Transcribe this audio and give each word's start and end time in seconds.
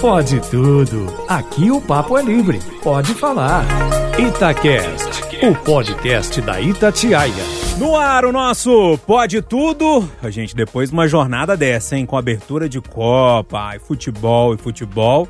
Pode 0.00 0.38
tudo. 0.50 1.06
Aqui 1.28 1.70
o 1.70 1.80
papo 1.80 2.18
é 2.18 2.22
livre. 2.22 2.60
Pode 2.82 3.14
falar. 3.14 3.64
Itacast, 4.18 5.22
o 5.42 5.54
podcast 5.64 6.40
da 6.42 6.60
Itatiaia. 6.60 7.32
No 7.78 7.96
ar 7.96 8.24
o 8.24 8.30
nosso 8.30 8.98
Pode 9.06 9.42
Tudo. 9.42 10.08
A 10.22 10.30
gente, 10.30 10.54
depois 10.54 10.90
de 10.90 10.94
uma 10.94 11.08
jornada 11.08 11.56
dessa, 11.56 11.96
hein? 11.96 12.06
Com 12.06 12.16
abertura 12.16 12.68
de 12.68 12.80
Copa, 12.80 13.74
e 13.74 13.78
futebol 13.80 14.54
e 14.54 14.56
futebol 14.56 15.28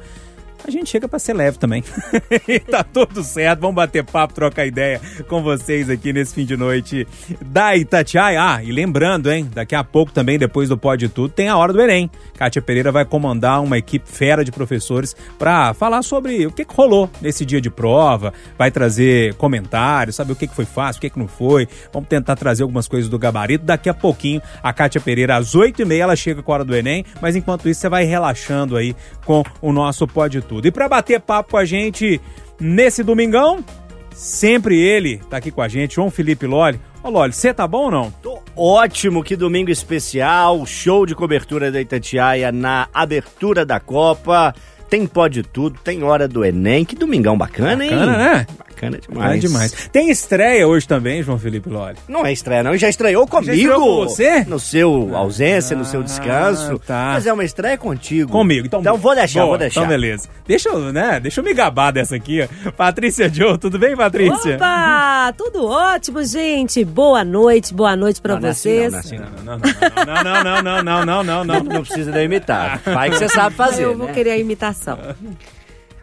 a 0.69 0.71
gente 0.71 0.89
chega 0.89 1.07
para 1.07 1.19
ser 1.19 1.35
leve 1.35 1.59
também. 1.59 1.85
tá 2.71 2.83
tudo 2.83 3.23
certo, 3.23 3.61
vamos 3.61 3.77
bater 3.77 4.03
papo, 4.03 4.33
trocar 4.33 4.67
ideia 4.67 5.01
com 5.29 5.43
vocês 5.43 5.91
aqui 5.91 6.13
nesse 6.13 6.35
fim 6.35 6.45
de 6.45 6.57
noite 6.57 7.07
da 7.45 7.77
Itatiaia. 7.77 8.41
Ah, 8.43 8.63
e 8.63 8.73
lembrando, 8.73 9.31
hein, 9.31 9.49
daqui 9.53 9.75
a 9.75 9.85
pouco 9.85 10.13
também, 10.13 10.39
depois 10.39 10.69
do 10.69 10.79
Pode 10.79 11.09
Tudo, 11.09 11.29
tem 11.29 11.49
a 11.49 11.57
Hora 11.57 11.73
do 11.73 11.81
Enem. 11.81 12.11
Kátia 12.37 12.63
Pereira 12.63 12.91
vai 12.91 13.05
comandar 13.05 13.63
uma 13.63 13.77
equipe 13.77 14.09
fera 14.09 14.45
de 14.45 14.51
professores 14.51 15.15
para 15.39 15.75
falar 15.75 16.03
sobre 16.03 16.47
o 16.47 16.51
que, 16.51 16.65
que, 16.65 16.75
rolou 16.75 17.11
nesse 17.21 17.45
dia 17.45 17.61
de 17.61 17.71
prova, 17.71 18.33
vai 18.59 18.71
trazer 18.71 19.35
comentários, 19.35 20.17
sabe 20.17 20.33
o 20.33 20.37
que, 20.37 20.47
que 20.47 20.55
foi 20.55 20.65
fácil, 20.65 20.99
o 20.99 21.01
que, 21.03 21.11
que 21.11 21.19
não 21.19 21.29
foi. 21.29 21.69
Vamos 21.93 22.09
tentar 22.09 22.37
trazer 22.37 22.63
algumas 22.63 22.89
coisas 22.89 23.11
do 23.11 23.19
gabarito. 23.19 23.65
Daqui 23.65 23.89
a 23.89 23.95
pouquinho, 23.95 24.41
a 24.63 24.73
Kátia 24.73 25.01
Pereira, 25.01 25.37
às 25.37 25.55
8h30, 25.55 25.99
ela 25.99 26.17
chega 26.17 26.43
com 26.43 26.53
a 26.53 26.55
Hora 26.55 26.65
do 26.65 26.75
Enem, 26.75 27.05
mas 27.21 27.37
enquanto 27.37 27.69
isso, 27.69 27.81
você 27.81 27.89
vai 27.89 28.05
relaxando 28.05 28.77
aí 28.77 28.97
com 29.25 29.43
o 29.61 29.73
nosso 29.73 30.07
Pode 30.07 30.41
Tudo 30.41 30.54
tudo. 30.55 30.69
E 30.69 30.71
para 30.71 30.89
bater 30.89 31.21
papo 31.21 31.53
com 31.53 31.57
a 31.57 31.65
gente 31.65 32.21
nesse 32.61 33.03
domingão, 33.03 33.65
sempre 34.13 34.79
ele 34.79 35.19
tá 35.29 35.39
aqui 35.39 35.51
com 35.51 35.63
a 35.63 35.69
gente, 35.69 35.97
João 35.97 36.11
Felipe 36.11 36.47
Loli. 36.47 36.81
Ô 37.03 37.11
Loli, 37.11 37.33
você 37.33 37.53
tá 37.53 37.67
bom 37.67 37.85
ou 37.85 37.91
não? 37.91 38.11
Tô 38.23 38.41
ótimo, 38.57 39.23
que 39.23 39.37
domingo 39.37 39.71
especial, 39.71 40.65
show 40.65 41.05
de 41.05 41.15
cobertura 41.15 41.71
da 41.71 41.81
Itatiaia 41.81 42.53
na 42.53 42.89
abertura 42.95 43.67
da 43.67 43.81
Copa. 43.81 44.55
Tem 44.89 45.07
pode 45.07 45.43
tudo, 45.43 45.79
tem 45.83 46.05
hora 46.05 46.29
do 46.29 46.45
Enem. 46.45 46.85
Que 46.85 46.95
domingão 46.95 47.37
bacana, 47.37 47.85
bacana 47.85 48.13
hein? 48.13 48.19
né? 48.19 48.47
Bacana 48.85 48.99
demais. 48.99 49.37
É 49.37 49.39
demais. 49.39 49.89
Tem 49.93 50.11
estreia 50.11 50.67
hoje 50.67 50.87
também, 50.87 51.23
João 51.23 51.39
Felipe 51.39 51.69
Loli? 51.69 51.97
Não 52.09 52.25
é 52.25 52.33
estreia, 52.33 52.63
não. 52.63 52.77
Já 52.77 52.89
estreou 52.89 53.27
comigo. 53.27 53.53
Já 53.53 53.55
estreou 53.55 53.81
com 53.81 54.09
você? 54.09 54.45
No 54.45 54.59
seu 54.59 55.17
ausência, 55.17 55.75
ah, 55.75 55.79
no 55.79 55.85
seu 55.85 56.01
ah, 56.01 56.05
descanso. 56.05 56.79
Tá. 56.81 57.13
Mas 57.15 57.27
é 57.27 57.33
uma 57.33 57.45
estreia 57.45 57.79
contigo. 57.79 58.31
Comigo. 58.31 58.67
Então, 58.67 58.81
então 58.81 58.97
vou 58.97 59.15
deixar, 59.15 59.41
boa, 59.41 59.51
vou 59.51 59.59
deixar. 59.59 59.81
Então, 59.81 59.89
beleza. 59.89 60.29
Deixa 60.47 60.69
eu, 60.69 60.93
né? 60.93 61.21
Deixa 61.21 61.41
eu 61.41 61.45
me 61.45 61.55
gabar 61.55 61.93
dessa 61.93 62.17
aqui. 62.17 62.43
Ó. 62.43 62.71
Patrícia 62.73 63.29
Joe, 63.33 63.59
tudo 63.59 63.79
bem, 63.79 63.97
Patrícia? 63.97 64.57
Opa! 64.57 65.33
Tudo 65.37 65.67
ótimo, 65.67 66.23
gente. 66.25 66.85
Boa 66.85 67.25
noite, 67.25 67.73
boa 67.73 67.97
noite 67.97 68.21
pra 68.21 68.35
não, 68.35 68.53
vocês. 68.53 68.93
Não, 68.93 68.99
assim, 68.99 69.19
não, 69.19 69.29
não, 69.45 69.59
não, 69.59 70.23
não, 70.25 70.63
não, 70.63 70.83
não, 70.83 71.05
não, 71.05 71.25
não, 71.25 71.45
não, 71.45 71.61
não 71.61 71.83
precisa 71.83 72.13
de 72.13 72.23
imitar. 72.23 72.81
Vai 72.85 73.11
que 73.11 73.17
você 73.17 73.29
sabe 73.29 73.55
fazer. 73.57 73.85
Eu 73.85 73.97
vou 73.97 74.07
né? 74.07 74.13
querer 74.13 74.31
a 74.33 74.39
imitação. 74.39 74.99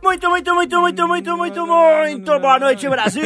Muito, 0.02 0.30
muito, 0.32 0.56
muito, 0.56 0.82
muito, 0.82 1.08
muito, 1.08 1.38
muito, 1.38 1.68
muito 1.68 2.40
boa 2.40 2.58
noite, 2.60 2.90
Brasil! 2.90 3.24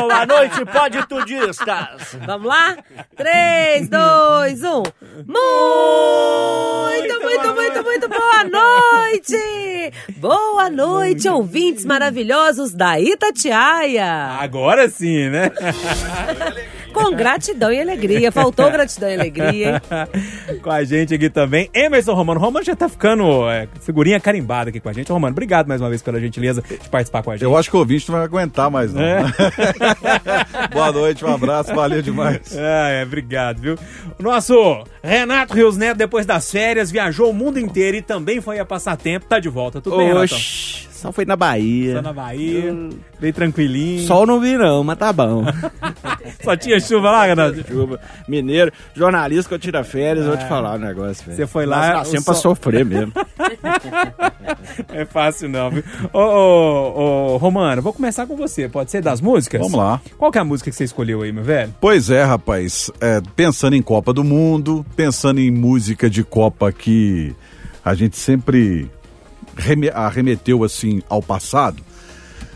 Boa 0.00 0.26
noite, 0.26 0.64
pode 0.66 1.06
tudistas! 1.06 2.16
Vamos 2.26 2.46
lá? 2.46 2.76
3, 3.16 3.88
2, 3.88 4.62
1. 4.62 4.82
Muito, 5.26 7.20
muito, 7.22 7.54
muito, 7.54 7.82
muito 7.82 8.08
boa 8.08 8.44
noite! 8.44 9.92
Boa 10.18 10.68
noite, 10.68 11.28
ouvintes 11.30 11.86
maravilhosos 11.86 12.74
da 12.74 13.00
Itatiaia! 13.00 14.36
Agora 14.38 14.86
sim, 14.88 15.30
né? 15.30 15.50
Com 16.98 17.16
gratidão 17.16 17.72
e 17.72 17.80
alegria. 17.80 18.32
Faltou 18.32 18.70
gratidão 18.70 19.08
e 19.08 19.14
alegria. 19.14 19.82
com 20.62 20.70
a 20.70 20.82
gente 20.84 21.14
aqui 21.14 21.30
também, 21.30 21.70
Emerson 21.72 22.12
Romano. 22.14 22.40
Romano 22.40 22.64
já 22.64 22.74
tá 22.74 22.88
ficando 22.88 23.48
é, 23.48 23.68
figurinha 23.80 24.18
carimbada 24.18 24.70
aqui 24.70 24.80
com 24.80 24.88
a 24.88 24.92
gente. 24.92 25.10
Romano, 25.12 25.32
obrigado 25.32 25.68
mais 25.68 25.80
uma 25.80 25.88
vez 25.88 26.02
pela 26.02 26.20
gentileza 26.20 26.62
de 26.62 26.88
participar 26.88 27.22
com 27.22 27.30
a 27.30 27.34
gente. 27.34 27.44
Eu 27.44 27.56
acho 27.56 27.70
que 27.70 27.76
o 27.76 27.78
ouvinte 27.78 28.08
não 28.10 28.18
vai 28.18 28.24
aguentar 28.24 28.70
mais, 28.70 28.92
não. 28.92 29.00
É. 29.00 29.22
Boa 30.74 30.92
noite, 30.92 31.24
um 31.24 31.32
abraço, 31.32 31.74
valeu 31.74 32.02
demais. 32.02 32.56
É, 32.56 33.00
é, 33.00 33.04
obrigado, 33.04 33.60
viu? 33.60 33.78
O 34.18 34.22
nosso 34.22 34.84
Renato 35.02 35.54
Rios 35.54 35.76
Neto, 35.76 35.96
depois 35.96 36.26
das 36.26 36.50
férias, 36.50 36.90
viajou 36.90 37.30
o 37.30 37.34
mundo 37.34 37.58
inteiro 37.58 37.96
e 37.96 38.02
também 38.02 38.40
foi 38.40 38.58
a 38.58 38.64
passar 38.64 38.96
tempo. 38.96 39.26
Tá 39.26 39.38
de 39.38 39.48
volta, 39.48 39.80
tudo 39.80 39.96
bem, 39.98 40.08
Renato? 40.08 40.34
Só 40.98 41.12
foi 41.12 41.24
na 41.24 41.36
Bahia. 41.36 41.94
Só 41.94 42.02
na 42.02 42.12
Bahia, 42.12 42.74
bem 43.20 43.32
tranquilinho. 43.32 44.04
Sol 44.04 44.26
não 44.26 44.40
vi 44.40 44.58
não, 44.58 44.82
mas 44.82 44.98
tá 44.98 45.12
bom. 45.12 45.44
Só 46.42 46.56
tinha 46.56 46.80
chuva 46.80 47.12
lá, 47.12 47.24
Renato? 47.24 47.64
Chuva. 47.68 48.00
Mineiro, 48.26 48.72
jornalista 48.94 49.48
que 49.48 49.54
eu 49.54 49.58
tiro 49.60 49.84
férias, 49.84 50.24
eu 50.24 50.32
vou 50.32 50.36
te 50.36 50.44
é. 50.44 50.48
falar 50.48 50.72
o 50.72 50.74
um 50.74 50.80
negócio, 50.80 51.24
velho. 51.24 51.36
Você 51.36 51.46
foi 51.46 51.66
lá... 51.66 52.04
sempre 52.04 52.22
sol... 52.22 52.24
pra 52.24 52.34
sofrer 52.34 52.84
mesmo. 52.84 53.12
é 54.92 55.04
fácil 55.04 55.48
não, 55.48 55.70
viu? 55.70 55.84
Ô, 56.12 56.18
ô, 56.18 57.34
ô, 57.34 57.36
Romano, 57.36 57.80
vou 57.80 57.92
começar 57.92 58.26
com 58.26 58.36
você. 58.36 58.68
Pode 58.68 58.90
ser 58.90 59.00
das 59.00 59.20
músicas? 59.20 59.60
Vamos 59.60 59.78
lá. 59.78 60.00
Qual 60.18 60.32
que 60.32 60.38
é 60.38 60.40
a 60.40 60.44
música 60.44 60.68
que 60.68 60.76
você 60.76 60.82
escolheu 60.82 61.22
aí, 61.22 61.30
meu 61.30 61.44
velho? 61.44 61.72
Pois 61.80 62.10
é, 62.10 62.24
rapaz. 62.24 62.90
É, 63.00 63.22
pensando 63.36 63.76
em 63.76 63.82
Copa 63.82 64.12
do 64.12 64.24
Mundo, 64.24 64.84
pensando 64.96 65.38
em 65.38 65.52
música 65.52 66.10
de 66.10 66.24
Copa 66.24 66.72
que 66.72 67.36
a 67.84 67.94
gente 67.94 68.16
sempre 68.16 68.90
arremeteu 69.94 70.64
assim 70.64 71.02
ao 71.08 71.22
passado. 71.22 71.82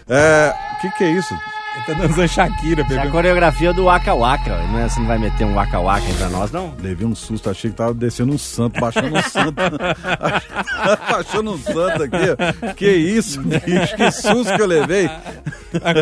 É, 0.08 0.52
o 0.76 0.80
que, 0.80 0.90
que 0.98 1.04
é 1.04 1.10
isso? 1.10 1.34
Ele 1.74 1.84
tá 1.86 1.94
dançando 1.94 2.28
Shakira, 2.28 2.84
bebê. 2.84 2.94
É 2.96 3.02
a 3.02 3.10
coreografia 3.10 3.72
do 3.72 3.84
Waka 3.84 4.14
Waka. 4.14 4.58
Não 4.68 4.78
é, 4.78 4.88
você 4.88 5.00
não 5.00 5.06
vai 5.06 5.18
meter 5.18 5.44
um 5.44 5.54
Waka 5.54 5.80
Waka 5.80 6.06
pra 6.18 6.28
nós, 6.28 6.52
não? 6.52 6.74
Levei 6.82 7.06
um 7.06 7.14
susto, 7.14 7.48
achei 7.48 7.70
que 7.70 7.76
tava 7.76 7.94
descendo 7.94 8.32
um 8.32 8.38
santo, 8.38 8.78
baixando 8.78 9.16
um 9.16 9.22
santo. 9.22 9.54
baixando 11.10 11.52
um 11.52 11.58
santo 11.58 12.02
aqui. 12.02 12.74
Que 12.76 12.90
isso, 12.90 13.40
bicho, 13.42 13.96
que 13.96 14.10
susto 14.10 14.54
que 14.54 14.60
eu 14.60 14.66
levei. 14.66 15.08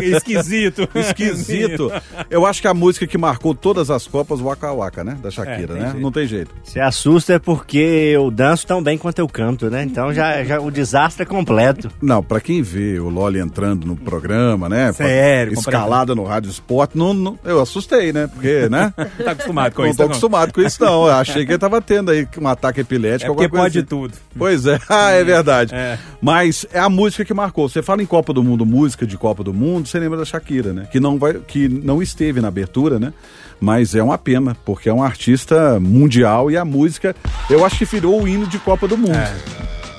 Esquisito. 0.03 0.89
Esquisito. 0.93 1.91
Eu 2.29 2.45
acho 2.45 2.61
que 2.61 2.67
a 2.67 2.73
música 2.73 3.07
que 3.07 3.17
marcou 3.17 3.55
todas 3.55 3.89
as 3.89 4.05
Copas, 4.05 4.41
o 4.41 4.45
Waka 4.45 4.71
Waka, 4.73 5.03
né? 5.03 5.17
Da 5.21 5.31
Shakira, 5.31 5.73
é, 5.73 5.79
né? 5.79 5.85
Jeito. 5.91 5.99
Não 6.01 6.11
tem 6.11 6.27
jeito. 6.27 6.51
Se 6.63 6.79
assusta 6.79 7.33
é 7.33 7.39
porque 7.39 7.77
eu 7.77 8.29
danço 8.29 8.67
tão 8.67 8.83
bem 8.83 8.97
quanto 8.97 9.19
eu 9.19 9.27
canto, 9.27 9.69
né? 9.69 9.83
Então 9.83 10.13
já, 10.13 10.43
já 10.43 10.59
o 10.59 10.69
desastre 10.69 11.23
é 11.23 11.25
completo. 11.25 11.89
Não, 12.01 12.21
pra 12.21 12.41
quem 12.41 12.61
vê 12.61 12.99
o 12.99 13.07
Loli 13.07 13.39
entrando 13.39 13.85
no 13.85 13.95
programa, 13.95 14.67
né? 14.67 14.91
Sério, 14.91 15.60
escalada 15.61 16.13
no 16.15 16.23
Rádio 16.23 16.49
Esporte, 16.49 16.97
não, 16.97 17.13
não, 17.13 17.39
eu 17.43 17.61
assustei, 17.61 18.11
né? 18.11 18.27
Porque, 18.27 18.67
né? 18.69 18.93
tá 19.23 19.31
acostumado 19.31 19.73
com 19.73 19.81
não 19.81 19.89
isso. 19.89 19.99
Não 19.99 20.05
tô 20.05 20.11
acostumado 20.11 20.53
com 20.53 20.61
isso, 20.61 20.83
não. 20.83 21.07
Eu 21.07 21.13
achei 21.13 21.45
que 21.45 21.51
ele 21.51 21.59
tava 21.59 21.81
tendo 21.81 22.11
aí 22.11 22.27
um 22.39 22.47
ataque 22.47 22.81
epilético. 22.81 23.31
É 23.31 23.33
porque 23.33 23.49
pode 23.49 23.79
assim. 23.79 23.87
tudo. 23.87 24.13
Pois 24.37 24.65
é, 24.65 24.79
ah, 24.89 25.11
é 25.11 25.23
verdade. 25.23 25.73
É. 25.73 25.97
Mas 26.21 26.65
é 26.71 26.79
a 26.79 26.89
música 26.89 27.23
que 27.23 27.33
marcou. 27.33 27.67
Você 27.69 27.81
fala 27.81 28.01
em 28.01 28.05
Copa 28.05 28.33
do 28.33 28.43
Mundo, 28.43 28.65
música 28.65 29.05
de 29.05 29.17
Copa 29.17 29.43
do 29.43 29.53
Mundo, 29.53 29.87
você 29.87 29.99
lembra 29.99 30.17
da 30.17 30.25
Shakira, 30.25 30.73
né? 30.73 30.87
Que 30.91 30.99
não, 30.99 31.17
vai, 31.17 31.33
que 31.33 31.67
não 31.67 32.01
esteve 32.01 32.41
na 32.41 32.47
abertura, 32.47 32.99
né? 32.99 33.13
Mas 33.59 33.93
é 33.93 34.01
uma 34.01 34.17
pena, 34.17 34.57
porque 34.65 34.89
é 34.89 34.93
um 34.93 35.03
artista 35.03 35.79
mundial 35.79 36.49
e 36.49 36.57
a 36.57 36.65
música, 36.65 37.15
eu 37.47 37.63
acho 37.63 37.77
que 37.77 37.85
virou 37.85 38.23
o 38.23 38.27
hino 38.27 38.47
de 38.47 38.57
Copa 38.57 38.87
do 38.87 38.97
Mundo. 38.97 39.15
É. 39.15 39.31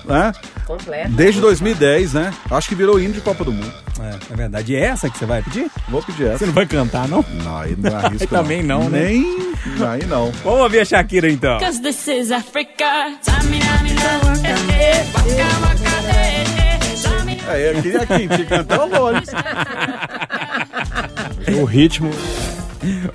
Né? 0.05 0.33
Completo. 0.67 1.13
Desde 1.13 1.41
2010, 1.41 2.15
né? 2.15 2.35
Acho 2.51 2.69
que 2.69 2.75
virou 2.75 2.99
hino 2.99 3.15
de 3.15 3.21
Copa 3.21 3.45
do 3.45 3.53
Mundo. 3.53 3.73
É, 4.01 4.33
é 4.33 4.37
verdade. 4.37 4.73
E 4.73 4.77
é 4.77 4.81
essa 4.81 5.11
que 5.11 5.19
você 5.19 5.27
vai 5.27 5.43
pedir? 5.43 5.71
Vou 5.89 6.03
pedir 6.03 6.29
essa. 6.29 6.39
Você 6.39 6.47
não 6.47 6.53
vai 6.53 6.67
cantar, 6.67 7.09
não? 7.09 7.25
Não, 7.45 7.59
aí 7.59 7.77
não 7.77 7.97
arrisco 7.97 8.29
Também 8.29 8.63
não, 8.63 8.89
né? 8.89 9.09
Nem... 9.09 9.53
Aí 9.87 10.07
não. 10.07 10.31
Vamos 10.45 10.61
ouvir 10.61 10.81
a 10.81 10.85
Shakira, 10.85 11.31
então. 11.31 11.59
É, 17.49 17.71
eu 17.71 17.83
queria 17.83 18.07
quem 18.07 18.29
te 18.29 18.45
cantar 18.45 18.81
o 18.81 18.87
Lolis. 18.87 19.29
o 21.61 21.65
ritmo. 21.65 22.11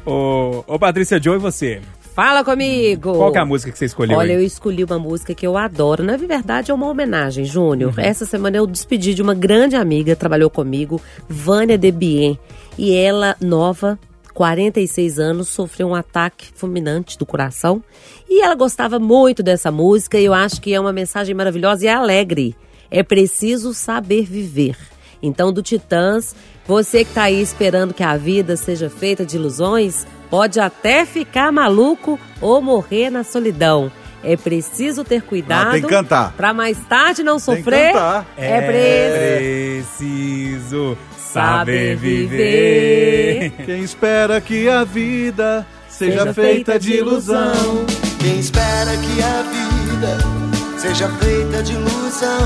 Ô, 0.06 0.64
ô 0.68 0.80
Patrícia 0.80 1.22
Joe, 1.22 1.38
e 1.38 1.40
você? 1.40 1.82
Fala 2.18 2.44
comigo! 2.44 3.14
Qual 3.14 3.36
é 3.36 3.38
a 3.38 3.46
música 3.46 3.72
que 3.72 3.78
você 3.78 3.86
escolheu? 3.86 4.18
Olha, 4.18 4.32
aí? 4.32 4.42
eu 4.42 4.44
escolhi 4.44 4.84
uma 4.84 4.98
música 4.98 5.36
que 5.36 5.46
eu 5.46 5.56
adoro. 5.56 6.04
Na 6.04 6.18
verdade, 6.18 6.72
é 6.72 6.74
uma 6.74 6.88
homenagem, 6.88 7.46
Júnior. 7.46 7.94
Uhum. 7.96 8.04
Essa 8.04 8.26
semana 8.26 8.58
eu 8.58 8.66
despedi 8.66 9.14
de 9.14 9.22
uma 9.22 9.36
grande 9.36 9.76
amiga, 9.76 10.16
trabalhou 10.16 10.50
comigo, 10.50 11.00
Vânia 11.30 11.78
Debien. 11.78 12.40
E 12.76 12.92
ela, 12.96 13.36
nova, 13.40 14.00
46 14.34 15.20
anos, 15.20 15.48
sofreu 15.50 15.90
um 15.90 15.94
ataque 15.94 16.48
fulminante 16.56 17.20
do 17.20 17.26
coração. 17.26 17.84
E 18.28 18.42
ela 18.42 18.56
gostava 18.56 18.98
muito 18.98 19.44
dessa 19.44 19.70
música 19.70 20.18
e 20.18 20.26
eu 20.26 20.34
acho 20.34 20.60
que 20.60 20.74
é 20.74 20.80
uma 20.80 20.92
mensagem 20.92 21.36
maravilhosa 21.36 21.86
e 21.86 21.88
alegre. 21.88 22.56
É 22.90 23.04
preciso 23.04 23.76
saber 23.76 24.24
viver. 24.24 24.76
Então, 25.22 25.54
do 25.54 25.62
Titãs, 25.62 26.36
você 26.68 27.04
que 27.04 27.12
está 27.12 27.24
aí 27.24 27.42
esperando 27.42 27.94
que 27.94 28.04
a 28.04 28.18
vida 28.18 28.58
seja 28.58 28.90
feita 28.90 29.26
de 29.26 29.38
ilusões, 29.38 30.06
pode 30.30 30.60
até 30.60 31.06
ficar 31.06 31.52
maluco 31.52 32.20
ou 32.42 32.62
morrer 32.62 33.10
na 33.10 33.24
solidão. 33.24 33.92
É 34.24 34.36
preciso 34.36 35.04
ter 35.04 35.22
cuidado. 35.22 35.70
Ah, 35.70 35.72
tem 35.72 35.82
que 35.82 35.88
cantar. 35.88 36.34
Pra 36.34 36.54
mais 36.54 36.78
tarde 36.90 37.24
não 37.24 37.40
sofrer. 37.40 37.96
É, 38.36 38.58
é 38.58 39.82
preciso 39.86 40.98
saber 41.18 41.96
viver. 41.96 43.52
Quem 43.66 43.82
espera 43.84 44.42
que 44.42 44.68
a 44.68 44.84
vida 44.84 45.66
seja, 45.88 46.20
seja 46.20 46.34
feita 46.34 46.78
de 46.80 46.96
ilusão. 46.96 47.86
Quem 48.20 48.40
espera 48.40 48.92
que 48.98 49.22
a 49.22 49.42
vida 49.44 50.57
seja 50.78 51.10
feita 51.10 51.64
de 51.64 51.74
ilusão. 51.74 52.38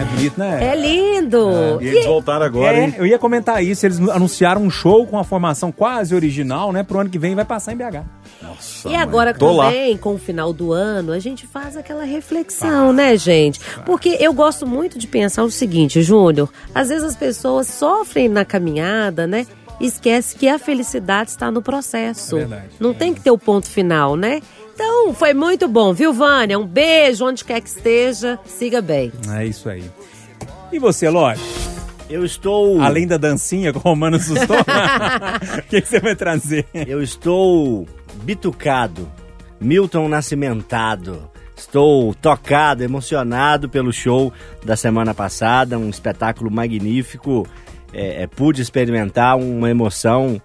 É 0.00 0.04
bonito, 0.04 0.38
né? 0.38 0.72
É 0.72 0.76
lindo! 0.76 1.78
E 1.80 1.86
eles 1.88 2.06
voltaram 2.06 2.44
agora, 2.46 2.76
É, 2.76 2.84
hein? 2.84 2.94
eu 2.98 3.06
ia 3.06 3.18
comentar 3.18 3.62
isso. 3.62 3.84
Eles 3.86 3.98
anunciaram 4.08 4.62
um 4.62 4.70
show 4.70 5.06
com 5.06 5.18
a 5.18 5.24
formação 5.24 5.70
quase 5.72 6.14
original, 6.14 6.72
né? 6.72 6.82
Pro 6.82 6.98
ano 7.00 7.10
que 7.10 7.18
vem 7.18 7.34
vai 7.34 7.44
passar 7.44 7.72
em 7.72 7.76
BH. 7.76 8.04
E 8.88 8.94
agora 8.94 9.32
Tô 9.34 9.52
lá. 9.52 9.66
também, 9.66 9.96
com 9.96 10.14
o 10.14 10.18
final 10.18 10.52
do 10.52 10.72
ano, 10.72 11.12
a 11.12 11.18
gente 11.18 11.46
faz 11.46 11.76
aquela 11.76 12.04
reflexão, 12.04 12.92
né, 12.92 13.16
gente? 13.16 13.60
Porque 13.86 14.16
eu 14.20 14.32
gosto 14.32 14.66
muito 14.66 14.98
de 14.98 15.06
pensar 15.06 15.44
o 15.44 15.50
seguinte, 15.50 16.02
Júnior, 16.02 16.48
às 16.74 16.88
vezes 16.88 17.04
as 17.04 17.16
pessoas 17.16 17.66
sofrem 17.68 18.28
na 18.28 18.44
caminhada, 18.44 19.26
né? 19.26 19.46
Esquece 19.80 20.36
que 20.36 20.46
a 20.46 20.58
felicidade 20.58 21.30
está 21.30 21.50
no 21.50 21.62
processo. 21.62 22.36
É 22.36 22.40
verdade. 22.40 22.68
Não 22.78 22.92
tem 22.92 23.14
que 23.14 23.20
ter 23.20 23.30
o 23.30 23.38
ponto 23.38 23.66
final, 23.66 24.14
né? 24.14 24.42
Então, 24.82 25.12
foi 25.12 25.34
muito 25.34 25.68
bom, 25.68 25.92
viu, 25.92 26.10
Vânia? 26.10 26.58
Um 26.58 26.66
beijo 26.66 27.26
onde 27.26 27.44
quer 27.44 27.60
que 27.60 27.68
esteja. 27.68 28.38
Siga 28.46 28.80
bem. 28.80 29.12
É 29.36 29.44
isso 29.44 29.68
aí. 29.68 29.84
E 30.72 30.78
você, 30.78 31.10
Lógico? 31.10 31.46
Eu 32.08 32.24
estou. 32.24 32.80
Além 32.80 33.06
da 33.06 33.18
dancinha 33.18 33.72
que 33.72 33.76
o 33.76 33.80
Romano 33.82 34.16
assustou, 34.16 34.56
o 35.58 35.62
que, 35.68 35.82
que 35.82 35.86
você 35.86 36.00
vai 36.00 36.16
trazer? 36.16 36.66
Eu 36.72 37.02
estou 37.02 37.86
bitucado, 38.22 39.06
Milton 39.60 40.08
Nascimentado. 40.08 41.30
Estou 41.54 42.14
tocado, 42.14 42.82
emocionado 42.82 43.68
pelo 43.68 43.92
show 43.92 44.32
da 44.64 44.76
semana 44.76 45.12
passada, 45.12 45.78
um 45.78 45.90
espetáculo 45.90 46.50
magnífico. 46.50 47.46
É, 47.92 48.22
é, 48.22 48.26
pude 48.26 48.62
experimentar 48.62 49.36
uma 49.36 49.68
emoção 49.68 50.40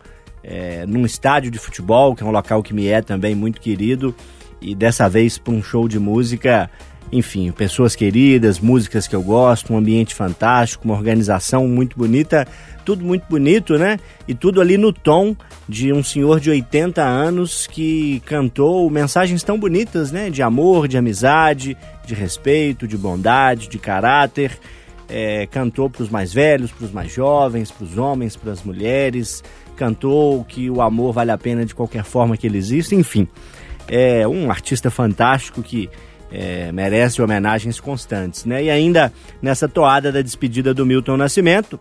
é, 0.47 0.86
num 0.86 1.06
estádio 1.06 1.50
de 1.50 1.57
futebol, 1.57 2.15
que 2.15 2.24
é 2.24 2.25
um 2.25 2.31
local 2.31 2.62
que 2.62 2.74
me 2.74 2.88
é 2.88 3.01
também 3.01 3.33
muito 3.33 3.59
querido, 3.59 4.13
e 4.62 4.75
dessa 4.75 5.09
vez 5.09 5.38
para 5.38 5.53
um 5.53 5.62
show 5.62 5.88
de 5.88 6.00
música, 6.00 6.69
enfim, 7.12 7.51
pessoas 7.51 7.95
queridas, 7.95 8.59
músicas 8.59 9.07
que 9.07 9.15
eu 9.15 9.21
gosto, 9.21 9.74
um 9.74 9.77
ambiente 9.77 10.13
fantástico, 10.13 10.86
uma 10.86 10.95
organização 10.95 11.68
muito 11.68 11.97
bonita, 11.97 12.47
tudo 12.83 13.03
muito 13.03 13.25
bonito, 13.27 13.77
né? 13.77 14.00
E 14.27 14.33
tudo 14.33 14.62
ali 14.62 14.77
no 14.77 14.94
tom 14.94 15.36
de 15.68 15.92
um 15.92 16.03
senhor 16.03 16.39
de 16.39 16.50
80 16.50 17.01
anos 17.01 17.68
que 17.68 18.21
cantou 18.25 18.89
mensagens 18.89 19.44
tão 19.44 19.59
bonitas, 19.59 20.12
né? 20.12 20.30
De 20.30 20.41
amor, 20.41 20.88
de 20.88 20.98
amizade, 20.98 21.77
de 22.06 22.13
respeito, 22.13 22.88
de 22.88 22.98
bondade, 22.98 23.68
de 23.68 23.80
caráter. 23.80 24.57
É, 25.07 25.45
cantou 25.45 25.88
para 25.88 26.01
os 26.01 26.09
mais 26.09 26.33
velhos, 26.33 26.71
para 26.71 26.86
os 26.86 26.91
mais 26.91 27.12
jovens, 27.12 27.71
para 27.71 27.86
os 27.86 27.98
homens, 27.98 28.36
para 28.36 28.51
as 28.51 28.63
mulheres. 28.63 29.44
Cantou 29.75 30.44
que 30.45 30.69
o 30.69 30.81
amor 30.81 31.13
vale 31.13 31.31
a 31.31 31.38
pena 31.38 31.66
de 31.66 31.75
qualquer 31.75 32.04
forma 32.04 32.38
que 32.38 32.48
ele 32.48 32.57
existe. 32.57 32.95
Enfim, 32.95 33.27
é 33.88 34.27
um 34.27 34.50
artista 34.50 34.89
fantástico 34.89 35.62
que 35.62 35.89
é, 36.31 36.72
merece 36.72 37.22
homenagens 37.22 37.80
constantes, 37.80 38.45
né? 38.45 38.63
E 38.63 38.69
ainda 38.69 39.12
nessa 39.42 39.68
toada 39.68 40.12
da 40.12 40.22
despedida 40.22 40.74
do 40.74 40.86
Milton 40.86 41.18
Nascimento, 41.18 41.80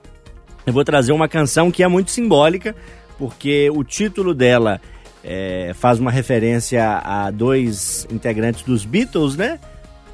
eu 0.66 0.72
vou 0.72 0.84
trazer 0.84 1.12
uma 1.12 1.28
canção 1.28 1.70
que 1.70 1.82
é 1.82 1.88
muito 1.88 2.10
simbólica, 2.10 2.74
porque 3.18 3.70
o 3.70 3.82
título 3.84 4.34
dela 4.34 4.80
é, 5.22 5.72
faz 5.74 5.98
uma 5.98 6.10
referência 6.10 6.98
a 6.98 7.30
dois 7.30 8.06
integrantes 8.10 8.62
dos 8.62 8.84
Beatles, 8.84 9.36
né? 9.36 9.58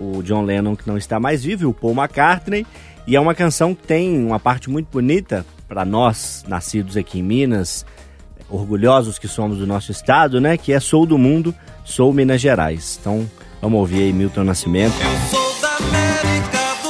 O 0.01 0.23
John 0.23 0.43
Lennon, 0.43 0.75
que 0.77 0.89
não 0.89 0.97
está 0.97 1.21
mais 1.21 1.45
vivo, 1.45 1.65
e 1.65 1.67
o 1.67 1.75
Paul 1.75 1.95
McCartney. 1.95 2.67
E 3.07 3.17
é 3.17 3.21
uma 3.21 3.35
canção 3.35 3.75
que 3.75 3.87
tem 3.87 4.25
uma 4.25 4.39
parte 4.39 4.71
muito 4.71 4.89
bonita 4.91 5.45
para 5.71 5.85
nós, 5.85 6.45
nascidos 6.49 6.97
aqui 6.97 7.21
em 7.21 7.23
Minas, 7.23 7.87
orgulhosos 8.49 9.21
que 9.21 9.29
somos 9.29 9.59
do 9.59 9.67
nosso 9.69 9.93
estado, 9.93 10.41
né? 10.41 10.57
Que 10.57 10.73
é 10.73 10.81
Sou 10.81 11.07
do 11.07 11.17
Mundo, 11.17 11.55
Sou 11.85 12.13
Minas 12.13 12.41
Gerais. 12.41 12.99
Então, 13.01 13.25
vamos 13.63 13.79
ouvir 13.79 14.03
aí 14.03 14.13
Milton 14.13 14.43
Nascimento. 14.43 14.95
Eu 15.01 15.29
sou 15.31 15.61
da 15.61 15.77
América 15.77 16.59
do 16.83 16.89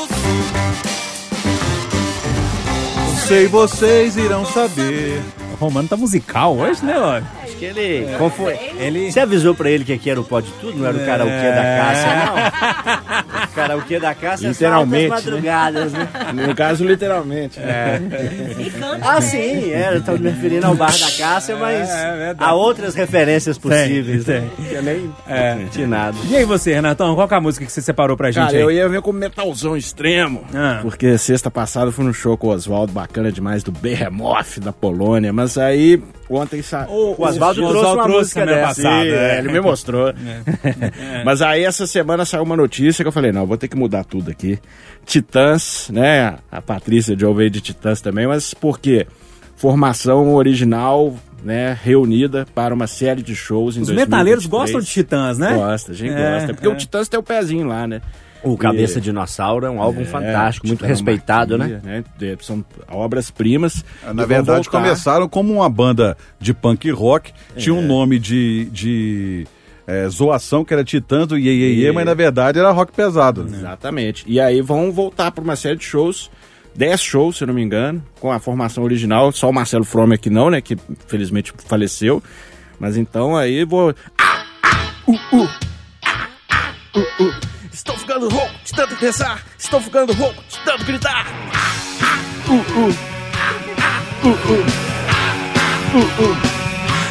Sul. 3.19 3.27
Sei, 3.29 3.47
vocês 3.49 4.17
irão 4.17 4.47
saber. 4.47 5.21
O 5.53 5.57
Romano 5.57 5.87
tá 5.87 5.97
musical 5.99 6.57
hoje, 6.57 6.83
né, 6.83 6.97
Lógico? 6.97 7.31
Acho 7.45 7.57
que 7.57 7.65
ele. 7.67 8.17
confu- 8.17 8.49
Ele... 8.49 9.13
Você 9.13 9.21
avisou 9.21 9.55
pra 9.55 9.71
ele 9.71 9.85
que 9.85 9.93
aqui 9.93 10.09
era 10.09 10.19
o 10.19 10.25
Pode 10.25 10.51
Tudo, 10.53 10.79
não 10.79 10.87
era 10.87 10.97
o 10.97 11.05
karaokê 11.05 11.51
da 11.51 11.63
Cássia, 11.63 12.17
não? 12.25 13.40
O 13.51 13.55
karaokê 13.55 13.99
da 13.99 14.15
Cássia 14.15 14.49
Literalmente, 14.49 15.07
é 15.07 15.09
madrugadas, 15.09 15.93
né? 15.93 16.09
No 16.47 16.55
caso, 16.55 16.85
literalmente. 16.85 17.59
Ah, 19.03 19.21
sim, 19.21 19.71
é, 19.73 19.97
eu 19.97 20.03
tô 20.03 20.13
me 20.13 20.31
referindo 20.31 20.67
ao 20.67 20.75
bar 20.75 20.93
da 20.93 21.11
Cássia, 21.19 21.57
mas 21.57 21.89
É, 21.91 21.93
é 22.09 22.17
verdade. 22.17 22.39
há 22.39 22.55
outras 22.55 22.95
referências 22.95 23.59
possíveis. 23.59 24.25
tem. 24.25 24.41
né? 24.41 24.51
Eu 24.71 24.83
nem 24.83 25.13
é. 25.27 25.59
tinha 25.71 25.87
nada. 25.87 26.17
E 26.29 26.37
aí 26.37 26.45
você, 26.45 26.73
Renatão, 26.75 27.15
qual 27.15 27.27
que 27.27 27.35
é 27.35 27.37
a 27.37 27.41
música 27.41 27.65
que 27.67 27.73
você 27.73 27.83
separou 27.83 28.17
pra 28.17 28.31
gente 28.31 28.45
Cara, 28.45 28.57
aí? 28.57 28.63
eu 28.63 28.71
ia 28.71 28.89
ver 28.89 29.03
com 29.03 29.13
metalzão 29.13 29.77
extremo. 29.77 30.45
Ah. 30.55 30.79
Porque 30.83 31.17
sexta 31.19 31.51
passada 31.51 31.89
eu 31.89 31.93
fui 31.93 32.05
no 32.05 32.15
show 32.15 32.37
com 32.37 32.49
o 32.49 32.51
Oswaldo, 32.51 32.93
bacana 32.93 33.33
demais, 33.33 33.63
do 33.63 33.73
Behemoth 33.73 34.59
da 34.61 34.73
Polônia. 34.73 35.33
Mas 35.33 35.59
aí, 35.59 36.03
ontem 36.37 36.63
sa... 36.63 36.87
O 36.89 37.21
Oswaldo 37.21 37.65
o 37.65 37.69
trouxe 37.71 37.87
uma 37.93 38.03
trouxe 38.05 38.19
música 38.19 38.47
dessa. 38.47 38.61
passada, 38.83 39.07
é. 39.07 39.37
é, 39.37 39.39
ele 39.39 39.53
me 39.53 39.61
mostrou. 39.61 40.13
Mas 41.25 41.43
aí 41.43 41.65
essa 41.65 41.87
semana 41.87 42.25
saiu 42.25 42.43
uma 42.43 42.57
notícia 42.57 43.05
que 43.05 43.09
eu 43.09 43.13
falei, 43.13 43.33
não, 43.33 43.47
vou 43.47 43.57
ter 43.57 43.69
que 43.69 43.77
mudar 43.77 44.05
tudo 44.05 44.31
aqui. 44.31 44.59
Titãs, 45.05 45.91
né? 45.93 46.37
A 46.51 46.63
Patrícia 46.63 47.17
de 47.17 47.25
veio 47.27 47.51
de 47.51 47.61
Titãs 47.61 48.01
também, 48.01 48.27
mas 48.27 48.55
por 48.55 48.79
quê? 48.79 49.07
Formação 49.57 50.35
original, 50.35 51.15
né? 51.43 51.77
Reunida 51.83 52.47
para 52.55 52.75
uma 52.75 52.87
série 52.87 53.23
de 53.23 53.35
shows 53.35 53.77
em 53.77 53.81
Os 53.81 53.89
2023. 53.89 54.09
metaleiros 54.09 54.47
gostam 54.47 54.81
de 54.81 54.87
Titãs, 54.87 55.39
né? 55.39 55.55
Gosta, 55.55 55.93
a 55.93 55.95
gente 55.95 56.13
É, 56.13 56.33
gosta. 56.33 56.55
Porque 56.55 56.69
é. 56.69 56.71
o 56.71 56.77
Titãs 56.77 57.09
tem 57.09 57.19
o 57.19 57.23
pezinho 57.23 57.67
lá, 57.67 57.87
né? 57.87 58.01
O 58.43 58.57
Cabeça 58.57 58.99
E- 58.99 59.03
Dinossauro 59.03 59.67
é 59.67 59.71
um 59.71 59.81
álbum 59.83 60.03
É, 60.03 60.05
fantástico, 60.05 60.67
muito 60.67 60.85
respeitado, 60.85 61.59
né? 61.59 61.81
Marquia, 61.85 62.05
De- 62.37 62.45
São 62.45 62.65
obras-primas. 62.89 63.85
Na 64.05 64.11
E 64.11 64.15
vão 64.15 64.27
verdade, 64.27 64.65
voltar. 64.65 64.71
começaram 64.71 65.29
como 65.29 65.53
uma 65.53 65.69
banda 65.69 66.17
de 66.39 66.55
punk 66.55 66.91
rock, 66.91 67.33
tinha 67.57 67.75
um 67.75 67.83
nome 67.87 68.19
de, 68.19 68.67
de 68.73 69.47
é, 69.87 70.09
zoação, 70.09 70.65
que 70.65 70.73
era 70.73 70.85
Titãs 70.85 71.27
do 71.27 71.37
Iê, 71.39 71.51
Iê, 71.53 71.75
Iê, 71.75 71.89
E- 71.89 71.93
mas 71.93 72.05
na 72.07 72.15
verdade 72.15 72.59
era 72.59 72.71
rock 72.71 72.93
pesado. 72.93 73.45
né? 73.45 73.59
Exatamente. 73.59 74.25
E 74.27 74.41
aí 74.41 74.61
vão 74.63 74.91
voltar 74.93 75.31
para 75.33 75.43
uma 75.45 75.57
série 75.57 75.77
de 75.77 75.85
shows. 75.85 76.31
10 76.75 77.01
shows, 77.01 77.37
se 77.39 77.45
não 77.45 77.53
me 77.53 77.63
engano, 77.63 78.01
com 78.21 78.31
a 78.31 78.39
formação 78.39 78.85
original. 78.85 79.33
Só 79.33 79.51
o 79.51 79.53
Marcelo 79.53 79.85
Fromer 79.85 80.19
que 80.21 80.31
não, 80.31 80.49
né? 80.51 80.61
Que 80.61 80.77
felizmente 81.09 81.53
faleceu. 81.67 82.23
Mas 82.79 82.97
então 82.97 83.37
aí 83.37 83.65
vou. 83.65 83.93
Ah, 84.17 84.45
ah, 84.63 84.93
uh, 85.09 85.37
uh. 85.37 85.49
Ah, 86.05 86.29
ah, 86.51 86.73
uh, 86.97 87.25
uh. 87.25 87.35
Estou 87.81 87.97
ficando 87.97 88.29
rouco 88.29 88.53
de 88.63 88.73
tanto 88.75 88.95
pensar. 88.97 89.43
Estou 89.59 89.81
ficando 89.81 90.13
rouco 90.13 90.45
de 90.47 90.59
tanto 90.67 90.85
gritar. 90.85 91.25
Ah, 91.51 91.73
ah, 92.03 92.51
uh, 92.51 92.57
uh. 92.57 92.95
Ah, 93.81 94.03
uh, 94.23 94.29
uh. 94.29 94.91
Uh, 95.97 96.57
uh. 96.57 96.60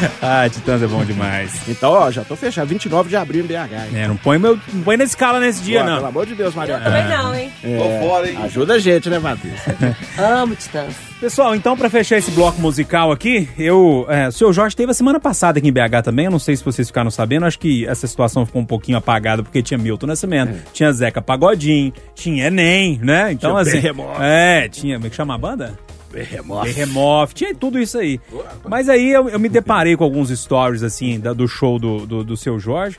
Ah, 0.22 0.48
Titãs 0.48 0.82
é 0.82 0.86
bom 0.86 1.04
demais. 1.04 1.68
Então, 1.68 1.90
ó, 1.92 2.10
já 2.10 2.22
tô 2.24 2.36
fechado. 2.36 2.66
29 2.68 3.08
de 3.08 3.16
abril 3.16 3.44
em 3.44 3.46
BH. 3.46 3.54
hein? 3.92 4.02
É, 4.02 4.08
não 4.08 4.16
põe, 4.16 4.38
meu, 4.38 4.58
não 4.72 4.82
põe 4.82 4.96
na 4.96 5.04
escala 5.04 5.40
nesse 5.40 5.62
dia, 5.62 5.80
Ó, 5.82 5.84
Pelo 5.84 6.00
não. 6.00 6.06
amor 6.06 6.26
de 6.26 6.34
Deus, 6.34 6.54
Maria. 6.54 6.78
Também 6.78 7.06
não, 7.08 7.34
hein? 7.34 7.50
Tô 7.62 8.06
fora, 8.08 8.30
hein? 8.30 8.38
Ajuda 8.42 8.74
a 8.74 8.78
gente, 8.78 9.08
né, 9.10 9.18
Patrícia? 9.20 9.76
Amo 10.18 10.54
Titãs. 10.54 10.94
Pessoal, 11.20 11.54
então 11.54 11.76
pra 11.76 11.90
fechar 11.90 12.16
esse 12.16 12.30
bloco 12.30 12.58
musical 12.62 13.12
aqui, 13.12 13.46
eu, 13.58 14.06
é, 14.08 14.28
o 14.28 14.32
seu 14.32 14.50
Jorge 14.54 14.74
teve 14.74 14.90
a 14.90 14.94
semana 14.94 15.20
passada 15.20 15.58
aqui 15.58 15.68
em 15.68 15.72
BH 15.72 16.02
também, 16.02 16.24
eu 16.24 16.30
não 16.30 16.38
sei 16.38 16.56
se 16.56 16.64
vocês 16.64 16.88
ficaram 16.88 17.10
sabendo, 17.10 17.44
acho 17.44 17.58
que 17.58 17.86
essa 17.86 18.06
situação 18.06 18.46
ficou 18.46 18.62
um 18.62 18.64
pouquinho 18.64 18.96
apagada 18.96 19.42
porque 19.42 19.62
tinha 19.62 19.76
Milton 19.76 20.06
Nascimento, 20.06 20.54
tinha 20.72 20.90
Zeca 20.90 21.20
Pagodinho, 21.20 21.92
tinha 22.14 22.46
Enem, 22.46 22.98
né? 23.02 23.32
Então 23.32 23.50
Tinha 23.50 23.60
assim, 23.60 23.82
é, 24.22 24.66
tinha, 24.70 24.94
como 24.96 25.06
é 25.08 25.10
que 25.10 25.16
chama 25.16 25.34
a 25.34 25.38
banda? 25.38 25.78
Berremoto. 26.12 26.64
Terremoto, 26.64 27.34
tinha 27.34 27.54
tudo 27.54 27.78
isso 27.78 27.96
aí. 27.98 28.20
Mas 28.68 28.88
aí 28.88 29.10
eu, 29.12 29.28
eu 29.28 29.38
me 29.38 29.48
deparei 29.48 29.96
com 29.96 30.02
alguns 30.04 30.28
stories, 30.30 30.82
assim, 30.82 31.20
da- 31.20 31.32
do 31.32 31.46
show 31.46 31.78
do, 31.78 32.06
do, 32.06 32.24
do 32.24 32.36
seu 32.36 32.58
Jorge. 32.58 32.98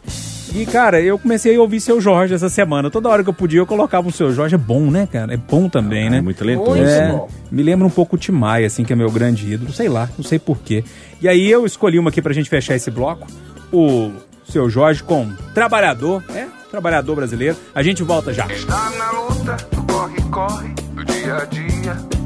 E, 0.54 0.66
cara, 0.66 1.00
eu 1.02 1.18
comecei 1.18 1.56
a 1.56 1.62
ouvir 1.62 1.80
seu 1.80 2.02
Jorge 2.02 2.34
essa 2.34 2.50
semana. 2.50 2.90
Toda 2.90 3.08
hora 3.10 3.24
que 3.24 3.30
eu 3.30 3.34
podia, 3.34 3.60
eu 3.60 3.66
colocava 3.66 4.08
um 4.08 4.12
seu 4.12 4.34
Jorge. 4.34 4.56
É 4.56 4.58
bom, 4.58 4.92
né, 4.92 5.08
cara? 5.10 5.34
É 5.34 5.38
bom 5.38 5.70
também, 5.70 6.10
né? 6.10 6.18
É 6.18 6.22
muito 6.22 6.38
talentoso. 6.38 6.78
É, 6.82 7.22
me 7.50 7.64
lembra 7.64 7.88
um 7.88 7.90
pouco 7.90 8.16
o 8.16 8.20
Timaya, 8.20 8.68
assim, 8.68 8.84
que 8.84 8.92
é 8.92 8.96
meu 8.96 9.10
grande 9.10 9.50
ídolo. 9.54 9.72
Sei 9.72 9.88
lá, 9.88 10.10
não 10.18 10.26
sei 10.26 10.40
porquê. 10.40 10.84
E 11.22 11.28
aí 11.30 11.50
eu 11.50 11.66
escolhi 11.66 11.98
uma 12.00 12.10
aqui 12.10 12.22
pra 12.22 12.34
gente 12.34 12.50
fechar 12.50 12.76
esse 12.76 12.92
bloco. 12.92 13.28
O 13.72 14.12
seu 14.46 14.70
Jorge 14.70 15.02
com 15.04 15.30
Trabalhador. 15.54 16.22
É, 16.36 16.48
Trabalhador 16.70 17.16
Brasileiro. 17.16 17.56
A 17.74 17.82
gente 17.82 18.04
volta 18.04 18.34
já. 18.34 18.46
Tá 18.48 18.90
na 18.98 19.12
luta, 19.22 19.58
corre, 19.90 20.22
corre, 20.30 20.74
do 20.96 21.06
dia 21.06 21.36
a 21.38 21.46
dia. 21.46 22.21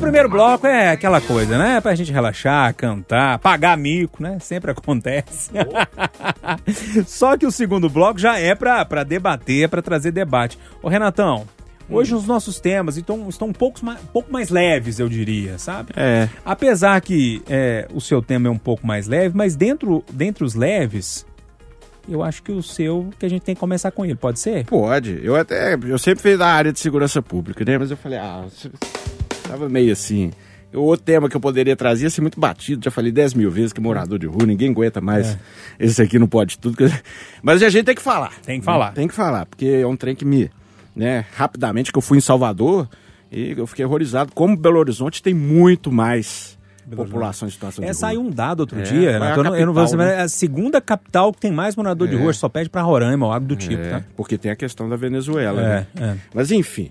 O 0.00 0.02
primeiro 0.10 0.30
bloco 0.30 0.66
é 0.66 0.92
aquela 0.92 1.20
coisa, 1.20 1.58
né? 1.58 1.78
Pra 1.78 1.94
gente 1.94 2.10
relaxar, 2.10 2.74
cantar, 2.74 3.38
pagar 3.38 3.76
mico, 3.76 4.22
né? 4.22 4.38
Sempre 4.40 4.70
acontece. 4.70 5.50
Só 7.06 7.36
que 7.36 7.44
o 7.44 7.50
segundo 7.50 7.86
bloco 7.90 8.18
já 8.18 8.38
é 8.38 8.54
pra, 8.54 8.82
pra 8.86 9.04
debater, 9.04 9.68
pra 9.68 9.82
trazer 9.82 10.10
debate. 10.10 10.58
Ô, 10.82 10.88
Renatão, 10.88 11.46
hoje 11.88 12.14
os 12.14 12.26
nossos 12.26 12.58
temas 12.58 12.96
então, 12.96 13.28
estão 13.28 13.48
um 13.48 13.52
pouco 13.52 13.84
mais, 13.84 14.00
um 14.02 14.06
pouco 14.06 14.32
mais 14.32 14.48
leves, 14.48 14.98
eu 14.98 15.06
diria, 15.06 15.58
sabe? 15.58 15.92
É. 15.94 16.30
Apesar 16.46 16.98
que 17.02 17.42
é, 17.46 17.86
o 17.92 18.00
seu 18.00 18.22
tema 18.22 18.48
é 18.48 18.50
um 18.50 18.58
pouco 18.58 18.86
mais 18.86 19.06
leve, 19.06 19.36
mas 19.36 19.54
dentro, 19.54 20.02
dentre 20.10 20.42
os 20.42 20.54
leves, 20.54 21.26
Eu 22.08 22.22
acho 22.22 22.42
que 22.42 22.50
o 22.50 22.62
seu, 22.62 23.10
que 23.18 23.26
a 23.26 23.28
gente 23.28 23.42
tem 23.42 23.54
que 23.54 23.60
começar 23.60 23.90
com 23.90 24.02
ele, 24.04 24.14
pode 24.14 24.40
ser? 24.40 24.64
Pode. 24.64 25.20
Eu 25.22 25.36
até. 25.36 25.74
Eu 25.74 25.98
sempre 25.98 26.22
fiz 26.22 26.38
da 26.38 26.46
área 26.48 26.72
de 26.72 26.80
segurança 26.80 27.20
pública, 27.20 27.62
né? 27.64 27.76
Mas 27.76 27.90
eu 27.90 27.96
falei, 27.98 28.18
ah, 28.18 28.46
tava 29.50 29.68
meio 29.68 29.92
assim. 29.92 30.30
O 30.72 30.80
outro 30.82 31.04
tema 31.04 31.28
que 31.28 31.36
eu 31.36 31.40
poderia 31.40 31.74
trazer 31.74 32.04
ia 32.04 32.10
ser 32.10 32.20
muito 32.20 32.38
batido, 32.38 32.84
já 32.84 32.90
falei 32.92 33.10
10 33.10 33.34
mil 33.34 33.50
vezes 33.50 33.72
que 33.72 33.80
morador 33.80 34.18
de 34.18 34.26
rua, 34.26 34.46
ninguém 34.46 34.70
aguenta 34.70 35.00
mais. 35.00 35.36
Esse 35.78 36.00
aqui 36.00 36.16
não 36.18 36.28
pode 36.28 36.58
tudo. 36.58 36.76
Mas 37.42 37.60
a 37.62 37.68
gente 37.68 37.84
tem 37.84 37.94
que 37.94 38.02
falar. 38.02 38.32
Tem 38.44 38.60
que 38.60 38.64
falar. 38.64 38.92
Tem 38.92 39.08
que 39.08 39.14
falar, 39.14 39.46
porque 39.46 39.66
é 39.66 39.86
um 39.86 39.96
trem 39.96 40.14
que 40.14 40.24
me. 40.24 40.50
Né, 40.94 41.24
rapidamente 41.36 41.92
que 41.92 41.98
eu 41.98 42.02
fui 42.02 42.18
em 42.18 42.20
Salvador 42.20 42.88
e 43.32 43.54
eu 43.56 43.66
fiquei 43.66 43.84
horrorizado. 43.84 44.32
Como 44.34 44.56
Belo 44.56 44.78
Horizonte 44.78 45.22
tem 45.22 45.32
muito 45.32 45.90
mais 45.90 46.58
população 46.96 47.46
em 47.46 47.50
situação 47.50 47.82
É, 47.84 47.86
de 47.88 47.92
rua. 47.92 48.00
saiu 48.00 48.20
um 48.20 48.28
dado 48.30 48.60
outro 48.60 48.80
É, 48.80 48.82
dia, 48.82 49.10
é 49.10 49.16
a 49.16 49.18
Renato, 49.20 49.38
eu, 49.38 49.44
não, 49.44 49.50
vou 49.72 49.84
capital, 49.84 49.86
saber, 49.88 50.04
né? 50.04 50.14
é 50.14 50.20
a 50.22 50.28
segunda 50.28 50.80
capital 50.80 51.32
que 51.32 51.40
tem 51.40 51.52
mais 51.52 51.76
morador 51.76 52.08
de 52.08 52.16
É. 52.16 52.18
rua, 52.18 52.32
só 52.32 52.48
pede 52.48 52.68
pra 52.68 52.82
Roraima 52.82 53.24
ou 53.26 53.32
algo 53.32 53.46
do 53.46 53.54
tipo, 53.54 53.80
É, 53.80 53.88
tá? 53.90 54.04
Porque 54.16 54.36
tem 54.36 54.50
a 54.50 54.56
questão 54.56 54.88
da 54.88 54.96
Venezuela, 54.96 55.60
É, 55.62 55.64
né? 55.64 55.86
é. 56.00 56.16
Mas 56.34 56.50
enfim. 56.50 56.90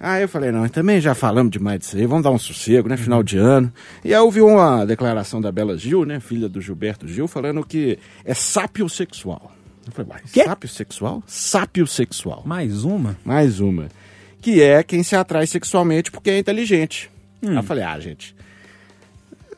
Aí 0.00 0.22
eu 0.22 0.28
falei, 0.28 0.52
não, 0.52 0.68
também 0.68 1.00
já 1.00 1.12
falamos 1.14 1.50
demais 1.50 1.80
disso 1.80 1.96
aí, 1.96 2.06
vamos 2.06 2.22
dar 2.22 2.30
um 2.30 2.38
sossego, 2.38 2.88
né? 2.88 2.96
Final 2.96 3.22
de 3.22 3.36
ano. 3.36 3.72
E 4.04 4.14
aí 4.14 4.20
eu 4.20 4.30
vi 4.30 4.40
uma 4.40 4.84
declaração 4.84 5.40
da 5.40 5.50
Bela 5.50 5.76
Gil, 5.76 6.04
né? 6.04 6.20
Filha 6.20 6.48
do 6.48 6.60
Gilberto 6.60 7.08
Gil, 7.08 7.26
falando 7.26 7.64
que 7.64 7.98
é 8.24 8.32
sapiosexual. 8.32 9.52
Eu 9.84 9.92
falei, 9.92 10.12
uai, 10.12 10.20
Quê? 10.32 10.44
sapiosexual? 10.44 11.22
Sapiosexual. 11.26 12.42
Mais 12.46 12.84
uma? 12.84 13.16
Mais 13.24 13.58
uma. 13.58 13.88
Que 14.40 14.62
é 14.62 14.82
quem 14.84 15.02
se 15.02 15.16
atrai 15.16 15.46
sexualmente 15.46 16.12
porque 16.12 16.30
é 16.30 16.38
inteligente. 16.38 17.10
Hum. 17.42 17.50
Aí 17.50 17.56
eu 17.56 17.62
falei, 17.64 17.82
ah, 17.82 17.98
gente. 17.98 18.36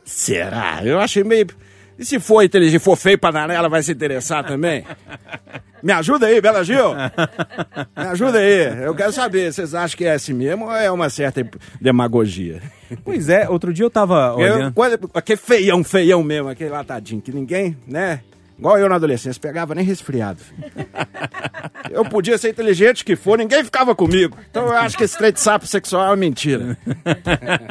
Será? 0.05 0.81
Eu 0.85 1.01
achei 1.01 1.23
meio. 1.23 1.49
E 2.01 2.05
se 2.07 2.19
for 2.19 2.43
inteligente, 2.43 2.81
for 2.81 2.97
feio 2.97 3.19
pra 3.19 3.31
danar, 3.31 3.55
ela 3.55 3.69
vai 3.69 3.83
se 3.83 3.93
interessar 3.93 4.43
também? 4.43 4.87
Me 5.83 5.93
ajuda 5.93 6.27
aí, 6.27 6.41
Bela 6.41 6.65
Gil. 6.65 6.95
Me 7.95 8.05
ajuda 8.07 8.39
aí. 8.39 8.85
Eu 8.85 8.95
quero 8.95 9.13
saber, 9.13 9.53
vocês 9.53 9.75
acham 9.75 9.99
que 9.99 10.07
é 10.07 10.13
assim 10.13 10.33
mesmo 10.33 10.65
ou 10.65 10.73
é 10.73 10.91
uma 10.91 11.11
certa 11.11 11.47
demagogia? 11.79 12.63
Pois 13.05 13.29
é, 13.29 13.47
outro 13.51 13.71
dia 13.71 13.85
eu 13.85 13.91
tava 13.91 14.35
Eu, 14.39 14.55
olhando... 14.55 14.75
quando, 14.75 15.11
aquele 15.13 15.37
feião, 15.37 15.85
feião 15.85 16.23
mesmo, 16.23 16.49
aquele 16.49 16.71
latadinho, 16.71 17.21
que 17.21 17.33
ninguém, 17.33 17.77
né? 17.87 18.21
Igual 18.61 18.79
eu 18.79 18.91
na 18.91 18.97
adolescência, 18.97 19.41
pegava 19.41 19.75
nem 19.75 19.83
resfriado. 19.83 20.39
filho. 20.41 20.71
Eu 21.91 22.05
podia 22.05 22.39
ser 22.39 22.51
inteligente 22.51 23.05
que 23.05 23.17
for, 23.17 23.37
ninguém 23.37 23.65
ficava 23.65 23.95
comigo. 23.97 24.37
Então 24.49 24.67
eu 24.67 24.73
acho 24.73 24.97
que 24.97 25.03
esse 25.03 25.19
trem 25.19 25.33
de 25.33 25.41
sapo 25.41 25.67
sexual 25.67 26.05
é 26.05 26.11
uma 26.11 26.17
mentira. 26.17 26.79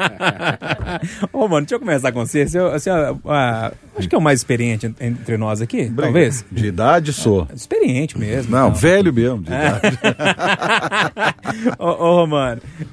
Ô, 1.31 1.47
mano, 1.47 1.61
deixa 1.61 1.75
eu 1.75 1.79
começar 1.79 2.11
com 2.11 2.25
você. 2.25 2.45
você, 2.45 2.59
você 2.59 2.89
ah, 2.89 3.71
acho 3.97 4.09
que 4.09 4.15
é 4.15 4.17
o 4.17 4.21
mais 4.21 4.39
experiente 4.41 4.87
en- 4.87 4.95
entre 4.99 5.37
nós 5.37 5.61
aqui, 5.61 5.89
talvez. 5.95 6.43
De 6.51 6.67
idade 6.67 7.13
sou. 7.13 7.47
Experiente 7.55 8.17
mesmo. 8.19 8.51
Não, 8.51 8.67
então. 8.69 8.79
velho 8.79 9.13
mesmo. 9.13 9.41
De 9.43 9.53
É. 9.53 9.67
idade. 9.67 9.99
ô, 11.79 12.27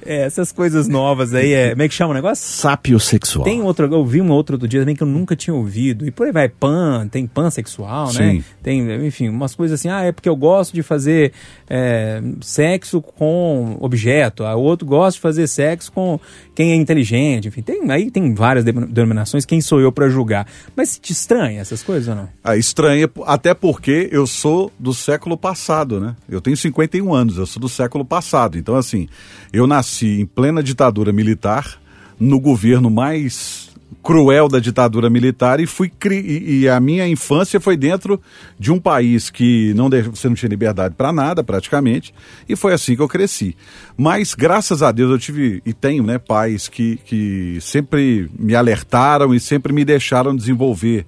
é, 0.05 0.23
essas 0.23 0.53
coisas 0.53 0.87
novas 0.87 1.35
aí, 1.35 1.53
é, 1.53 1.71
como 1.71 1.83
é 1.83 1.89
que 1.89 1.95
chama 1.95 2.13
o 2.13 2.15
negócio? 2.15 2.47
Sápio 2.47 3.01
sexual. 3.01 3.45
Tem 3.45 3.63
outro, 3.63 3.87
eu 3.93 4.05
vi 4.05 4.21
um 4.21 4.31
outro 4.31 4.55
outro 4.55 4.69
dia 4.69 4.81
também 4.81 4.95
que 4.95 5.03
eu 5.03 5.07
nunca 5.09 5.35
tinha 5.35 5.55
ouvido. 5.55 6.07
E 6.07 6.11
por 6.11 6.27
aí 6.27 6.33
vai, 6.33 6.49
pan, 6.49 7.09
tem 7.09 7.27
pan 7.27 7.51
sexual, 7.51 7.86
né? 7.87 8.33
Sim. 8.33 8.45
Tem, 8.63 9.07
enfim, 9.07 9.29
umas 9.29 9.55
coisas 9.55 9.79
assim, 9.81 9.89
ah, 9.89 10.03
é 10.03 10.13
porque 10.13 10.29
eu 10.29 10.37
gosto 10.37 10.73
de 10.75 10.83
fazer 10.83 11.33
é, 11.69 12.23
sexo 12.41 13.01
com 13.01 13.77
objeto, 13.81 14.45
a 14.45 14.55
outro 14.55 14.87
gosta 14.87 15.17
de 15.17 15.21
fazer 15.21 15.47
sexo 15.47 15.91
com 15.93 16.19
quem 16.55 16.73
é 16.73 16.75
inteligente, 16.75 17.49
enfim, 17.49 17.63
tem, 17.63 17.91
aí 17.91 18.11
tem 18.11 18.35
várias 18.35 18.65
de- 18.65 18.73
denominações, 18.73 19.45
quem 19.45 19.61
sou 19.61 19.81
eu 19.81 19.93
pra 19.93 20.09
julgar. 20.09 20.47
Mas 20.75 20.91
se 20.91 21.01
te 21.01 21.13
estranha 21.13 21.61
essas 21.61 21.83
coisas 21.83 22.09
ou 22.09 22.15
não? 22.15 22.29
Ah, 22.43 22.57
estranha, 22.57 23.09
até 23.27 23.55
porque 23.55 24.09
eu 24.11 24.27
sou 24.27 24.73
do 24.79 24.93
século 24.95 25.37
passado, 25.37 26.01
né? 26.01 26.17
Eu 26.29 26.41
tenho 26.41 26.57
51 26.57 27.13
anos, 27.15 27.37
eu 27.39 27.47
sou 27.47 27.61
do 27.61 27.69
século 27.69 28.05
passado. 28.05 28.57
Então, 28.59 28.75
assim, 28.77 29.09
eu 29.53 29.67
nasci 29.67 30.21
em 30.21 30.27
plena 30.27 30.63
ditadura 30.63 31.13
militar, 31.13 31.81
no 32.19 32.41
governo 32.41 32.89
mais 32.91 33.66
cruel 34.03 34.49
da 34.49 34.59
ditadura 34.59 35.09
militar 35.09 35.61
e 35.61 35.67
fui 35.67 35.89
cri... 35.89 36.61
e, 36.63 36.69
a 36.69 36.81
minha 36.81 37.07
infância 37.07 37.61
foi 37.61 37.77
dentro 37.77 38.21
de 38.59 38.73
um 38.73 38.79
país 38.79 39.31
que 39.31 39.73
não 39.75 39.89
você 39.89 40.29
não 40.29 40.35
tinha 40.35 40.49
liberdade 40.49 40.95
para 40.97 41.13
nada 41.13 41.45
praticamente 41.45 42.13
e 42.49 42.57
foi 42.57 42.73
assim 42.73 42.97
que 42.97 43.03
eu 43.03 43.09
cresci 43.09 43.57
mas 43.97 44.35
graças 44.35 44.83
a 44.83 44.91
Deus 44.91 45.11
eu 45.11 45.19
tive 45.19 45.63
e 45.65 45.73
tenho 45.73 46.03
né 46.03 46.19
pais 46.19 46.69
que, 46.69 46.97
que 47.05 47.59
sempre 47.61 48.29
me 48.37 48.55
alertaram 48.55 49.35
e 49.35 49.39
sempre 49.39 49.73
me 49.73 49.85
deixaram 49.85 50.35
desenvolver 50.35 51.07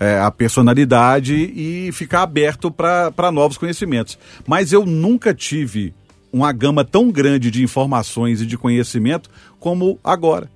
é, 0.00 0.18
a 0.20 0.30
personalidade 0.30 1.34
e 1.34 1.90
ficar 1.92 2.22
aberto 2.22 2.70
para 2.70 3.32
novos 3.32 3.58
conhecimentos. 3.58 4.18
Mas 4.46 4.72
eu 4.72 4.86
nunca 4.86 5.34
tive 5.34 5.92
uma 6.32 6.52
gama 6.52 6.84
tão 6.84 7.10
grande 7.10 7.50
de 7.50 7.62
informações 7.62 8.40
e 8.40 8.46
de 8.46 8.56
conhecimento 8.56 9.30
como 9.58 9.98
agora. 10.04 10.48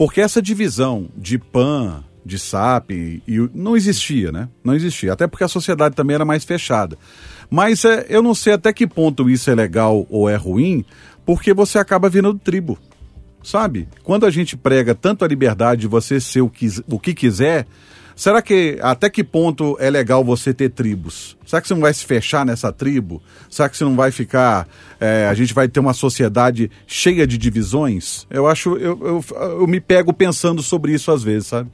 Porque 0.00 0.22
essa 0.22 0.40
divisão 0.40 1.10
de 1.14 1.36
PAN, 1.36 2.02
de 2.24 2.38
SAP, 2.38 2.90
e, 2.92 3.22
e 3.28 3.50
não 3.52 3.76
existia, 3.76 4.32
né? 4.32 4.48
Não 4.64 4.74
existia. 4.74 5.12
Até 5.12 5.26
porque 5.26 5.44
a 5.44 5.48
sociedade 5.48 5.94
também 5.94 6.14
era 6.14 6.24
mais 6.24 6.42
fechada. 6.42 6.96
Mas 7.50 7.84
é, 7.84 8.06
eu 8.08 8.22
não 8.22 8.34
sei 8.34 8.54
até 8.54 8.72
que 8.72 8.86
ponto 8.86 9.28
isso 9.28 9.50
é 9.50 9.54
legal 9.54 10.06
ou 10.08 10.26
é 10.26 10.36
ruim, 10.36 10.86
porque 11.26 11.52
você 11.52 11.78
acaba 11.78 12.08
virando 12.08 12.38
tribo. 12.38 12.78
Sabe? 13.42 13.88
Quando 14.02 14.24
a 14.24 14.30
gente 14.30 14.56
prega 14.56 14.94
tanto 14.94 15.22
a 15.22 15.28
liberdade 15.28 15.82
de 15.82 15.86
você 15.86 16.18
ser 16.18 16.40
o 16.40 16.48
que, 16.48 16.66
o 16.88 16.98
que 16.98 17.12
quiser, 17.12 17.66
será 18.14 18.42
que 18.42 18.78
até 18.80 19.08
que 19.10 19.24
ponto 19.24 19.76
é 19.80 19.90
legal 19.90 20.24
você 20.24 20.52
ter 20.52 20.70
tribos? 20.70 21.36
Será 21.46 21.60
que 21.60 21.68
você 21.68 21.74
não 21.74 21.80
vai 21.80 21.94
se 21.94 22.04
fechar 22.04 22.44
nessa 22.44 22.72
tribo? 22.72 23.22
Será 23.48 23.68
que 23.68 23.76
você 23.76 23.84
não 23.84 23.96
vai 23.96 24.10
ficar. 24.10 24.68
é, 25.00 25.26
a 25.28 25.34
gente 25.34 25.52
vai 25.54 25.68
ter 25.68 25.80
uma 25.80 25.94
sociedade 25.94 26.70
cheia 26.86 27.26
de 27.26 27.36
divisões? 27.36 28.26
Eu 28.30 28.46
acho. 28.46 28.76
Eu, 28.76 28.98
eu, 29.02 29.24
eu 29.60 29.66
me 29.66 29.80
pego 29.80 30.12
pensando 30.12 30.62
sobre 30.62 30.92
isso 30.92 31.10
às 31.10 31.22
vezes, 31.22 31.48
sabe? 31.48 31.70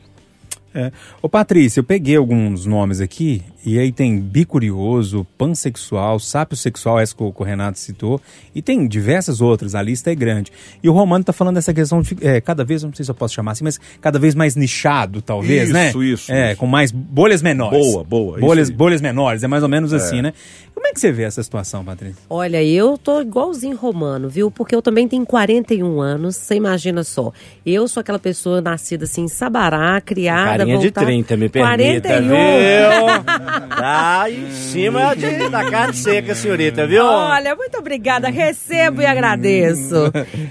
É. 0.74 0.92
Ô 1.22 1.28
Patrícia, 1.28 1.80
eu 1.80 1.84
peguei 1.84 2.16
alguns 2.16 2.66
nomes 2.66 3.00
aqui, 3.00 3.42
e 3.66 3.80
aí 3.80 3.90
tem 3.90 4.20
bicurioso, 4.20 5.26
pansexual, 5.36 6.20
sápio 6.20 6.56
sexual, 6.56 7.00
essa 7.00 7.12
que 7.16 7.20
o 7.20 7.32
que 7.32 7.42
o 7.42 7.44
Renato 7.44 7.80
citou, 7.80 8.20
e 8.54 8.62
tem 8.62 8.86
diversas 8.86 9.40
outras, 9.40 9.74
a 9.74 9.82
lista 9.82 10.08
é 10.08 10.14
grande. 10.14 10.52
E 10.80 10.88
o 10.88 10.92
Romano 10.92 11.24
tá 11.24 11.32
falando 11.32 11.56
dessa 11.56 11.74
questão 11.74 12.00
de 12.00 12.16
é, 12.20 12.40
cada 12.40 12.64
vez, 12.64 12.84
não 12.84 12.94
sei 12.94 13.04
se 13.04 13.10
eu 13.10 13.14
posso 13.14 13.34
chamar 13.34 13.52
assim, 13.52 13.64
mas 13.64 13.80
cada 14.00 14.20
vez 14.20 14.36
mais 14.36 14.54
nichado, 14.54 15.20
talvez, 15.20 15.64
Isso, 15.64 15.72
né? 15.72 15.88
isso, 15.90 16.32
É, 16.32 16.52
isso. 16.52 16.60
com 16.60 16.66
mais 16.68 16.92
bolhas 16.92 17.42
menores. 17.42 17.84
Boa, 17.84 18.04
boa, 18.04 18.38
Bolhas, 18.38 18.70
bolhas 18.70 19.00
menores, 19.00 19.42
é 19.42 19.48
mais 19.48 19.64
ou 19.64 19.68
menos 19.68 19.92
assim, 19.92 20.22
né? 20.22 20.32
Como 20.72 20.86
é 20.86 20.92
que 20.92 21.00
você 21.00 21.10
vê 21.10 21.24
essa 21.24 21.42
situação, 21.42 21.84
Patrícia? 21.84 22.22
Olha, 22.30 22.62
eu 22.62 22.96
tô 22.96 23.20
igualzinho 23.20 23.76
romano, 23.76 24.28
viu? 24.28 24.50
Porque 24.50 24.74
eu 24.74 24.82
também 24.82 25.08
tenho 25.08 25.26
41 25.26 26.00
anos, 26.00 26.36
você 26.36 26.54
imagina 26.54 27.02
só. 27.02 27.32
Eu 27.64 27.88
sou 27.88 28.00
aquela 28.00 28.18
pessoa 28.18 28.60
nascida 28.60 29.04
assim 29.04 29.22
em 29.22 29.28
Sabará, 29.28 30.00
criada, 30.00 30.58
Carinha 30.58 30.78
de 30.78 30.84
voltada... 30.84 31.06
30, 31.06 31.36
me 31.36 31.48
permita, 31.48 32.08
41. 32.08 32.28
viu? 32.28 32.36
Tá 33.60 34.30
em 34.30 34.50
cima 34.52 35.14
de- 35.14 35.48
da 35.48 35.70
carne 35.70 35.94
seca, 35.94 36.34
senhorita, 36.34 36.86
viu? 36.86 37.04
Olha, 37.04 37.54
muito 37.54 37.78
obrigada, 37.78 38.28
recebo 38.28 39.00
e 39.02 39.06
agradeço. 39.06 39.94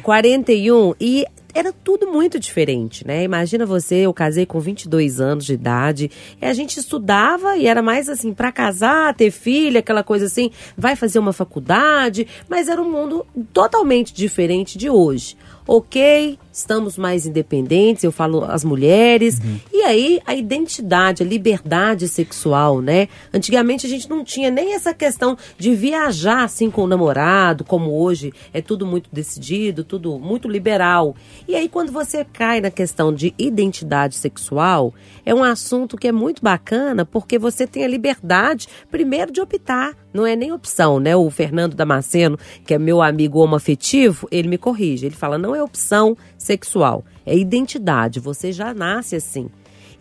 41 0.03 0.93
e 0.99 1.25
era 1.53 1.71
tudo 1.71 2.07
muito 2.11 2.37
diferente, 2.37 3.07
né? 3.07 3.23
Imagina 3.23 3.65
você, 3.65 3.95
eu 4.05 4.13
casei 4.13 4.45
com 4.45 4.59
22 4.59 5.21
anos 5.21 5.45
de 5.45 5.53
idade, 5.53 6.11
e 6.41 6.45
a 6.45 6.53
gente 6.53 6.77
estudava 6.77 7.55
e 7.55 7.65
era 7.65 7.81
mais 7.81 8.09
assim, 8.09 8.33
pra 8.33 8.51
casar, 8.51 9.13
ter 9.13 9.31
filha, 9.31 9.79
aquela 9.79 10.03
coisa 10.03 10.25
assim, 10.25 10.51
vai 10.77 10.97
fazer 10.97 11.17
uma 11.17 11.31
faculdade, 11.31 12.27
mas 12.49 12.67
era 12.67 12.81
um 12.81 12.91
mundo 12.91 13.25
totalmente 13.53 14.13
diferente 14.13 14.77
de 14.77 14.89
hoje. 14.89 15.37
Ok, 15.65 16.37
estamos 16.55 16.97
mais 16.97 17.25
independentes, 17.25 18.05
eu 18.05 18.13
falo 18.13 18.45
as 18.45 18.63
mulheres. 18.63 19.41
E 19.73 19.83
aí 19.83 20.21
a 20.25 20.33
identidade, 20.33 21.21
a 21.21 21.25
liberdade 21.25 22.07
sexual, 22.07 22.81
né? 22.81 23.09
Antigamente 23.33 23.85
a 23.85 23.89
gente 23.89 24.09
não 24.09 24.23
tinha 24.23 24.49
nem 24.49 24.73
essa 24.73 24.93
questão 24.93 25.37
de 25.57 25.75
viajar 25.75 26.45
assim 26.45 26.71
com 26.71 26.83
o 26.83 26.87
namorado, 26.87 27.65
como 27.65 27.91
hoje 27.91 28.31
é 28.53 28.61
tudo 28.61 28.85
muito 28.85 29.09
decidido, 29.11 29.83
tudo 29.83 30.17
muito 30.17 30.47
liberal. 30.47 31.13
E 31.45 31.55
aí 31.55 31.67
quando 31.67 31.91
você 31.91 32.23
cai 32.23 32.61
na 32.61 32.71
questão 32.71 33.13
de 33.13 33.33
identidade 33.37 34.15
sexual, 34.15 34.93
é 35.25 35.35
um 35.35 35.43
assunto 35.43 35.97
que 35.97 36.07
é 36.07 36.11
muito 36.11 36.41
bacana 36.41 37.03
porque 37.03 37.37
você 37.37 37.67
tem 37.67 37.83
a 37.83 37.87
liberdade 37.87 38.69
primeiro 38.89 39.29
de 39.29 39.41
optar, 39.41 39.93
não 40.15 40.25
é 40.25 40.35
nem 40.35 40.51
opção, 40.51 40.99
né? 40.99 41.15
O 41.15 41.29
Fernando 41.29 41.75
Damasceno, 41.75 42.39
que 42.65 42.73
é 42.73 42.79
meu 42.79 43.01
amigo 43.01 43.39
homoafetivo, 43.39 44.27
ele 44.31 44.47
me 44.47 44.57
corrige, 44.57 45.05
ele 45.05 45.15
fala 45.15 45.37
não 45.37 45.53
é 45.53 45.61
opção 45.61 46.15
sexual, 46.37 47.03
é 47.25 47.37
identidade, 47.37 48.19
você 48.19 48.51
já 48.51 48.73
nasce 48.73 49.17
assim. 49.17 49.49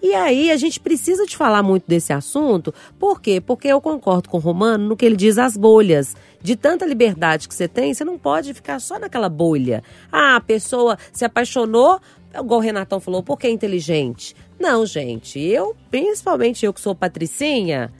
E 0.00 0.14
aí 0.14 0.50
a 0.50 0.56
gente 0.56 0.78
precisa 0.78 1.26
de 1.26 1.37
falar 1.37 1.62
muito 1.62 1.85
desse 1.88 2.12
assunto, 2.12 2.73
por 2.99 3.21
quê? 3.21 3.40
Porque 3.40 3.68
eu 3.68 3.80
concordo 3.80 4.28
com 4.28 4.37
o 4.37 4.40
Romano 4.40 4.87
no 4.87 4.97
que 4.97 5.04
ele 5.04 5.16
diz 5.16 5.38
as 5.38 5.56
bolhas. 5.56 6.14
De 6.42 6.54
tanta 6.54 6.85
liberdade 6.85 7.49
que 7.49 7.54
você 7.54 7.66
tem, 7.66 7.94
você 7.94 8.04
não 8.04 8.18
pode 8.18 8.52
ficar 8.52 8.78
só 8.80 8.99
naquela 8.99 9.30
bolha. 9.30 9.83
Ah, 10.12 10.37
a 10.37 10.40
pessoa 10.40 10.99
se 11.11 11.25
apaixonou, 11.25 11.99
igual 12.38 12.61
o 12.61 12.62
Renatão 12.62 13.00
falou, 13.00 13.23
porque 13.23 13.47
é 13.47 13.50
inteligente. 13.50 14.37
Não, 14.61 14.85
gente, 14.85 15.40
eu, 15.40 15.75
principalmente 15.90 16.66
eu 16.66 16.73
que 16.75 16.83
sou 16.83 16.94
patricinha, 16.94 17.90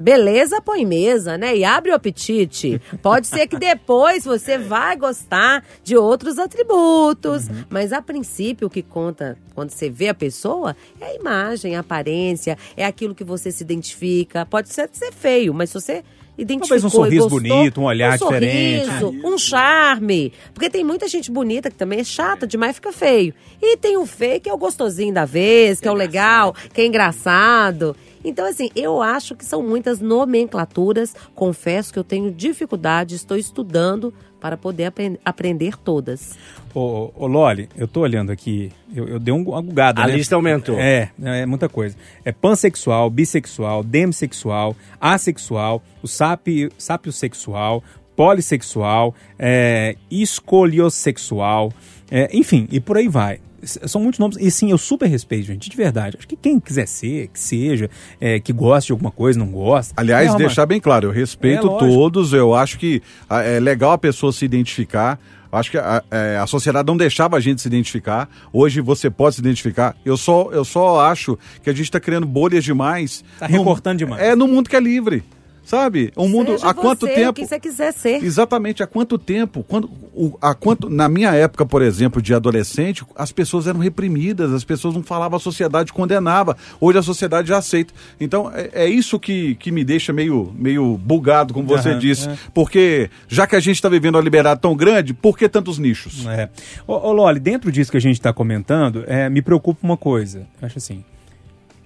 beleza 0.00 0.62
põe 0.62 0.86
mesa, 0.86 1.36
né? 1.36 1.54
E 1.54 1.62
abre 1.62 1.90
o 1.90 1.94
apetite. 1.94 2.80
Pode 3.02 3.26
ser 3.26 3.46
que 3.46 3.58
depois 3.58 4.24
você 4.24 4.56
vai 4.58 4.96
gostar 4.96 5.62
de 5.84 5.96
outros 5.96 6.38
atributos. 6.38 7.48
Uhum. 7.48 7.64
Mas 7.68 7.92
a 7.92 8.00
princípio, 8.00 8.66
o 8.66 8.70
que 8.70 8.82
conta 8.82 9.36
quando 9.54 9.70
você 9.70 9.90
vê 9.90 10.08
a 10.08 10.14
pessoa 10.14 10.74
é 11.00 11.06
a 11.06 11.14
imagem, 11.14 11.76
a 11.76 11.80
aparência, 11.80 12.56
é 12.76 12.86
aquilo 12.86 13.14
que 13.14 13.24
você 13.24 13.52
se 13.52 13.62
identifica. 13.62 14.46
Pode 14.46 14.72
ser, 14.72 14.88
ser 14.92 15.12
feio, 15.12 15.52
mas 15.52 15.68
se 15.70 15.74
você 15.74 16.02
Talvez 16.46 16.84
um 16.84 16.88
sorriso 16.88 17.28
gostou, 17.28 17.40
bonito, 17.40 17.80
um 17.82 17.84
olhar 17.84 18.16
diferente. 18.16 18.86
sorriso, 18.86 19.28
um 19.28 19.36
charme. 19.36 20.32
Porque 20.54 20.70
tem 20.70 20.82
muita 20.82 21.06
gente 21.06 21.30
bonita 21.30 21.70
que 21.70 21.76
também 21.76 22.00
é 22.00 22.04
chata 22.04 22.46
demais, 22.46 22.76
fica 22.76 22.92
feio. 22.92 23.34
E 23.60 23.76
tem 23.76 23.98
o 23.98 24.06
feio 24.06 24.40
que 24.40 24.48
é 24.48 24.52
o 24.52 24.56
gostosinho 24.56 25.12
da 25.12 25.26
vez, 25.26 25.80
que 25.80 25.88
é 25.88 25.90
o 25.90 25.94
legal, 25.94 26.54
que 26.72 26.80
é 26.80 26.86
engraçado. 26.86 27.94
Então, 28.24 28.46
assim, 28.46 28.70
eu 28.76 29.00
acho 29.00 29.34
que 29.34 29.44
são 29.44 29.62
muitas 29.62 30.00
nomenclaturas. 30.00 31.14
Confesso 31.34 31.92
que 31.92 31.98
eu 31.98 32.04
tenho 32.04 32.30
dificuldade, 32.30 33.14
estou 33.14 33.36
estudando 33.36 34.12
para 34.40 34.56
poder 34.56 34.86
apren- 34.86 35.18
aprender 35.24 35.76
todas. 35.76 36.38
Ô, 36.74 37.10
ô 37.14 37.26
Loli, 37.26 37.68
eu 37.76 37.86
tô 37.88 38.00
olhando 38.00 38.30
aqui, 38.32 38.72
eu, 38.94 39.06
eu 39.08 39.18
dei 39.18 39.32
um- 39.34 39.42
uma 39.48 39.60
bugada, 39.60 40.02
A 40.02 40.06
né? 40.06 40.16
lista 40.16 40.34
aumentou. 40.34 40.78
É, 40.78 41.10
é 41.22 41.44
muita 41.46 41.68
coisa. 41.68 41.96
É 42.24 42.32
pansexual, 42.32 43.10
bissexual, 43.10 43.82
demissexual, 43.82 44.74
assexual, 45.00 45.82
o 46.02 46.08
sapi, 46.08 46.70
sapiosexual, 46.78 47.82
polissexual, 48.16 49.14
é, 49.38 49.96
escoliossexual, 50.10 51.72
é, 52.10 52.28
enfim, 52.32 52.66
e 52.70 52.80
por 52.80 52.96
aí 52.96 53.08
vai. 53.08 53.40
São 53.62 54.00
muitos 54.00 54.18
nomes, 54.18 54.36
e 54.40 54.50
sim, 54.50 54.70
eu 54.70 54.78
super 54.78 55.06
respeito, 55.06 55.46
gente, 55.46 55.68
de 55.68 55.76
verdade. 55.76 56.16
Acho 56.18 56.26
que 56.26 56.36
quem 56.36 56.58
quiser 56.58 56.86
ser, 56.86 57.28
que 57.28 57.38
seja, 57.38 57.90
é, 58.20 58.40
que 58.40 58.52
goste 58.52 58.88
de 58.88 58.92
alguma 58.92 59.10
coisa, 59.10 59.38
não 59.38 59.48
gosta. 59.48 59.94
Aliás, 59.96 60.34
É, 60.34 60.36
deixar 60.36 60.66
bem 60.66 60.80
claro, 60.80 61.08
eu 61.08 61.12
respeito 61.12 61.66
É, 61.66 61.78
todos, 61.78 62.32
eu 62.32 62.54
acho 62.54 62.78
que 62.78 63.02
é 63.28 63.60
legal 63.60 63.92
a 63.92 63.98
pessoa 63.98 64.32
se 64.32 64.44
identificar. 64.44 65.18
Acho 65.52 65.72
que 65.72 65.78
a, 65.78 66.02
é, 66.12 66.36
a 66.38 66.46
sociedade 66.46 66.86
não 66.86 66.96
deixava 66.96 67.36
a 67.36 67.40
gente 67.40 67.60
se 67.60 67.66
identificar. 67.66 68.28
Hoje 68.52 68.80
você 68.80 69.10
pode 69.10 69.34
se 69.34 69.40
identificar. 69.40 69.96
Eu 70.04 70.16
só, 70.16 70.48
eu 70.52 70.64
só 70.64 71.00
acho 71.00 71.36
que 71.62 71.68
a 71.68 71.72
gente 71.72 71.86
está 71.86 71.98
criando 71.98 72.24
bolhas 72.24 72.62
demais. 72.62 73.24
Tá 73.38 73.48
no- 73.48 73.58
recortando 73.58 73.98
demais. 73.98 74.22
É 74.22 74.36
no 74.36 74.46
mundo 74.46 74.70
que 74.70 74.76
é 74.76 74.80
livre. 74.80 75.24
Sabe? 75.70 76.10
Um 76.16 76.28
mundo. 76.28 76.50
Seja 76.50 76.66
há 76.68 76.74
quanto 76.74 77.06
tempo. 77.06 77.30
O 77.30 77.32
que 77.32 77.46
você 77.46 77.60
quiser 77.60 77.92
ser. 77.92 78.24
Exatamente, 78.24 78.82
há 78.82 78.88
quanto 78.88 79.16
tempo? 79.16 79.64
Quando, 79.68 79.88
o, 80.12 80.36
há 80.42 80.52
quanto, 80.52 80.90
na 80.90 81.08
minha 81.08 81.32
época, 81.32 81.64
por 81.64 81.80
exemplo, 81.80 82.20
de 82.20 82.34
adolescente, 82.34 83.04
as 83.14 83.30
pessoas 83.30 83.68
eram 83.68 83.78
reprimidas, 83.78 84.52
as 84.52 84.64
pessoas 84.64 84.96
não 84.96 85.04
falavam, 85.04 85.36
a 85.36 85.40
sociedade 85.40 85.92
condenava. 85.92 86.56
Hoje 86.80 86.98
a 86.98 87.02
sociedade 87.02 87.50
já 87.50 87.58
aceita. 87.58 87.94
Então, 88.18 88.50
é, 88.52 88.86
é 88.86 88.88
isso 88.88 89.16
que, 89.20 89.54
que 89.54 89.70
me 89.70 89.84
deixa 89.84 90.12
meio, 90.12 90.52
meio 90.58 90.98
bugado, 90.98 91.54
como 91.54 91.68
você 91.68 91.90
Aham, 91.90 91.98
disse. 92.00 92.28
é. 92.28 92.36
Porque, 92.52 93.08
já 93.28 93.46
que 93.46 93.54
a 93.54 93.60
gente 93.60 93.76
está 93.76 93.88
vivendo 93.88 94.16
uma 94.16 94.24
liberdade 94.24 94.60
tão 94.60 94.74
grande, 94.74 95.14
por 95.14 95.38
que 95.38 95.48
tantos 95.48 95.78
nichos? 95.78 96.26
É. 96.26 96.48
Ô, 96.84 96.94
ô 96.94 97.12
Loli, 97.12 97.38
dentro 97.38 97.70
disso 97.70 97.92
que 97.92 97.96
a 97.96 98.00
gente 98.00 98.16
está 98.16 98.32
comentando, 98.32 99.04
é, 99.06 99.30
me 99.30 99.40
preocupa 99.40 99.78
uma 99.84 99.96
coisa. 99.96 100.48
Eu 100.60 100.66
acho 100.66 100.78
assim, 100.78 101.04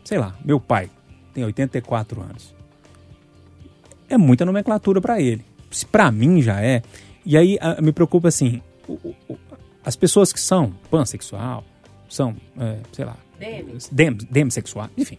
sei 0.02 0.16
lá, 0.16 0.34
meu 0.42 0.58
pai 0.58 0.88
tem 1.34 1.44
84 1.44 2.22
anos. 2.22 2.54
É 4.08 4.16
muita 4.18 4.44
nomenclatura 4.44 5.00
para 5.00 5.20
ele. 5.20 5.44
Se 5.70 5.84
para 5.86 6.10
mim 6.10 6.40
já 6.42 6.60
é. 6.60 6.82
E 7.26 7.36
aí 7.36 7.58
a- 7.60 7.80
me 7.80 7.92
preocupa 7.92 8.28
assim, 8.28 8.60
o- 8.88 8.92
o- 8.92 9.14
o- 9.30 9.38
as 9.84 9.96
pessoas 9.96 10.32
que 10.32 10.40
são 10.40 10.72
pansexual, 10.90 11.64
são, 12.08 12.36
é, 12.58 12.76
sei 12.92 13.04
lá, 13.04 13.16
dem, 13.90 14.12
demissexual, 14.30 14.88
enfim. 14.96 15.18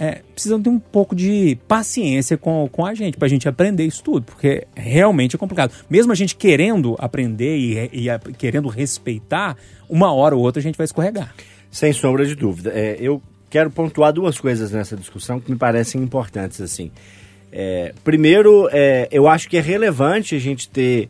é, 0.00 0.22
precisam 0.32 0.62
ter 0.62 0.70
um 0.70 0.78
pouco 0.78 1.12
de 1.16 1.58
paciência 1.66 2.36
com, 2.38 2.68
com 2.70 2.86
a 2.86 2.94
gente, 2.94 3.16
pra 3.16 3.26
gente 3.26 3.48
aprender 3.48 3.84
isso 3.84 4.00
tudo, 4.04 4.26
porque 4.26 4.64
realmente 4.76 5.34
é 5.34 5.38
complicado. 5.38 5.72
Mesmo 5.90 6.12
a 6.12 6.14
gente 6.14 6.36
querendo 6.36 6.94
aprender 7.00 7.56
e, 7.58 8.04
e 8.04 8.08
a- 8.08 8.18
querendo 8.20 8.68
respeitar, 8.68 9.56
uma 9.88 10.12
hora 10.12 10.36
ou 10.36 10.42
outra 10.42 10.60
a 10.60 10.62
gente 10.62 10.76
vai 10.76 10.84
escorregar. 10.84 11.34
Sem 11.68 11.92
sombra 11.92 12.24
de 12.24 12.36
dúvida. 12.36 12.70
É, 12.72 12.96
eu 13.00 13.20
quero 13.50 13.72
pontuar 13.72 14.12
duas 14.12 14.38
coisas 14.38 14.70
nessa 14.70 14.96
discussão 14.96 15.40
que 15.40 15.50
me 15.50 15.58
parecem 15.58 16.00
importantes. 16.00 16.60
assim. 16.60 16.92
É, 17.52 17.94
primeiro, 18.04 18.68
é, 18.72 19.08
eu 19.10 19.26
acho 19.26 19.48
que 19.48 19.56
é 19.56 19.60
relevante 19.60 20.34
a 20.34 20.38
gente 20.38 20.68
ter 20.68 21.08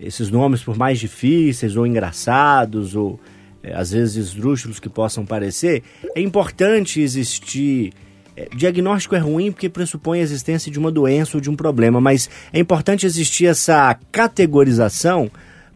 esses 0.00 0.30
nomes, 0.30 0.62
por 0.62 0.76
mais 0.76 0.98
difíceis 0.98 1.76
ou 1.76 1.86
engraçados, 1.86 2.94
ou 2.94 3.18
é, 3.62 3.74
às 3.74 3.90
vezes 3.90 4.16
esdrúxulos 4.16 4.78
que 4.78 4.88
possam 4.88 5.24
parecer, 5.24 5.82
é 6.14 6.20
importante 6.20 7.00
existir. 7.00 7.92
é, 8.36 8.48
diagnóstico 8.54 9.14
é 9.14 9.18
ruim 9.18 9.50
porque 9.50 9.68
pressupõe 9.68 10.20
a 10.20 10.22
existência 10.22 10.70
de 10.70 10.78
uma 10.78 10.90
doença 10.90 11.36
ou 11.36 11.40
de 11.40 11.50
um 11.50 11.56
problema, 11.56 12.00
mas 12.00 12.28
é 12.52 12.58
importante 12.58 13.06
existir 13.06 13.46
essa 13.46 13.98
categorização 14.12 15.30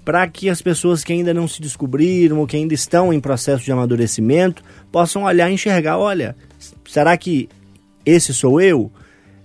para 0.04 0.26
que 0.26 0.50
as 0.50 0.60
pessoas 0.60 1.04
que 1.04 1.12
ainda 1.12 1.32
não 1.32 1.46
se 1.46 1.60
descobriram 1.60 2.40
ou 2.40 2.46
que 2.46 2.56
ainda 2.56 2.74
estão 2.74 3.12
em 3.12 3.20
processo 3.20 3.64
de 3.64 3.70
amadurecimento 3.70 4.62
possam 4.90 5.22
olhar 5.22 5.48
e 5.48 5.54
enxergar, 5.54 5.98
olha, 5.98 6.34
será 6.88 7.16
que 7.16 7.48
esse 8.04 8.34
sou 8.34 8.60
eu? 8.60 8.90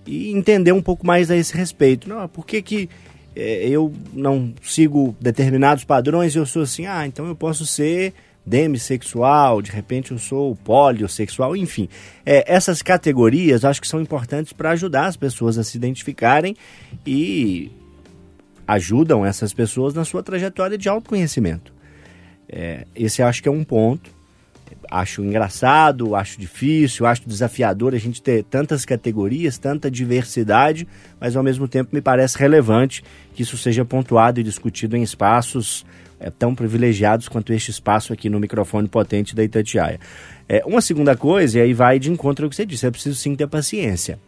E 0.08 0.32
entender 0.32 0.72
um 0.72 0.82
pouco 0.82 1.06
mais 1.06 1.30
a 1.30 1.36
esse 1.36 1.56
respeito. 1.56 2.10
Não, 2.10 2.28
por 2.28 2.46
que, 2.46 2.62
que 2.62 2.90
eh, 3.36 3.68
eu 3.70 3.94
não 4.14 4.54
sigo 4.64 5.16
determinados 5.20 5.84
padrões 5.84 6.34
e 6.34 6.38
eu 6.40 6.46
sou 6.46 6.64
assim, 6.64 6.86
ah, 6.86 7.06
então 7.06 7.28
eu 7.28 7.36
posso 7.36 7.66
ser 7.66 8.14
demissexual, 8.46 9.62
de 9.62 9.70
repente 9.72 10.12
eu 10.12 10.18
sou 10.18 10.56
poliossexual, 10.56 11.56
enfim. 11.56 11.90
Eh, 12.26 12.46
essas 12.48 12.82
categorias 12.82 13.66
acho 13.66 13.82
que 13.82 13.88
são 13.88 14.02
importantes 14.02 14.54
para 14.54 14.72
ajudar 14.72 15.08
as 15.08 15.18
pessoas 15.18 15.58
a 15.58 15.64
se 15.64 15.78
identificarem 15.78 16.56
e 17.06 17.70
ajudam 18.68 19.26
essas 19.26 19.54
pessoas 19.54 19.94
na 19.94 20.04
sua 20.04 20.24
trajetória 20.24 20.78
de 20.78 20.90
autoconhecimento. 20.90 21.74
É, 22.50 22.86
esse 22.96 23.22
acho 23.22 23.42
que 23.42 23.50
é 23.50 23.52
um 23.52 23.64
ponto. 23.64 24.17
Acho 24.90 25.24
engraçado, 25.24 26.16
acho 26.16 26.40
difícil, 26.40 27.06
acho 27.06 27.28
desafiador 27.28 27.94
a 27.94 27.98
gente 27.98 28.22
ter 28.22 28.44
tantas 28.44 28.86
categorias, 28.86 29.58
tanta 29.58 29.92
diversidade, 29.92 30.88
mas 31.20 31.36
ao 31.36 31.44
mesmo 31.44 31.68
tempo 31.68 31.90
me 31.94 32.02
parece 32.02 32.38
relevante 32.38 33.04
que 33.34 33.44
isso 33.44 33.58
seja 33.58 33.84
pontuado 33.84 34.40
e 34.40 34.44
discutido 34.44 34.96
em 34.96 35.04
espaços 35.04 35.86
é, 36.20 36.30
tão 36.30 36.56
privilegiados 36.56 37.28
quanto 37.28 37.54
este 37.54 37.72
espaço 37.72 38.14
aqui 38.14 38.30
no 38.30 38.40
microfone 38.40 38.88
potente 38.88 39.36
da 39.36 39.44
Itatiaia. 39.44 40.00
É, 40.48 40.64
uma 40.66 40.82
segunda 40.82 41.16
coisa, 41.16 41.60
e 41.60 41.62
aí 41.62 41.74
vai 41.74 42.00
de 42.00 42.12
encontro 42.12 42.46
ao 42.46 42.50
que 42.50 42.56
você 42.56 42.66
disse, 42.66 42.86
é 42.86 42.92
preciso 42.92 43.16
sim 43.16 43.36
ter 43.36 43.48
paciência. 43.48 44.20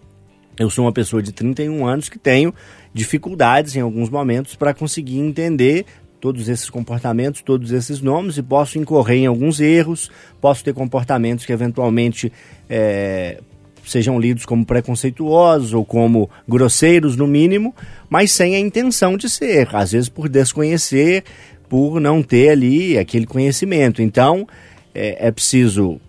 Eu 0.58 0.70
sou 0.70 0.86
uma 0.86 0.92
pessoa 0.92 1.24
de 1.24 1.32
31 1.32 1.88
anos 1.88 2.10
que 2.10 2.20
tenho 2.20 2.54
dificuldades 2.94 3.78
em 3.78 3.82
alguns 3.82 4.10
momentos 4.10 4.56
para 4.56 4.74
conseguir 4.74 5.18
entender 5.18 5.86
todos 6.20 6.50
esses 6.50 6.70
comportamentos, 6.70 7.42
todos 7.42 7.72
esses 7.72 8.02
nomes 8.02 8.38
e 8.38 8.44
posso 8.44 8.78
incorrer 8.78 9.20
em 9.20 9.26
alguns 9.26 9.60
erros, 9.60 10.12
posso 10.42 10.64
ter 10.64 10.74
comportamentos 10.74 11.46
que 11.46 11.54
eventualmente 11.54 12.32
é, 12.70 13.40
sejam 13.86 14.20
lidos 14.20 14.46
como 14.46 14.66
preconceituosos 14.66 15.74
ou 15.74 15.84
como 15.84 16.30
grosseiros 16.48 17.16
no 17.16 17.28
mínimo, 17.28 17.74
mas 18.10 18.32
sem 18.32 18.56
a 18.56 18.60
intenção 18.60 19.18
de 19.18 19.30
ser, 19.30 19.76
às 19.76 19.92
vezes 19.92 20.10
por 20.10 20.28
desconhecer, 20.30 21.24
por 21.68 22.00
não 22.00 22.22
ter 22.22 22.50
ali 22.50 22.98
aquele 22.98 23.26
conhecimento. 23.26 24.02
Então 24.02 24.48
é, 24.94 25.28
é 25.28 25.32
preciso 25.32 26.00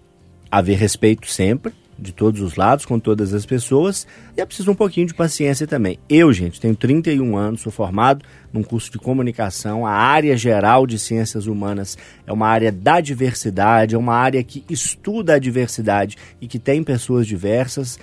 haver 0.51 0.77
respeito 0.77 1.31
sempre, 1.31 1.73
de 2.01 2.13
todos 2.13 2.41
os 2.41 2.57
lados, 2.57 2.85
com 2.85 2.99
todas 2.99 3.35
as 3.35 3.45
pessoas, 3.45 4.07
e 4.37 4.41
é 4.41 4.47
preciso 4.47 4.71
um 4.71 4.75
pouquinho 4.75 5.07
de 5.07 5.15
paciência 5.15 5.67
também. 5.67 5.99
Eu, 6.09 6.33
gente, 6.33 6.61
tenho 6.61 6.75
31 6.75 7.37
anos, 7.37 7.61
sou 7.61 7.71
formado 7.71 8.25
num 8.53 8.63
curso 8.63 8.91
de 8.91 8.99
comunicação, 8.99 9.87
a 9.87 9.93
área 9.93 10.37
geral 10.37 10.87
de 10.87 10.99
ciências 10.99 11.47
humanas 11.47 11.97
é 12.27 12.33
uma 12.33 12.49
área 12.49 12.73
da 12.73 13.01
diversidade, 13.01 13.95
é 13.95 13.99
uma 13.99 14.15
área 14.15 14.43
que 14.43 14.65
estuda 14.69 15.35
a 15.35 15.39
diversidade 15.39 16.17
e 16.41 16.47
que 16.47 16.59
tem 16.59 16.83
pessoas 16.83 17.27
diversas, 17.27 17.99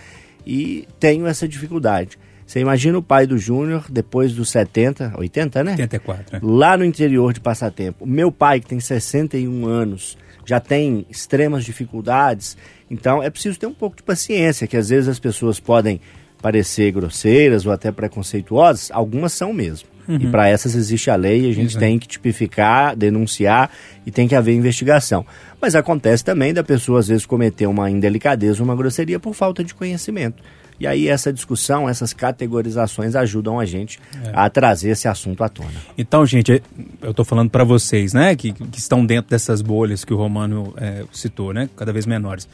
e 0.46 0.88
tenho 1.00 1.28
essa 1.28 1.48
dificuldade. 1.48 2.18
Você 2.46 2.62
imagina 2.62 2.98
o 2.98 3.04
pai 3.04 3.28
do 3.28 3.38
Júnior, 3.38 3.86
depois 3.90 4.34
dos 4.34 4.50
70, 4.52 5.16
80, 5.18 5.64
né? 5.66 5.72
84, 5.72 6.26
né? 6.32 6.40
lá 6.42 6.78
no 6.78 6.86
interior 6.86 7.34
de 7.34 7.42
Passatempo. 7.42 8.06
Meu 8.06 8.32
pai, 8.32 8.62
que 8.62 8.68
tem 8.68 8.80
61 8.80 9.66
anos, 9.66 10.18
já 10.48 10.62
tem 10.62 11.06
extremas 11.10 11.66
dificuldades, 11.66 12.58
então 12.90 13.22
é 13.22 13.30
preciso 13.30 13.60
ter 13.60 13.68
um 13.68 13.74
pouco 13.74 13.98
de 13.98 14.04
paciência, 14.04 14.66
que 14.66 14.78
às 14.78 14.88
vezes 14.90 15.10
as 15.10 15.20
pessoas 15.20 15.60
podem 15.60 16.00
parecer 16.42 16.92
grosseiras 16.92 17.66
ou 17.66 17.72
até 17.72 17.92
preconceituosas, 17.92 18.90
algumas 18.92 19.34
são 19.34 19.52
mesmo. 19.52 19.90
E 20.10 20.28
para 20.28 20.48
essas 20.48 20.74
existe 20.74 21.12
a 21.12 21.16
lei, 21.18 21.50
a 21.50 21.54
gente 21.54 21.72
Exato. 21.72 21.80
tem 21.80 22.00
que 22.00 22.08
tipificar, 22.08 22.96
denunciar 22.96 23.70
e 24.06 24.12
tem 24.12 24.26
que 24.26 24.36
haver 24.36 24.54
investigação. 24.54 25.26
Mas 25.60 25.76
acontece 25.76 26.24
também 26.24 26.54
da 26.54 26.64
pessoa 26.64 27.00
às 27.00 27.10
vezes 27.10 27.26
cometer 27.26 27.68
uma 27.68 27.92
indelicadeza, 27.92 28.64
uma 28.64 28.76
grosseria 28.76 29.20
por 29.20 29.34
falta 29.34 29.66
de 29.66 29.76
conhecimento. 29.76 30.42
E 30.80 30.86
aí 30.86 31.08
essa 31.08 31.34
discussão, 31.34 31.90
essas 31.90 32.14
categorizações 32.14 33.16
ajudam 33.16 33.60
a 33.60 33.66
gente 33.66 34.00
a 34.34 34.50
trazer 34.50 34.92
esse 34.92 35.08
assunto 35.08 35.44
à 35.44 35.50
tona. 35.50 35.72
Então, 35.98 36.26
gente, 36.26 36.62
eu 37.02 37.14
tô 37.14 37.24
falando 37.24 37.50
para 37.50 37.64
vocês, 37.64 38.14
né, 38.14 38.36
que, 38.36 38.52
que 38.52 38.78
estão 38.78 39.06
dentro 39.06 39.32
dessas 39.32 39.62
bolhas 39.62 40.06
que 40.06 40.14
o 40.14 40.18
Romano 40.18 40.74
é, 40.78 41.04
citou, 41.12 41.54
né, 41.54 41.70
cada 41.76 41.92
vez 41.92 42.06
menores. 42.06 42.48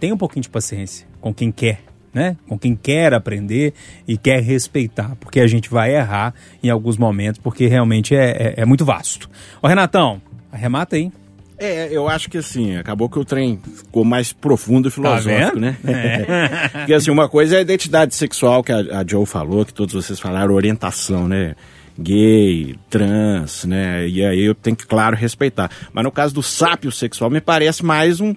Tenha 0.00 0.14
um 0.14 0.18
pouquinho 0.18 0.42
de 0.42 0.48
paciência 0.48 1.06
com 1.20 1.32
quem 1.32 1.50
quer, 1.50 1.80
né? 2.12 2.36
Com 2.48 2.58
quem 2.58 2.74
quer 2.74 3.12
aprender 3.12 3.74
e 4.06 4.16
quer 4.16 4.42
respeitar, 4.42 5.16
porque 5.20 5.40
a 5.40 5.46
gente 5.46 5.68
vai 5.68 5.94
errar 5.94 6.34
em 6.62 6.70
alguns 6.70 6.96
momentos, 6.96 7.40
porque 7.42 7.66
realmente 7.66 8.14
é, 8.14 8.30
é, 8.30 8.54
é 8.58 8.64
muito 8.64 8.84
vasto. 8.84 9.28
Ô 9.60 9.66
Renatão, 9.66 10.20
arremata 10.50 10.96
aí. 10.96 11.10
É, 11.58 11.88
eu 11.90 12.08
acho 12.08 12.28
que 12.28 12.38
assim, 12.38 12.76
acabou 12.76 13.08
que 13.08 13.18
o 13.18 13.24
trem 13.24 13.58
ficou 13.76 14.04
mais 14.04 14.32
profundo 14.32 14.88
e 14.88 14.90
filosófico, 14.90 15.28
vendo? 15.28 15.60
né? 15.60 15.76
É. 15.84 16.68
Porque 16.78 16.94
assim, 16.94 17.10
uma 17.10 17.28
coisa 17.28 17.56
é 17.56 17.58
a 17.58 17.62
identidade 17.62 18.14
sexual 18.14 18.62
que 18.62 18.72
a, 18.72 18.78
a 18.78 19.04
Joe 19.06 19.24
falou, 19.24 19.64
que 19.64 19.72
todos 19.72 19.94
vocês 19.94 20.20
falaram, 20.20 20.54
orientação, 20.54 21.26
né? 21.26 21.54
Gay, 21.98 22.76
trans, 22.90 23.64
né? 23.64 24.06
E 24.06 24.22
aí 24.22 24.44
eu 24.44 24.54
tenho 24.54 24.76
que, 24.76 24.86
claro, 24.86 25.16
respeitar. 25.16 25.70
Mas 25.94 26.04
no 26.04 26.12
caso 26.12 26.34
do 26.34 26.42
sápio 26.42 26.92
sexual, 26.92 27.30
me 27.30 27.40
parece 27.40 27.82
mais 27.82 28.20
um, 28.20 28.34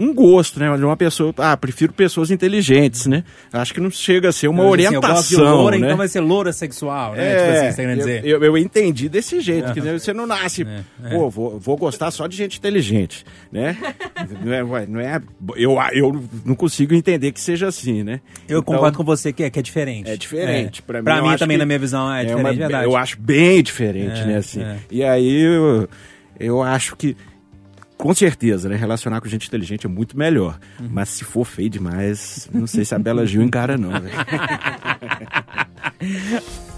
um 0.00 0.14
gosto, 0.14 0.58
né? 0.58 0.74
De 0.76 0.82
uma 0.84 0.96
pessoa. 0.96 1.34
Ah, 1.36 1.54
prefiro 1.56 1.92
pessoas 1.92 2.30
inteligentes, 2.30 3.06
né? 3.06 3.22
Acho 3.52 3.74
que 3.74 3.80
não 3.80 3.90
chega 3.90 4.30
a 4.30 4.32
ser 4.32 4.48
uma 4.48 4.64
Mas, 4.64 4.86
assim, 4.86 4.94
eu 4.94 5.00
gosto 5.00 5.28
de 5.28 5.34
orientação. 5.36 5.56
loura, 5.56 5.78
né? 5.78 5.86
então 5.86 5.96
vai 5.98 6.08
ser 6.08 6.20
loura 6.20 6.52
sexual, 6.54 7.12
né? 7.14 7.22
É, 7.32 7.36
tipo 7.36 7.50
assim, 7.58 7.70
você 7.70 7.82
tá 7.84 7.90
eu, 7.90 7.96
dizer. 7.96 8.24
eu, 8.24 8.42
eu 8.44 8.56
entendi 8.58 9.08
desse 9.10 9.40
jeito, 9.40 9.72
que 9.74 9.80
né, 9.82 9.92
você 9.98 10.12
não 10.14 10.26
nasce, 10.26 10.66
É, 11.04 11.10
pô, 11.10 11.28
vou, 11.28 11.58
vou 11.60 11.76
gostar 11.76 12.10
só 12.10 12.26
de 12.26 12.34
gente 12.36 12.58
inteligente, 12.58 13.24
né? 13.52 13.76
não 14.42 14.52
é, 14.76 14.86
não 14.86 15.00
é, 15.00 15.20
eu, 15.56 15.76
eu 15.92 16.24
não 16.46 16.54
consigo 16.54 16.94
entender 16.94 17.30
que 17.32 17.40
seja 17.40 17.68
assim, 17.68 18.02
né? 18.02 18.20
Eu 18.48 18.60
Então, 18.60 18.74
concordo 18.74 18.96
com 18.96 19.04
você 19.04 19.32
que 19.34 19.42
é, 19.42 19.50
que 19.50 19.58
é 19.58 19.62
diferente. 19.62 20.08
É 20.10 20.16
diferente. 20.16 20.80
É. 20.80 20.82
Pra 20.86 20.98
mim, 21.00 21.04
Pra 21.04 21.18
eu 21.18 21.28
mim 21.28 21.36
também, 21.36 21.58
na 21.58 21.66
minha 21.66 21.78
visão, 21.78 22.10
é, 22.12 22.24
diferente, 22.24 22.42
uma- 22.44 22.52
verdade. 22.54 22.84
Eu 22.84 22.96
acho 22.96 23.20
bem 23.20 23.62
diferente, 23.62 24.20
É, 24.22 24.24
né, 24.24 24.36
assim. 24.38 24.62
é. 24.62 24.76
E 24.90 25.04
aí, 25.04 25.40
eu, 25.42 25.88
eu 26.38 26.62
acho 26.62 26.96
que, 26.96 27.14
com 28.00 28.14
certeza, 28.14 28.66
né, 28.68 28.76
relacionar 28.76 29.20
com 29.20 29.28
gente 29.28 29.46
inteligente 29.46 29.84
é 29.86 29.88
muito 29.88 30.16
melhor. 30.16 30.58
Uhum. 30.80 30.88
Mas 30.90 31.10
se 31.10 31.22
for 31.22 31.44
feio 31.44 31.68
demais, 31.68 32.48
não 32.52 32.66
sei 32.66 32.82
se 32.84 32.94
a 32.94 32.98
Bela 32.98 33.26
Gil 33.26 33.42
encara 33.42 33.76
não. 33.76 33.90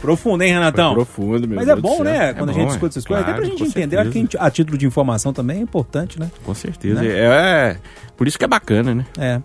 Profundo, 0.01 0.43
hein, 0.43 0.53
Renatão? 0.53 0.95
Profundo, 0.95 1.47
meu 1.47 1.57
Mas 1.57 1.69
é 1.69 1.75
Deus 1.77 1.83
do 1.83 1.83
bom, 1.83 2.03
né? 2.03 2.31
É 2.31 2.35
quando 2.35 2.51
a 2.51 2.53
gente 2.53 2.65
é. 2.65 2.67
discute 2.71 2.91
essas 2.95 3.05
coisas. 3.07 3.25
Até 3.25 3.37
pra 3.37 3.45
gente 3.45 3.63
entender, 3.63 3.97
acho 3.99 4.11
que 4.11 4.19
a, 4.19 4.21
gente- 4.21 4.37
a 4.37 4.51
título 4.51 4.77
de 4.77 4.85
informação 4.85 5.33
também 5.33 5.59
é 5.59 5.61
importante, 5.61 6.19
né? 6.19 6.29
Com 6.45 6.55
certeza. 6.55 7.01
Né? 7.01 7.09
É, 7.09 7.21
é- 7.21 7.77
por 8.17 8.27
isso 8.27 8.37
que 8.37 8.45
é 8.45 8.49
bacana, 8.49 8.93
né? 8.93 9.07
É. 9.17 9.41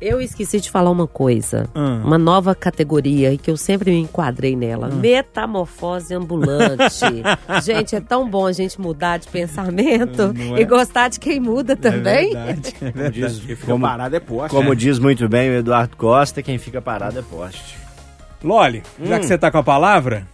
Eu 0.00 0.18
esqueci 0.20 0.60
de 0.60 0.70
falar 0.70 0.90
uma 0.90 1.06
coisa. 1.06 1.68
Hum. 1.74 2.02
Uma 2.04 2.16
nova 2.16 2.54
categoria 2.54 3.32
e 3.34 3.38
que 3.38 3.50
eu 3.50 3.56
sempre 3.56 3.90
me 3.90 3.98
enquadrei 3.98 4.56
nela. 4.56 4.88
Metamorfose 4.88 6.14
ambulante. 6.14 6.94
gente, 7.62 7.94
é 7.94 8.00
tão 8.00 8.28
bom 8.28 8.46
a 8.46 8.52
gente 8.52 8.80
mudar 8.80 9.18
de 9.18 9.28
pensamento 9.28 10.32
é? 10.56 10.60
e 10.62 10.64
gostar 10.64 11.08
de 11.08 11.20
quem 11.20 11.38
muda 11.38 11.76
também. 11.76 12.34
É 12.34 12.44
verdade, 12.54 12.74
é 12.80 12.90
verdade. 13.10 13.40
Fica 13.40 13.66
Como- 13.66 13.86
parado 13.86 14.16
é 14.16 14.20
poste. 14.20 14.56
Como 14.56 14.74
diz 14.74 14.98
muito 14.98 15.28
bem 15.28 15.50
o 15.50 15.54
Eduardo 15.54 15.94
Costa, 15.96 16.42
quem 16.42 16.56
fica 16.56 16.80
parado 16.80 17.18
é 17.18 17.22
poste. 17.22 17.76
Loli, 18.42 18.82
já 19.02 19.16
Hum. 19.16 19.20
que 19.20 19.26
você 19.26 19.36
tá 19.36 19.50
com 19.50 19.58
a 19.58 19.62
palavra, 19.62 20.26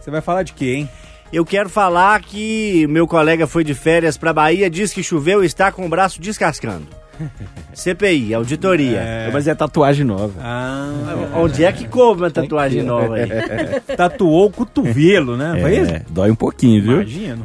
você 0.00 0.10
vai 0.10 0.20
falar 0.20 0.42
de 0.42 0.52
quê, 0.54 0.74
hein? 0.74 0.88
Eu 1.32 1.44
quero 1.44 1.68
falar 1.68 2.20
que 2.20 2.84
meu 2.88 3.06
colega 3.06 3.46
foi 3.46 3.62
de 3.62 3.74
férias 3.74 4.16
pra 4.16 4.32
Bahia, 4.32 4.68
diz 4.68 4.92
que 4.92 5.02
choveu 5.04 5.42
e 5.42 5.46
está 5.46 5.70
com 5.70 5.86
o 5.86 5.88
braço 5.88 6.20
descascando. 6.20 6.86
CPI, 7.74 8.34
auditoria. 8.34 9.30
Mas 9.32 9.46
é 9.48 9.54
tatuagem 9.54 10.04
nova. 10.04 10.32
Ah, 10.40 10.92
Onde 11.36 11.64
é 11.64 11.72
que 11.72 11.86
coube 11.88 12.22
uma 12.22 12.30
tatuagem 12.30 12.82
nova 12.82 13.14
aí? 13.16 13.28
tatuou 13.96 14.46
o 14.46 14.50
cotovelo, 14.50 15.36
né? 15.36 15.58
Foi 15.60 15.76
isso? 15.78 15.92
É, 15.92 16.02
dói 16.10 16.30
um 16.30 16.34
pouquinho, 16.34 16.82
viu? 16.82 16.92
Imagino. 17.02 17.44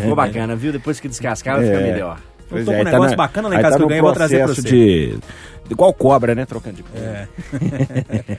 Ficou 0.00 0.14
bacana, 0.16 0.56
viu? 0.56 0.72
Depois 0.72 1.00
que 1.00 1.08
descascar, 1.08 1.56
vai 1.56 1.66
ficar 1.66 1.80
É. 1.80 1.92
melhor. 1.92 2.18
Eu 2.50 2.64
tô 2.64 2.72
com 2.72 2.80
um 2.80 2.84
negócio 2.84 3.16
bacana 3.16 3.48
lá 3.48 3.54
em 3.56 3.62
casa 3.62 3.70
tá 3.70 3.76
que 3.78 3.82
eu 3.82 3.88
ganhei, 3.88 4.02
vou 4.02 4.12
trazer 4.12 4.44
pra 4.44 4.54
você. 4.54 4.62
de... 4.62 5.18
Igual 5.70 5.92
cobra, 5.94 6.34
né? 6.34 6.44
Trocando 6.44 6.76
de 6.76 6.84
É. 6.98 7.26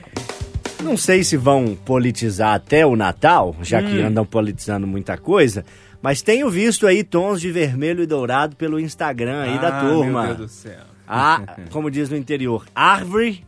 Não 0.82 0.96
sei 0.98 1.24
se 1.24 1.36
vão 1.36 1.76
politizar 1.84 2.54
até 2.54 2.84
o 2.84 2.94
Natal, 2.94 3.56
já 3.62 3.82
que 3.82 4.02
andam 4.02 4.24
politizando 4.26 4.86
muita 4.86 5.16
coisa, 5.16 5.64
mas 6.04 6.20
tenho 6.20 6.50
visto 6.50 6.86
aí 6.86 7.02
tons 7.02 7.40
de 7.40 7.50
vermelho 7.50 8.02
e 8.02 8.06
dourado 8.06 8.54
pelo 8.56 8.78
Instagram 8.78 9.40
aí 9.44 9.58
da 9.58 9.78
Ah, 9.78 9.80
turma. 9.80 10.26
Meu 10.26 10.34
Deus 10.36 10.50
do 10.50 10.54
céu. 10.54 10.82
Ah, 11.08 11.56
como 11.70 11.90
diz 11.90 12.10
no 12.10 12.16
interior, 12.16 12.66
árvore, 12.74 13.42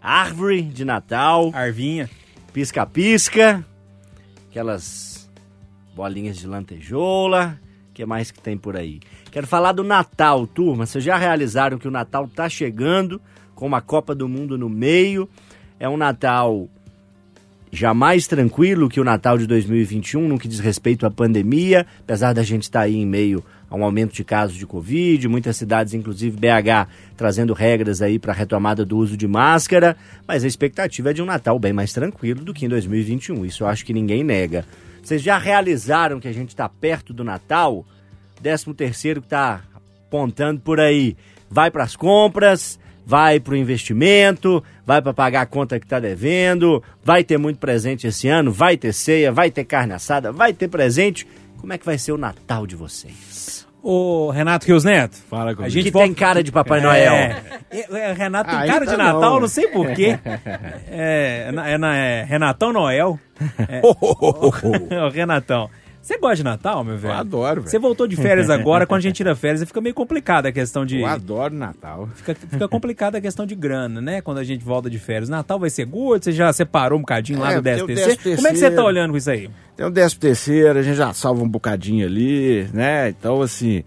árvore 0.00 0.62
de 0.62 0.84
Natal, 0.84 1.50
Arvinha. 1.52 2.08
pisca-pisca, 2.52 3.64
aquelas 4.48 5.28
bolinhas 5.96 6.36
de 6.36 6.46
lantejoula, 6.46 7.58
o 7.90 7.92
que 7.92 8.06
mais 8.06 8.30
que 8.30 8.40
tem 8.40 8.56
por 8.56 8.76
aí? 8.76 9.00
Quero 9.32 9.46
falar 9.48 9.72
do 9.72 9.82
Natal, 9.82 10.46
turma. 10.46 10.86
Vocês 10.86 11.02
já 11.02 11.16
realizaram 11.16 11.76
que 11.76 11.88
o 11.88 11.90
Natal 11.90 12.28
tá 12.28 12.48
chegando 12.48 13.20
com 13.54 13.66
uma 13.66 13.80
Copa 13.80 14.14
do 14.14 14.28
Mundo 14.28 14.56
no 14.56 14.68
meio? 14.68 15.28
É 15.80 15.88
um 15.88 15.96
Natal 15.96 16.68
já 17.74 17.92
mais 17.92 18.28
tranquilo 18.28 18.88
que 18.88 19.00
o 19.00 19.04
Natal 19.04 19.36
de 19.36 19.48
2021 19.48 20.28
no 20.28 20.38
que 20.38 20.46
diz 20.46 20.60
respeito 20.60 21.04
à 21.04 21.10
pandemia, 21.10 21.84
apesar 22.00 22.32
da 22.32 22.44
gente 22.44 22.62
estar 22.62 22.82
aí 22.82 22.94
em 22.94 23.04
meio 23.04 23.44
a 23.68 23.74
um 23.74 23.82
aumento 23.82 24.14
de 24.14 24.22
casos 24.22 24.56
de 24.56 24.64
Covid, 24.64 25.26
muitas 25.26 25.56
cidades, 25.56 25.92
inclusive 25.92 26.36
BH, 26.36 26.88
trazendo 27.16 27.52
regras 27.52 28.00
aí 28.00 28.16
para 28.16 28.32
a 28.32 28.34
retomada 28.34 28.84
do 28.84 28.96
uso 28.96 29.16
de 29.16 29.26
máscara, 29.26 29.96
mas 30.26 30.44
a 30.44 30.46
expectativa 30.46 31.10
é 31.10 31.12
de 31.12 31.20
um 31.20 31.26
Natal 31.26 31.58
bem 31.58 31.72
mais 31.72 31.92
tranquilo 31.92 32.44
do 32.44 32.54
que 32.54 32.64
em 32.64 32.68
2021, 32.68 33.44
isso 33.44 33.64
eu 33.64 33.66
acho 33.66 33.84
que 33.84 33.92
ninguém 33.92 34.22
nega. 34.22 34.64
Vocês 35.02 35.20
já 35.20 35.36
realizaram 35.36 36.20
que 36.20 36.28
a 36.28 36.32
gente 36.32 36.50
está 36.50 36.68
perto 36.68 37.12
do 37.12 37.24
Natal? 37.24 37.84
13 38.40 38.72
terceiro 38.74 39.20
que 39.20 39.26
está 39.26 39.62
apontando 40.06 40.60
por 40.60 40.78
aí, 40.78 41.16
vai 41.50 41.72
para 41.72 41.82
as 41.82 41.96
compras, 41.96 42.78
vai 43.06 43.38
para 43.40 43.54
o 43.54 43.56
investimento, 43.56 44.62
vai 44.86 45.00
para 45.02 45.12
pagar 45.12 45.42
a 45.42 45.46
conta 45.46 45.78
que 45.78 45.86
está 45.86 46.00
devendo, 46.00 46.82
vai 47.02 47.22
ter 47.24 47.38
muito 47.38 47.58
presente 47.58 48.06
esse 48.06 48.28
ano, 48.28 48.50
vai 48.52 48.76
ter 48.76 48.92
ceia, 48.92 49.30
vai 49.32 49.50
ter 49.50 49.64
carne 49.64 49.92
assada, 49.92 50.32
vai 50.32 50.52
ter 50.52 50.68
presente. 50.68 51.26
Como 51.58 51.72
é 51.72 51.78
que 51.78 51.86
vai 51.86 51.96
ser 51.98 52.12
o 52.12 52.18
Natal 52.18 52.66
de 52.66 52.76
vocês? 52.76 53.66
Ô, 53.82 54.30
Renato 54.30 54.66
Rios 54.66 54.82
Neto. 54.82 55.16
Fala 55.28 55.50
A 55.50 55.54
comigo. 55.54 55.70
gente 55.70 55.84
que 55.84 55.90
volta- 55.90 56.06
tem 56.06 56.14
cara 56.14 56.42
de 56.42 56.50
Papai 56.50 56.78
É, 56.78 56.82
Noel. 56.82 57.12
é, 57.14 57.42
é, 57.70 58.12
Renato 58.14 58.48
tem 58.48 58.58
Ainda 58.60 58.72
cara 58.72 58.86
de 58.86 58.96
não, 58.96 59.04
Natal, 59.04 59.34
né? 59.34 59.40
não 59.40 59.48
sei 59.48 59.68
porquê. 59.68 60.18
É, 60.88 61.48
é, 61.48 61.78
na- 61.78 61.94
é 61.96 62.24
Renatão 62.24 62.72
Noel. 62.72 63.18
É. 63.68 63.80
Ô, 65.04 65.08
Renatão. 65.12 65.68
Você 66.04 66.18
gosta 66.18 66.36
de 66.36 66.44
Natal, 66.44 66.84
meu 66.84 66.98
velho? 66.98 67.14
Eu 67.14 67.18
adoro, 67.18 67.60
velho. 67.62 67.70
Você 67.70 67.78
voltou 67.78 68.06
de 68.06 68.14
férias 68.14 68.50
agora, 68.50 68.86
quando 68.86 68.98
a 68.98 69.02
gente 69.02 69.16
tira 69.16 69.34
férias, 69.34 69.64
fica 69.64 69.80
meio 69.80 69.94
complicada 69.94 70.50
a 70.50 70.52
questão 70.52 70.84
de. 70.84 71.00
Eu 71.00 71.06
adoro 71.06 71.54
Natal. 71.54 72.06
Fica, 72.14 72.34
fica 72.34 72.68
complicada 72.68 73.16
a 73.16 73.20
questão 73.22 73.46
de 73.46 73.54
grana, 73.54 74.02
né? 74.02 74.20
Quando 74.20 74.36
a 74.36 74.44
gente 74.44 74.62
volta 74.62 74.90
de 74.90 74.98
férias. 74.98 75.30
Natal 75.30 75.58
vai 75.58 75.70
ser 75.70 75.86
good? 75.86 76.22
Você 76.22 76.32
já 76.32 76.52
separou 76.52 76.98
um 76.98 77.00
bocadinho 77.00 77.38
lá 77.38 77.52
É, 77.52 77.56
do 77.56 77.62
tem 77.62 77.72
10 77.72 77.82
o 77.82 77.86
terceiro? 77.86 78.20
13º. 78.20 78.36
Como 78.36 78.48
é 78.48 78.50
que 78.52 78.58
você 78.58 78.70
tá 78.70 78.84
olhando 78.84 79.10
com 79.12 79.16
isso 79.16 79.30
aí? 79.30 79.48
Tem 79.74 79.86
o 79.86 79.90
13 79.90 80.18
terceiro, 80.18 80.78
a 80.78 80.82
gente 80.82 80.96
já 80.96 81.14
salva 81.14 81.42
um 81.42 81.48
bocadinho 81.48 82.06
ali, 82.06 82.68
né? 82.74 83.08
Então, 83.08 83.40
assim, 83.40 83.82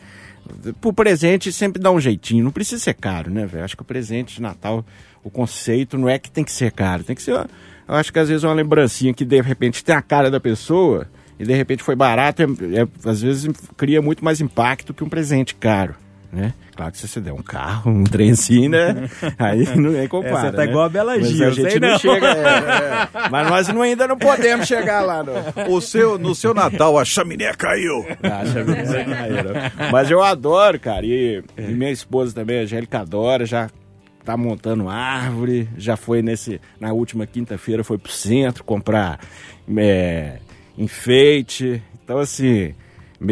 pro 0.82 0.92
presente 0.92 1.52
sempre 1.52 1.80
dá 1.80 1.92
um 1.92 2.00
jeitinho. 2.00 2.44
Não 2.44 2.52
precisa 2.52 2.84
ser 2.84 2.96
caro, 2.96 3.30
né, 3.30 3.46
velho? 3.46 3.64
Acho 3.64 3.76
que 3.78 3.84
o 3.84 3.86
presente 3.86 4.38
de 4.38 4.42
Natal, 4.42 4.84
o 5.24 5.30
conceito 5.30 6.00
não 6.00 6.10
é 6.10 6.18
que 6.18 6.32
tem 6.32 6.44
que 6.44 6.52
ser 6.52 6.72
caro. 6.72 7.04
Tem 7.04 7.16
que 7.16 7.22
ser, 7.22 7.34
eu 7.34 7.46
acho 7.88 8.12
que 8.12 8.18
às 8.18 8.28
vezes 8.28 8.44
é 8.44 8.48
uma 8.48 8.56
lembrancinha 8.56 9.14
que 9.14 9.24
de 9.24 9.40
repente 9.40 9.84
tem 9.84 9.94
a 9.94 10.02
cara 10.02 10.32
da 10.32 10.40
pessoa 10.40 11.08
e 11.40 11.46
de 11.46 11.54
repente 11.54 11.84
foi 11.84 11.96
barato, 11.96 12.42
é, 12.42 12.46
é- 12.46 13.10
às 13.10 13.22
vezes 13.22 13.50
cria 13.76 14.02
muito 14.02 14.24
mais 14.24 14.42
impacto 14.42 14.94
que 14.94 15.04
um 15.04 15.10
presente 15.10 15.56
caro. 15.56 15.96
Né? 16.32 16.54
Claro 16.76 16.92
que 16.92 16.98
se 16.98 17.08
você 17.08 17.22
der 17.22 17.32
um 17.32 17.42
carro, 17.42 17.90
um 17.90 18.04
trem 18.04 18.32
assim, 18.32 18.68
né? 18.68 19.10
Aí 19.40 19.66
não 19.78 19.98
é 19.98 20.08
compara. 20.10 20.36
É, 20.38 20.42
você 20.42 20.52
tá 20.52 20.66
né? 20.66 20.70
igual 20.70 20.84
a 20.84 20.90
Bela 20.90 21.16
Mas 21.16 21.30
Gil, 21.30 21.48
a 21.48 21.52
gente 21.52 21.72
sei 21.72 21.80
não, 21.80 21.90
não. 21.92 22.00
chega. 22.00 22.28
é, 22.28 22.40
é. 23.24 23.30
Mas 23.32 23.50
nós 23.50 23.68
não, 23.70 23.82
ainda 23.82 24.08
não 24.08 24.18
podemos 24.18 24.68
chegar 24.68 25.02
lá, 25.02 25.24
não. 25.24 25.74
O 25.74 25.80
seu, 25.80 26.20
no 26.20 26.36
seu 26.36 26.54
Natal, 26.54 27.00
a 27.00 27.06
chaminé 27.06 27.54
caiu. 27.54 28.06
Acha 28.22 28.62
mesmo, 28.62 28.94
né? 28.94 29.72
Mas 29.90 30.12
eu 30.12 30.22
adoro, 30.22 30.78
cara. 30.80 31.06
E, 31.06 31.42
e 31.58 31.62
minha 31.62 31.92
esposa 31.92 32.36
também, 32.36 32.60
a 32.60 32.64
Angélica, 32.64 33.00
adora, 33.00 33.46
já 33.46 33.70
tá 34.26 34.36
montando 34.36 34.90
árvore, 34.90 35.70
já 35.78 35.96
foi 35.96 36.22
nesse. 36.22 36.60
Na 36.78 36.92
última 36.92 37.26
quinta-feira 37.26 37.86
foi 37.86 37.98
pro 37.98 38.12
centro 38.12 38.66
comprar 38.66 39.18
é, 39.78 40.40
enfeite. 40.78 41.82
Então, 42.04 42.20
assim. 42.20 42.74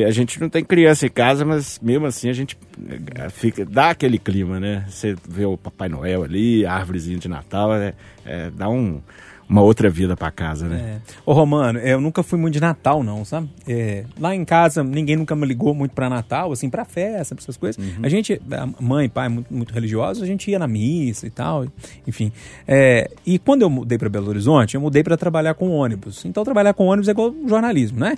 A 0.03 0.09
gente 0.09 0.41
não 0.41 0.49
tem 0.49 0.65
criança 0.65 1.05
em 1.05 1.11
casa, 1.11 1.45
mas 1.45 1.77
mesmo 1.79 2.07
assim 2.07 2.27
a 2.27 2.33
gente 2.33 2.57
eh, 2.89 3.29
fica, 3.29 3.63
dá 3.63 3.91
aquele 3.91 4.17
clima, 4.17 4.59
né? 4.59 4.83
Você 4.89 5.15
vê 5.29 5.45
o 5.45 5.55
Papai 5.55 5.87
Noel 5.87 6.23
ali, 6.23 6.65
árvorezinha 6.65 7.19
de 7.19 7.27
Natal, 7.27 7.71
é, 7.75 7.93
é, 8.25 8.49
dá 8.49 8.67
um, 8.67 8.99
uma 9.47 9.61
outra 9.61 9.89
vida 9.89 10.15
pra 10.17 10.31
casa, 10.31 10.67
né? 10.67 11.01
É. 11.05 11.13
Ô, 11.25 11.33
Romano, 11.33 11.79
eu 11.79 12.01
nunca 12.01 12.23
fui 12.23 12.39
muito 12.39 12.53
de 12.55 12.61
Natal, 12.61 13.03
não, 13.03 13.23
sabe? 13.23 13.49
É, 13.67 14.03
lá 14.19 14.35
em 14.35 14.43
casa, 14.43 14.83
ninguém 14.83 15.15
nunca 15.15 15.35
me 15.35 15.45
ligou 15.45 15.73
muito 15.73 15.91
pra 15.91 16.09
Natal, 16.09 16.51
assim, 16.51 16.69
pra 16.69 16.83
festa, 16.83 17.35
pra 17.35 17.43
essas 17.43 17.55
coisas. 17.55 17.83
A 18.01 18.09
gente, 18.09 18.41
a 18.51 18.83
mãe 18.83 19.05
e 19.05 19.09
pai, 19.09 19.29
muito, 19.29 19.53
muito 19.53 19.73
religiosos, 19.73 20.23
a 20.23 20.25
gente 20.25 20.49
ia 20.49 20.57
na 20.57 20.67
missa 20.67 21.27
e 21.27 21.29
tal, 21.29 21.65
enfim. 22.07 22.31
É, 22.67 23.09
e 23.25 23.37
quando 23.37 23.61
eu 23.61 23.69
mudei 23.69 23.97
pra 23.97 24.09
Belo 24.09 24.29
Horizonte, 24.29 24.75
eu 24.75 24.81
mudei 24.81 25.03
pra 25.03 25.15
trabalhar 25.15 25.53
com 25.53 25.69
ônibus. 25.69 26.25
Então, 26.25 26.43
trabalhar 26.43 26.73
com 26.73 26.87
ônibus 26.87 27.07
é 27.07 27.11
igual 27.11 27.33
jornalismo, 27.47 27.99
né? 27.99 28.17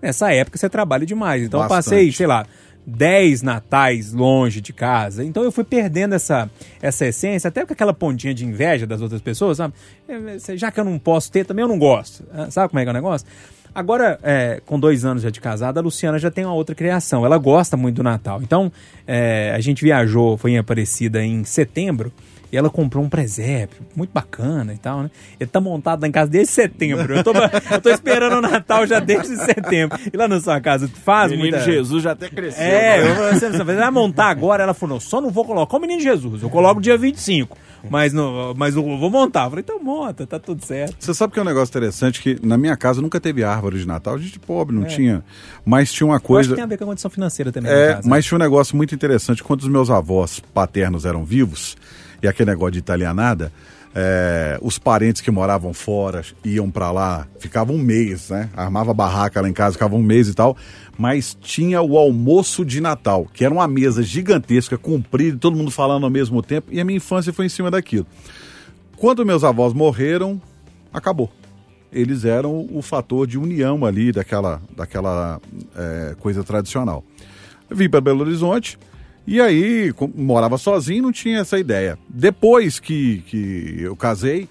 Nessa 0.00 0.32
época, 0.32 0.58
você 0.58 0.68
trabalha 0.68 1.06
demais. 1.06 1.44
Então, 1.44 1.60
eu 1.62 1.68
Bastante. 1.68 1.84
passei, 1.84 2.12
sei 2.12 2.26
lá, 2.26 2.44
10 2.86 3.42
natais 3.42 4.12
longe 4.12 4.60
de 4.60 4.72
casa. 4.72 5.24
Então 5.24 5.42
eu 5.42 5.52
fui 5.52 5.64
perdendo 5.64 6.14
essa, 6.14 6.50
essa 6.80 7.06
essência, 7.06 7.48
até 7.48 7.64
com 7.64 7.72
aquela 7.72 7.94
pontinha 7.94 8.34
de 8.34 8.44
inveja 8.44 8.86
das 8.86 9.00
outras 9.00 9.20
pessoas, 9.20 9.58
sabe? 9.58 9.74
É, 10.08 10.56
Já 10.56 10.70
que 10.70 10.80
eu 10.80 10.84
não 10.84 10.98
posso 10.98 11.30
ter, 11.30 11.44
também 11.44 11.62
eu 11.62 11.68
não 11.68 11.78
gosto. 11.78 12.24
Ah, 12.32 12.50
Sabe 12.50 12.68
como 12.68 12.80
é 12.80 12.82
que 12.82 12.88
é 12.88 12.90
o 12.90 12.94
negócio? 12.94 13.26
Agora, 13.74 14.18
é, 14.22 14.60
com 14.66 14.78
dois 14.78 15.04
anos 15.04 15.22
já 15.22 15.30
de 15.30 15.40
casada, 15.40 15.80
a 15.80 15.82
Luciana 15.82 16.18
já 16.18 16.30
tem 16.30 16.44
uma 16.44 16.52
outra 16.54 16.74
criação. 16.74 17.24
Ela 17.24 17.38
gosta 17.38 17.74
muito 17.74 17.96
do 17.96 18.02
Natal. 18.02 18.42
Então, 18.42 18.70
é, 19.06 19.52
a 19.54 19.60
gente 19.60 19.82
viajou, 19.82 20.36
foi 20.36 20.52
em 20.52 20.58
Aparecida 20.58 21.24
em 21.24 21.42
setembro. 21.44 22.12
E 22.52 22.56
ela 22.56 22.68
comprou 22.68 23.02
um 23.02 23.08
presépio, 23.08 23.80
muito 23.96 24.10
bacana 24.12 24.74
e 24.74 24.76
tal, 24.76 25.04
né? 25.04 25.10
Ele 25.40 25.48
tá 25.48 25.58
montado 25.58 26.02
lá 26.02 26.06
em 26.08 26.12
casa 26.12 26.30
desde 26.30 26.52
setembro. 26.52 27.16
Eu 27.16 27.24
tô, 27.24 27.32
eu 27.32 27.80
tô 27.80 27.88
esperando 27.88 28.36
o 28.36 28.40
Natal 28.42 28.86
já 28.86 29.00
desde 29.00 29.34
setembro. 29.38 29.98
E 30.12 30.14
lá 30.16 30.28
na 30.28 30.38
sua 30.38 30.60
casa, 30.60 30.86
tu 30.86 30.98
faz 31.00 31.30
Menino 31.32 31.56
muita... 31.56 31.64
Jesus 31.64 32.02
já 32.02 32.12
até 32.12 32.28
cresceu. 32.28 32.62
É, 32.62 33.00
eu 33.10 33.14
falei 33.14 33.30
assim, 33.30 33.50
você 33.52 33.64
vai 33.64 33.90
montar 33.90 34.26
agora? 34.26 34.62
Ela 34.62 34.74
falou, 34.74 35.00
só 35.00 35.18
não 35.18 35.30
vou 35.30 35.46
colocar 35.46 35.76
o 35.78 35.80
Menino 35.80 36.00
Jesus, 36.02 36.42
eu 36.42 36.50
coloco 36.50 36.78
dia 36.78 36.98
25. 36.98 37.56
Mas, 37.90 38.12
não, 38.12 38.54
mas 38.56 38.76
eu 38.76 38.82
vou 38.98 39.10
montar. 39.10 39.44
Eu 39.46 39.50
falei, 39.50 39.64
então 39.64 39.82
monta, 39.82 40.24
tá 40.26 40.38
tudo 40.38 40.64
certo. 40.64 40.94
Você 41.00 41.12
sabe 41.14 41.32
que 41.32 41.38
é 41.38 41.42
um 41.42 41.46
negócio 41.46 41.72
interessante 41.72 42.20
que 42.20 42.38
na 42.46 42.56
minha 42.58 42.76
casa 42.76 43.00
nunca 43.00 43.18
teve 43.18 43.42
árvore 43.42 43.78
de 43.78 43.86
Natal, 43.88 44.14
a 44.14 44.18
gente 44.18 44.38
pobre, 44.38 44.76
não 44.76 44.84
tinha. 44.84 45.24
Mas 45.64 45.90
tinha 45.90 46.06
uma 46.06 46.12
Eu 46.12 46.16
acho 46.18 46.26
coisa. 46.26 46.48
que 46.50 46.54
tem 46.56 46.64
a 46.64 46.66
ver 46.66 46.76
com 46.76 46.84
a 46.84 46.86
condição 46.88 47.10
financeira 47.10 47.50
também. 47.50 47.72
na 47.72 47.76
É, 47.78 47.94
casa. 47.94 48.08
mas 48.08 48.24
tinha 48.26 48.36
um 48.36 48.40
negócio 48.42 48.76
muito 48.76 48.94
interessante. 48.94 49.42
Quando 49.42 49.62
os 49.62 49.68
meus 49.68 49.90
avós 49.90 50.38
paternos 50.54 51.04
eram 51.04 51.24
vivos, 51.24 51.76
e 52.22 52.28
aquele 52.28 52.50
negócio 52.50 52.72
de 52.72 52.78
italianada, 52.78 53.52
é, 53.94 54.58
os 54.62 54.78
parentes 54.78 55.20
que 55.20 55.30
moravam 55.30 55.74
fora 55.74 56.24
iam 56.44 56.70
pra 56.70 56.90
lá, 56.90 57.26
ficavam 57.38 57.76
um 57.76 57.78
mês, 57.78 58.30
né? 58.30 58.48
Armava 58.56 58.94
barraca 58.94 59.40
lá 59.40 59.48
em 59.48 59.52
casa, 59.52 59.74
ficava 59.74 59.94
um 59.94 60.02
mês 60.02 60.28
e 60.28 60.34
tal. 60.34 60.56
Mas 60.96 61.36
tinha 61.40 61.82
o 61.82 61.98
almoço 61.98 62.64
de 62.64 62.80
Natal, 62.80 63.26
que 63.32 63.44
era 63.44 63.52
uma 63.52 63.66
mesa 63.68 64.02
gigantesca, 64.02 64.78
comprida, 64.78 65.36
todo 65.38 65.56
mundo 65.56 65.70
falando 65.70 66.04
ao 66.04 66.10
mesmo 66.10 66.42
tempo, 66.42 66.68
e 66.70 66.80
a 66.80 66.84
minha 66.84 66.96
infância 66.96 67.32
foi 67.32 67.46
em 67.46 67.50
cima 67.50 67.70
daquilo. 67.70 68.06
Quando 68.96 69.26
meus 69.26 69.42
avós 69.42 69.72
morreram, 69.72 70.40
acabou. 70.92 71.30
Eles 71.92 72.24
eram 72.24 72.66
o 72.72 72.80
fator 72.80 73.26
de 73.26 73.36
união 73.36 73.84
ali 73.84 74.12
daquela, 74.12 74.62
daquela 74.74 75.40
é, 75.76 76.14
coisa 76.18 76.42
tradicional. 76.42 77.04
Vim 77.70 77.88
para 77.90 78.00
Belo 78.00 78.20
Horizonte 78.20 78.78
e 79.26 79.40
aí 79.40 79.92
morava 80.14 80.58
sozinho, 80.58 81.02
não 81.02 81.12
tinha 81.12 81.40
essa 81.40 81.58
ideia. 81.58 81.98
Depois 82.08 82.80
que, 82.80 83.22
que 83.26 83.76
eu 83.80 83.94
casei, 83.94 84.48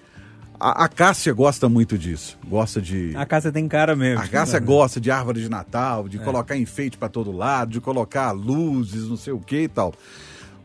a, 0.59 0.85
a 0.85 0.87
Cássia 0.87 1.33
gosta 1.33 1.67
muito 1.67 1.97
disso. 1.97 2.37
Gosta 2.47 2.81
de. 2.81 3.11
A 3.15 3.25
casa 3.25 3.51
tem 3.51 3.67
cara 3.67 3.95
mesmo. 3.95 4.23
A 4.23 4.27
Cássia 4.27 4.59
gosta 4.61 5.01
de 5.01 5.09
árvore 5.09 5.41
de 5.41 5.49
Natal, 5.49 6.07
de 6.07 6.19
colocar 6.19 6.55
enfeite 6.55 6.97
para 6.97 7.09
todo 7.09 7.31
lado, 7.31 7.71
de 7.71 7.81
colocar 7.81 8.31
luzes, 8.31 9.09
não 9.09 9.17
sei 9.17 9.33
o 9.33 9.39
que 9.39 9.63
e 9.63 9.67
tal. 9.67 9.93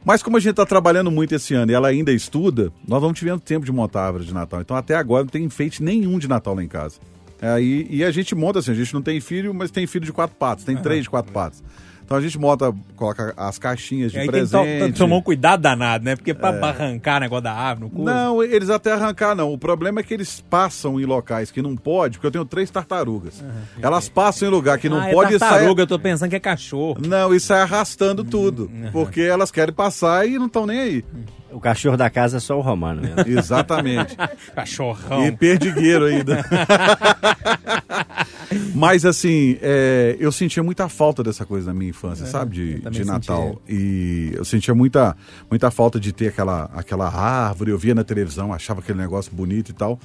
Mas 0.05 0.23
como 0.23 0.37
a 0.37 0.41
gente 0.41 0.51
está 0.51 0.65
trabalhando 0.65 1.11
muito 1.11 1.35
esse 1.35 1.53
ano 1.55 1.73
e 1.73 1.75
ela 1.75 1.89
ainda 1.89 2.13
estuda, 2.13 2.73
nós 2.87 3.01
vamos 3.01 3.19
tivendo 3.19 3.41
tempo 3.41 3.67
de 3.67 3.73
montar 3.73 4.03
a 4.03 4.07
árvore 4.07 4.25
de 4.25 4.33
Natal. 4.33 4.61
Então 4.61 4.77
até 4.77 4.95
agora 4.95 5.25
não 5.25 5.31
tem 5.31 5.43
enfeite 5.43 5.83
nenhum 5.83 6.17
de 6.19 6.29
Natal 6.29 6.55
lá 6.55 6.63
em 6.63 6.69
casa. 6.69 7.01
Aí, 7.41 7.87
e 7.91 8.05
a 8.05 8.11
gente 8.11 8.35
monta 8.35 8.61
assim, 8.61 8.71
a 8.71 8.75
gente 8.75 8.95
não 8.95 9.03
tem 9.03 9.21
filho, 9.21 9.53
mas 9.53 9.71
tem 9.71 9.87
filho 9.87 10.07
de 10.07 10.13
quatro 10.13 10.37
patas, 10.37 10.65
tem 10.65 10.77
três 10.77 11.03
de 11.03 11.11
quatro 11.11 11.33
patas. 11.33 11.63
Então 12.07 12.17
a 12.17 12.21
gente 12.21 12.39
monta, 12.39 12.73
coloca 12.95 13.35
as 13.37 13.59
caixinhas 13.59 14.13
de 14.13 14.19
E 14.19 14.21
aí 14.21 14.29
tem 14.31 14.45
to- 14.47 14.51
presente. 14.63 14.97
tomar 14.97 15.17
um 15.17 15.21
cuidado 15.23 15.61
danado, 15.61 16.05
né? 16.05 16.15
Porque 16.15 16.33
pra 16.33 16.51
arrancar 16.51 17.19
negócio 17.19 17.43
da 17.43 17.53
árvore 17.53 17.91
no 17.91 17.97
cu. 17.97 18.05
Não, 18.05 18.41
eles 18.45 18.71
até 18.71 18.93
arrancar 18.93 19.35
não. 19.35 19.53
O 19.53 19.59
problema 19.59 19.99
é 19.99 20.03
que 20.05 20.15
eles 20.15 20.41
passam 20.41 21.01
em 21.01 21.05
locais 21.05 21.51
que 21.51 21.61
não 21.61 21.77
pode, 21.77 22.19
porque 22.19 22.29
eu 22.29 22.31
tenho 22.31 22.45
três 22.45 22.71
tartarugas. 22.71 23.43
Elas 23.83 24.09
passam 24.09 24.47
em 24.47 24.51
lugar 24.53 24.79
que 24.79 24.89
não 24.89 25.01
ah, 25.01 25.09
pode 25.11 25.33
é 25.33 25.37
e 25.37 25.39
saem- 25.41 25.51
tartaruga, 25.51 25.83
eu 25.83 25.87
tô 25.89 25.99
pensando 25.99 26.31
que 26.31 26.37
é 26.37 26.41
cachorro. 26.41 26.99
Não, 27.05 27.35
e 27.35 27.41
sai 27.41 27.63
arrastando 27.63 28.23
tudo. 28.23 28.71
Porque 28.93 29.23
elas 29.23 29.51
querem 29.51 29.75
passar 29.75 30.29
e 30.29 30.39
não 30.39 30.47
estão 30.47 30.65
nem 30.65 30.79
aí. 30.79 31.05
O 31.51 31.59
cachorro 31.61 31.97
da 31.97 32.11
casa 32.11 32.37
é 32.37 32.41
só 32.41 32.57
o 32.59 32.61
Romano 32.61 33.01
mesmo. 33.03 33.21
Exatamente. 33.39 34.15
Cachorrão. 34.55 35.27
E 35.27 35.33
perdigueiro 35.33 36.05
ainda. 36.05 36.45
Mas 38.75 39.05
assim, 39.05 39.59
é, 39.61 40.17
eu 40.19 40.31
sentia 40.31 40.63
muita 40.63 40.89
falta 40.89 41.23
dessa 41.23 41.45
coisa 41.45 41.69
na 41.69 41.75
minha 41.75 41.91
infância, 41.91 42.27
sabe? 42.27 42.55
De, 42.55 42.91
de 42.91 43.05
Natal. 43.05 43.49
sentia. 43.49 43.63
E 43.69 44.33
eu 44.35 44.45
sentia 44.45 44.75
muita, 44.75 45.17
muita 45.51 45.71
falta 45.71 45.99
de 45.99 46.13
ter 46.13 46.29
aquela, 46.29 46.71
aquela 46.75 47.09
árvore. 47.09 47.71
Eu 47.71 47.79
via 47.79 47.95
na 47.95 48.05
televisão, 48.05 48.53
achava 48.53 48.81
aquele 48.81 48.99
negócio 48.99 49.33
bonito 49.33 49.71
e 49.71 49.75
tal. 49.75 49.99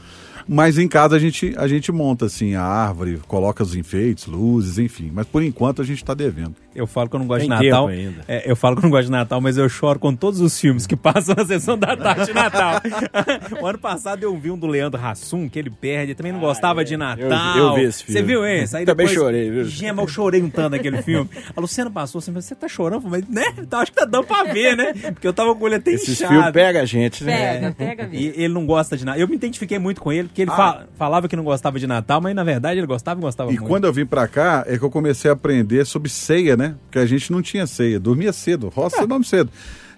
Mas 0.47 0.77
em 0.77 0.87
casa 0.87 1.15
a 1.15 1.19
gente, 1.19 1.53
a 1.57 1.67
gente 1.67 1.91
monta 1.91 2.25
assim 2.25 2.55
a 2.55 2.63
árvore, 2.63 3.19
coloca 3.27 3.63
os 3.63 3.75
enfeites, 3.75 4.25
luzes, 4.25 4.77
enfim. 4.77 5.11
Mas 5.13 5.25
por 5.27 5.43
enquanto 5.43 5.81
a 5.81 5.85
gente 5.85 6.03
tá 6.03 6.13
devendo. 6.13 6.55
Eu 6.73 6.87
falo 6.87 7.09
que 7.09 7.15
eu 7.17 7.19
não 7.19 7.27
gosto 7.27 7.47
Tem 7.47 7.57
de 7.59 7.65
Natal. 7.69 7.87
ainda. 7.89 8.21
É, 8.29 8.49
eu 8.49 8.55
falo 8.55 8.75
que 8.77 8.79
eu 8.79 8.83
não 8.83 8.91
gosto 8.91 9.05
de 9.05 9.11
Natal, 9.11 9.41
mas 9.41 9.57
eu 9.57 9.67
choro 9.67 9.99
com 9.99 10.15
todos 10.15 10.39
os 10.39 10.57
filmes 10.59 10.87
que 10.87 10.95
passam 10.97 11.35
na 11.37 11.45
sessão 11.45 11.77
da 11.77 11.97
tarde 11.97 12.27
de 12.27 12.33
Natal. 12.33 12.75
o 13.61 13.65
ano 13.65 13.77
passado 13.77 14.23
eu 14.23 14.35
vi 14.37 14.51
um 14.51 14.57
do 14.57 14.67
Leandro 14.67 14.99
Hassum, 15.03 15.49
que 15.49 15.59
ele 15.59 15.69
perde, 15.69 16.15
também 16.15 16.31
não 16.31 16.39
gostava 16.39 16.83
de 16.85 16.95
Natal. 16.95 17.57
Eu- 17.57 17.65
eu 17.67 17.75
vi 17.75 17.81
esse 17.83 18.03
filme. 18.05 18.19
Você 18.19 18.25
viu 18.25 18.45
esse? 18.45 18.77
Aí 18.77 18.85
Também 18.85 19.05
depois- 19.05 19.19
chorei, 19.21 19.49
viu? 19.51 19.65
Gema, 19.65 20.01
eu 20.01 20.07
chorei 20.07 20.41
um 20.41 20.49
tanto 20.49 20.71
naquele 20.71 21.01
filme. 21.01 21.29
A 21.55 21.59
Luciana 21.59 21.91
passou 21.91 22.19
assim, 22.19 22.31
você 22.31 22.55
tá 22.55 22.67
chorando? 22.69 23.01
Falei, 23.01 23.23
né? 23.29 23.45
Então, 23.57 23.79
acho 23.79 23.91
que 23.91 23.97
tá 23.99 24.05
dando 24.05 24.25
pra 24.25 24.43
ver, 24.45 24.75
né? 24.77 24.93
Porque 25.11 25.27
eu 25.27 25.33
tava 25.33 25.53
com 25.53 25.65
ele 25.67 25.75
até 25.75 25.91
Esses 25.91 26.09
inchado. 26.09 26.33
filmes 26.33 26.51
pegam 26.51 26.81
a 26.81 26.85
gente, 26.85 27.23
né? 27.25 27.53
Pega, 27.59 27.71
pega 27.73 28.09
E 28.15 28.27
ele 28.27 28.53
não 28.53 28.65
gosta 28.65 28.95
de 28.95 29.03
Natal. 29.03 29.19
Eu 29.19 29.27
me 29.27 29.35
identifiquei 29.35 29.77
muito 29.77 29.99
com 30.01 30.11
ele, 30.11 30.29
porque 30.31 30.41
ele 30.43 30.51
fa- 30.51 30.85
falava 30.97 31.27
que 31.27 31.35
não 31.35 31.43
gostava 31.43 31.77
de 31.77 31.85
Natal, 31.85 32.21
mas 32.21 32.33
na 32.33 32.43
verdade 32.43 32.79
ele 32.79 32.87
gostava 32.87 33.19
e 33.19 33.21
gostava 33.21 33.51
E 33.51 33.55
muito. 33.55 33.67
quando 33.67 33.83
eu 33.85 33.91
vim 33.93 34.05
pra 34.05 34.27
cá, 34.27 34.63
é 34.65 34.77
que 34.77 34.83
eu 34.83 34.89
comecei 34.89 35.29
a 35.29 35.33
aprender 35.33 35.85
sobre 35.85 36.09
ceia, 36.09 36.55
né? 36.55 36.75
Porque 36.85 36.99
a 36.99 37.05
gente 37.05 37.31
não 37.31 37.41
tinha 37.41 37.67
ceia, 37.67 37.99
dormia 37.99 38.31
cedo, 38.31 38.69
roça 38.69 39.05
dorme 39.05 39.25
cedo. 39.25 39.51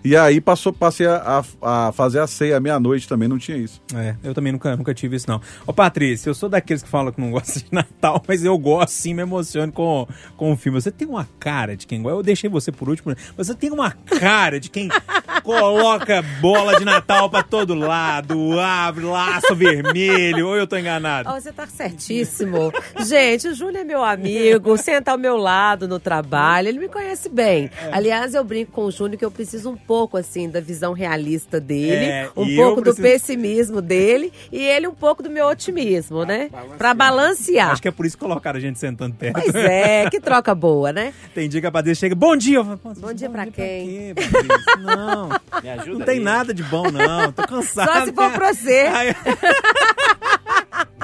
E 0.03 0.15
aí 0.17 0.41
passou, 0.41 0.73
passei 0.73 1.07
a, 1.07 1.43
a- 1.61 1.87
a 1.87 1.91
fazer 1.93 2.19
a 2.19 2.27
ceia 2.27 2.59
meia-noite 2.59 3.07
também, 3.07 3.27
não 3.29 3.37
tinha 3.37 3.57
isso. 3.57 3.81
É, 3.95 4.15
eu 4.23 4.33
também 4.33 4.51
nunca, 4.51 4.75
nunca 4.75 4.93
tive 4.93 5.15
isso, 5.15 5.29
não. 5.29 5.39
Ô, 5.65 5.71
Patrícia, 5.73 6.29
eu 6.29 6.33
sou 6.35 6.49
daqueles 6.49 6.83
que 6.83 6.89
falam 6.89 7.11
que 7.11 7.21
não 7.21 7.31
gostam 7.31 7.61
de 7.63 7.67
Natal, 7.71 8.21
mas 8.27 8.43
eu 8.43 8.57
gosto 8.57 8.89
sim, 8.93 9.13
me 9.13 9.21
emociono 9.21 9.71
com, 9.71 10.07
com 10.35 10.51
o 10.51 10.57
filme. 10.57 10.81
Você 10.81 10.91
tem 10.91 11.07
uma 11.07 11.27
cara 11.39 11.75
de 11.77 11.87
quem 11.87 12.01
gosta. 12.01 12.17
Eu 12.17 12.23
deixei 12.23 12.49
você 12.49 12.71
por 12.71 12.89
último? 12.89 13.15
Você 13.37 13.53
tem 13.55 13.71
uma 13.71 13.91
cara 13.91 14.59
de 14.59 14.69
quem 14.69 14.89
coloca 15.43 16.21
bola 16.41 16.77
de 16.77 16.85
Natal 16.85 17.29
pra 17.29 17.43
todo 17.43 17.73
lado, 17.73 18.59
abre 18.59 19.03
laço 19.05 19.55
vermelho, 19.55 20.47
ou 20.47 20.55
eu 20.55 20.67
tô 20.67 20.77
enganado? 20.77 21.29
Ó, 21.29 21.39
você 21.39 21.51
tá 21.51 21.65
certíssimo. 21.67 22.71
Gente, 23.05 23.47
o 23.47 23.53
Júlio 23.55 23.77
é 23.77 23.83
meu 23.83 24.03
amigo, 24.03 24.77
senta 24.77 25.11
ao 25.11 25.17
meu 25.17 25.37
lado 25.37 25.87
no 25.87 25.99
trabalho, 25.99 26.67
ele 26.67 26.79
me 26.79 26.89
conhece 26.89 27.29
bem. 27.29 27.69
Aliás, 27.91 28.33
eu 28.33 28.43
brinco 28.43 28.71
com 28.71 28.85
o 28.85 28.91
Júnior 28.91 29.17
que 29.17 29.25
eu 29.25 29.31
preciso 29.31 29.69
um 29.69 29.75
pouco, 29.77 29.92
assim, 30.17 30.49
da 30.49 30.59
visão 30.59 30.93
realista 30.93 31.59
dele, 31.59 32.05
É, 32.05 32.29
um 32.35 32.55
pouco 32.55 32.61
eu 32.61 32.75
do 32.75 32.81
preciso- 32.93 33.01
pessimismo 33.01 33.81
dele 33.81 34.31
e 34.51 34.57
ele 34.59 34.87
um 34.87 34.93
pouco 34.93 35.21
do 35.23 35.29
meu 35.29 35.45
otimismo, 35.47 36.23
né? 36.25 36.49
Pra 36.77 36.93
balancear. 36.93 37.71
Acho 37.71 37.81
que 37.81 37.87
é 37.87 37.91
por 37.91 38.05
isso 38.05 38.17
que 38.17 38.23
colocaram 38.23 38.57
a 38.57 38.61
gente 38.61 38.79
sentando 38.79 39.15
perto. 39.15 39.39
Pois 39.41 39.55
é, 39.55 40.09
que 40.09 40.19
troca 40.19 40.53
boa, 40.55 40.91
né? 40.91 41.13
Tem 41.33 41.47
dia 41.47 41.61
que 41.61 41.67
a 41.67 41.71
Patrícia 41.71 42.01
chega, 42.07 42.15
bom 42.15 42.35
dia! 42.35 42.57
Eu 42.57 42.65
falo, 42.65 42.77
"Pô, 42.79 42.93
Bom 42.93 43.13
dia 43.13 43.29
pra 43.29 43.45
quem?" 43.45 43.53
quê, 43.53 44.13
Patrícia? 44.15 44.77
Não, 44.83 45.29
Me 45.61 45.69
ajuda 45.69 45.99
não 45.99 46.05
tem 46.05 46.17
aí. 46.17 46.23
nada 46.23 46.53
de 46.53 46.63
bom, 46.63 46.89
não. 46.91 47.31
Tô 47.31 47.45
cansado. 47.47 47.87
Só 47.91 48.05
se 48.05 48.11
for 48.13 48.31
pra 48.31 48.53
você. 48.53 48.79
Ai, 48.91 49.15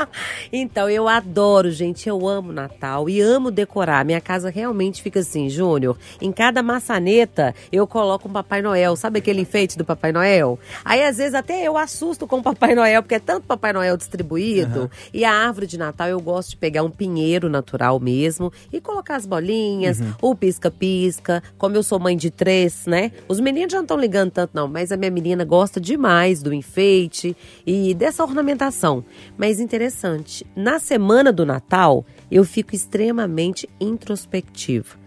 Então, 0.52 0.90
eu 0.90 1.08
adoro, 1.08 1.72
gente. 1.72 2.10
Eu 2.10 2.28
amo 2.28 2.52
Natal 2.52 3.10
e 3.10 3.22
amo 3.22 3.52
decorar. 3.52 4.04
Minha 4.04 4.22
casa 4.22 4.50
realmente 4.50 5.02
fica 5.02 5.20
assim, 5.20 5.50
Júnior. 5.50 5.98
Em 6.22 6.32
cada 6.32 6.64
maçaneta, 6.64 7.54
eu 7.72 7.86
coloco 7.86 8.28
um 8.28 8.32
Papai 8.32 8.62
Noel. 8.62 8.96
Sabe 8.96 9.20
aquele 9.20 9.42
enfeite 9.42 9.78
do 9.78 9.86
Papai 9.86 10.12
Noel? 10.12 10.60
Aí, 10.84 11.04
às 11.04 11.18
vezes, 11.18 11.34
até 11.34 11.64
eu 11.64 11.78
assusto 11.78 12.28
com 12.28 12.38
o 12.38 12.44
Papai 12.44 12.74
Noel, 12.76 13.02
porque 13.02 13.16
é 13.16 13.20
tanto 13.20 13.46
Papai 13.46 13.74
Noel 13.74 13.98
distribuído. 13.98 14.90
E 15.14 15.24
a 15.24 15.32
árvore 15.32 15.68
de 15.68 15.78
Natal, 15.78 16.08
eu 16.08 16.20
gosto 16.20 16.52
de 16.52 16.58
pegar 16.58 16.84
um 16.84 16.90
pinheiro 16.90 17.50
natural 17.50 18.00
mesmo 18.00 18.52
e 18.72 18.82
colocar 18.82 19.16
as 19.16 19.26
bolinhas, 19.26 20.00
o 20.22 20.36
pisca-pisca. 20.36 21.44
Como 21.58 21.76
eu 21.76 21.84
sou 21.84 22.00
mãe 22.00 22.18
de 22.18 22.32
três, 22.32 22.86
né? 22.86 23.12
Os 23.28 23.40
meninos 23.40 23.72
já 23.72 23.78
não 23.78 23.84
estão 23.84 23.98
ligando 23.98 24.32
tanto, 24.32 24.52
não, 24.54 24.68
mas 24.68 24.92
a 24.92 24.98
minha 24.98 25.12
menina 25.12 25.44
gosta 25.44 25.80
demais 25.80 26.42
do 26.42 26.54
enfeite 26.54 27.36
e 27.66 27.94
dessa 27.94 28.24
ornamentação. 28.24 29.04
Mas 29.38 29.60
interessante, 29.60 29.89
na 30.56 30.80
semana 30.80 31.32
do 31.32 31.46
Natal, 31.46 32.06
eu 32.32 32.44
fico 32.44 32.76
extremamente 32.76 33.70
introspectiva. 33.80 34.98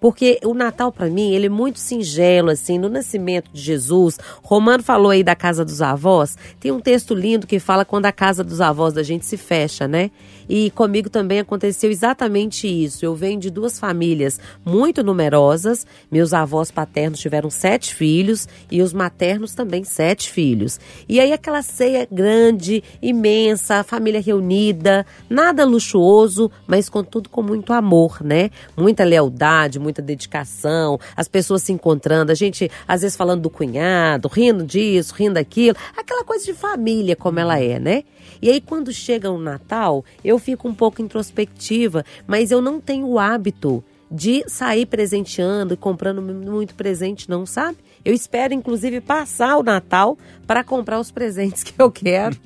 Porque 0.00 0.40
o 0.44 0.54
Natal, 0.54 0.90
para 0.90 1.08
mim, 1.08 1.32
ele 1.32 1.46
é 1.46 1.50
muito 1.50 1.78
singelo, 1.78 2.50
assim, 2.50 2.78
no 2.78 2.88
nascimento 2.88 3.50
de 3.52 3.60
Jesus. 3.60 4.18
Romano 4.42 4.82
falou 4.82 5.10
aí 5.10 5.22
da 5.22 5.36
casa 5.36 5.64
dos 5.64 5.82
avós. 5.82 6.36
Tem 6.58 6.72
um 6.72 6.80
texto 6.80 7.14
lindo 7.14 7.46
que 7.46 7.60
fala 7.60 7.84
quando 7.84 8.06
a 8.06 8.12
casa 8.12 8.42
dos 8.42 8.60
avós 8.60 8.94
da 8.94 9.02
gente 9.02 9.26
se 9.26 9.36
fecha, 9.36 9.86
né? 9.86 10.10
E 10.52 10.68
comigo 10.72 11.08
também 11.08 11.38
aconteceu 11.38 11.92
exatamente 11.92 12.66
isso. 12.66 13.04
Eu 13.04 13.14
venho 13.14 13.38
de 13.38 13.50
duas 13.50 13.78
famílias 13.78 14.40
muito 14.64 15.00
numerosas. 15.04 15.86
Meus 16.10 16.32
avós 16.32 16.72
paternos 16.72 17.20
tiveram 17.20 17.48
sete 17.48 17.94
filhos 17.94 18.48
e 18.68 18.82
os 18.82 18.92
maternos 18.92 19.54
também 19.54 19.84
sete 19.84 20.28
filhos. 20.28 20.80
E 21.08 21.20
aí 21.20 21.32
aquela 21.32 21.62
ceia 21.62 22.08
grande, 22.10 22.82
imensa, 23.00 23.84
família 23.84 24.20
reunida, 24.20 25.06
nada 25.28 25.64
luxuoso, 25.64 26.50
mas 26.66 26.88
contudo 26.88 27.28
com 27.28 27.42
muito 27.42 27.72
amor, 27.72 28.18
né? 28.20 28.50
Muita 28.76 29.04
lealdade, 29.04 29.78
muita 29.78 29.89
muita 29.90 30.00
dedicação, 30.00 30.98
as 31.16 31.28
pessoas 31.28 31.62
se 31.62 31.72
encontrando, 31.72 32.32
a 32.32 32.34
gente 32.34 32.70
às 32.86 33.02
vezes 33.02 33.16
falando 33.16 33.42
do 33.42 33.50
cunhado, 33.50 34.28
rindo 34.28 34.64
disso, 34.64 35.14
rindo 35.14 35.34
daquilo, 35.34 35.76
aquela 35.96 36.24
coisa 36.24 36.44
de 36.44 36.54
família 36.54 37.16
como 37.16 37.38
ela 37.38 37.58
é, 37.58 37.78
né? 37.78 38.04
E 38.40 38.48
aí 38.48 38.60
quando 38.60 38.92
chega 38.92 39.30
o 39.30 39.38
Natal, 39.38 40.04
eu 40.24 40.38
fico 40.38 40.68
um 40.68 40.74
pouco 40.74 41.02
introspectiva, 41.02 42.04
mas 42.26 42.50
eu 42.50 42.62
não 42.62 42.80
tenho 42.80 43.06
o 43.06 43.18
hábito 43.18 43.84
de 44.10 44.42
sair 44.48 44.86
presenteando 44.86 45.74
e 45.74 45.76
comprando 45.76 46.20
muito 46.20 46.74
presente, 46.74 47.28
não, 47.30 47.46
sabe? 47.46 47.78
Eu 48.04 48.12
espero, 48.12 48.52
inclusive, 48.54 49.00
passar 49.00 49.56
o 49.56 49.62
Natal 49.62 50.18
para 50.46 50.64
comprar 50.64 50.98
os 50.98 51.10
presentes 51.10 51.62
que 51.64 51.74
eu 51.80 51.90
quero. 51.92 52.36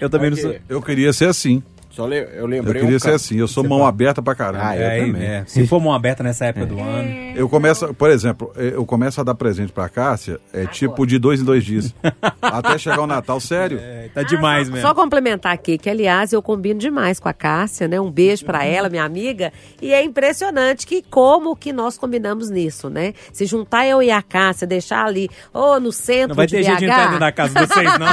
Eu 0.00 0.10
também 0.10 0.30
não 0.30 0.36
sou. 0.36 0.54
Eu 0.68 0.82
queria 0.82 1.12
ser 1.12 1.26
assim. 1.26 1.62
Só 2.00 2.06
le- 2.06 2.16
eu 2.16 2.28
Eu 2.40 2.46
lembrei 2.46 2.80
queria 2.82 2.96
um 2.96 3.00
ser 3.00 3.10
assim. 3.10 3.36
Eu 3.36 3.46
sou 3.46 3.62
mão 3.62 3.84
aberta 3.86 4.22
pra 4.22 4.34
caramba. 4.34 4.68
Ah, 4.68 4.76
eu 4.76 4.82
É, 4.82 5.00
também. 5.06 5.22
é. 5.22 5.44
Se 5.46 5.66
for 5.66 5.80
mão 5.80 5.92
aberta 5.92 6.22
nessa 6.22 6.46
época 6.46 6.64
do 6.66 6.80
ano. 6.80 7.08
Eu 7.36 7.48
começo, 7.48 7.92
por 7.94 8.10
exemplo, 8.10 8.52
eu 8.56 8.84
começo 8.86 9.20
a 9.20 9.24
dar 9.24 9.34
presente 9.34 9.72
pra 9.72 9.88
Cássia, 9.88 10.38
é 10.52 10.64
tipo 10.66 11.06
de 11.06 11.18
dois 11.18 11.40
em 11.40 11.44
dois 11.44 11.64
dias. 11.64 11.94
Até 12.40 12.78
chegar 12.78 13.00
o 13.02 13.06
Natal, 13.06 13.38
sério. 13.40 13.78
É, 13.80 14.08
tá 14.14 14.22
demais 14.22 14.68
mesmo. 14.70 14.86
Só 14.86 14.94
complementar 14.94 15.52
aqui, 15.52 15.76
que 15.76 15.90
aliás 15.90 16.32
eu 16.32 16.40
combino 16.42 16.80
demais 16.80 17.20
com 17.20 17.28
a 17.28 17.32
Cássia, 17.32 17.86
né? 17.86 18.00
Um 18.00 18.10
beijo 18.10 18.44
pra 18.44 18.64
ela, 18.64 18.88
minha 18.88 19.04
amiga. 19.04 19.52
E 19.82 19.92
é 19.92 20.02
impressionante 20.02 20.86
que 20.86 21.02
como 21.10 21.54
que 21.54 21.72
nós 21.72 21.98
combinamos 21.98 22.48
nisso, 22.50 22.88
né? 22.88 23.12
Se 23.32 23.44
juntar 23.44 23.86
eu 23.86 24.02
e 24.02 24.10
a 24.10 24.22
Cássia, 24.22 24.66
deixar 24.66 25.04
ali, 25.04 25.28
ou 25.52 25.78
no 25.80 25.92
centro 25.92 26.28
Não 26.30 26.34
vai 26.36 26.46
de 26.46 26.56
ter 26.56 26.62
BH. 26.62 26.66
jeito 26.66 26.78
de 26.78 26.84
entrar 26.86 27.04
dentro 27.04 27.20
da 27.20 27.32
casa 27.32 27.54
de 27.60 27.66
vocês, 27.66 27.90
não. 27.98 28.12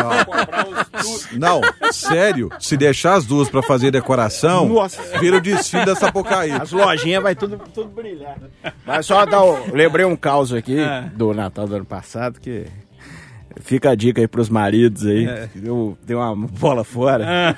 Não, 1.39 1.61
sério. 1.91 2.49
Se 2.59 2.75
deixar 2.75 3.13
as 3.15 3.25
duas 3.25 3.47
pra 3.49 3.61
fazer 3.61 3.76
decoração, 3.91 4.67
Nossa. 4.67 5.01
vira 5.19 5.37
o 5.37 5.41
desfile 5.41 5.85
da 5.85 5.95
Sapucaí. 5.95 6.51
As 6.51 6.71
lojinhas 6.71 7.21
vai 7.23 7.35
tudo, 7.35 7.59
tudo 7.73 7.89
brilhar. 7.89 8.37
Mas 8.85 9.05
só 9.05 9.25
dar 9.25 9.43
o... 9.43 9.73
lembrei 9.73 10.05
um 10.05 10.15
caos 10.15 10.53
aqui 10.53 10.79
É. 10.79 11.01
do 11.13 11.33
Natal 11.33 11.67
do 11.67 11.75
ano 11.75 11.85
passado 11.85 12.39
que 12.39 12.65
fica 13.61 13.89
a 13.91 13.95
dica 13.95 14.21
aí 14.21 14.27
pros 14.27 14.49
maridos 14.49 15.05
aí. 15.05 15.25
É. 15.27 15.49
Eu 15.63 15.97
dei 16.03 16.15
uma 16.15 16.35
bola 16.35 16.83
fora. 16.83 17.57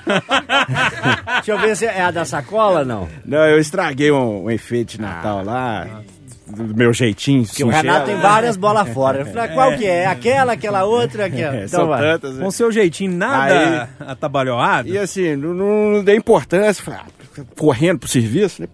Deixa 1.36 1.52
eu 1.52 1.58
ver 1.58 1.76
se 1.76 1.86
é 1.86 2.02
a 2.02 2.10
da 2.10 2.24
sacola, 2.24 2.84
não. 2.84 3.08
Não, 3.24 3.46
eu 3.46 3.58
estraguei 3.58 4.10
um, 4.10 4.44
um 4.44 4.50
enfeite 4.50 4.96
de 4.96 5.02
Natal 5.02 5.44
lá. 5.44 6.02
Do 6.50 6.74
meu 6.76 6.92
jeitinho. 6.92 7.44
Porque 7.46 7.64
o 7.64 7.68
Renato 7.68 8.06
tem 8.06 8.16
várias 8.16 8.56
bolas 8.56 8.88
fora. 8.90 9.20
Eu 9.20 9.26
falei, 9.26 9.44
ah, 9.44 9.48
qual 9.48 9.76
que 9.76 9.86
é? 9.86 10.06
Aquela, 10.06 10.52
aquela 10.52 10.84
outra? 10.84 11.26
Aquela. 11.26 11.56
É, 11.56 11.64
Então 11.64 11.80
são 11.80 11.88
vai. 11.88 12.00
tantas. 12.00 12.34
né? 12.36 12.44
Com 12.44 12.50
seu 12.50 12.70
jeitinho 12.72 13.12
nada 13.12 13.88
atabalhoado. 14.00 14.88
E 14.88 14.98
assim, 14.98 15.36
não, 15.36 15.54
não 15.54 16.04
dei 16.04 16.16
importância. 16.16 16.82
Falei, 16.84 17.00
ah, 17.00 17.42
correndo 17.56 18.00
pro 18.00 18.08
serviço, 18.08 18.62
né? 18.62 18.68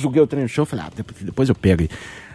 Joguei 0.00 0.22
o 0.22 0.26
trem 0.26 0.42
no 0.42 0.48
chão. 0.48 0.64
Falei, 0.66 0.84
ah, 0.86 0.90
depois, 0.94 1.16
depois 1.22 1.48
eu 1.48 1.54
pego 1.54 1.82
aí. 1.82 1.88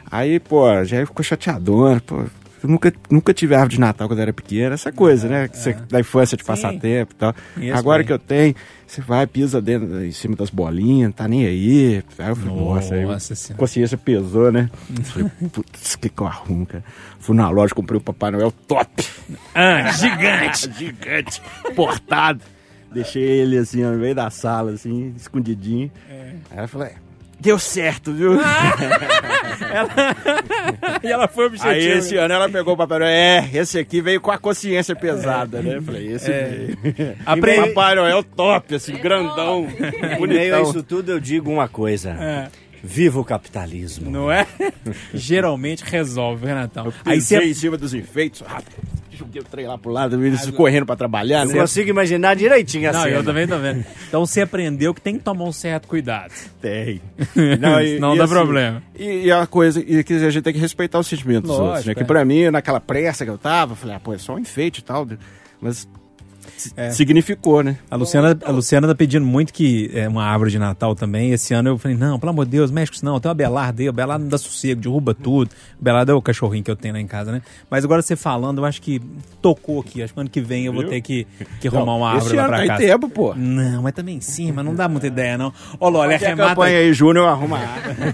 Aí, 0.10 0.39
pô, 0.39 0.67
já 0.86 1.06
ficou 1.06 1.23
chateadona, 1.23 2.02
pô. 2.06 2.23
Eu 2.67 2.71
nunca, 2.71 2.93
nunca 3.10 3.34
tive 3.34 3.56
árvore 3.56 3.75
de 3.75 3.80
Natal 3.80 4.08
quando 4.10 4.19
eu 4.19 4.23
era 4.23 4.34
pequena, 4.34 4.73
essa 4.73 4.91
coisa, 4.91 5.30
né? 5.30 5.47
Que 5.47 5.58
você- 5.58 5.73
da 5.89 6.01
infância 6.01 6.36
de 6.36 6.43
passar 6.43 6.73
tempo 6.77 7.13
e 7.13 7.15
tal. 7.15 7.34
Conheço 7.53 7.77
Agora 7.77 7.99
bem. 7.99 8.08
que 8.08 8.12
eu 8.13 8.19
tenho, 8.19 8.53
você 8.86 8.99
vai, 8.99 9.25
pisa 9.25 9.62
dentro, 9.62 10.03
em 10.03 10.12
cima 10.12 10.36
das 10.36 10.49
bolinhas, 10.49 11.08
não 11.08 11.12
tá 11.13 11.27
nem 11.30 11.45
aí. 11.45 12.03
Aí 12.19 12.30
eu 12.30 12.36
falei, 12.36 12.53
nossa, 12.56 12.95
aí 12.95 13.06
Nossa 13.06 13.32
a 13.34 13.36
Senhora. 13.38 13.60
consciência 13.60 13.97
pesou, 13.97 14.51
né? 14.51 14.69
Falei, 15.06 15.30
putz, 15.51 15.95
que 15.95 16.10
que 16.10 16.21
eu 16.21 16.27
arrumo, 16.27 16.65
cara? 16.65 16.84
Fui 17.19 17.36
na 17.36 17.49
loja, 17.49 17.73
comprei 17.73 17.97
o 17.97 18.01
Papai 18.01 18.32
Noel 18.32 18.51
top. 18.51 19.06
Ah, 19.56 19.89
gigante. 19.93 20.69
gigante, 20.77 21.41
portado. 21.73 22.41
Deixei 22.93 23.23
ele 23.23 23.58
assim, 23.58 23.82
no 23.84 23.97
meio 23.97 24.15
da 24.15 24.30
sala, 24.30 24.71
assim, 24.71 25.13
escondidinho. 25.15 25.89
Aí 26.51 26.58
eu 26.63 26.67
falei, 26.67 26.91
deu 27.39 27.58
certo, 27.60 28.12
viu? 28.13 28.34
e 31.04 31.08
ela 31.08 31.28
foi 31.28 31.45
Aí 31.45 31.50
objetiva. 31.50 31.95
esse 31.97 32.15
ano 32.17 32.34
ela 32.34 32.50
pegou 32.50 32.73
o 32.73 32.78
Papai 32.78 33.00
Noel. 33.00 33.10
É, 33.12 33.50
esse 33.54 33.78
aqui 33.80 34.02
veio 34.02 34.19
com 34.21 34.32
a 34.32 34.38
consciência 34.38 34.95
pesada, 34.95 35.62
né? 35.62 35.78
Eu 35.78 35.82
falei, 35.82 36.12
esse 36.13 36.32
veio. 36.32 36.78
Aprende- 37.26 37.69
Papai 37.69 37.95
Noel 37.95 38.23
top, 38.23 38.76
assim, 38.76 38.93
grandão, 38.95 39.67
Em 39.78 39.82
meio 40.02 40.13
a 40.13 40.17
bonitão. 40.17 40.63
isso 40.63 40.84
tudo, 40.84 41.12
eu 41.12 41.19
digo 41.19 41.52
uma 41.52 41.67
coisa. 41.67 42.12
É. 42.12 42.47
Viva 42.84 43.19
o 43.19 43.26
capitalismo. 43.26 44.10
Não 44.10 44.32
é? 44.32 44.45
Geralmente 45.13 45.84
resolve, 45.84 46.45
Renatão. 46.45 46.93
Aí 47.04 47.13
Aí 47.13 47.21
você 47.21 47.39
você 47.39 47.45
em 47.45 47.54
cima 47.54 47.76
dos 47.76 47.93
enfeitos, 47.93 48.41
rápido. 48.41 48.76
Joguei 49.17 49.41
o 49.41 49.45
trem 49.45 49.65
lá 49.67 49.77
pro 49.77 49.91
lado, 49.91 50.23
eles 50.23 50.49
correndo 50.51 50.86
pra 50.86 50.95
trabalhar, 50.95 51.45
Eu 51.45 51.53
né? 51.53 51.60
consigo 51.62 51.89
imaginar 51.89 52.36
direitinho 52.36 52.89
a 52.89 52.93
Não, 52.93 53.01
cena. 53.03 53.15
eu 53.15 53.23
também 53.23 53.47
tô 53.47 53.58
vendo. 53.58 53.84
Então 54.08 54.25
você 54.25 54.41
aprendeu 54.41 54.93
que 54.93 55.01
tem 55.01 55.17
que 55.17 55.23
tomar 55.23 55.45
um 55.45 55.51
certo 55.51 55.88
cuidado. 55.88 56.32
Tem. 56.62 57.01
Senão 57.34 58.15
dá 58.15 58.27
problema. 58.27 58.82
E, 58.97 59.25
e 59.25 59.32
a 59.32 59.45
coisa, 59.47 59.80
e 59.80 60.03
que 60.03 60.13
a 60.13 60.30
gente 60.30 60.43
tem 60.43 60.53
que 60.53 60.60
respeitar 60.60 60.99
os 60.99 61.08
sentimentos 61.08 61.49
dos 61.49 61.51
Lógico, 61.51 61.67
outros, 61.67 61.86
né? 61.88 61.91
é. 61.91 61.95
Que 61.95 62.03
pra 62.03 62.23
mim, 62.23 62.49
naquela 62.49 62.80
pressa 62.80 63.25
que 63.25 63.32
eu 63.32 63.38
tava, 63.38 63.73
eu 63.73 63.75
falei, 63.75 63.95
ah, 63.95 63.99
pô, 63.99 64.13
é 64.13 64.17
só 64.17 64.36
um 64.36 64.39
enfeite 64.39 64.80
e 64.80 64.84
tal. 64.84 65.08
Mas 65.60 65.88
É. 66.76 66.91
significou, 66.91 67.63
né? 67.63 67.78
A 67.89 67.96
Luciana, 67.96 68.38
a 68.43 68.52
Luciana 68.52 68.88
tá 68.88 68.96
pedindo 68.96 69.26
muito 69.26 69.54
que 69.54 69.89
é 69.93 70.08
uma 70.08 70.24
árvore 70.24 70.52
de 70.52 70.60
Natal 70.60 70.96
também. 70.96 71.32
Esse 71.32 71.54
ano 71.54 71.70
eu 71.70 71.78
falei, 71.78 71.96
não, 71.98 72.20
pelo 72.20 72.32
amor 72.32 72.46
de 72.46 72.52
Deus, 72.52 72.72
mexe 72.72 72.91
com 72.91 72.96
isso 72.96 73.06
não. 73.06 73.20
Tem 73.20 73.30
uma 73.30 73.36
Belarda 73.36 73.82
aí, 73.82 73.89
o 73.89 73.93
Belarda 73.93 74.24
não 74.24 74.30
dá 74.30 74.38
sossego, 74.38 74.82
derruba 74.82 75.13
tudo. 75.13 75.50
O 75.80 75.84
Belarda 75.84 76.12
é 76.12 76.15
o 76.15 76.22
cachorrinho 76.22 76.63
que 76.63 76.72
eu 76.72 76.76
tenho 76.76 76.93
lá 76.93 77.00
em 77.00 77.08
casa, 77.08 77.32
né? 77.32 77.41
Mas 77.70 77.84
agora 77.86 78.02
você 78.02 78.15
falando, 78.15 78.60
eu 78.60 78.65
acho 78.65 78.82
que 78.82 79.02
tocou 79.41 79.82
aqui. 79.82 80.02
Acho 80.02 80.13
que 80.13 80.20
ano 80.20 80.30
que 80.30 80.41
vem 80.41 80.65
eu 80.65 80.74
vou 80.74 80.84
ter 80.84 81.02
que, 81.02 81.28
que 81.60 81.67
arrumar 81.67 81.96
uma 81.96 82.10
árvore 82.10 82.28
Esse 82.28 82.36
lá 82.36 82.48
pra 82.48 82.58
tá 82.60 82.67
casa. 82.67 82.84
tempo, 82.84 83.10
pô. 83.10 83.34
Não, 83.36 83.82
mas 83.84 83.93
também 83.93 84.17
em 84.17 84.22
cima, 84.22 84.63
não 84.63 84.74
dá 84.76 84.88
muita 84.88 85.08
ideia, 85.08 85.38
não. 85.38 85.54
Olha, 85.80 85.98
Olha 85.98 86.15
a 86.15 86.20
remata... 86.20 86.50
campanha 86.50 86.80
aí, 86.80 86.93
Júnior, 86.93 87.28
arruma 87.28 87.58
a 87.58 87.62
árvore. 87.67 88.06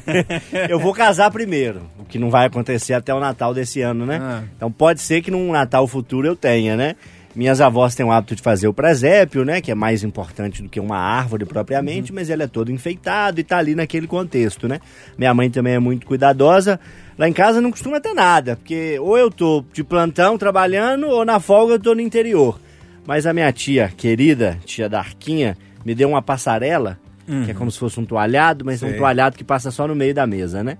Eu 0.69 0.79
vou 0.79 0.93
casar 0.93 1.32
primeiro, 1.32 1.82
o 1.99 2.06
que 2.06 2.19
não 2.19 2.29
vai 2.29 2.47
acontecer 2.47 2.93
até 2.93 3.13
o 3.13 3.19
Natal 3.19 3.53
desse 3.53 3.82
ano, 3.82 4.06
né? 4.06 4.19
Ah. 4.21 4.43
Então 4.56 4.71
pode 4.71 5.01
ser 5.01 5.21
que 5.21 5.32
num 5.32 5.51
Natal 5.51 5.88
futuro 5.88 6.27
eu 6.27 6.36
tenha, 6.36 6.75
né? 6.75 6.95
Minhas 7.36 7.60
avós 7.62 7.96
têm 7.96 8.06
o 8.06 8.12
hábito 8.12 8.36
de 8.36 8.41
fazer 8.43 8.67
o 8.67 8.74
presépio, 8.74 9.43
né? 9.43 9.60
Que 9.60 9.72
é 9.72 9.76
mais 9.76 10.04
importante 10.04 10.62
do 10.62 10.69
que 10.69 10.80
uma 10.80 10.98
árvore 10.98 11.46
propriamente, 11.46 12.12
Uhum. 12.12 12.15
mas 12.15 12.30
ele 12.30 12.43
é 12.43 12.48
todo 12.48 12.72
enfeitado 12.72 13.39
e 13.39 13.43
tá 13.43 13.58
ali 13.58 13.74
naquele 13.74 14.06
contexto, 14.06 14.67
né? 14.67 14.80
Minha 15.17 15.34
mãe 15.34 15.50
também 15.50 15.74
é 15.74 15.80
muito 15.80 16.06
cuidadosa. 16.06 16.80
Lá 17.17 17.28
em 17.28 17.34
casa 17.34 17.60
não 17.60 17.72
costuma 17.72 18.00
ter 18.00 18.13
nada, 18.13 18.56
porque 18.56 19.00
ou 19.00 19.17
eu 19.17 19.32
tô 19.32 19.63
de 19.74 19.84
plantão 19.84 20.38
trabalhando, 20.38 21.08
ou 21.08 21.26
na 21.26 21.39
folga 21.39 21.74
eu 21.74 21.80
tô 21.80 21.96
no 21.96 22.02
interior. 22.02 22.60
Mas 23.06 23.26
a 23.26 23.34
minha 23.34 23.52
tia 23.52 23.91
querida, 23.98 24.60
tia 24.65 24.88
Darquinha, 24.88 25.58
me 25.84 25.93
deu 25.96 26.10
uma 26.10 26.22
passarela, 26.22 27.00
que 27.46 27.52
é 27.52 27.54
como 27.54 27.72
se 27.72 27.80
fosse 27.80 28.00
um 28.00 28.06
toalhado, 28.06 28.63
mas 28.63 28.82
é 28.84 28.86
um 28.86 28.96
toalhado 28.98 29.38
que 29.38 29.43
passa 29.43 29.72
só 29.72 29.88
no 29.88 29.96
meio 29.96 30.13
da 30.13 30.28
mesa, 30.28 30.63
né? 30.63 30.78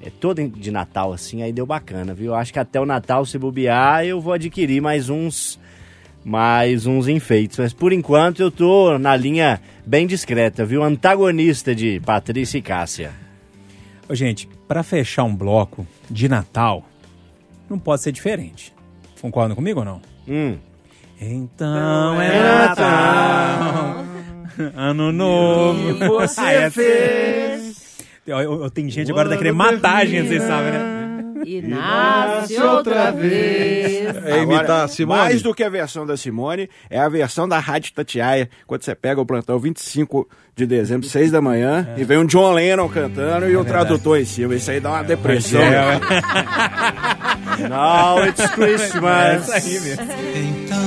É 0.00 0.10
todo 0.10 0.46
de 0.48 0.70
Natal, 0.70 1.12
assim, 1.12 1.42
aí 1.42 1.52
deu 1.52 1.66
bacana, 1.66 2.14
viu? 2.14 2.34
Acho 2.34 2.52
que 2.52 2.58
até 2.58 2.80
o 2.80 2.86
Natal, 2.86 3.24
se 3.26 3.38
bobear, 3.38 4.04
eu 4.04 4.20
vou 4.20 4.32
adquirir 4.34 4.80
mais 4.80 5.08
uns 5.08 5.58
mais 6.28 6.86
uns 6.86 7.06
enfeites. 7.06 7.56
Mas 7.56 7.72
por 7.72 7.92
enquanto 7.92 8.40
eu 8.40 8.50
tô 8.50 8.98
na 8.98 9.14
linha 9.14 9.60
bem 9.86 10.08
discreta, 10.08 10.64
viu? 10.64 10.82
Antagonista 10.82 11.72
de 11.72 12.00
Patrícia 12.00 12.58
e 12.58 12.62
Cássia. 12.62 13.12
Ô, 14.08 14.14
gente, 14.14 14.48
pra 14.66 14.82
fechar 14.82 15.22
um 15.22 15.34
bloco 15.34 15.86
de 16.10 16.28
Natal, 16.28 16.84
não 17.70 17.78
pode 17.78 18.02
ser 18.02 18.10
diferente. 18.10 18.74
Concordam 19.20 19.54
comigo 19.54 19.78
ou 19.80 19.84
não? 19.84 20.02
Hum. 20.28 20.56
Então 21.20 22.20
é 22.20 22.66
Natal, 22.66 24.04
Ano 24.74 25.12
Novo. 25.12 25.94
você 26.08 26.40
Ah, 26.40 26.70
fez. 26.72 27.86
Eu, 28.26 28.38
eu- 28.40 28.62
eu- 28.64 28.70
tem 28.70 28.90
gente 28.90 29.10
agora 29.12 29.28
que 29.28 29.34
tá 29.34 29.38
querendo 29.38 29.56
matar 29.56 29.98
a 29.98 30.04
gente, 30.04 30.26
vocês 30.28 30.42
sabem, 30.42 30.72
né? 30.72 31.05
E 31.48 31.62
nasce 31.62 32.60
outra 32.60 33.12
vez. 33.12 34.16
É 34.26 34.42
imitar 34.42 34.84
a 34.84 34.88
Simone? 34.88 35.20
Mais 35.20 35.42
do 35.42 35.54
que 35.54 35.62
a 35.62 35.68
versão 35.68 36.04
da 36.04 36.16
Simone, 36.16 36.68
é 36.90 36.98
a 36.98 37.08
versão 37.08 37.46
da 37.48 37.60
Rádio 37.60 37.92
Tatiaia, 37.94 38.50
quando 38.66 38.82
você 38.82 38.96
pega 38.96 39.20
o 39.20 39.24
plantão 39.24 39.56
25 39.56 40.28
de 40.56 40.66
dezembro, 40.66 41.06
6 41.06 41.30
da 41.30 41.40
manhã, 41.40 41.88
e 41.96 42.02
vem 42.02 42.18
o 42.18 42.26
John 42.26 42.50
Lennon 42.52 42.88
cantando 42.88 43.48
e 43.48 43.56
o 43.56 43.64
tradutor 43.64 44.18
em 44.18 44.24
cima. 44.24 44.56
Isso 44.56 44.68
aí 44.72 44.80
dá 44.80 44.90
uma 44.90 45.04
depressão. 45.04 45.60
É, 45.60 46.00
Now 47.68 48.24
it's 48.26 48.40
é 48.40 48.48
Christmas. 48.48 49.42
isso 49.42 49.52
aí 49.52 49.80
mesmo. 49.80 50.02
Então 50.64 50.78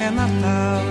é 0.00 0.10
Natal. 0.10 0.82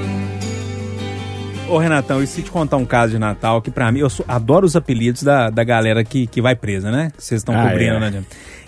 Ô, 1.69 1.77
Renatão, 1.77 2.23
e 2.23 2.27
se 2.27 2.41
te 2.41 2.49
contar 2.49 2.77
um 2.77 2.85
caso 2.85 3.11
de 3.11 3.19
Natal 3.19 3.61
que 3.61 3.69
pra 3.69 3.91
mim, 3.91 3.99
eu 3.99 4.09
sou- 4.09 4.25
adoro 4.29 4.65
os 4.65 4.77
apelidos 4.77 5.21
da, 5.23 5.49
da 5.49 5.65
galera 5.65 6.01
que, 6.05 6.25
que 6.25 6.41
vai 6.41 6.55
presa, 6.55 6.89
né? 6.89 7.11
Que 7.17 7.21
vocês 7.21 7.41
estão 7.41 7.53
Ah, 7.59 7.69
cobrindo, 7.69 7.95
é. 7.95 7.99
né? 8.11 8.23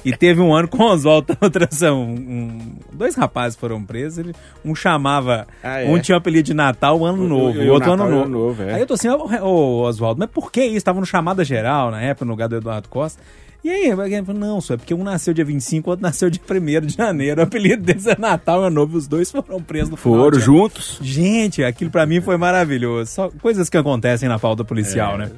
E 0.05 0.15
teve 0.15 0.39
um 0.41 0.53
ano 0.53 0.67
com 0.67 0.83
o 0.83 0.91
Oswaldo 0.91 1.35
Transação. 1.51 2.01
Um, 2.03 2.75
dois 2.93 3.15
rapazes 3.15 3.57
foram 3.57 3.83
presos. 3.83 4.17
ele- 4.19 4.33
um 4.63 4.73
chamava. 4.73 5.45
Ah, 5.63 5.81
é? 5.81 5.89
Um 5.89 5.99
tinha 5.99 6.15
o 6.15 6.17
apelido 6.17 6.45
de 6.47 6.53
Natal, 6.53 6.99
o 6.99 7.05
Ano 7.05 7.23
O- 7.23 7.27
Novo. 7.27 7.59
O 7.59 7.63
o 7.63 7.71
outro 7.73 7.89
Natal 7.89 7.93
Ano 7.93 8.03
e 8.03 8.07
o 8.07 8.09
Novo. 8.09 8.23
Ano 8.25 8.45
Novo, 8.47 8.63
é. 8.63 8.73
Aí 8.75 8.81
eu 8.81 8.87
tô 8.87 8.93
assim, 8.93 9.09
ô 9.09 9.25
ô, 9.43 9.81
Oswaldo, 9.83 10.19
mas 10.19 10.29
por 10.29 10.51
que 10.51 10.63
isso? 10.63 10.85
Tava 10.85 10.99
no 10.99 11.05
chamada 11.05 11.43
geral 11.43 11.91
na 11.91 12.01
época, 12.01 12.25
no 12.25 12.31
lugar 12.31 12.47
do 12.47 12.55
Eduardo 12.55 12.87
Costa. 12.87 13.21
E 13.61 13.69
aí, 13.69 13.87
ele 13.87 14.23
falou, 14.25 14.39
não, 14.39 14.61
só 14.61 14.75
é 14.75 14.77
porque 14.77 14.93
um 14.93 15.03
nasceu 15.03 15.33
dia 15.33 15.43
25, 15.43 15.89
o 15.89 15.91
outro 15.91 16.01
nasceu 16.01 16.29
dia 16.29 16.39
1 16.49 16.85
de 16.87 16.95
janeiro. 16.95 17.41
O 17.41 17.43
apelido 17.43 17.83
deles 17.83 18.07
é 18.07 18.15
Natal 18.17 18.61
Ano 18.61 18.69
Novo. 18.75 18.95
Os 18.97 19.05
dois 19.05 19.29
foram 19.29 19.61
presos 19.61 19.89
no 19.89 19.97
final 19.97 20.17
Foram 20.17 20.37
ano. 20.37 20.39
juntos. 20.39 20.97
Gente, 21.01 21.61
aquilo 21.61 21.91
pra 21.91 22.05
mim 22.05 22.21
foi 22.21 22.37
maravilhoso. 22.37 23.11
Só 23.11 23.29
coisas 23.41 23.69
que 23.69 23.75
acontecem 23.75 24.29
na 24.29 24.39
pauta 24.39 24.63
policial, 24.63 25.17
né? 25.17 25.29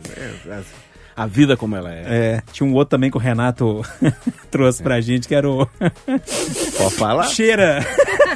A 1.22 1.28
vida 1.28 1.56
como 1.56 1.76
ela 1.76 1.94
é. 1.94 2.04
É, 2.08 2.44
tinha 2.52 2.68
um 2.68 2.74
outro 2.74 2.90
também 2.90 3.12
que 3.12 3.16
o 3.16 3.20
Renato 3.20 3.84
trouxe 4.50 4.82
pra 4.82 5.00
gente, 5.00 5.28
que 5.28 5.36
era 5.36 5.48
o 5.48 5.68
Pode 5.68 6.96
falar. 6.96 7.28
Cheira. 7.28 7.86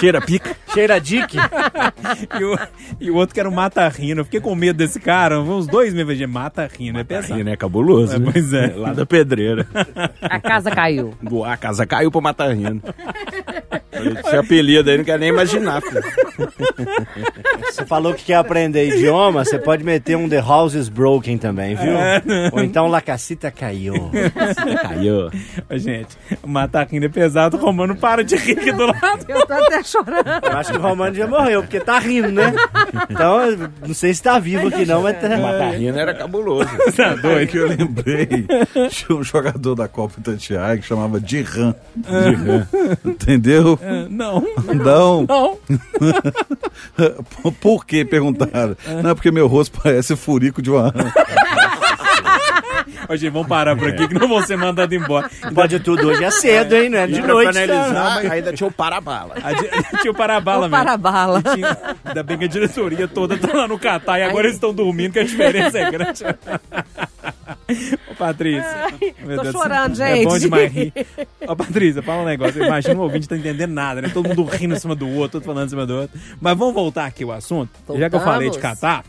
Cheira 0.00 0.20
pica. 0.20 0.56
Cheira 0.72 1.00
dick. 1.00 1.36
E 1.36 2.44
o, 2.44 2.58
e 3.00 3.10
o 3.10 3.16
outro 3.16 3.34
que 3.34 3.40
era 3.40 3.48
o 3.48 3.52
Mata 3.52 3.86
Rino. 3.88 4.22
Eu 4.22 4.24
fiquei 4.24 4.40
com 4.40 4.54
medo 4.54 4.76
desse 4.76 4.98
cara. 4.98 5.40
Uns 5.40 5.66
dois 5.66 5.92
meses 5.92 6.16
de 6.16 6.26
Mata 6.26 6.68
Rino. 6.72 6.98
É 6.98 7.04
pesado. 7.04 7.34
Aí, 7.34 7.44
né? 7.44 7.56
Cabuloso. 7.56 8.16
É, 8.16 8.18
né? 8.18 8.30
pois 8.32 8.52
é. 8.52 8.72
Lá 8.74 8.92
da 8.92 9.04
pedreira. 9.04 9.66
A 10.22 10.40
casa 10.40 10.70
caiu. 10.70 11.14
A 11.44 11.56
casa 11.56 11.86
caiu 11.86 12.10
pro 12.10 12.22
matar 12.22 12.54
rindo. 12.54 12.82
Esse 13.92 14.36
apelido 14.36 14.88
aí 14.88 14.96
não 14.96 15.04
quero 15.04 15.20
nem 15.20 15.28
imaginar, 15.28 15.82
filho. 15.82 16.02
Você 17.66 17.84
falou 17.84 18.14
que 18.14 18.24
quer 18.24 18.36
aprender 18.36 18.88
idioma, 18.88 19.44
você 19.44 19.58
pode 19.58 19.84
meter 19.84 20.16
um 20.16 20.28
The 20.28 20.40
House 20.40 20.74
is 20.74 20.88
Broken 20.88 21.36
também, 21.36 21.74
viu? 21.74 21.92
Ou 22.52 22.62
então 22.62 22.86
La 22.86 23.00
Casita 23.00 23.50
Caiu. 23.50 24.10
Caiu. 24.82 25.30
Gente, 25.72 26.16
o 26.42 26.48
Mata 26.48 26.82
Rino 26.84 27.06
é 27.06 27.08
pesado. 27.08 27.56
O 27.56 27.60
Romano 27.60 27.94
para 27.96 28.24
de 28.24 28.36
rir 28.36 28.58
aqui 28.58 28.72
do 28.72 28.86
lado. 28.86 29.26
Eu 29.28 29.46
tô 29.46 29.52
até 29.52 29.82
chorando. 29.90 30.26
Eu 30.44 30.56
acho 30.58 30.72
que 30.72 30.78
o 30.78 30.80
Romano 30.80 31.14
já 31.14 31.26
morreu, 31.26 31.62
porque 31.62 31.80
tá 31.80 31.98
rindo, 31.98 32.30
né? 32.30 32.54
Então, 33.08 33.40
não 33.86 33.94
sei 33.94 34.14
se 34.14 34.22
tá 34.22 34.38
vivo 34.38 34.68
aqui 34.68 34.84
não, 34.86 35.02
mas 35.02 35.20
tá... 35.20 35.28
Matar 35.28 35.72
rindo 35.74 35.98
era 35.98 36.14
cabuloso. 36.14 36.68
Tá 36.96 37.10
Doido 37.14 37.22
doido. 37.22 37.48
que 37.50 37.56
eu 37.56 37.66
lembrei. 37.68 38.46
Tinha 38.90 39.18
um 39.18 39.22
jogador 39.22 39.74
da 39.74 39.88
Copa 39.88 40.14
Itatiaia 40.18 40.76
que 40.78 40.86
chamava 40.86 41.20
Dirran. 41.20 41.74
Entendeu? 43.04 43.78
É, 43.82 44.06
Não, 44.08 44.44
Não. 44.74 45.26
não. 45.26 45.58
Por 47.60 47.86
que? 47.86 48.04
Perguntaram. 48.04 48.76
Não, 49.02 49.10
é 49.10 49.14
porque 49.14 49.30
meu 49.30 49.46
rosto 49.46 49.78
parece 49.82 50.16
furico 50.16 50.60
de 50.62 50.70
uma 50.70 50.92
Ô, 53.10 53.16
gente, 53.16 53.30
vamos 53.32 53.48
parar 53.48 53.76
por 53.76 53.88
aqui 53.88 54.06
que 54.06 54.14
não 54.14 54.28
vão 54.28 54.40
ser 54.42 54.56
mandados 54.56 54.96
embora. 54.96 55.28
Pode 55.52 55.80
tudo 55.80 56.08
hoje 56.08 56.22
é 56.22 56.30
cedo, 56.30 56.76
hein? 56.76 56.88
Não 56.88 56.98
é 56.98 57.06
de 57.08 57.20
noite, 57.20 57.52
pra 57.52 57.66
não. 57.66 57.74
analisar, 57.82 58.32
ainda 58.32 58.52
tinha 58.52 58.68
o 58.68 58.72
parabala. 58.72 59.34
A 59.42 59.52
tinha 60.00 60.12
o 60.12 60.14
Parabala, 60.14 60.66
O 60.66 60.70
velho. 60.70 60.84
Parabala. 60.84 61.42
Tinha- 61.42 61.76
Ainda 62.04 62.22
bem 62.22 62.38
que 62.38 62.44
a 62.44 62.48
diretoria 62.48 63.08
toda 63.08 63.36
tá 63.36 63.52
lá 63.52 63.66
no 63.66 63.78
Catar 63.80 64.20
e 64.20 64.22
agora 64.22 64.46
eles 64.46 64.54
estão 64.54 64.72
dormindo, 64.72 65.12
que 65.14 65.18
a 65.18 65.24
diferença 65.24 65.78
é 65.78 65.90
grande. 65.90 66.22
Ô, 68.10 68.14
Patrícia. 68.14 68.86
meu 69.24 69.36
tô 69.36 69.42
Deus, 69.42 69.54
chorando, 69.54 70.00
É 70.02 70.24
bom 70.24 70.30
gente. 70.30 70.40
demais 70.42 70.72
rir. 70.72 70.92
Ô, 71.48 71.56
Patrícia, 71.56 72.02
fala 72.02 72.22
um 72.22 72.26
negócio. 72.26 72.64
Imagina 72.64 72.94
o 73.00 73.02
ouvinte 73.02 73.28
não 73.28 73.36
tá 73.36 73.40
entendendo 73.40 73.72
nada, 73.72 74.00
né? 74.02 74.08
Todo 74.12 74.28
mundo 74.28 74.44
rindo 74.44 74.74
em 74.74 74.78
cima 74.78 74.94
do 74.94 75.08
outro, 75.08 75.40
todo 75.40 75.44
falando 75.46 75.66
em 75.66 75.70
cima 75.70 75.84
do 75.86 75.94
outro. 76.02 76.18
Mas 76.40 76.56
vamos 76.56 76.74
voltar 76.74 77.06
aqui 77.06 77.24
ao 77.24 77.32
assunto. 77.32 77.70
Já 77.96 78.08
que 78.08 78.14
eu 78.16 78.20
falei 78.20 78.50
de 78.50 78.58
Voltamos. 78.58 78.80
Catar, 78.80 79.04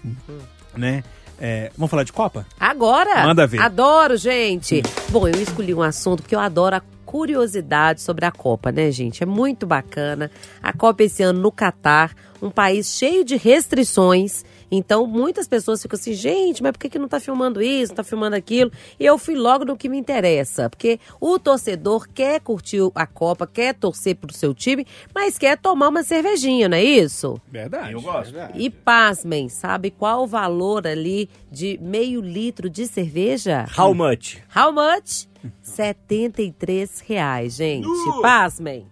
né? 0.75 1.03
É, 1.43 1.71
vamos 1.75 1.89
falar 1.89 2.03
de 2.03 2.13
Copa? 2.13 2.45
Agora? 2.59 3.25
Manda 3.25 3.47
ver. 3.47 3.59
Adoro, 3.59 4.15
gente. 4.15 4.83
Bom, 5.09 5.27
eu 5.27 5.41
escolhi 5.41 5.73
um 5.73 5.81
assunto 5.81 6.21
porque 6.21 6.35
eu 6.35 6.39
adoro 6.39 6.75
a 6.75 6.81
curiosidade 7.03 7.99
sobre 7.99 8.25
a 8.25 8.31
Copa, 8.31 8.71
né, 8.71 8.91
gente? 8.91 9.23
É 9.23 9.25
muito 9.25 9.65
bacana. 9.65 10.29
A 10.61 10.71
Copa 10.71 11.01
esse 11.01 11.23
ano 11.23 11.41
no 11.41 11.51
Catar, 11.51 12.13
um 12.39 12.51
país 12.51 12.95
cheio 12.95 13.25
de 13.25 13.37
restrições. 13.37 14.45
Então, 14.71 15.05
muitas 15.05 15.47
pessoas 15.47 15.81
ficam 15.81 15.99
assim, 15.99 16.13
gente, 16.13 16.63
mas 16.63 16.71
por 16.71 16.79
que, 16.79 16.89
que 16.89 16.97
não 16.97 17.09
tá 17.09 17.19
filmando 17.19 17.61
isso, 17.61 17.91
não 17.91 17.97
tá 17.97 18.03
filmando 18.03 18.37
aquilo? 18.37 18.71
E 18.97 19.05
eu 19.05 19.17
fui 19.17 19.35
logo 19.35 19.65
no 19.65 19.75
que 19.75 19.89
me 19.89 19.97
interessa, 19.97 20.69
porque 20.69 20.97
o 21.19 21.37
torcedor 21.37 22.07
quer 22.07 22.39
curtir 22.39 22.79
a 22.95 23.05
Copa, 23.05 23.45
quer 23.45 23.73
torcer 23.75 24.15
pro 24.15 24.33
seu 24.33 24.53
time, 24.53 24.87
mas 25.13 25.37
quer 25.37 25.57
tomar 25.57 25.89
uma 25.89 26.03
cervejinha, 26.03 26.69
não 26.69 26.77
é 26.77 26.83
isso? 26.83 27.39
Verdade. 27.51 27.91
Eu 27.91 28.01
gosto. 28.01 28.33
E 28.55 28.69
pasmem, 28.69 29.49
sabe 29.49 29.91
qual 29.91 30.23
o 30.23 30.27
valor 30.27 30.87
ali 30.87 31.29
de 31.51 31.77
meio 31.81 32.21
litro 32.21 32.69
de 32.69 32.87
cerveja? 32.87 33.65
How 33.77 33.93
much? 33.93 34.37
How 34.55 34.71
much? 34.71 35.27
73 35.61 36.99
reais, 37.01 37.55
gente. 37.55 37.87
Pasmem. 38.21 38.85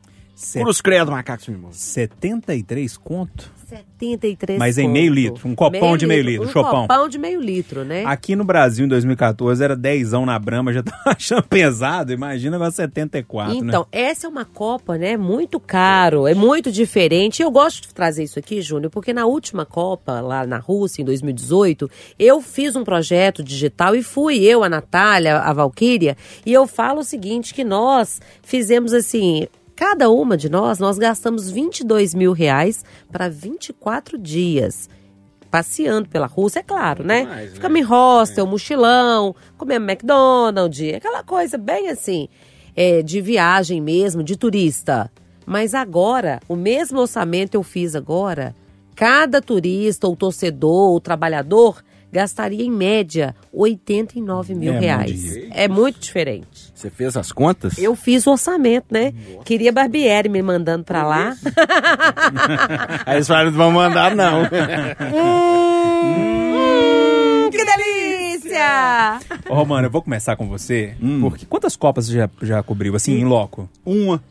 Cruz 0.53 0.81
credo, 0.81 1.11
macacos 1.11 1.47
mimosos. 1.47 1.81
73 1.81 2.97
conto? 2.97 3.51
73 3.69 4.57
Mas 4.57 4.77
em 4.77 4.89
meio 4.89 5.13
litro, 5.13 5.47
um 5.47 5.53
copão 5.53 5.95
de 5.95 6.07
meio 6.07 6.23
litro, 6.23 6.47
um 6.47 6.51
chopão. 6.51 6.87
copão 6.87 7.07
de 7.07 7.19
meio 7.19 7.39
litro, 7.39 7.85
né? 7.85 8.03
Aqui 8.05 8.35
no 8.35 8.43
Brasil, 8.43 8.85
em 8.85 8.89
2014, 8.89 9.63
era 9.63 9.75
10 9.75 10.11
na 10.25 10.39
Brama, 10.39 10.73
já 10.73 10.81
tava 10.83 11.15
achando 11.15 11.43
pesado. 11.43 12.11
Imagina 12.11 12.55
agora 12.55 12.71
74, 12.71 13.55
Então, 13.55 13.81
né? 13.81 13.87
essa 13.91 14.25
é 14.25 14.29
uma 14.29 14.45
Copa, 14.45 14.97
né? 14.97 15.15
Muito 15.15 15.59
caro, 15.59 16.27
é 16.27 16.33
muito 16.33 16.71
diferente. 16.71 17.41
Eu 17.41 17.51
gosto 17.51 17.83
de 17.83 17.93
trazer 17.93 18.23
isso 18.23 18.39
aqui, 18.39 18.61
Júnior, 18.61 18.89
porque 18.89 19.13
na 19.13 19.25
última 19.25 19.65
Copa, 19.65 20.19
lá 20.19 20.47
na 20.47 20.57
Rússia, 20.57 21.01
em 21.01 21.05
2018, 21.05 21.89
eu 22.17 22.41
fiz 22.41 22.75
um 22.75 22.83
projeto 22.83 23.43
digital 23.43 23.95
e 23.95 24.01
fui 24.01 24.39
eu, 24.43 24.63
a 24.63 24.69
Natália, 24.69 25.37
a 25.37 25.53
Valquíria, 25.53 26.17
e 26.45 26.51
eu 26.51 26.65
falo 26.65 27.01
o 27.01 27.03
seguinte, 27.03 27.53
que 27.53 27.63
nós 27.63 28.19
fizemos 28.41 28.93
assim... 28.93 29.47
Cada 29.79 30.09
uma 30.09 30.35
de 30.35 30.49
nós, 30.49 30.77
nós 30.77 30.97
gastamos 30.97 31.49
22 31.49 32.13
mil 32.13 32.33
reais 32.33 32.83
para 33.09 33.29
24 33.29 34.17
dias 34.17 34.89
passeando 35.49 36.09
pela 36.09 36.27
Rússia, 36.27 36.59
é 36.59 36.63
claro, 36.63 37.01
né? 37.01 37.21
Demais, 37.21 37.49
né? 37.49 37.55
Ficamos 37.55 37.79
em 37.79 37.83
hostel, 37.83 38.45
mochilão, 38.45 39.33
comemos 39.57 39.87
McDonald's, 39.87 40.95
aquela 40.95 41.23
coisa 41.23 41.57
bem 41.57 41.87
assim, 41.87 42.27
é, 42.75 43.01
de 43.01 43.21
viagem 43.21 43.79
mesmo, 43.79 44.21
de 44.21 44.35
turista. 44.35 45.09
Mas 45.45 45.73
agora, 45.73 46.41
o 46.49 46.57
mesmo 46.57 46.99
orçamento 46.99 47.55
eu 47.55 47.63
fiz 47.63 47.95
agora, 47.95 48.53
cada 48.97 49.41
turista, 49.41 50.07
ou 50.09 50.15
torcedor, 50.17 50.91
ou 50.91 50.99
trabalhador, 50.99 51.81
gastaria 52.11 52.63
em 52.63 52.71
média 52.71 53.35
89 53.53 54.55
mil 54.55 54.73
É 54.73 54.79
reais. 54.79 55.37
É 55.51 55.67
muito 55.67 55.99
diferente. 55.99 56.71
Você 56.73 56.89
fez 56.89 57.15
as 57.17 57.31
contas? 57.31 57.77
Eu 57.77 57.95
fiz 57.95 58.25
o 58.25 58.31
orçamento, 58.31 58.85
né? 58.91 59.13
Queria 59.45 59.71
Barbieri 59.71 60.29
me 60.29 60.41
mandando 60.41 60.83
pra 60.83 61.05
lá. 61.05 61.35
Aí 63.05 63.17
eles 63.17 63.27
falaram, 63.27 63.51
não 63.51 63.57
vão 63.57 63.71
mandar, 63.71 64.15
não. 64.15 64.43
Hum, 66.21 67.49
que 67.51 67.63
delícia! 67.65 69.19
Ô, 69.49 69.55
Romano, 69.55 69.87
eu 69.87 69.91
vou 69.91 70.01
começar 70.01 70.35
com 70.35 70.47
você, 70.47 70.95
Hum. 71.01 71.19
porque 71.21 71.45
quantas 71.45 71.75
Copas 71.75 72.07
você 72.07 72.13
já, 72.13 72.29
já 72.41 72.63
cobriu, 72.63 72.95
assim, 72.95 73.13
em 73.19 73.25
loco? 73.25 73.69
Uma. 73.85 74.21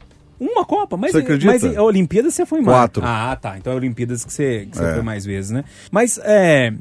Uma 0.40 0.64
Copa, 0.64 0.96
mas, 0.96 1.10
Você 1.12 1.18
acredita? 1.18 1.52
mas 1.52 1.64
a 1.76 1.82
Olimpíadas 1.82 2.32
você 2.32 2.46
foi 2.46 2.60
mais. 2.60 2.78
Quatro. 2.78 3.02
Ah, 3.04 3.36
tá. 3.40 3.58
Então 3.58 3.72
é 3.72 3.76
Olimpíadas 3.76 4.24
que 4.24 4.32
você, 4.32 4.68
que 4.70 4.76
você 4.76 4.84
É. 4.84 4.94
foi 4.94 5.02
mais 5.02 5.24
vezes, 5.24 5.50
né? 5.50 5.64
Mas 5.90 6.16
é, 6.22 6.72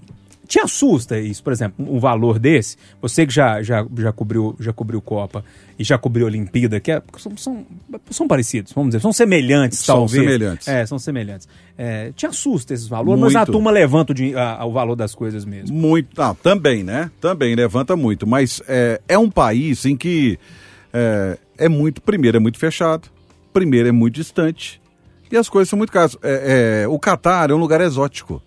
te 0.48 0.60
assusta 0.60 1.20
isso, 1.20 1.43
por 1.43 1.52
exemplo, 1.52 1.86
um 1.93 2.00
valor 2.00 2.39
desse? 2.39 2.78
Você 3.02 3.28
que 3.28 3.34
já, 3.34 3.62
já, 3.62 3.86
já, 3.98 4.12
cobriu, 4.14 4.56
já 4.60 4.72
cobriu 4.72 5.02
Copa 5.02 5.43
e 5.78 5.84
já 5.84 5.98
cobriu 5.98 6.26
Olimpíada, 6.26 6.80
que 6.80 6.91
é- 6.91 7.02
são, 7.18 7.36
são, 7.38 7.66
são 8.10 8.28
parecidos, 8.28 8.72
vamos 8.74 8.89
dizer, 8.91 9.02
são 9.02 9.12
semelhantes, 9.12 9.80
São 9.80 9.98
talvez. 9.98 10.24
semelhantes. 10.24 10.68
É, 10.68 10.86
são 10.86 10.98
semelhantes. 10.98 11.48
É, 11.78 12.12
te 12.16 12.26
assusta 12.26 12.74
esses 12.74 12.88
valores, 12.88 13.20
mas 13.22 13.36
a 13.36 13.39
Muito. 13.39 13.52
turma 13.52 13.70
levanta 13.72 14.14
o, 14.14 14.39
a- 14.39 14.66
o 14.66 14.72
valor 14.72 14.95
das 14.95 15.14
coisas 15.14 15.43
mesmo. 15.45 15.76
Muito. 15.78 16.20
Ah, 16.22 16.34
também, 16.41 16.84
né? 16.84 17.12
Também 17.22 17.54
levanta 17.54 17.95
muito. 17.95 18.26
Mas 18.26 18.62
é, 18.68 19.02
é 19.08 19.18
um 19.18 19.30
país 19.30 19.86
em 19.86 19.95
que 19.98 20.39
é, 20.93 21.38
é 21.58 21.70
muito. 21.70 22.02
Primeiro, 22.02 22.38
é 22.38 22.39
muito 22.39 22.58
fechado. 22.58 23.10
Primeiro, 23.54 23.88
é 23.89 23.91
muito 23.91 24.16
distante. 24.16 24.82
E 25.32 25.36
as 25.36 25.50
coisas 25.50 25.70
são 25.70 25.78
muito 25.78 25.91
caras. 25.91 26.18
É, 26.24 26.84
é, 26.84 26.88
o 26.88 26.98
Catar 26.98 27.50
é 27.52 27.54
um 27.54 27.58
lugar 27.58 27.82
exótico. 27.82 28.41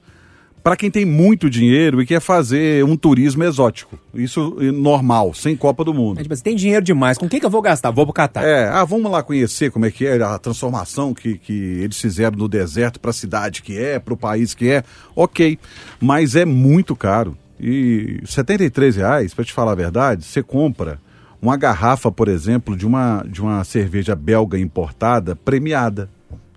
Para 0.62 0.76
quem 0.76 0.90
tem 0.90 1.04
muito 1.04 1.48
dinheiro 1.48 2.02
e 2.02 2.06
quer 2.06 2.20
fazer 2.20 2.84
um 2.84 2.96
turismo 2.96 3.42
exótico. 3.44 3.98
Isso 4.14 4.56
normal, 4.74 5.32
sem 5.32 5.56
Copa 5.56 5.84
do 5.84 5.94
Mundo. 5.94 6.20
É, 6.20 6.22
tipo, 6.22 6.34
assim, 6.34 6.42
tem 6.42 6.56
dinheiro 6.56 6.84
demais, 6.84 7.16
com 7.16 7.26
o 7.26 7.28
que, 7.28 7.44
eu 7.44 7.50
vou 7.50 7.62
gastar? 7.62 7.90
Vou 7.90 8.04
pro 8.04 8.12
Catar. 8.12 8.44
É, 8.44 8.68
ah, 8.68 8.84
vamos 8.84 9.10
lá 9.10 9.22
conhecer 9.22 9.70
como 9.70 9.86
é 9.86 9.90
que 9.90 10.06
é 10.06 10.20
a 10.22 10.38
transformação 10.38 11.14
que, 11.14 11.38
que 11.38 11.52
eles 11.52 11.98
fizeram 12.00 12.36
do 12.36 12.48
deserto 12.48 13.00
para 13.00 13.10
a 13.10 13.14
cidade 13.14 13.62
que 13.62 13.78
é, 13.78 13.98
para 13.98 14.12
o 14.12 14.16
país 14.16 14.52
que 14.52 14.68
é. 14.68 14.84
Ok, 15.16 15.58
mas 16.00 16.36
é 16.36 16.44
muito 16.44 16.94
caro. 16.94 17.36
E 17.58 18.20
73 18.24 18.96
reais, 18.96 19.34
para 19.34 19.44
te 19.44 19.52
falar 19.52 19.72
a 19.72 19.76
verdade, 19.76 20.24
você 20.24 20.42
compra 20.42 20.98
uma 21.40 21.56
garrafa, 21.56 22.10
por 22.10 22.28
exemplo, 22.28 22.76
de 22.76 22.86
uma, 22.86 23.24
de 23.26 23.40
uma 23.40 23.64
cerveja 23.64 24.14
belga 24.14 24.58
importada 24.58 25.34
premiada. 25.34 26.08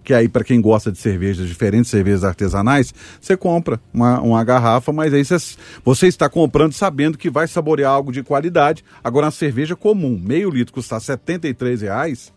Que 0.04 0.14
aí, 0.14 0.28
para 0.28 0.44
quem 0.44 0.60
gosta 0.60 0.92
de 0.92 0.98
cervejas, 0.98 1.48
diferentes 1.48 1.90
cervejas 1.90 2.24
artesanais, 2.24 2.94
você 3.22 3.38
compra 3.38 3.80
uma, 3.94 4.20
uma 4.20 4.44
garrafa, 4.44 4.92
mas 4.92 5.14
aí 5.14 5.24
você, 5.24 5.38
você 5.84 6.08
está 6.08 6.28
comprando 6.30 6.74
sabendo 6.74 7.18
que 7.18 7.30
vai 7.30 7.48
saborear 7.48 7.92
algo 7.92 8.12
de 8.12 8.22
qualidade. 8.22 8.84
Agora, 9.04 9.28
uma 9.28 9.32
cerveja 9.32 9.76
comum, 9.76 10.20
meio 10.22 10.50
litro, 10.50 10.74
custar 10.74 11.00
73 11.00 11.82
reais, 11.82 12.34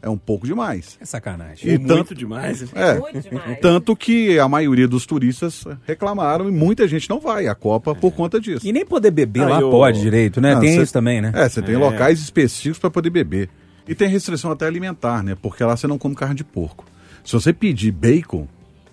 é 0.00 0.08
um 0.08 0.18
pouco 0.18 0.46
demais. 0.46 0.98
É 1.00 1.04
sacanagem. 1.06 1.66
E 1.66 1.78
Muito 1.78 1.86
tanto, 1.94 2.14
demais. 2.14 2.62
é, 2.74 2.98
Muito 2.98 3.20
demais. 3.20 3.58
tanto 3.60 3.96
que 3.96 4.38
a 4.38 4.46
maioria 4.46 4.86
dos 4.86 5.06
turistas 5.06 5.64
reclamaram 5.86 6.46
e 6.48 6.52
muita 6.52 6.86
gente 6.86 7.08
não 7.08 7.18
vai 7.20 7.46
à 7.46 7.54
Copa 7.54 7.94
por 7.94 8.12
conta 8.12 8.38
disso. 8.38 8.66
E 8.66 8.72
nem 8.72 8.84
poder 8.84 9.10
beber 9.10 9.44
Ah, 9.44 9.48
lá 9.48 9.60
eu- 9.62 9.70
pode 9.70 10.00
direito, 10.02 10.40
né? 10.42 10.54
Não, 10.54 10.60
tem 10.60 10.74
cê- 10.76 10.82
isso 10.82 10.92
também, 10.92 11.22
né? 11.22 11.32
É, 11.34 11.48
você 11.48 11.62
tem 11.62 11.74
É. 11.74 11.78
locais 11.78 12.20
específicos 12.20 12.78
para 12.78 12.90
poder 12.90 13.08
beber. 13.10 13.48
E 13.86 13.94
tem 13.94 14.08
restrição 14.08 14.50
até 14.50 14.66
alimentar, 14.66 15.22
né? 15.22 15.36
Porque 15.40 15.62
lá 15.62 15.76
você 15.76 15.86
não 15.86 15.98
come 15.98 16.14
carne 16.14 16.34
de 16.34 16.44
porco. 16.44 16.84
Se 17.24 17.32
você 17.32 17.52
pedir 17.52 17.92
bacon, 17.92 18.46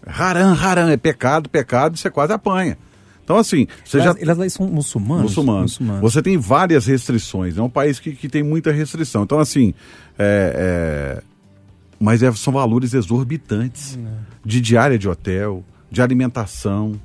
haram, 0.05 0.53
haram, 0.53 0.89
é 0.89 0.97
pecado, 0.97 1.49
pecado, 1.49 1.97
você 1.97 2.09
quase 2.09 2.33
apanha. 2.33 2.77
Então 3.23 3.37
assim, 3.37 3.67
você 3.85 3.99
já. 3.99 4.15
Elas, 4.19 4.39
elas 4.39 4.53
são 4.53 4.67
muçulmanos? 4.67 5.23
Muçulmanos. 5.23 5.79
Você 6.01 6.21
tem 6.21 6.37
várias 6.37 6.85
restrições. 6.85 7.57
É 7.57 7.61
um 7.61 7.69
país 7.69 7.99
que, 7.99 8.13
que 8.13 8.27
tem 8.27 8.43
muita 8.43 8.71
restrição. 8.71 9.23
Então, 9.23 9.39
assim. 9.39 9.73
É, 10.17 11.19
é... 11.19 11.23
Mas 11.99 12.23
é- 12.23 12.31
são 12.31 12.51
valores 12.51 12.95
exorbitantes 12.95 13.97
de 14.43 14.59
diária 14.59 14.97
de 14.97 15.07
hotel, 15.07 15.63
de 15.89 16.01
alimentação. 16.01 16.99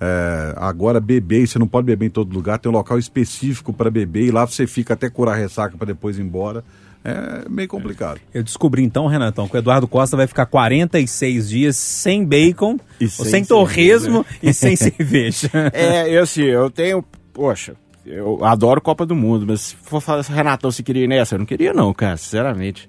É, 0.00 0.54
agora, 0.56 1.00
beber, 1.00 1.46
você 1.46 1.58
não 1.58 1.66
pode 1.66 1.84
beber 1.84 2.06
em 2.06 2.10
todo 2.10 2.32
lugar, 2.32 2.58
tem 2.58 2.70
um 2.70 2.74
local 2.74 2.98
específico 2.98 3.72
para 3.72 3.90
beber 3.90 4.26
e 4.26 4.30
lá 4.30 4.46
você 4.46 4.66
fica 4.66 4.94
até 4.94 5.10
curar 5.10 5.32
a 5.34 5.36
ressaca 5.36 5.76
para 5.76 5.88
depois 5.88 6.18
ir 6.18 6.22
embora. 6.22 6.64
É 7.04 7.48
meio 7.48 7.68
complicado. 7.68 8.20
Eu 8.34 8.42
descobri 8.42 8.82
então, 8.82 9.06
Renatão, 9.06 9.48
que 9.48 9.56
o 9.56 9.58
Eduardo 9.58 9.86
Costa 9.86 10.16
vai 10.16 10.26
ficar 10.26 10.46
46 10.46 11.48
dias 11.48 11.76
sem 11.76 12.24
bacon, 12.24 12.78
sem 12.98 13.08
sem, 13.08 13.44
torresmo 13.44 14.26
e 14.42 14.52
sem 14.52 14.74
cerveja. 14.76 15.50
É, 15.72 16.08
eu 16.08 16.22
assim, 16.22 16.42
eu 16.42 16.70
tenho. 16.70 17.04
Poxa, 17.32 17.76
eu 18.04 18.44
adoro 18.44 18.80
Copa 18.80 19.06
do 19.06 19.14
Mundo, 19.14 19.46
mas 19.46 19.60
se 19.60 19.76
for 19.76 20.00
falar 20.00 20.22
Renatão, 20.22 20.70
você 20.70 20.82
queria 20.82 21.04
ir 21.04 21.08
nessa? 21.08 21.34
Eu 21.34 21.38
não 21.38 21.46
queria, 21.46 21.72
não, 21.72 21.94
cara, 21.94 22.16
sinceramente. 22.16 22.88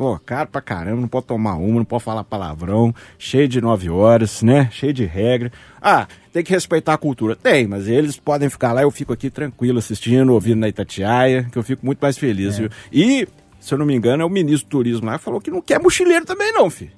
Pô, 0.00 0.18
caro 0.18 0.48
pra 0.48 0.62
caramba, 0.62 0.98
não 0.98 1.08
pode 1.08 1.26
tomar 1.26 1.56
uma, 1.56 1.74
não 1.80 1.84
pode 1.84 2.02
falar 2.02 2.24
palavrão, 2.24 2.94
cheio 3.18 3.46
de 3.46 3.60
nove 3.60 3.90
horas, 3.90 4.40
né? 4.40 4.70
Cheio 4.72 4.94
de 4.94 5.04
regra. 5.04 5.52
Ah, 5.78 6.06
tem 6.32 6.42
que 6.42 6.52
respeitar 6.52 6.94
a 6.94 6.98
cultura. 6.98 7.36
Tem, 7.36 7.66
mas 7.66 7.86
eles 7.86 8.16
podem 8.16 8.48
ficar 8.48 8.72
lá, 8.72 8.80
eu 8.80 8.90
fico 8.90 9.12
aqui 9.12 9.28
tranquilo 9.28 9.78
assistindo, 9.78 10.32
ouvindo 10.32 10.60
na 10.60 10.68
Itatiaia, 10.68 11.46
que 11.52 11.58
eu 11.58 11.62
fico 11.62 11.84
muito 11.84 11.98
mais 12.00 12.16
feliz, 12.16 12.56
viu? 12.56 12.70
E, 12.90 13.28
se 13.60 13.72
eu 13.74 13.78
não 13.78 13.86
me 13.86 13.94
engano, 13.94 14.22
é 14.22 14.26
o 14.26 14.30
ministro 14.30 14.68
do 14.68 14.70
turismo 14.70 15.06
lá 15.06 15.18
falou 15.18 15.40
que 15.40 15.50
não 15.50 15.60
quer 15.60 15.78
mochileiro 15.80 16.24
também, 16.24 16.52
não, 16.52 16.68
filho. 16.70 16.92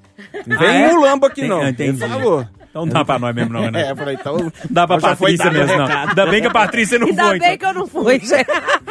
Não 0.46 0.58
vem 0.58 0.68
Ah, 0.68 0.74
é? 0.74 0.92
mulamba 0.92 1.26
aqui, 1.26 1.40
Tem- 1.40 1.50
não. 1.50 1.60
ah, 1.60 1.70
entendi. 1.70 1.90
Ele 1.90 1.98
falou. 1.98 2.46
Então 2.72 2.86
não 2.86 2.92
dá 2.94 3.04
pra 3.04 3.18
nós 3.18 3.34
mesmo, 3.34 3.52
não, 3.52 3.70
né? 3.70 3.90
É, 3.90 3.94
falei, 3.94 4.14
então. 4.18 4.50
Dá 4.70 4.86
pra 4.86 4.96
Patrícia 4.98 5.50
o 5.50 5.52
mesmo, 5.52 5.76
não. 5.76 5.84
Ainda 5.86 6.26
bem 6.26 6.40
que 6.40 6.46
a 6.46 6.50
Patrícia 6.50 6.98
não 6.98 7.06
Ainda 7.08 7.22
foi. 7.24 7.38
bem 7.38 7.54
então. 7.54 7.58
que 7.58 7.76
eu 7.76 7.80
não 7.80 7.86
fui, 7.86 8.18
gente. 8.18 8.32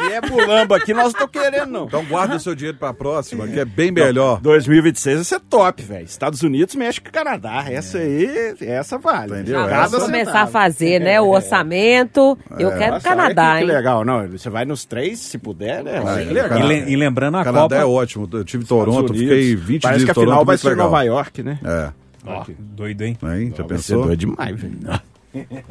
E 0.08 0.12
é 0.12 0.20
mulamba 0.30 0.76
aqui, 0.76 0.94
nós 0.94 1.12
não 1.12 1.18
tô 1.20 1.26
querendo, 1.26 1.66
não. 1.66 1.84
Então 1.86 2.04
guarda 2.04 2.36
o 2.36 2.40
seu 2.40 2.54
dinheiro 2.54 2.78
para 2.78 2.90
a 2.90 2.94
próxima, 2.94 3.48
que 3.48 3.58
é 3.58 3.64
bem 3.64 3.90
melhor. 3.90 4.40
2026 4.40 5.16
vai 5.16 5.24
ser 5.24 5.40
top, 5.40 5.82
velho. 5.82 6.04
Estados 6.04 6.42
Unidos, 6.42 6.76
México 6.76 7.08
e 7.08 7.10
Canadá. 7.10 7.64
Essa 7.68 7.98
aí, 7.98 8.54
essa 8.60 8.98
vale. 8.98 9.32
Entendeu? 9.34 9.68
Já 9.68 9.82
Essa- 9.82 9.98
começar 10.00 10.42
a 10.42 10.46
fazer, 10.46 11.00
né? 11.00 11.20
O 11.20 11.30
orçamento. 11.30 12.38
Eu 12.58 12.70
quero 12.78 12.92
Nossa, 12.94 13.08
Canadá, 13.08 13.52
que, 13.56 13.60
hein? 13.62 13.66
que 13.66 13.72
legal. 13.72 14.04
Não, 14.04 14.28
você 14.28 14.48
vai 14.48 14.64
nos 14.64 14.84
três, 14.84 15.18
se 15.18 15.38
puder, 15.38 15.82
né? 15.82 16.00
Olha 16.04 16.24
que 16.24 16.30
é, 16.30 16.32
legal. 16.32 16.46
E, 16.46 16.48
Canadá. 16.50 16.66
le- 16.68 16.92
e 16.92 16.96
lembrando 16.96 17.36
a 17.38 17.44
Canadá 17.44 17.62
Copa. 17.62 17.74
é 17.76 17.84
ótimo. 17.84 18.28
Eu 18.32 18.44
tive 18.44 18.62
em 18.62 18.66
Toronto, 18.66 19.00
Estados 19.12 19.18
fiquei 19.20 19.42
Unidos. 19.48 19.64
20 19.66 19.82
Parece 19.82 19.98
dias 19.98 20.04
que 20.06 20.10
a 20.12 20.14
Toronto, 20.14 20.30
final 20.30 20.44
vai 20.44 20.56
ser 20.58 20.68
legal. 20.68 20.84
Nova 20.86 21.02
York, 21.02 21.42
né? 21.42 21.58
É. 21.64 22.01
Ó, 22.24 22.44
doido, 22.58 23.02
hein? 23.02 23.16
Hein? 23.22 23.52
Já 23.56 23.64
pensou? 23.64 24.04
doido 24.04 24.18
demais, 24.18 24.60
velho. 24.60 24.78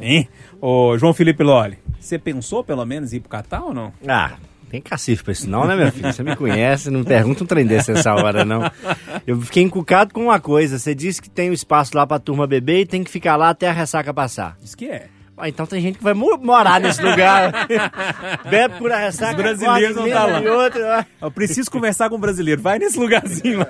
Hein? 0.00 0.28
Ô, 0.60 0.98
João 0.98 1.14
Felipe 1.14 1.44
Loli, 1.44 1.78
você 2.00 2.18
pensou 2.18 2.64
pelo 2.64 2.84
menos 2.84 3.12
em 3.12 3.18
ir 3.18 3.20
pro 3.20 3.28
Catar 3.28 3.62
ou 3.62 3.72
não? 3.72 3.92
Ah, 4.08 4.32
tem 4.68 4.80
cacife 4.80 5.22
pra 5.22 5.32
isso 5.32 5.48
não, 5.48 5.66
né, 5.66 5.76
meu 5.76 5.92
filho? 5.92 6.12
Você 6.12 6.22
me 6.24 6.34
conhece, 6.34 6.90
não 6.90 7.04
pergunta 7.04 7.44
um 7.44 7.46
trem 7.46 7.64
desse 7.64 7.92
nessa 7.92 8.12
hora, 8.14 8.44
não. 8.44 8.62
Eu 9.26 9.40
fiquei 9.42 9.62
encucado 9.62 10.12
com 10.12 10.22
uma 10.24 10.40
coisa. 10.40 10.78
Você 10.78 10.94
disse 10.94 11.22
que 11.22 11.30
tem 11.30 11.50
um 11.50 11.52
espaço 11.52 11.96
lá 11.96 12.06
pra 12.06 12.18
turma 12.18 12.46
beber 12.46 12.80
e 12.80 12.86
tem 12.86 13.04
que 13.04 13.10
ficar 13.10 13.36
lá 13.36 13.50
até 13.50 13.68
a 13.68 13.72
ressaca 13.72 14.12
passar. 14.12 14.56
Diz 14.60 14.74
que 14.74 14.86
é. 14.86 15.08
Ah, 15.44 15.48
então 15.48 15.66
tem 15.66 15.80
gente 15.80 15.98
que 15.98 16.04
vai 16.04 16.14
mo- 16.14 16.38
morar 16.38 16.80
nesse 16.80 17.02
lugar. 17.02 17.66
Bebe 18.48 18.74
por 18.78 18.90
ressaca, 18.92 19.32
Os 19.36 19.42
brasileiros 19.42 19.96
não 19.96 20.08
tá 20.08 20.24
lá. 20.24 20.38
de 20.40 20.46
outra. 20.46 21.06
Eu 21.20 21.30
preciso 21.32 21.68
conversar 21.68 22.08
com 22.08 22.14
um 22.14 22.20
brasileiro. 22.20 22.62
Vai 22.62 22.78
nesse 22.78 22.96
lugarzinho 22.96 23.58
lá. 23.58 23.66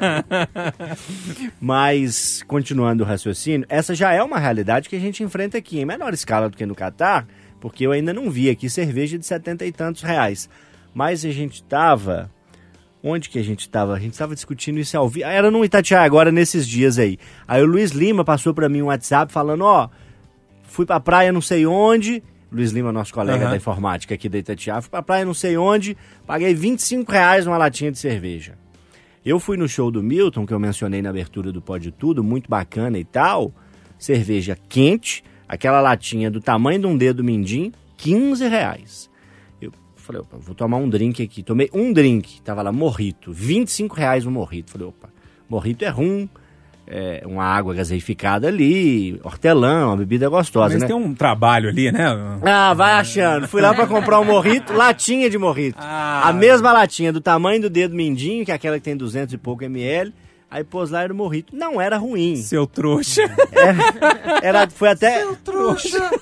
Mas, 1.61 2.43
continuando 2.47 3.05
o 3.05 3.07
raciocínio, 3.07 3.67
essa 3.69 3.95
já 3.95 4.13
é 4.13 4.23
uma 4.23 4.39
realidade 4.39 4.89
que 4.89 4.97
a 4.97 5.01
gente 5.01 5.23
enfrenta 5.23 5.57
aqui, 5.59 5.81
em 5.81 5.85
menor 5.85 6.13
escala 6.13 6.49
do 6.51 6.57
que 6.57 6.67
no 6.67 6.75
Catar, 6.75 7.27
porque 7.61 7.87
eu 7.87 7.93
ainda 7.93 8.13
não 8.13 8.31
vi 8.31 8.51
aqui 8.51 8.69
cerveja 8.69 9.19
de 9.19 9.25
setenta 9.25 9.65
e 9.65 9.73
tantos 9.73 10.03
reais. 10.03 10.49
Mas 10.95 11.25
a 11.25 11.31
gente 11.31 11.55
estava. 11.55 12.31
Onde 13.03 13.29
que 13.31 13.39
a 13.39 13.43
gente 13.43 13.61
estava? 13.61 13.95
A 13.95 13.99
gente 13.99 14.13
estava 14.13 14.35
discutindo 14.35 14.79
isso 14.79 14.97
ao 14.97 15.09
vivo. 15.09 15.27
Era 15.27 15.51
no 15.51 15.65
Itatiaia 15.65 16.05
agora, 16.05 16.31
nesses 16.31 16.69
dias 16.69 16.99
aí. 16.99 17.19
Aí 17.49 17.63
o 17.63 17.67
Luiz 17.67 17.91
Lima 17.93 18.25
passou 18.25 18.53
para 18.55 18.69
mim 18.69 18.83
um 18.83 18.87
WhatsApp 18.87 19.33
falando: 19.33 19.65
Ó, 19.65 19.89
fui 20.73 20.87
pra 20.87 20.99
praia 20.99 21.31
não 21.31 21.43
sei 21.43 21.67
onde. 21.67 22.23
Luiz 22.51 22.71
Lima, 22.71 22.91
nosso 22.91 23.13
colega 23.13 23.45
Aham. 23.45 23.51
da 23.51 23.57
informática 23.57 24.15
aqui 24.15 24.29
da 24.29 24.39
Itatiaia, 24.39 24.81
fui 24.81 24.91
pra 24.91 25.03
praia 25.03 25.25
não 25.25 25.35
sei 25.35 25.57
onde, 25.57 25.97
paguei 26.27 26.55
25 26.55 27.11
reais 27.11 27.47
uma 27.47 27.57
latinha 27.57 27.91
de 27.93 27.99
cerveja. 27.99 28.59
Eu 29.25 29.39
fui 29.39 29.57
no 29.57 29.69
show 29.69 29.91
do 29.91 30.03
Milton, 30.03 30.45
que 30.45 30.53
eu 30.53 30.59
mencionei 30.59 31.01
na 31.01 31.11
abertura 31.11 31.53
do 31.53 31.63
Pode 31.63 31.93
Tudo, 31.93 32.25
muito 32.25 32.51
bacana 32.51 32.99
e 32.99 33.05
tal. 33.05 33.55
Cerveja 33.97 34.59
quente, 34.69 35.23
aquela 35.47 35.81
latinha 35.81 36.31
do 36.31 36.41
tamanho 36.41 36.81
de 36.81 36.87
um 36.87 36.97
dedo 36.97 37.23
mindinho, 37.23 37.73
15 37.99 38.49
reais. 38.49 39.11
Eu 39.61 39.73
falei, 39.95 40.21
opa, 40.23 40.37
vou 40.39 40.55
tomar 40.55 40.79
um 40.79 40.89
drink 40.89 41.23
aqui. 41.23 41.43
Tomei 41.43 41.71
um 41.73 41.93
drink, 41.93 42.43
tava 42.43 42.63
lá, 42.63 42.73
morrito, 42.73 43.33
25 43.33 43.95
reais 43.95 44.27
um 44.27 44.31
morrito. 44.31 44.73
Falei, 44.73 44.89
opa, 44.89 45.09
morrito 45.49 45.85
é 45.85 45.89
rum, 45.89 46.29
é 46.93 47.23
uma 47.27 47.45
água 47.45 47.75
gaseificada 47.75 48.49
ali, 48.49 49.19
hortelã, 49.25 49.87
uma 49.87 49.97
bebida 49.97 50.29
gostosa, 50.29 50.75
Mas 50.75 50.83
né? 50.83 50.87
tem 50.87 50.95
um 50.95 51.15
trabalho 51.15 51.71
ali, 51.71 51.91
né? 51.91 52.07
Ah, 52.43 52.75
vai 52.75 52.93
achando. 52.93 53.49
Fui 53.49 53.63
lá 53.63 53.73
pra 53.73 53.87
comprar 53.87 54.21
um 54.21 54.25
morrito, 54.25 54.73
latinha 54.73 55.31
de 55.31 55.39
morrito. 55.39 55.79
Ah. 55.81 56.29
A 56.29 56.33
mesma 56.33 56.73
latinha, 56.73 57.13
do 57.13 57.21
tamanho 57.21 57.63
do 57.63 57.71
dedo 57.71 57.95
mindinho, 57.95 58.45
que 58.45 58.53
é 58.53 58.55
aquela 58.55 58.79
que 58.79 58.85
tem 58.85 58.97
200 58.97 59.33
e 59.33 59.39
pouco 59.39 59.65
ml. 59.65 60.13
Aí 60.53 60.63
pôs 60.63 60.91
lá 60.91 61.03
era 61.03 61.11
o 61.11 61.17
morrito. 61.17 61.57
Não 61.57 61.81
era 61.81 61.97
ruim. 61.97 62.37
Seu 62.37 62.67
trouxa. 62.67 63.23
Era, 64.43 64.69
foi 64.69 64.91
até. 64.91 65.25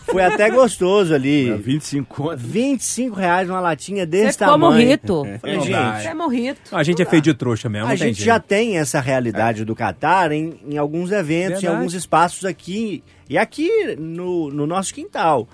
Foi 0.07 0.23
até 0.23 0.49
gostoso 0.51 1.13
ali. 1.13 1.53
25 1.53 2.15
conto. 2.15 2.37
25 2.37 3.17
reais 3.17 3.51
uma 3.51 3.59
latinha 3.59 4.07
desse 4.07 4.35
Você 4.35 4.39
ficou 4.39 4.53
tamanho. 4.53 4.73
morrito. 4.73 5.27
Falei, 5.41 5.57
Não 5.57 5.65
gente, 5.65 6.07
é 6.07 6.15
morrito. 6.15 6.61
A 6.77 6.83
gente 6.85 7.03
é 7.03 7.05
feio 7.05 7.23
de 7.23 7.35
trouxa 7.35 7.69
mesmo. 7.69 7.87
a 7.87 7.91
tem 7.91 7.97
gente 7.99 8.23
já 8.23 8.39
tem 8.39 8.79
essa 8.79 9.01
realidade 9.01 9.65
do 9.65 9.75
Catar 9.75 10.31
em, 10.31 10.61
em 10.69 10.79
alguns 10.79 11.11
eventos, 11.11 11.59
em 11.59 11.63
Verdade. 11.63 11.67
alguns 11.67 11.95
espaços 11.95 12.45
aqui. 12.45 13.03
E 13.31 13.39
aqui 13.39 13.95
no, 13.97 14.51
no 14.51 14.67
nosso 14.67 14.93
quintal. 14.93 15.49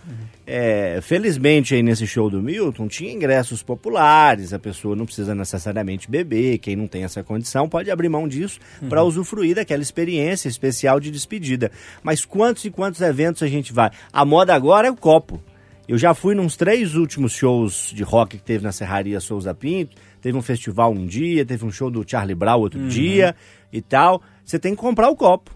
É, 0.47 0.99
felizmente 1.03 1.75
aí 1.75 1.83
nesse 1.83 2.07
show 2.07 2.31
do 2.31 2.41
Milton 2.41 2.89
tinha 2.89 3.13
ingressos 3.13 3.63
populares, 3.63 4.55
a 4.55 4.59
pessoa 4.59 4.97
não 4.97 5.05
precisa 5.05 5.35
necessariamente 5.35 6.11
beber, 6.11 6.59
quem 6.59 6.75
não 6.77 6.87
tem 6.87 7.03
essa 7.03 7.23
condição 7.23 7.69
pode 7.69 7.91
abrir 7.91 8.09
mão 8.09 8.29
disso 8.29 8.61
para 8.89 9.03
usufruir 9.03 9.57
daquela 9.57 9.83
experiência 9.83 10.49
especial 10.49 10.99
de 11.01 11.11
despedida. 11.11 11.71
Mas 12.03 12.25
quantos 12.25 12.65
e 12.65 12.71
quantos 12.71 13.03
eventos 13.03 13.43
a 13.43 13.47
gente 13.49 13.75
vai? 13.75 13.91
A 14.11 14.25
moda 14.25 14.55
agora 14.55 14.89
é 14.89 14.91
o 14.91 14.97
copo. 14.97 15.43
Eu 15.87 15.99
já 15.99 16.15
fui 16.15 16.35
nos 16.35 16.57
três 16.57 16.95
últimos 16.95 17.33
shows 17.33 17.93
de 17.95 18.03
rock 18.03 18.39
que 18.39 18.43
teve 18.43 18.65
na 18.65 18.73
Serraria 18.73 19.21
Souza 19.21 19.55
Pinto. 19.55 19.97
Teve 20.23 20.39
um 20.39 20.43
festival 20.43 20.93
um 20.93 21.05
dia, 21.05 21.45
teve 21.45 21.65
um 21.65 21.71
show 21.71 21.91
do 21.91 22.09
Charlie 22.09 22.35
Brown 22.35 22.61
outro 22.61 22.89
dia 22.89 23.37
e 23.73 23.83
tal. 23.83 24.23
Você 24.45 24.59
tem 24.59 24.75
que 24.75 24.81
comprar 24.81 25.11
o 25.11 25.17
copo. 25.17 25.56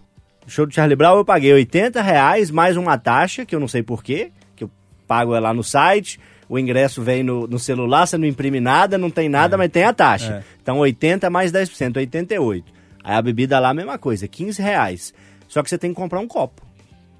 Show 0.51 0.65
do 0.65 0.73
Charlie 0.73 0.97
Brown 0.97 1.15
eu 1.15 1.23
paguei 1.23 1.53
80 1.53 2.01
reais 2.01 2.51
mais 2.51 2.75
uma 2.75 2.97
taxa, 2.97 3.45
que 3.45 3.55
eu 3.55 3.59
não 3.59 3.69
sei 3.69 3.81
porquê, 3.81 4.31
que 4.53 4.65
eu 4.65 4.71
pago 5.07 5.31
lá 5.39 5.53
no 5.53 5.63
site. 5.63 6.19
O 6.49 6.59
ingresso 6.59 7.01
vem 7.01 7.23
no, 7.23 7.47
no 7.47 7.57
celular, 7.57 8.05
você 8.05 8.17
não 8.17 8.27
imprime 8.27 8.59
nada, 8.59 8.97
não 8.97 9.09
tem 9.09 9.29
nada, 9.29 9.57
mas 9.57 9.71
tem 9.71 9.85
a 9.85 9.93
taxa. 9.93 10.43
Então 10.61 10.79
80 10.79 11.29
mais 11.29 11.53
10%, 11.53 11.95
88. 11.95 12.65
Aí 13.01 13.15
a 13.15 13.21
bebida 13.21 13.57
lá, 13.59 13.69
a 13.69 13.73
mesma 13.73 13.97
coisa, 13.97 14.27
15 14.27 14.61
reais. 14.61 15.13
Só 15.47 15.63
que 15.63 15.69
você 15.69 15.77
tem 15.77 15.91
que 15.91 15.95
comprar 15.95 16.19
um 16.19 16.27
copo. 16.27 16.61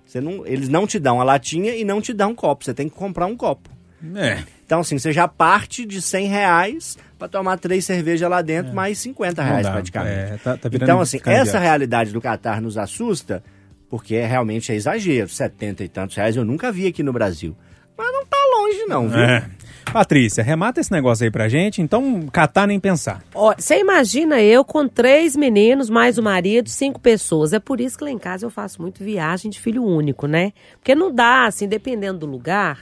Você 0.05 0.19
não, 0.19 0.45
eles 0.45 0.67
não 0.67 0.86
te 0.86 0.99
dão 0.99 1.21
a 1.21 1.23
latinha 1.23 1.73
e 1.73 1.86
não 1.86 2.01
te 2.01 2.11
dão 2.11 2.32
um 2.32 2.36
copo. 2.36 2.65
Você 2.65 2.73
tem 2.73 2.89
que 2.89 2.95
comprar 2.95 3.27
um 3.27 3.38
copo. 3.38 3.69
É. 4.13 4.43
Então, 4.65 4.82
assim, 4.82 4.99
você 4.99 5.13
já 5.13 5.25
parte 5.25 5.86
de 5.86 6.01
100 6.01 6.27
reais 6.27 6.97
para 7.22 7.28
tomar 7.28 7.55
três 7.59 7.86
cervejas 7.86 8.28
lá 8.28 8.41
dentro, 8.41 8.74
mais 8.74 8.97
50 8.97 9.43
reais 9.43 9.61
dá. 9.63 9.74
praticamente. 9.74 10.15
É, 10.15 10.38
tá- 10.43 10.57
tá 10.57 10.69
então, 10.74 10.99
assim, 10.99 11.19
ficando 11.19 11.36
essa 11.38 11.59
realidade 11.59 12.11
do 12.11 12.19
Catar 12.19 12.59
nos 12.59 12.80
assusta, 12.80 13.43
porque 13.88 14.15
é, 14.15 14.26
realmente 14.26 14.72
é 14.72 14.76
exagero. 14.76 15.30
70 15.30 15.84
e 15.84 15.88
tantos 15.88 16.15
reais 16.15 16.36
eu 16.36 16.43
nunca 16.43 16.72
vi 16.72 16.88
aqui 16.88 17.03
no 17.03 17.13
Brasil. 17.13 17.55
Mas 17.95 18.11
não 18.11 18.26
tá 18.26 18.38
longe, 18.57 18.86
não, 18.88 19.07
viu? 19.07 19.19
É. 19.19 19.47
Patrícia, 19.93 20.43
remata 20.43 20.82
esse 20.82 20.91
negócio 20.91 21.24
aí 21.24 21.30
pra 21.30 21.47
gente, 21.47 21.80
então 21.80 22.26
catar 22.32 22.65
nem 22.65 22.80
pensar. 22.80 23.22
Você 23.36 23.78
imagina 23.80 24.41
eu 24.41 24.65
com 24.65 24.88
três 24.88 25.36
meninos, 25.36 25.91
mais 25.91 26.17
o 26.17 26.24
marido, 26.24 26.69
cinco 26.69 26.99
pessoas. 26.99 27.53
É 27.53 27.59
por 27.59 27.80
isso 27.80 27.99
que 27.99 28.03
lá 28.03 28.09
em 28.09 28.17
casa 28.17 28.47
eu 28.47 28.49
faço 28.49 28.82
muito 28.82 29.03
viagem 29.03 29.51
de 29.51 29.59
filho 29.59 29.84
único, 29.84 30.26
né? 30.26 30.53
Porque 30.80 30.95
não 30.95 31.13
dá, 31.13 31.45
assim, 31.45 31.67
dependendo 31.67 32.19
do 32.19 32.26
lugar, 32.26 32.80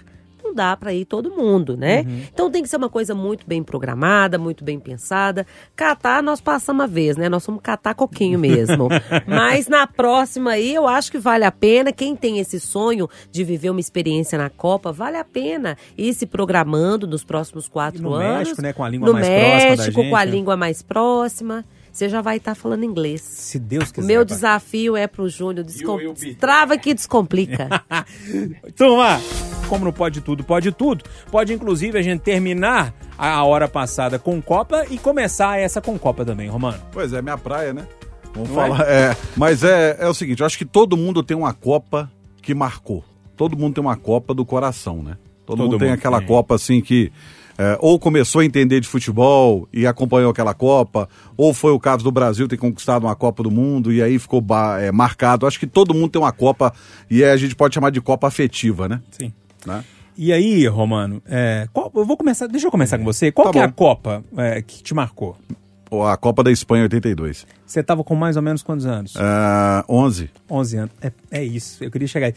não 0.49 0.53
dá 0.55 0.75
pra 0.75 0.93
ir 0.93 1.05
todo 1.05 1.31
mundo, 1.31 1.77
né? 1.77 2.05
Então 2.33 2.49
tem 2.49 2.63
que 2.63 2.69
ser 2.69 2.77
uma 2.77 2.89
coisa 2.89 3.13
muito 3.13 3.45
bem 3.47 3.63
programada, 3.63 4.37
muito 4.37 4.63
bem 4.63 4.79
pensada. 4.79 5.45
Catar, 5.75 6.23
nós 6.23 6.41
passamos 6.41 6.79
uma 6.79 6.87
vez, 6.87 7.17
né? 7.17 7.27
Nós 7.27 7.45
vamos 7.45 7.61
catar 7.61 7.93
coquinho 7.93 8.39
mesmo. 8.39 8.87
Mas 9.27 9.67
na 9.67 9.85
próxima 9.85 10.51
aí, 10.51 10.73
eu 10.73 10.87
acho 10.87 11.11
que 11.11 11.17
vale 11.17 11.43
a 11.43 11.51
pena. 11.51 11.91
Quem 11.91 12.15
tem 12.15 12.39
esse 12.39 12.59
sonho 12.59 13.09
de 13.31 13.43
viver 13.43 13.69
uma 13.69 13.79
experiência 13.79 14.37
na 14.37 14.49
Copa, 14.49 14.91
vale 14.91 15.17
a 15.17 15.25
pena 15.25 15.77
ir 15.97 16.13
se 16.13 16.25
programando 16.25 17.05
nos 17.05 17.23
próximos 17.23 17.67
quatro 17.67 18.01
no 18.01 18.13
anos. 18.13 18.39
México, 18.39 18.61
né, 18.61 18.73
com 18.73 18.83
a 18.83 18.89
língua 18.89 19.07
no 19.07 19.13
mais 19.13 19.27
próxima 19.27 19.59
da 19.59 19.83
México, 19.83 20.09
com 20.09 20.15
a 20.15 20.23
língua 20.23 20.57
mais 20.57 20.81
próxima. 20.81 21.65
Você 21.91 22.09
já 22.09 22.21
vai 22.21 22.37
estar 22.37 22.55
falando 22.55 22.83
inglês. 22.83 23.21
Se 23.21 23.59
Deus 23.59 23.91
quiser. 23.91 24.07
meu 24.07 24.25
desafio 24.25 24.95
é 24.95 25.07
pro 25.07 25.29
Júnior, 25.29 25.65
descom... 25.65 25.97
Trava 26.39 26.77
que 26.77 26.93
descomplica. 26.93 27.69
Turma, 28.75 29.19
como 29.67 29.85
não 29.85 29.91
pode 29.91 30.21
tudo, 30.21 30.43
pode 30.43 30.71
tudo. 30.71 31.03
Pode 31.31 31.53
inclusive 31.53 31.97
a 31.97 32.01
gente 32.01 32.21
terminar 32.21 32.93
a 33.17 33.43
hora 33.43 33.67
passada 33.67 34.17
com 34.17 34.41
Copa 34.41 34.85
e 34.89 34.97
começar 34.97 35.59
essa 35.59 35.81
com 35.81 35.97
Copa 35.97 36.25
também, 36.25 36.49
Romano. 36.49 36.79
Pois 36.91 37.13
é, 37.13 37.21
minha 37.21 37.37
praia, 37.37 37.73
né? 37.73 37.87
Vamos 38.33 38.49
Não 38.49 38.55
falar. 38.55 38.81
É? 38.87 39.15
mas 39.35 39.63
é, 39.63 39.97
é 39.99 40.07
o 40.07 40.13
seguinte, 40.13 40.39
eu 40.39 40.45
acho 40.45 40.57
que 40.57 40.65
todo 40.65 40.97
mundo 40.97 41.23
tem 41.23 41.35
uma 41.37 41.53
Copa 41.53 42.11
que 42.41 42.53
marcou. 42.53 43.03
Todo 43.35 43.57
mundo 43.57 43.75
tem 43.75 43.81
uma 43.81 43.95
Copa 43.95 44.33
do 44.33 44.45
coração, 44.45 45.03
né? 45.03 45.17
Todo, 45.45 45.57
Todo 45.57 45.63
mundo 45.63 45.79
tem 45.79 45.89
mundo 45.89 45.97
aquela 45.97 46.19
tem. 46.19 46.27
Copa 46.27 46.55
assim 46.55 46.81
que 46.81 47.11
é, 47.59 47.77
ou 47.81 47.99
começou 47.99 48.39
a 48.39 48.45
entender 48.45 48.79
de 48.79 48.87
futebol 48.87 49.67
e 49.73 49.85
acompanhou 49.85 50.31
aquela 50.31 50.53
Copa, 50.53 51.09
ou 51.35 51.53
foi 51.53 51.73
o 51.73 51.79
caso 51.79 52.03
do 52.05 52.11
Brasil 52.11 52.47
ter 52.47 52.55
conquistado 52.57 53.03
uma 53.05 53.15
Copa 53.15 53.43
do 53.43 53.51
Mundo 53.51 53.91
e 53.91 54.01
aí 54.01 54.17
ficou 54.17 54.39
ba- 54.39 54.79
é, 54.81 54.91
marcado. 54.93 55.45
Acho 55.45 55.59
que 55.59 55.67
todo 55.67 55.93
mundo 55.93 56.09
tem 56.09 56.21
uma 56.21 56.31
Copa 56.31 56.73
e 57.11 57.21
é, 57.21 57.31
a 57.31 57.37
gente 57.37 57.55
pode 57.55 57.75
chamar 57.75 57.89
de 57.89 57.99
Copa 57.99 58.27
afetiva, 58.27 58.87
né? 58.87 59.01
Sim. 59.11 59.33
Né? 59.65 59.83
E 60.17 60.31
aí, 60.33 60.65
Romano, 60.67 61.21
é, 61.27 61.67
qual- 61.73 61.91
eu 61.95 62.05
vou 62.05 62.15
começar. 62.17 62.47
Deixa 62.47 62.67
eu 62.67 62.71
começar 62.71 62.97
com 62.97 63.03
você. 63.03 63.31
Qual 63.31 63.47
Tá 63.47 63.51
que 63.53 63.59
é 63.59 63.63
a. 63.63 63.71
Copa 63.71 64.23
é, 64.37 64.61
que 64.61 64.81
te 64.81 64.93
marcou? 64.93 65.35
Ou 65.91 66.05
A 66.05 66.15
Copa 66.15 66.43
da 66.43 66.51
Espanha 66.51 66.83
82. 66.83 67.47
Você 67.65 67.81
tava 67.81 68.03
com 68.03 68.15
mais 68.15 68.35
ou 68.37 68.41
menos 68.41 68.61
quantos 68.61 68.85
anos? 68.85 69.15
Ah, 69.17 69.83
11. 69.89 70.29
11 70.49 70.77
anos. 70.77 70.91
É, 71.01 71.11
é 71.31 71.43
isso, 71.43 71.83
eu 71.83 71.89
queria 71.89 72.07
chegar 72.07 72.27
aí. 72.27 72.33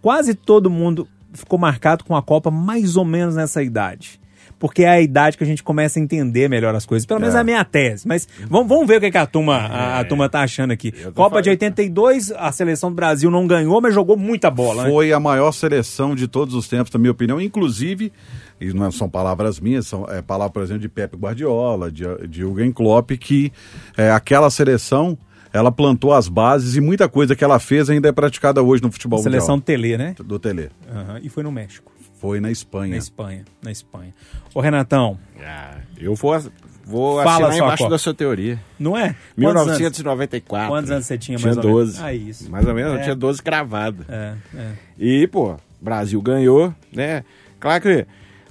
Quase 0.00 0.34
todo 0.34 0.70
mundo 0.70 1.08
ficou 1.32 1.58
marcado 1.58 2.04
com 2.04 2.14
a 2.14 2.22
Copa 2.22 2.50
mais 2.50 2.96
ou 2.96 3.04
menos 3.04 3.34
nessa 3.34 3.62
idade. 3.62 4.20
Porque 4.58 4.84
é 4.84 4.88
a 4.88 5.00
idade 5.00 5.36
que 5.36 5.44
a 5.44 5.46
gente 5.46 5.62
começa 5.62 5.98
a 5.98 6.02
entender 6.02 6.48
melhor 6.48 6.74
as 6.74 6.86
coisas. 6.86 7.04
Pelo 7.04 7.20
menos 7.20 7.34
é 7.34 7.38
a 7.38 7.44
minha 7.44 7.62
tese. 7.64 8.08
Mas 8.08 8.26
vamos, 8.48 8.68
vamos 8.68 8.86
ver 8.86 8.96
o 8.96 9.00
que, 9.00 9.10
que 9.10 9.18
a, 9.18 9.26
turma, 9.26 9.56
a, 9.56 10.00
a 10.00 10.04
turma 10.04 10.28
tá 10.28 10.40
achando 10.40 10.70
aqui. 10.70 10.92
Copa 11.14 11.42
de 11.42 11.50
82, 11.50 12.32
a 12.32 12.50
seleção 12.52 12.90
do 12.90 12.94
Brasil 12.96 13.30
não 13.30 13.46
ganhou, 13.46 13.80
mas 13.80 13.92
jogou 13.92 14.16
muita 14.16 14.50
bola. 14.50 14.84
né? 14.84 14.90
Foi 14.90 15.12
a 15.12 15.20
maior 15.20 15.52
seleção 15.52 16.14
de 16.14 16.26
todos 16.26 16.54
os 16.54 16.66
tempos, 16.68 16.90
na 16.92 16.98
minha 16.98 17.12
opinião. 17.12 17.40
Inclusive, 17.40 18.12
e 18.60 18.72
não 18.72 18.90
são 18.90 19.08
palavras 19.08 19.60
minhas, 19.60 19.86
são 19.86 20.06
é, 20.08 20.22
palavras, 20.22 20.52
por 20.52 20.62
exemplo, 20.62 20.80
de 20.80 20.88
Pepe 20.88 21.16
Guardiola, 21.16 21.90
de, 21.90 22.04
de 22.26 22.38
Jürgen 22.40 22.72
Klopp, 22.72 23.10
que 23.12 23.52
é, 23.96 24.10
aquela 24.10 24.48
seleção, 24.48 25.18
ela 25.52 25.70
plantou 25.70 26.12
as 26.12 26.28
bases 26.28 26.76
e 26.76 26.80
muita 26.80 27.08
coisa 27.08 27.34
que 27.36 27.44
ela 27.44 27.58
fez 27.58 27.88
ainda 27.90 28.08
é 28.08 28.12
praticada 28.12 28.62
hoje 28.62 28.82
no 28.82 28.90
futebol 28.90 29.22
Seleção 29.22 29.56
mundial. 29.56 29.66
Tele, 29.66 29.96
né? 29.98 30.14
do 30.18 30.38
Tele. 30.38 30.70
Aham, 30.90 31.20
E 31.22 31.28
foi 31.28 31.42
no 31.42 31.52
México, 31.52 31.92
Foi 32.20 32.40
na 32.40 32.50
Espanha. 32.50 32.92
na 32.92 32.96
Espanha, 32.98 33.44
na 33.62 33.70
Espanha. 33.70 34.14
Ô 34.54 34.60
Renatão, 34.60 35.18
Ah, 35.40 35.76
eu 35.98 36.14
vou, 36.14 36.38
vou 36.84 37.22
Fala 37.22 37.48
assinar 37.48 37.66
embaixo 37.66 37.88
da 37.88 37.98
sua 37.98 38.14
teoria. 38.14 38.58
não 38.78 38.96
é? 38.96 39.14
Quantos 39.34 39.62
anos? 39.62 39.78
1994. 39.78 40.68
Quantos 40.70 40.90
anos 40.90 41.06
você 41.06 41.18
tinha, 41.18 41.36
Tinha 41.38 41.46
mais 41.54 41.58
ou 41.58 41.62
menos? 41.64 41.92
12. 41.94 42.02
Ah, 42.02 42.14
isso. 42.14 42.50
Mais 42.50 42.66
ou 42.66 42.74
menos, 42.74 42.92
É. 42.92 42.96
eu 42.98 43.02
tinha 43.02 43.14
12 43.14 43.42
cravado. 43.42 44.04
É, 44.08 44.34
é. 44.54 44.72
E, 44.98 45.26
pô, 45.26 45.56
Brasil 45.80 46.20
ganhou, 46.22 46.74
né? 46.92 47.22
Claro 47.60 47.82
que 47.82 48.06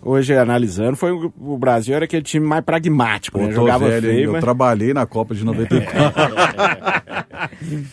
hoje, 0.06 0.36
analisando, 0.36 0.96
foi 0.96 1.12
o, 1.12 1.34
o 1.38 1.58
Brasil 1.58 1.96
era 1.96 2.06
aquele 2.06 2.22
time 2.22 2.46
mais 2.46 2.64
pragmático, 2.64 3.40
Pô, 3.40 3.46
né? 3.46 3.52
Jogava 3.52 3.90
velho, 3.90 4.08
feio, 4.08 4.24
eu 4.26 4.32
mas... 4.34 4.42
trabalhei 4.42 4.94
na 4.94 5.06
Copa 5.06 5.34
de 5.34 5.44
94. 5.44 6.14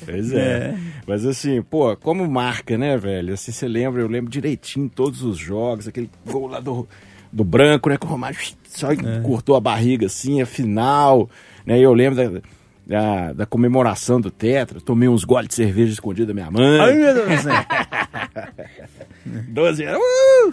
Pois 0.05 0.33
é. 0.33 0.75
Mas 1.07 1.27
assim, 1.27 1.63
pô, 1.63 1.97
como 1.97 2.27
marca, 2.29 2.79
né, 2.79 2.97
velho? 2.97 3.35
Assim, 3.35 3.53
você 3.53 3.67
lembra, 3.69 4.01
eu 4.01 4.09
lembro 4.09 4.31
direitinho 4.31 4.89
todos 4.89 5.23
os 5.23 5.37
jogos, 5.37 5.89
aquele 5.89 6.11
gol 6.27 6.47
lá 6.47 6.61
do, 6.61 6.89
do 7.31 7.45
branco, 7.45 7.89
né? 7.89 7.97
Que 7.99 8.07
o 8.07 8.09
Romário 8.09 8.39
só 8.69 8.89
cortou 9.23 9.57
a 9.57 9.61
barriga 9.61 10.07
assim, 10.07 10.41
a 10.41 10.47
final, 10.47 11.29
né? 11.67 11.79
E 11.79 11.83
eu 11.83 11.93
lembro 11.93 12.17
da, 12.17 12.41
da, 12.87 13.33
da 13.33 13.47
comemoração 13.47 14.21
do 14.21 14.31
Tetra, 14.31 14.81
tomei 14.81 15.09
uns 15.09 15.25
goles 15.25 15.49
de 15.49 15.55
cerveja 15.55 15.93
escondido 15.93 16.29
da 16.29 16.35
minha 16.35 16.51
mãe. 16.51 16.81
Ai, 16.81 16.95
meu 16.95 17.15
Deus 17.15 17.29
do 17.29 17.43
céu. 17.43 17.53
12 19.49 19.85
anos. 19.85 20.01
Uh! 20.03 20.53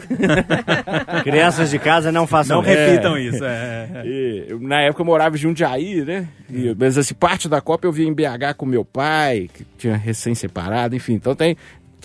Crianças 1.24 1.70
de 1.70 1.80
casa 1.80 2.12
não 2.12 2.28
façam 2.28 2.62
Não 2.62 2.70
isso. 2.70 2.80
repitam 2.80 3.18
isso. 3.18 3.44
É, 3.50 3.90
é. 3.96 4.04
E, 4.06 4.46
eu- 4.50 4.60
na 4.60 4.82
época 4.82 5.02
eu 5.02 5.06
morava 5.06 5.36
em 5.36 5.40
Jundiaí, 5.40 6.04
né? 6.06 6.28
E, 6.50 6.76
mas 6.78 6.98
assim, 6.98 7.14
parte 7.14 7.48
da 7.50 7.62
Copa 7.62 7.88
eu 7.88 7.92
via 7.92 8.08
em 8.08 8.14
BH 8.14 8.54
com 8.58 8.66
meu 8.66 8.84
pai, 8.86 9.50
que 9.54 9.66
tinha 9.78 9.96
recém-separado, 9.96 10.96
enfim. 10.96 11.14
Então 11.14 11.34
tem. 11.36 11.56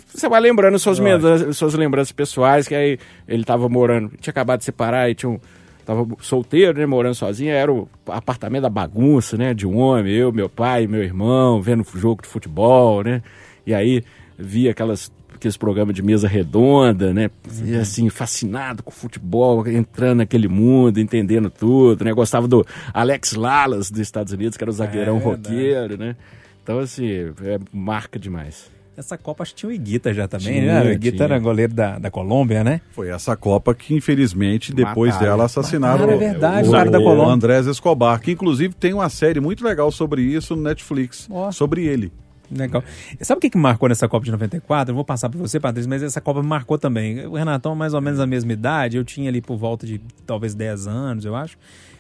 Você 0.07 0.29
vai 0.29 0.41
lembrando 0.41 0.79
suas, 0.79 0.99
lembranças, 1.01 1.57
suas 1.57 1.75
lembranças 1.75 2.13
pessoais, 2.13 2.69
que 2.69 2.75
aí 2.75 2.99
ele 3.27 3.43
tava 3.45 3.69
morando, 3.69 4.13
tinha 4.21 4.31
acabado 4.31 4.61
de 4.61 4.65
separar 4.65 5.11
e 5.11 5.15
tinha 5.15 5.31
um. 5.31 5.39
Tava 5.85 6.07
solteiro, 6.21 6.79
né? 6.79 6.87
Morando 6.87 7.15
sozinho, 7.15 7.51
era 7.51 7.71
o 7.71 7.87
apartamento 8.09 8.63
da 8.63 8.71
bagunça, 8.71 9.37
né? 9.37 9.53
De 9.53 9.67
um 9.67 9.77
homem, 9.77 10.15
eu, 10.15 10.33
meu 10.33 10.49
pai, 10.49 10.87
meu 10.87 11.03
irmão, 11.03 11.61
vendo 11.61 11.85
jogo 11.95 12.23
de 12.23 12.29
futebol, 12.29 13.03
né? 13.03 13.23
E 13.67 13.75
aí 13.75 14.03
via 14.39 14.71
aquelas 14.71 15.13
aqueles 15.45 15.57
programas 15.57 15.95
de 15.95 16.03
mesa 16.03 16.27
redonda, 16.27 17.13
né? 17.13 17.31
E, 17.65 17.77
assim, 17.77 18.09
fascinado 18.09 18.83
com 18.83 18.91
o 18.91 18.95
futebol, 18.95 19.67
entrando 19.69 20.19
naquele 20.19 20.49
mundo, 20.49 20.99
entendendo 20.99 21.51
tudo, 21.51 22.05
né? 22.05 22.13
Gostava 22.13 22.49
do 22.49 22.67
Alex 22.93 23.35
Lalas 23.35 23.91
dos 23.91 24.01
Estados 24.01 24.33
Unidos, 24.33 24.57
que 24.57 24.65
era 24.65 24.71
o 24.71 24.75
zagueirão 24.75 25.19
É 25.19 25.21
roqueiro, 25.21 25.99
né? 25.99 26.17
Então, 26.63 26.79
assim, 26.79 27.07
é, 27.43 27.59
marca 27.73 28.19
demais. 28.19 28.73
Essa 28.97 29.19
Copa 29.19 29.43
acho 29.43 29.53
que 29.53 29.59
tinha 29.59 29.69
o 29.71 29.73
Iguita 29.73 30.15
já 30.15 30.29
também, 30.29 30.61
Tinha, 30.61 30.85
né? 30.85 30.89
O 30.89 30.93
Iguita 30.93 31.17
tinha. 31.17 31.27
era 31.27 31.39
goleiro 31.39 31.75
da, 31.75 31.99
da 31.99 32.11
Colômbia, 32.11 32.63
né? 32.63 32.81
Foi 32.93 33.11
essa 33.11 33.37
Copa 33.37 33.75
que, 33.75 33.93
infelizmente, 33.93 34.73
depois 34.73 35.13
Mataram. 35.15 35.33
dela 35.33 35.45
assassinaram 35.45 36.07
Mataram, 36.07 36.13
é 36.15 36.17
verdade, 36.17 36.69
o, 36.69 36.71
o 36.71 36.73
cara 36.73 36.91
da 36.91 37.01
o 37.01 37.03
Colômbia. 37.03 37.35
Andrés 37.35 37.67
Escobar, 37.67 38.21
que 38.21 38.31
inclusive 38.31 38.73
tem 38.75 38.95
uma 38.95 39.09
série 39.09 39.41
muito 39.41 39.65
legal 39.65 39.91
sobre 39.91 40.23
isso 40.23 40.55
no 40.55 40.63
Netflix, 40.63 41.27
Ó. 41.31 41.51
sobre 41.51 41.85
ele. 41.85 42.13
Legal. 42.51 42.85
Sabe 43.21 43.39
o 43.39 43.41
que, 43.41 43.51
que 43.51 43.59
marcou 43.59 43.89
nessa 43.89 44.09
Copa 44.09 44.25
de 44.25 44.31
94? 44.31 44.91
Eu 44.91 44.95
vou 44.95 45.05
passar 45.05 45.29
para 45.29 45.39
você, 45.39 45.59
Patrícia, 45.59 45.89
mas 45.89 46.03
essa 46.03 46.21
Copa 46.21 46.43
marcou 46.43 46.79
também. 46.79 47.27
O 47.27 47.35
Renatão, 47.35 47.75
mais 47.75 47.95
ou 47.95 48.01
menos 48.01 48.21
a 48.21 48.27
mesma 48.27 48.53
idade, 48.53 48.97
eu 48.97 49.05
tinha 49.05 49.29
ali 49.29 49.41
por 49.41 49.57
volta 49.57 49.87
de 49.87 50.01
talvez 50.27 50.55
10 50.55 50.87
anos, 50.87 51.25
eu 51.25 51.35
acho. 51.35 51.57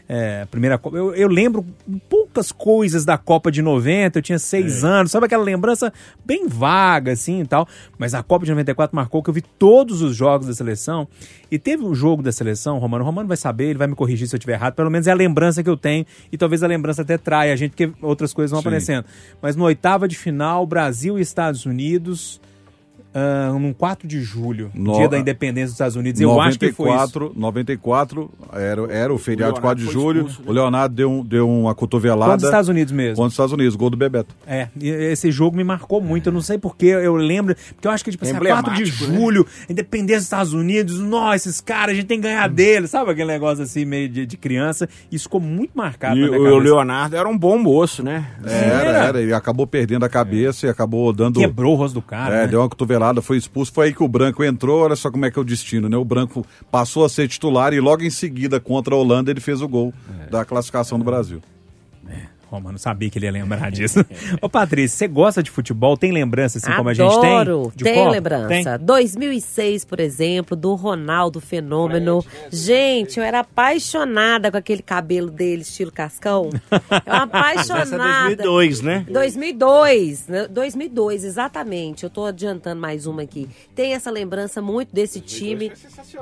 É, 0.07 0.45
primeira 0.51 0.77
Copa. 0.77 0.97
Eu, 0.97 1.15
eu 1.15 1.29
lembro 1.29 1.65
poucas 2.11 2.53
coisas 2.53 3.05
da 3.05 3.17
Copa 3.17 3.51
de 3.51 3.63
90, 3.63 4.19
eu 4.19 4.23
tinha 4.23 4.39
6 4.39 4.85
anos, 4.85 5.13
sabe 5.13 5.27
aquela 5.27 5.43
lembrança 5.43 5.93
bem 6.25 6.47
vaga, 6.47 7.13
assim 7.13 7.41
e 7.41 7.47
tal. 7.47 7.67
Mas 7.97 8.13
a 8.13 8.23
Copa 8.23 8.45
de 8.45 8.51
94 8.51 8.95
marcou 8.95 9.23
que 9.23 9.31
eu 9.31 9.35
vi 9.35 9.41
todos 9.41 10.03
os 10.03 10.15
jogos 10.15 10.47
da 10.47 10.53
seleção. 10.53 11.09
E 11.51 11.59
teve 11.59 11.83
um 11.85 11.95
jogo 11.95 12.23
da 12.23 12.33
seleção, 12.33 12.79
Romano. 12.79 13.03
O 13.03 13.07
Romano 13.07 13.29
vai 13.29 13.37
saber, 13.37 13.71
ele 13.71 13.79
vai 13.79 13.87
me 13.87 13.95
corrigir 13.95 14.29
se 14.29 14.35
eu 14.35 14.39
estiver 14.39 14.55
errado. 14.55 14.75
Pelo 14.75 14.91
menos 14.91 15.07
é 15.07 15.11
a 15.11 15.15
lembrança 15.15 15.63
que 15.63 15.71
eu 15.71 15.77
tenho. 15.77 16.05
E 16.31 16.37
talvez 16.37 16.63
a 16.63 16.67
lembrança 16.67 17.03
até 17.03 17.17
traia 17.17 17.53
a 17.53 17.57
gente, 17.57 17.71
porque 17.71 17.91
outras 18.03 18.35
coisas 18.35 18.51
vão 18.51 18.61
Sim. 18.61 18.69
aparecendo. 18.69 19.05
Mas 19.41 19.57
no 19.57 19.65
oitava 19.65 20.07
de 20.07 20.19
final, 20.19 20.67
Brasil 20.67 21.19
e 21.19 21.23
Estados 21.23 21.65
Unidos. 21.65 22.41
Ah, 23.15 23.51
num 23.59 23.73
4 23.73 24.07
de 24.09 24.21
julho, 24.23 24.71
No- 24.75 24.95
dia 24.95 25.09
da 25.09 25.19
independência 25.19 25.67
dos 25.67 25.75
Estados 25.75 25.97
Unidos. 25.97 26.21
Eu 26.21 26.41
acho 26.41 26.59
que 26.59 26.73
foi 26.73 26.89
isso. 26.91 26.97
94, 26.97 27.33
94 27.37 28.31
era, 28.53 28.93
era 28.93 29.13
o 29.15 29.19
feriado 29.19 29.55
de 29.55 29.61
Leonardo 29.61 29.61
4 29.61 29.85
de 29.85 29.91
julho. 29.93 30.19
expulso, 30.23 30.41
né? 30.43 30.47
O 30.49 30.53
Leonardo 30.53 30.95
deu, 30.95 31.11
um- 31.11 31.25
deu 31.25 31.49
uma 31.49 31.75
cotovelada 31.75 32.33
Contra 32.33 32.47
os 32.47 32.51
Estados 32.51 32.69
Unidos 32.69 32.93
mesmo. 32.93 33.17
contra 33.17 33.29
os 33.29 33.33
Estados 33.35 33.53
Unidos, 33.53 33.77
gol 33.77 33.91
do 33.91 33.97
Bebeto. 33.97 34.35
É, 34.47 34.69
e 34.81 34.89
esse 34.89 35.31
jogo 35.31 35.57
me 35.57 35.65
marcou 35.65 36.01
muito. 36.01 36.29
Eu 36.29 36.33
não 36.33 36.41
sei 36.41 36.59
porquê, 36.59 36.87
eu 36.87 37.15
lembro. 37.15 37.55
Porque 37.75 37.87
eu 37.87 37.93
acho 37.93 38.05
que, 38.05 38.11
tipo 38.11 38.25
assim, 38.25 38.35
4 38.35 38.75
de 38.75 38.81
né? 38.83 38.87
julho, 38.87 39.47
independência 39.69 40.19
dos 40.19 40.25
Estados 40.25 40.53
Unidos, 40.53 40.99
nossa, 41.01 41.37
esses 41.37 41.61
caras, 41.61 41.93
a 41.93 41.95
gente 41.95 42.07
tem 42.07 42.19
que 42.19 42.25
ganhar 42.27 42.49
deles. 42.49 42.91
Sabe 42.91 43.11
aquele 43.11 43.29
negócio 43.33 43.63
assim, 43.63 43.85
meio 43.85 44.09
de, 44.09 44.27
de 44.27 44.37
criança? 44.37 44.89
Isso 45.11 45.25
ficou 45.25 45.41
muito 45.41 45.73
marcado 45.75 46.17
E 46.17 46.21
na 46.23 46.27
minha 46.29 46.41
o 46.41 46.45
cabeça. 46.45 46.63
Leonardo 46.65 47.17
era 47.17 47.29
um 47.29 47.37
bom 47.39 47.59
moço, 47.59 48.03
né? 48.03 48.27
Era, 48.45 48.53
Era. 48.55 48.99
era. 49.09 49.21
Ele 49.23 49.33
acabou 49.35 49.67
perdendo 49.67 50.05
a 50.05 50.09
cabeça 50.09 50.67
e 50.67 50.69
acabou 50.71 51.13
dando. 51.13 51.39
Quebrou 51.41 51.75
o 51.75 51.77
rosto 51.77 51.95
do 51.95 52.03
cara. 52.03 52.35
É, 52.35 52.41
né? 52.43 52.47
deu 52.49 52.61
uma 52.61 52.69
cotovelada, 52.69 53.04
foi 53.23 53.37
expulso. 53.37 53.73
Foi 53.73 53.87
aí 53.87 53.95
que 53.95 54.03
o 54.03 54.09
Branco 54.09 54.43
entrou. 54.45 54.83
Olha 54.85 54.97
só 54.97 55.11
como 55.11 55.25
é 55.25 55.31
que 55.31 55.39
é 55.39 55.43
o 55.43 55.45
destino, 55.45 55.89
né? 55.89 55.97
O 55.97 56.05
Branco 56.05 56.47
passou 56.71 57.05
a 57.05 57.09
ser 57.09 57.29
titular 57.29 57.73
e 57.73 57.81
logo 57.81 58.03
em 58.03 58.11
seguida, 58.11 58.59
contra 58.61 58.95
a 58.95 58.99
Holanda, 58.99 59.31
ele 59.31 59.41
fez 59.41 59.61
o 59.61 59.69
gol 59.69 59.93
É. 60.27 60.31
da 60.31 60.45
classificação 60.45 60.99
do 60.99 61.05
Brasil. 61.05 61.41
Roma, 62.07 62.34
não 62.61 62.79
sabia 62.79 63.11
que 63.11 63.19
ele 63.19 63.27
ia 63.27 63.33
lembrar 63.33 63.71
disso. 63.73 64.05
Ô, 64.41 64.49
Patrícia, 64.49 64.97
você 64.97 65.09
gosta 65.09 65.43
de 65.43 65.51
futebol? 65.51 65.97
Tem 65.97 66.13
lembrança, 66.13 66.59
assim 66.59 66.73
como 66.73 66.89
a 66.89 66.95
gente 66.95 67.21
tem? 67.21 67.37
Adoro, 67.37 67.73
tem 67.77 67.95
Copa? 67.95 68.11
lembrança. 68.11 68.79
Tem? 68.79 68.87
2006, 68.87 69.85
por 69.85 70.01
exemplo, 70.01 70.57
do 70.57 70.75
Ronaldo 70.75 71.41
Fenômeno. 71.41 72.25
Gente, 72.51 73.19
eu 73.19 73.25
era 73.25 73.41
apaixonada 73.41 74.51
com 74.51 74.57
aquele 74.57 74.83
cabelo 74.83 75.31
dele, 75.31 75.63
estilo 75.63 75.91
cascão. 75.93 76.51
Eu 77.07 77.13
apaixonada. 77.13 77.83
Essa 77.83 77.95
é 78.33 78.37
2002, 78.37 78.81
né? 78.81 79.07
2002, 79.09 80.29
né? 80.29 80.49
2002, 80.49 81.25
exatamente. 81.25 82.05
Eu 82.05 82.11
tô 82.11 82.25
adiantando 82.25 82.81
mais 82.81 83.07
uma 83.07 83.23
aqui. 83.23 83.49
Tem 83.75 83.95
essa 83.95 84.11
lembrança 84.11 84.61
muito 84.61 84.95
desse 84.95 85.21
time 85.21 85.73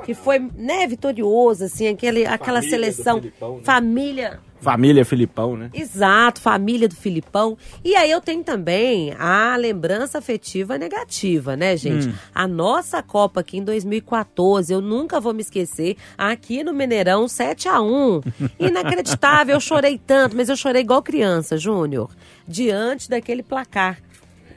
que 0.05 0.13
foi, 0.13 0.39
né, 0.39 0.87
vitorioso, 0.87 1.65
assim, 1.65 1.87
aquele, 1.87 2.25
aquela 2.25 2.61
Família 2.61 2.69
seleção, 2.69 3.19
Felipão, 3.19 3.57
né? 3.57 3.61
família, 3.63 4.39
Família 4.63 5.03
Filipão, 5.03 5.57
né? 5.57 5.69
Exato, 5.73 6.41
família 6.41 6.87
do 6.87 6.95
Filipão. 6.95 7.57
E 7.83 7.95
aí 7.95 8.09
eu 8.09 8.21
tenho 8.21 8.43
também 8.43 9.13
a 9.19 9.55
lembrança 9.55 10.17
afetiva 10.17 10.77
negativa, 10.77 11.55
né, 11.55 11.75
gente? 11.75 12.07
Hum. 12.07 12.13
A 12.33 12.47
nossa 12.47 13.03
Copa 13.03 13.41
aqui 13.41 13.57
em 13.57 13.63
2014, 13.63 14.73
eu 14.73 14.81
nunca 14.81 15.19
vou 15.19 15.33
me 15.33 15.41
esquecer, 15.41 15.97
aqui 16.17 16.63
no 16.63 16.73
Mineirão, 16.73 17.27
7 17.27 17.67
a 17.67 17.81
1 17.81 18.21
Inacreditável, 18.59 19.55
eu 19.55 19.59
chorei 19.59 19.97
tanto, 19.97 20.35
mas 20.35 20.49
eu 20.49 20.55
chorei 20.55 20.81
igual 20.81 21.03
criança, 21.03 21.57
Júnior, 21.57 22.09
diante 22.47 23.09
daquele 23.09 23.43
placar. 23.43 23.99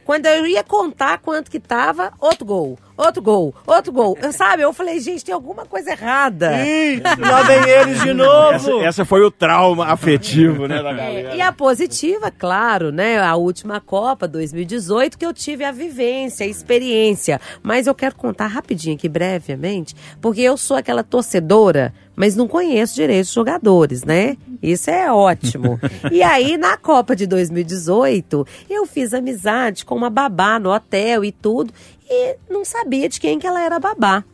Quando 0.06 0.26
eu 0.26 0.46
ia 0.46 0.62
contar 0.62 1.18
quanto 1.18 1.50
que 1.50 1.58
tava, 1.58 2.12
outro 2.20 2.46
gol, 2.46 2.78
outro 2.96 3.20
gol, 3.20 3.52
outro 3.66 3.92
gol. 3.92 4.16
Eu, 4.22 4.32
sabe, 4.32 4.62
eu 4.62 4.72
falei, 4.72 5.00
gente, 5.00 5.24
tem 5.24 5.34
alguma 5.34 5.66
coisa 5.66 5.90
errada. 5.90 6.48
Lá 7.18 7.42
vem 7.42 7.68
eles 7.68 8.00
de 8.00 8.14
novo. 8.14 8.52
Essa, 8.52 8.72
essa 8.86 9.04
foi 9.04 9.22
o 9.22 9.32
trauma 9.32 9.86
afetivo, 9.88 10.68
né, 10.68 10.80
da 10.80 10.92
galera. 10.92 11.30
É, 11.30 11.36
e 11.36 11.40
a 11.40 11.50
positiva, 11.50 12.30
claro, 12.30 12.92
né? 12.92 13.18
A 13.18 13.34
última 13.34 13.80
Copa 13.80 14.28
2018 14.28 15.18
que 15.18 15.26
eu 15.26 15.34
tive 15.34 15.64
a 15.64 15.72
vivência, 15.72 16.46
a 16.46 16.48
experiência. 16.48 17.40
Mas 17.60 17.88
eu 17.88 17.94
quero 17.94 18.14
contar 18.14 18.46
rapidinho 18.46 18.94
aqui, 18.94 19.08
brevemente, 19.08 19.96
porque 20.20 20.40
eu 20.40 20.56
sou 20.56 20.76
aquela 20.76 21.02
torcedora, 21.02 21.92
mas 22.16 22.34
não 22.34 22.48
conheço 22.48 22.94
direito 22.94 23.26
os 23.26 23.32
jogadores, 23.32 24.02
né? 24.02 24.36
Isso 24.62 24.90
é 24.90 25.12
ótimo. 25.12 25.78
e 26.10 26.22
aí, 26.22 26.56
na 26.56 26.76
Copa 26.76 27.14
de 27.14 27.26
2018, 27.26 28.46
eu 28.68 28.86
fiz 28.86 29.12
amizade 29.12 29.84
com 29.84 29.94
uma 29.94 30.10
babá 30.10 30.58
no 30.58 30.72
hotel 30.72 31.24
e 31.24 31.30
tudo, 31.30 31.72
e 32.08 32.36
não 32.48 32.64
sabia 32.64 33.08
de 33.08 33.20
quem 33.20 33.38
que 33.38 33.46
ela 33.46 33.60
era 33.60 33.78
babá. 33.78 34.24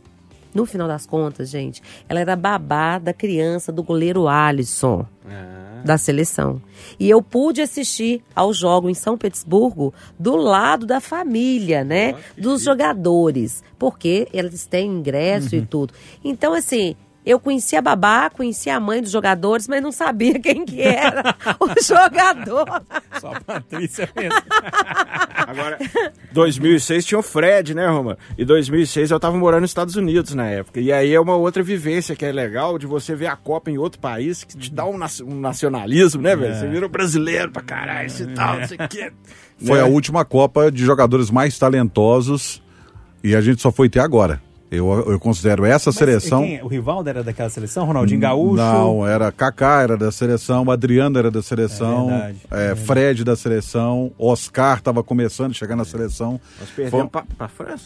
No 0.55 0.67
final 0.67 0.87
das 0.87 1.07
contas, 1.07 1.49
gente, 1.49 1.83
ela 2.09 2.21
era 2.21 2.37
babá 2.37 2.99
da 2.99 3.13
criança 3.13 3.73
do 3.73 3.83
goleiro 3.83 4.29
Alisson 4.29 5.07
da 5.85 5.99
seleção. 5.99 6.61
E 6.99 7.09
eu 7.11 7.23
pude 7.23 7.61
assistir 7.61 8.23
ao 8.35 8.53
jogo 8.53 8.89
em 8.89 8.95
São 8.95 9.17
Petersburgo 9.19 9.93
do 10.19 10.37
lado 10.37 10.87
da 10.87 11.01
família, 11.01 11.85
né? 11.85 12.15
Dos 12.37 12.63
jogadores. 12.63 13.63
Porque 13.79 14.29
eles 14.33 14.67
têm 14.67 14.91
ingresso 14.91 15.55
e 15.57 15.63
tudo. 15.63 15.93
Então, 16.25 16.53
assim. 16.55 16.97
Eu 17.25 17.39
conhecia 17.39 17.79
a 17.79 17.83
babá, 17.83 18.29
conhecia 18.31 18.75
a 18.77 18.81
mãe 18.81 19.01
dos 19.01 19.11
jogadores, 19.13 19.69
mas 19.69 19.81
não 19.81 19.93
sabia 19.93 20.41
quem 20.41 20.65
que 20.65 20.83
era 20.83 21.37
o 21.61 21.69
jogador. 21.81 22.83
Só 23.21 23.33
a 23.33 23.41
Patrícia 23.41 24.09
mesmo. 24.17 24.41
Agora, 25.47 25.79
2006 26.33 27.05
tinha 27.05 27.19
o 27.19 27.23
Fred, 27.23 27.75
né, 27.75 27.87
Roma? 27.87 28.19
E 28.37 28.45
2006 28.45 29.11
eu 29.11 29.21
tava 29.21 29.37
morando 29.37 29.63
nos 29.63 29.71
Estados 29.71 29.95
Unidos 29.97 30.35
na 30.35 30.47
época. 30.47 30.81
E 30.81 30.93
aí 30.93 31.13
é 31.15 31.21
uma 31.21 31.37
outra 31.37 31.63
vivência 31.63 32.17
que 32.17 32.25
é 32.25 32.33
legal 32.33 32.79
de 32.79 32.87
você 32.87 33.15
ver 33.15 33.27
a 33.29 33.37
Copa 33.37 33.71
em 33.71 33.79
outro 33.79 34.01
país 34.01 34.43
que 34.45 34.57
te 34.57 34.73
dá 34.73 34.85
um, 34.87 34.99
nac- 34.99 35.21
um 35.25 35.39
nacionalismo, 35.39 36.23
né, 36.23 36.35
velho? 36.35 36.55
Você 36.55 36.67
vira 36.69 36.87
um 36.87 36.91
brasileiro 36.91 37.51
pra 37.53 37.63
caralho, 37.63 38.07
esse 38.07 38.27
tal, 38.29 38.59
não 38.61 38.67
sei 38.69 38.77
o 38.79 38.89
quê. 38.89 39.13
Foi 39.65 39.79
Né? 39.79 39.85
a 39.85 39.87
última 39.87 40.25
Copa 40.25 40.71
de 40.73 40.85
jogadores 40.85 41.31
mais 41.31 41.57
talentosos 41.59 42.61
e 43.23 43.37
a 43.37 43.41
gente 43.41 43.63
só 43.63 43.71
foi 43.71 43.89
ter 43.89 44.01
agora. 44.01 44.41
Eu, 44.75 44.91
eu 45.11 45.21
considero 45.21 45.65
essa 45.67 45.91
Mas 45.91 45.97
seleção. 45.97 46.43
quem- 46.43 46.63
o 46.63 46.67
Rivaldo 46.67 47.09
era 47.11 47.23
daquela 47.23 47.51
seleção? 47.51 47.85
Ronaldinho 47.85 48.19
Gaúcho? 48.21 48.57
Não, 48.57 49.07
era 49.07 49.31
Kaká 49.31 49.83
era 49.83 49.97
da 49.99 50.11
seleção, 50.11 50.71
Adriano 50.71 51.19
era 51.19 51.31
da 51.31 51.43
seleção, 51.43 52.09
É 52.11 52.33
verdade, 52.33 52.39
é, 52.51 52.75
Fred 52.75 53.23
da 53.25 53.37
seleção, 53.37 54.13
Oscar 54.19 54.79
estava 54.79 55.03
começando 55.03 55.51
a 55.51 55.55
chegar 55.55 55.77
na 55.77 55.85
seleção. 55.85 56.41
Nós 56.59 56.71
perdemos 56.71 57.01
Foi- 57.03 57.09
pra, 57.09 57.25
pra 57.37 57.49
França. 57.49 57.85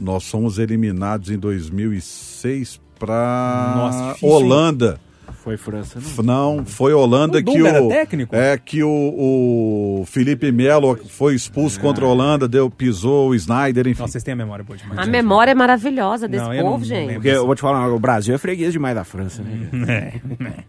Nós 0.00 0.22
somos 0.24 0.58
eliminados 0.58 1.28
em 1.30 1.38
2006 1.38 2.80
para? 2.98 4.14
Holanda. 4.22 5.00
Foi 5.48 5.56
França, 5.56 5.98
não. 6.18 6.56
Não, 6.58 6.64
foi 6.66 6.92
Holanda 6.92 7.38
O 7.38 7.42
que 7.42 7.62
o 7.62 7.88
técnico? 7.88 8.36
é 8.36 8.58
que 8.58 8.82
o, 8.82 8.88
o 8.90 10.04
Felipe 10.06 10.52
Melo 10.52 10.94
foi 11.08 11.34
expulso 11.34 11.80
contra 11.80 12.04
a 12.04 12.08
Holanda, 12.08 12.46
deu 12.46 12.68
pisou 12.70 13.30
o 13.30 13.34
Snyder, 13.34 13.86
enfim. 13.88 14.00
Nossa, 14.02 14.12
vocês 14.12 14.22
têm 14.24 14.32
a 14.32 14.36
memória 14.36 14.62
boa 14.62 14.76
demais. 14.76 14.98
A 14.98 15.06
memória 15.06 15.52
é 15.52 15.54
maravilhosa 15.54 16.28
desse 16.28 16.44
Não, 16.44 16.52
eu 16.52 16.62
não- 16.64 16.70
povo, 16.72 16.80
não 16.80 16.86
gente. 16.86 17.14
Porque 17.14 17.28
eu 17.28 17.46
vou 17.46 17.54
te 17.54 17.62
falar, 17.62 17.88
o 17.88 17.98
Brasil 17.98 18.34
é 18.34 18.38
freguês 18.38 18.72
demais 18.72 18.94
da 18.94 19.04
França, 19.04 19.42
né? 19.42 19.70
É, 19.88 20.44
é. 20.44 20.64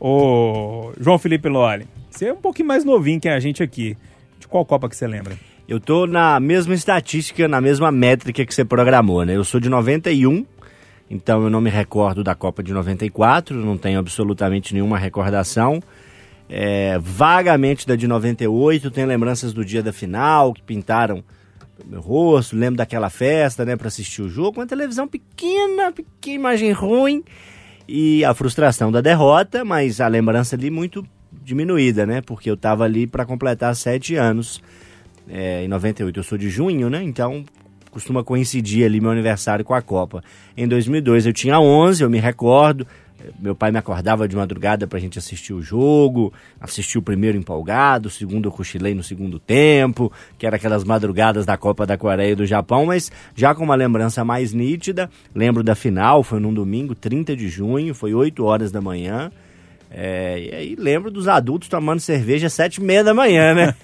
Ô, 0.00 0.92
João 1.00 1.18
Felipe 1.18 1.48
Loli, 1.48 1.86
você 2.10 2.26
é 2.26 2.32
um 2.32 2.36
pouquinho 2.40 2.66
mais 2.68 2.84
novinho 2.84 3.20
que 3.20 3.28
a 3.28 3.38
gente 3.38 3.62
aqui. 3.62 3.96
De 4.40 4.48
qual 4.48 4.64
Copa 4.64 4.88
que 4.88 4.96
você 4.96 5.06
lembra? 5.06 5.34
Eu 5.68 5.80
tô 5.80 6.06
na 6.06 6.38
mesma 6.40 6.74
estatística, 6.74 7.48
na 7.48 7.60
mesma 7.60 7.90
métrica 7.90 8.44
que 8.44 8.54
você 8.54 8.64
programou, 8.64 9.24
né? 9.24 9.34
Eu 9.36 9.44
sou 9.44 9.58
de 9.60 9.68
91, 9.70 10.44
então 11.14 11.44
eu 11.44 11.48
não 11.48 11.60
me 11.60 11.70
recordo 11.70 12.24
da 12.24 12.34
Copa 12.34 12.62
de 12.62 12.72
94, 12.72 13.56
não 13.56 13.78
tenho 13.78 14.00
absolutamente 14.00 14.74
nenhuma 14.74 14.98
recordação. 14.98 15.80
É, 16.48 16.98
vagamente 16.98 17.86
da 17.86 17.94
de 17.94 18.06
98, 18.08 18.90
tenho 18.90 19.06
lembranças 19.06 19.52
do 19.52 19.64
dia 19.64 19.82
da 19.82 19.92
final, 19.92 20.52
que 20.52 20.60
pintaram 20.60 21.22
meu 21.86 22.00
rosto, 22.00 22.56
lembro 22.56 22.76
daquela 22.76 23.08
festa, 23.08 23.64
né, 23.64 23.76
para 23.76 23.88
assistir 23.88 24.22
o 24.22 24.28
jogo, 24.28 24.60
uma 24.60 24.66
televisão 24.66 25.06
pequena, 25.06 25.92
pequena 25.92 26.34
imagem 26.34 26.72
ruim 26.72 27.22
e 27.88 28.24
a 28.24 28.34
frustração 28.34 28.90
da 28.90 29.00
derrota, 29.00 29.64
mas 29.64 30.00
a 30.00 30.08
lembrança 30.08 30.56
ali 30.56 30.70
muito 30.70 31.06
diminuída, 31.32 32.04
né, 32.04 32.20
porque 32.20 32.50
eu 32.50 32.56
tava 32.56 32.84
ali 32.84 33.06
para 33.06 33.24
completar 33.24 33.74
sete 33.76 34.16
anos 34.16 34.60
é, 35.28 35.64
em 35.64 35.68
98. 35.68 36.18
Eu 36.18 36.24
sou 36.24 36.38
de 36.38 36.48
junho, 36.48 36.90
né? 36.90 37.02
Então 37.02 37.44
costuma 37.94 38.24
coincidir 38.24 38.84
ali 38.84 39.00
meu 39.00 39.12
aniversário 39.12 39.64
com 39.64 39.72
a 39.72 39.80
Copa. 39.80 40.22
Em 40.56 40.66
2002 40.66 41.26
eu 41.26 41.32
tinha 41.32 41.60
11, 41.60 42.02
eu 42.02 42.10
me 42.10 42.18
recordo. 42.18 42.84
Meu 43.38 43.54
pai 43.54 43.70
me 43.70 43.78
acordava 43.78 44.28
de 44.28 44.36
madrugada 44.36 44.86
pra 44.86 44.98
gente 44.98 45.18
assistir 45.18 45.54
o 45.54 45.62
jogo, 45.62 46.30
assistir 46.60 46.98
o 46.98 47.02
primeiro 47.02 47.38
empolgado, 47.38 48.08
o 48.08 48.10
segundo 48.10 48.48
eu 48.48 48.52
cochilei 48.52 48.94
no 48.94 49.02
segundo 49.02 49.38
tempo, 49.38 50.12
que 50.36 50.46
era 50.46 50.56
aquelas 50.56 50.84
madrugadas 50.84 51.46
da 51.46 51.56
Copa 51.56 51.86
da 51.86 51.96
Coreia 51.96 52.32
e 52.32 52.34
do 52.34 52.44
Japão, 52.44 52.84
mas 52.84 53.10
já 53.34 53.54
com 53.54 53.64
uma 53.64 53.76
lembrança 53.76 54.22
mais 54.26 54.52
nítida, 54.52 55.08
lembro 55.34 55.62
da 55.62 55.74
final, 55.74 56.22
foi 56.22 56.38
num 56.38 56.52
domingo, 56.52 56.94
30 56.94 57.34
de 57.34 57.48
junho, 57.48 57.94
foi 57.94 58.12
8 58.12 58.44
horas 58.44 58.70
da 58.70 58.82
manhã, 58.82 59.30
é, 59.96 60.40
e 60.40 60.54
aí 60.54 60.76
lembro 60.76 61.08
dos 61.08 61.28
adultos 61.28 61.68
tomando 61.68 62.00
cerveja 62.00 62.48
às 62.48 62.52
sete 62.52 62.78
e 62.78 62.82
meia 62.82 63.04
da 63.04 63.14
manhã, 63.14 63.54
né? 63.54 63.74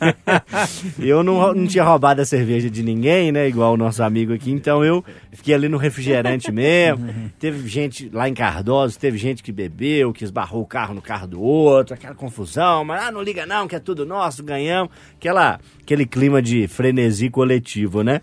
eu 0.98 1.22
não, 1.22 1.54
não 1.54 1.66
tinha 1.68 1.84
roubado 1.84 2.20
a 2.20 2.24
cerveja 2.24 2.68
de 2.68 2.82
ninguém, 2.82 3.30
né? 3.30 3.48
Igual 3.48 3.74
o 3.74 3.76
nosso 3.76 4.02
amigo 4.02 4.32
aqui, 4.34 4.50
então 4.50 4.84
eu 4.84 5.04
fiquei 5.30 5.54
ali 5.54 5.68
no 5.68 5.76
refrigerante 5.76 6.50
mesmo. 6.50 7.30
Teve 7.38 7.68
gente 7.68 8.10
lá 8.12 8.28
em 8.28 8.34
Cardoso, 8.34 8.98
teve 8.98 9.18
gente 9.18 9.40
que 9.40 9.52
bebeu, 9.52 10.12
que 10.12 10.24
esbarrou 10.24 10.62
o 10.62 10.66
carro 10.66 10.94
no 10.94 11.00
carro 11.00 11.28
do 11.28 11.40
outro, 11.40 11.94
aquela 11.94 12.14
confusão, 12.14 12.84
mas 12.84 13.04
ah, 13.04 13.12
não 13.12 13.22
liga 13.22 13.46
não, 13.46 13.68
que 13.68 13.76
é 13.76 13.80
tudo 13.80 14.04
nosso, 14.04 14.42
ganhamos. 14.42 14.92
Aquela, 15.16 15.60
aquele 15.80 16.04
clima 16.04 16.42
de 16.42 16.66
frenesi 16.66 17.30
coletivo, 17.30 18.02
né? 18.02 18.20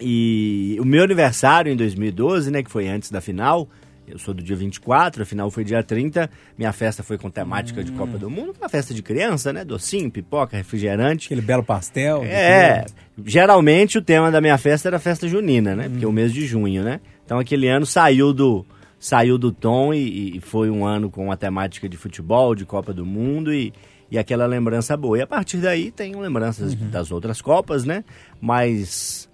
E 0.00 0.78
o 0.80 0.84
meu 0.86 1.04
aniversário 1.04 1.70
em 1.70 1.76
2012, 1.76 2.50
né, 2.50 2.62
que 2.62 2.70
foi 2.70 2.88
antes 2.88 3.10
da 3.10 3.20
final, 3.20 3.68
eu 4.08 4.18
sou 4.18 4.32
do 4.32 4.42
dia 4.42 4.56
24, 4.56 5.22
a 5.22 5.26
final 5.26 5.50
foi 5.50 5.64
dia 5.64 5.82
30, 5.82 6.30
minha 6.56 6.72
festa 6.72 7.02
foi 7.02 7.18
com 7.18 7.30
temática 7.30 7.82
de 7.82 7.92
Copa 7.92 8.18
do 8.18 8.30
Mundo, 8.30 8.54
uma 8.58 8.68
festa 8.68 8.94
de 8.94 9.02
criança, 9.02 9.52
né, 9.52 9.64
docinho, 9.64 10.10
pipoca, 10.10 10.56
refrigerante. 10.56 11.26
Aquele 11.26 11.40
belo 11.40 11.64
pastel. 11.64 12.22
É, 12.24 12.84
geralmente 13.24 13.98
o 13.98 14.02
tema 14.02 14.30
da 14.30 14.40
minha 14.40 14.56
festa 14.58 14.88
era 14.88 14.98
festa 14.98 15.28
junina, 15.28 15.74
né, 15.74 15.88
porque 15.88 16.04
é 16.04 16.08
o 16.08 16.12
mês 16.12 16.32
de 16.32 16.46
junho, 16.46 16.82
né. 16.82 17.00
Então 17.24 17.38
aquele 17.38 17.68
ano 17.68 17.84
saiu 17.84 18.32
do 18.32 18.64
saiu 18.98 19.36
do 19.36 19.52
tom 19.52 19.92
e, 19.92 20.36
e 20.36 20.40
foi 20.40 20.70
um 20.70 20.86
ano 20.86 21.10
com 21.10 21.30
a 21.30 21.36
temática 21.36 21.88
de 21.88 21.96
futebol, 21.96 22.54
de 22.54 22.64
Copa 22.64 22.92
do 22.92 23.04
Mundo 23.04 23.52
e, 23.52 23.72
e 24.10 24.18
aquela 24.18 24.46
lembrança 24.46 24.96
boa. 24.96 25.18
E 25.18 25.22
a 25.22 25.26
partir 25.26 25.58
daí 25.58 25.90
tenho 25.90 26.18
lembranças 26.18 26.74
das 26.74 27.10
outras 27.10 27.42
Copas, 27.42 27.84
né, 27.84 28.04
mas 28.40 29.28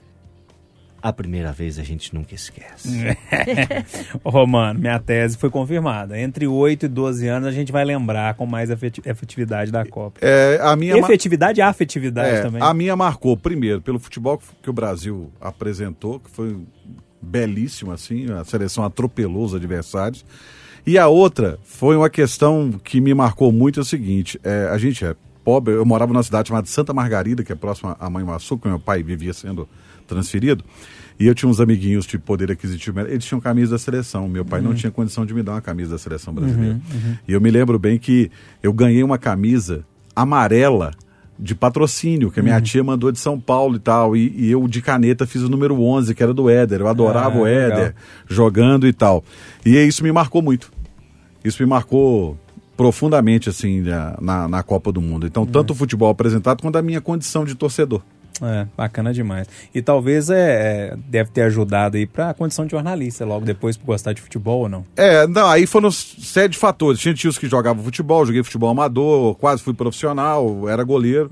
a 1.02 1.12
primeira 1.12 1.50
vez 1.52 1.78
a 1.78 1.82
gente 1.82 2.14
nunca 2.14 2.34
esquece. 2.34 2.88
Ô, 4.22 4.30
Romano, 4.30 4.78
minha 4.78 4.98
tese 5.00 5.36
foi 5.36 5.50
confirmada. 5.50 6.18
Entre 6.18 6.46
8 6.46 6.86
e 6.86 6.88
12 6.88 7.26
anos 7.26 7.48
a 7.48 7.52
gente 7.52 7.72
vai 7.72 7.84
lembrar 7.84 8.34
com 8.34 8.46
mais 8.46 8.70
efeti- 8.70 9.02
efetividade 9.04 9.70
da 9.72 9.84
Copa. 9.84 10.20
É, 10.22 10.58
a 10.62 10.76
minha 10.76 10.96
Efetividade 10.96 11.58
e 11.58 11.62
afetividade 11.62 12.36
É, 12.36 12.42
também. 12.42 12.62
A 12.62 12.72
minha 12.72 12.94
marcou, 12.94 13.36
primeiro, 13.36 13.80
pelo 13.80 13.98
futebol 13.98 14.38
que- 14.38 14.44
que 14.62 14.70
o 14.70 14.72
Brasil 14.72 15.30
apresentou, 15.40 16.20
que 16.20 16.30
foi 16.30 16.56
belíssimo, 17.20 17.92
assim, 17.92 18.30
a 18.32 18.44
seleção 18.44 18.84
atropelou 18.84 19.44
os 19.44 19.54
adversários. 19.54 20.24
E 20.86 20.98
a 20.98 21.06
outra 21.08 21.58
foi 21.64 21.96
uma 21.96 22.10
questão 22.10 22.72
que 22.82 23.00
me 23.00 23.14
marcou 23.14 23.52
muito, 23.52 23.78
é 23.78 23.82
o 23.82 23.84
seguinte, 23.84 24.40
é, 24.42 24.68
a 24.70 24.78
gente 24.78 25.04
é 25.04 25.14
pobre, 25.44 25.74
eu 25.74 25.84
morava 25.84 26.12
numa 26.12 26.22
cidade 26.22 26.48
chamada 26.48 26.66
Santa 26.66 26.92
Margarida, 26.92 27.42
que 27.44 27.52
é 27.52 27.54
próxima 27.56 27.96
a 27.98 28.08
Mãe 28.10 28.24
Maçu, 28.24 28.58
que 28.58 28.68
meu 28.68 28.78
pai 28.80 29.02
vivia 29.02 29.32
sendo 29.32 29.68
transferido, 30.06 30.64
e 31.18 31.26
eu 31.26 31.34
tinha 31.34 31.48
uns 31.48 31.60
amiguinhos 31.60 32.06
de 32.06 32.18
poder 32.18 32.50
aquisitivo, 32.50 33.00
eles 33.00 33.24
tinham 33.24 33.40
camisa 33.40 33.72
da 33.72 33.78
seleção, 33.78 34.28
meu 34.28 34.44
pai 34.44 34.60
não 34.60 34.74
tinha 34.74 34.90
condição 34.90 35.24
de 35.24 35.32
me 35.34 35.42
dar 35.42 35.52
uma 35.52 35.60
camisa 35.60 35.90
da 35.92 35.98
seleção 35.98 36.34
brasileira. 36.34 36.80
E 37.28 37.32
eu 37.32 37.40
me 37.40 37.50
lembro 37.50 37.78
bem 37.78 37.98
que 37.98 38.30
eu 38.62 38.72
ganhei 38.72 39.02
uma 39.02 39.18
camisa 39.18 39.84
amarela 40.16 40.92
de 41.38 41.54
patrocínio, 41.54 42.30
que 42.30 42.38
a 42.38 42.42
minha 42.42 42.60
tia 42.60 42.84
mandou 42.84 43.10
de 43.10 43.18
São 43.18 43.38
Paulo 43.40 43.76
e 43.76 43.78
tal, 43.80 44.16
e, 44.16 44.32
e 44.36 44.50
eu 44.50 44.66
de 44.68 44.80
caneta 44.80 45.26
fiz 45.26 45.42
o 45.42 45.48
número 45.48 45.80
11, 45.82 46.14
que 46.14 46.22
era 46.22 46.32
do 46.32 46.48
Éder, 46.48 46.80
eu 46.80 46.88
adorava 46.88 47.36
Ah, 47.36 47.40
o 47.40 47.44
legal. 47.44 47.78
Éder, 47.78 47.94
jogando 48.28 48.86
e 48.86 48.92
tal. 48.92 49.24
E 49.64 49.76
isso 49.76 50.02
me 50.04 50.12
marcou 50.12 50.40
muito. 50.42 50.70
Isso 51.44 51.60
me 51.62 51.68
marcou 51.68 52.38
profundamente 52.76 53.48
assim 53.48 53.80
na, 53.80 54.16
na, 54.20 54.48
na 54.48 54.62
Copa 54.62 54.92
do 54.92 55.00
Mundo. 55.00 55.26
Então, 55.26 55.44
tanto 55.44 55.72
o 55.72 55.74
futebol 55.74 56.10
apresentado 56.10 56.62
quanto 56.62 56.76
a 56.76 56.82
minha 56.82 57.00
condição 57.00 57.44
de 57.44 57.54
torcedor. 57.54 58.02
É, 58.42 58.66
bacana 58.76 59.12
demais. 59.14 59.46
E 59.72 59.80
talvez 59.80 60.28
é, 60.28 60.34
é, 60.34 60.96
deve 61.06 61.30
ter 61.30 61.42
ajudado 61.42 61.96
aí 61.96 62.06
pra 62.06 62.34
condição 62.34 62.64
de 62.64 62.72
jornalista, 62.72 63.24
logo 63.24 63.46
depois 63.46 63.76
por 63.76 63.86
gostar 63.86 64.12
de 64.12 64.20
futebol 64.20 64.62
ou 64.62 64.68
não. 64.68 64.84
É, 64.96 65.28
não, 65.28 65.48
aí 65.48 65.64
foram 65.64 65.92
sete 65.92 66.58
fatores. 66.58 67.00
Tinha 67.00 67.14
tios 67.14 67.38
que 67.38 67.48
jogavam 67.48 67.84
futebol, 67.84 68.26
joguei 68.26 68.42
futebol 68.42 68.70
amador, 68.70 69.36
quase 69.36 69.62
fui 69.62 69.72
profissional, 69.72 70.68
era 70.68 70.82
goleiro, 70.82 71.30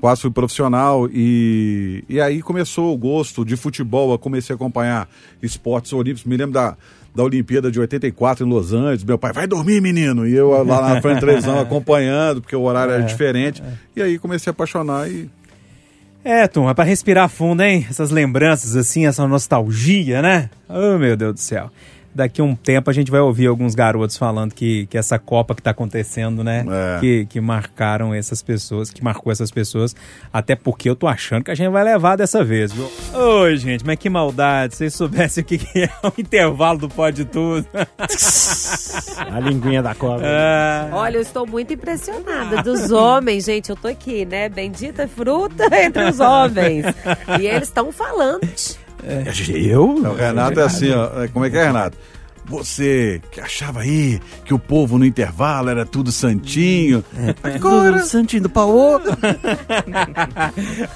quase 0.00 0.22
fui 0.22 0.30
profissional. 0.30 1.08
E, 1.12 2.04
e 2.08 2.20
aí 2.20 2.40
começou 2.40 2.94
o 2.94 2.96
gosto 2.96 3.44
de 3.44 3.56
futebol, 3.56 4.12
eu 4.12 4.18
comecei 4.18 4.54
a 4.54 4.56
acompanhar 4.56 5.08
esportes 5.42 5.92
olímpicos. 5.92 6.24
Me 6.24 6.36
lembro 6.36 6.52
da, 6.52 6.76
da 7.12 7.24
Olimpíada 7.24 7.72
de 7.72 7.80
84 7.80 8.46
em 8.46 8.48
Los 8.48 8.72
Angeles. 8.72 9.02
Meu 9.02 9.18
pai, 9.18 9.32
vai 9.32 9.48
dormir, 9.48 9.80
menino. 9.80 10.28
E 10.28 10.34
eu 10.34 10.50
lá 10.64 10.94
na 10.94 11.02
frente 11.02 11.18
televisão 11.20 11.58
acompanhando, 11.58 12.40
porque 12.40 12.54
o 12.54 12.62
horário 12.62 12.94
era 12.94 13.02
diferente. 13.02 13.60
E 13.96 14.02
aí 14.02 14.16
comecei 14.16 14.50
a 14.50 14.52
apaixonar 14.52 15.10
e 15.10 15.28
É, 16.28 16.48
turma, 16.48 16.74
pra 16.74 16.82
respirar 16.82 17.28
fundo, 17.28 17.62
hein? 17.62 17.86
Essas 17.88 18.10
lembranças, 18.10 18.74
assim, 18.74 19.06
essa 19.06 19.28
nostalgia, 19.28 20.20
né? 20.20 20.50
Oh, 20.68 20.98
meu 20.98 21.16
Deus 21.16 21.34
do 21.34 21.38
céu. 21.38 21.70
Daqui 22.16 22.40
a 22.40 22.44
um 22.44 22.56
tempo 22.56 22.88
a 22.88 22.94
gente 22.94 23.10
vai 23.10 23.20
ouvir 23.20 23.46
alguns 23.46 23.74
garotos 23.74 24.16
falando 24.16 24.54
que, 24.54 24.86
que 24.86 24.96
essa 24.96 25.18
Copa 25.18 25.54
que 25.54 25.60
tá 25.60 25.70
acontecendo, 25.70 26.42
né? 26.42 26.64
É. 26.66 27.00
Que, 27.00 27.26
que 27.26 27.40
marcaram 27.42 28.14
essas 28.14 28.40
pessoas, 28.42 28.90
que 28.90 29.04
marcou 29.04 29.30
essas 29.30 29.50
pessoas. 29.50 29.94
Até 30.32 30.56
porque 30.56 30.88
eu 30.88 30.96
tô 30.96 31.06
achando 31.06 31.44
que 31.44 31.50
a 31.50 31.54
gente 31.54 31.68
vai 31.68 31.84
levar 31.84 32.16
dessa 32.16 32.42
vez, 32.42 32.72
viu? 32.72 32.90
Oi, 33.12 33.58
gente, 33.58 33.84
mas 33.84 33.98
que 33.98 34.08
maldade. 34.08 34.72
Se 34.72 34.78
vocês 34.78 34.94
soubessem 34.94 35.42
o 35.42 35.46
que 35.46 35.58
que 35.58 35.82
é 35.82 35.90
o 36.02 36.12
intervalo 36.18 36.78
do 36.78 36.88
Pode 36.88 37.26
Tudo. 37.26 37.66
A 39.30 39.38
linguinha 39.38 39.82
da 39.82 39.94
cobra. 39.94 40.26
Ah, 40.26 40.88
Olha, 40.92 41.16
eu 41.16 41.22
estou 41.22 41.46
muito 41.46 41.74
impressionada 41.74 42.62
dos 42.62 42.90
homens, 42.90 43.44
gente. 43.44 43.68
Eu 43.68 43.76
tô 43.76 43.88
aqui, 43.88 44.24
né? 44.24 44.48
Bendita 44.48 45.06
fruta 45.06 45.64
entre 45.84 46.04
os 46.04 46.18
homens. 46.18 46.86
E 47.40 47.46
eles 47.46 47.68
estão 47.68 47.92
falando. 47.92 48.40
Eu? 49.48 49.84
O 49.94 50.14
Renato 50.14 50.58
é 50.60 50.64
assim, 50.64 50.90
ó. 50.90 51.22
é, 51.22 51.28
Como 51.28 51.44
é 51.44 51.50
que 51.50 51.56
é, 51.56 51.66
Renato? 51.66 51.96
Você 52.48 53.20
que 53.32 53.40
achava 53.40 53.80
aí 53.80 54.20
que 54.44 54.54
o 54.54 54.58
povo 54.58 54.98
no 54.98 55.04
intervalo 55.04 55.68
era 55.68 55.84
tudo 55.84 56.12
santinho. 56.12 57.04
Agora, 57.42 58.04
Santinho 58.04 58.44
do 58.44 58.48
Paulo. 58.48 59.00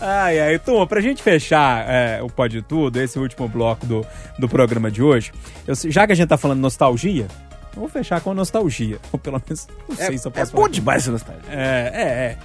Ai, 0.01 0.39
ai, 0.39 0.59
turma, 0.59 0.87
pra 0.87 1.01
gente 1.01 1.23
fechar 1.23 1.85
é, 1.89 2.23
o 2.23 2.29
Pode 2.29 2.63
Tudo, 2.63 3.01
esse 3.01 3.19
último 3.19 3.49
bloco 3.49 3.85
do, 3.87 4.07
do 4.39 4.49
programa 4.49 4.91
de 4.91 5.03
hoje, 5.03 5.33
eu 5.67 5.75
já 5.75 6.07
que 6.07 6.13
a 6.13 6.17
gente 6.17 6.29
tá 6.29 6.37
falando 6.37 6.61
nostalgia, 6.61 7.27
eu 7.75 7.81
vou 7.81 7.89
fechar 7.89 8.21
com 8.21 8.33
nostalgia. 8.35 8.99
Ou 9.13 9.19
pelo 9.21 9.41
menos, 9.45 9.67
não 9.89 9.97
sei 9.97 10.19
se 10.19 10.27
eu 10.29 10.33
É 10.35 10.41
posso 10.41 10.53
bom 10.53 10.59
falar. 10.63 10.73
demais 10.73 11.03
essa 11.03 11.11
nostalgia. 11.13 11.43
É, 11.51 11.91
é, 11.93 12.03
é. 12.03 12.39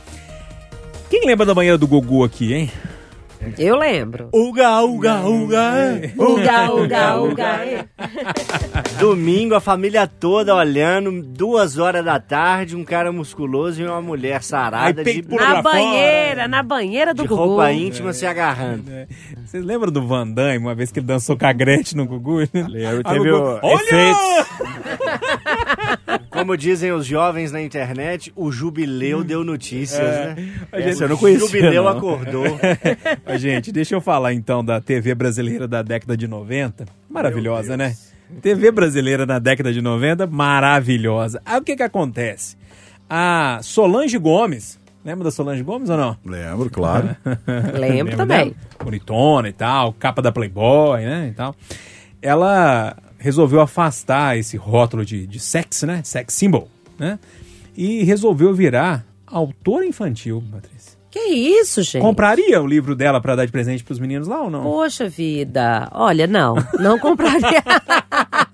Quem 1.11 1.25
lembra 1.27 1.45
da 1.45 1.53
banheira 1.53 1.77
do 1.77 1.87
Gugu 1.87 2.23
aqui, 2.23 2.53
hein? 2.53 2.71
Eu 3.57 3.77
lembro. 3.77 4.29
Uga, 4.33 4.81
uga, 4.81 5.19
uga. 5.27 6.01
Uga, 6.17 6.73
uga, 6.73 7.15
uga. 7.21 7.85
Domingo, 8.99 9.53
a 9.55 9.59
família 9.59 10.07
toda 10.07 10.55
olhando, 10.55 11.21
duas 11.21 11.77
horas 11.77 12.03
da 12.03 12.19
tarde, 12.19 12.75
um 12.75 12.83
cara 12.83 13.11
musculoso 13.11 13.81
e 13.81 13.85
uma 13.85 14.01
mulher 14.01 14.41
sarada 14.41 15.01
Aí, 15.01 15.21
de, 15.21 15.27
Na 15.29 15.37
pra 15.37 15.47
fora. 15.47 15.61
banheira, 15.61 16.47
na 16.47 16.63
banheira 16.63 17.13
do 17.13 17.21
de 17.23 17.27
Gugu. 17.27 17.43
roupa 17.45 17.71
íntima 17.71 18.13
se 18.13 18.25
agarrando. 18.25 18.91
É. 18.91 19.07
Vocês 19.45 19.63
lembram 19.63 19.91
do 19.91 20.05
Van 20.05 20.27
Damme, 20.27 20.57
uma 20.57 20.73
vez 20.75 20.91
que 20.91 20.99
ele 20.99 21.07
dançou 21.07 21.37
com 21.37 21.45
a 21.45 21.53
Gretchen 21.53 21.97
no 21.97 22.05
Gugu? 22.07 22.39
Lembro, 22.53 23.03
teve 23.03 23.19
Gugu, 23.31 23.37
o 23.37 23.59
Olha! 23.61 24.15
Como 26.35 26.55
dizem 26.57 26.91
os 26.91 27.05
jovens 27.05 27.51
na 27.51 27.61
internet, 27.61 28.31
o 28.35 28.51
jubileu 28.51 29.23
deu 29.23 29.43
notícias, 29.43 30.01
né? 30.01 30.35
A 30.71 30.81
gente- 30.81 31.01
eu 31.01 31.09
não 31.09 31.17
conhecia, 31.17 31.45
O 31.45 31.49
jubileu 31.49 31.83
não. 31.83 31.89
acordou. 31.91 32.45
Ô, 33.25 33.37
Gente, 33.37 33.71
deixa 33.71 33.95
eu 33.95 34.01
falar 34.01 34.33
então 34.33 34.63
da 34.63 34.79
TV 34.81 35.15
brasileira 35.15 35.67
da 35.67 35.81
década 35.81 36.15
de 36.17 36.27
90. 36.27 36.85
Maravilhosa, 37.09 37.75
né? 37.77 37.95
TV 38.41 38.71
brasileira 38.71 39.25
na 39.25 39.39
década 39.39 39.71
de 39.71 39.81
90, 39.81 40.25
maravilhosa. 40.27 41.41
Aí 41.45 41.59
o 41.59 41.63
que 41.63 41.75
que 41.75 41.83
acontece? 41.83 42.57
A 43.09 43.59
Solange 43.61 44.17
Gomes, 44.17 44.79
lembra 45.05 45.23
da 45.25 45.31
Solange 45.31 45.61
Gomes 45.63 45.89
ou 45.89 45.97
não? 45.97 46.17
Lembro, 46.25 46.69
claro. 46.69 47.15
Lembro 47.47 47.79
Lembra 47.79 48.17
também. 48.17 48.37
dela? 48.49 48.55
Bonitona 48.83 49.47
e 49.47 49.53
tal, 49.53 49.93
capa 49.93 50.21
da 50.21 50.31
Playboy, 50.31 51.01
né, 51.05 51.29
e 51.31 51.33
tal. 51.35 51.55
Ela 52.21 52.97
resolveu 53.25 53.59
afastar 53.59 54.37
esse 54.37 54.55
rótulo 54.55 55.03
de, 55.03 55.25
de 55.25 55.39
sex, 55.39 55.81
né, 55.81 56.03
sex 56.03 56.31
symbol, 56.31 56.69
né, 56.95 57.17
e 57.75 58.03
resolveu 58.03 58.53
virar 58.53 59.03
autora 59.25 59.83
infantil, 59.83 60.43
Patrícia. 60.51 60.94
Que 61.15 61.29
isso, 61.29 61.81
gente? 61.81 62.01
Compraria 62.01 62.61
o 62.61 62.67
livro 62.67 62.93
dela 62.93 63.21
pra 63.21 63.37
dar 63.37 63.45
de 63.45 63.51
presente 63.53 63.85
pros 63.85 63.99
meninos 63.99 64.27
lá 64.27 64.41
ou 64.41 64.49
não? 64.49 64.63
Poxa 64.63 65.07
vida. 65.07 65.87
Olha, 65.93 66.27
não. 66.27 66.55
Não 66.77 66.99
compraria. 66.99 67.63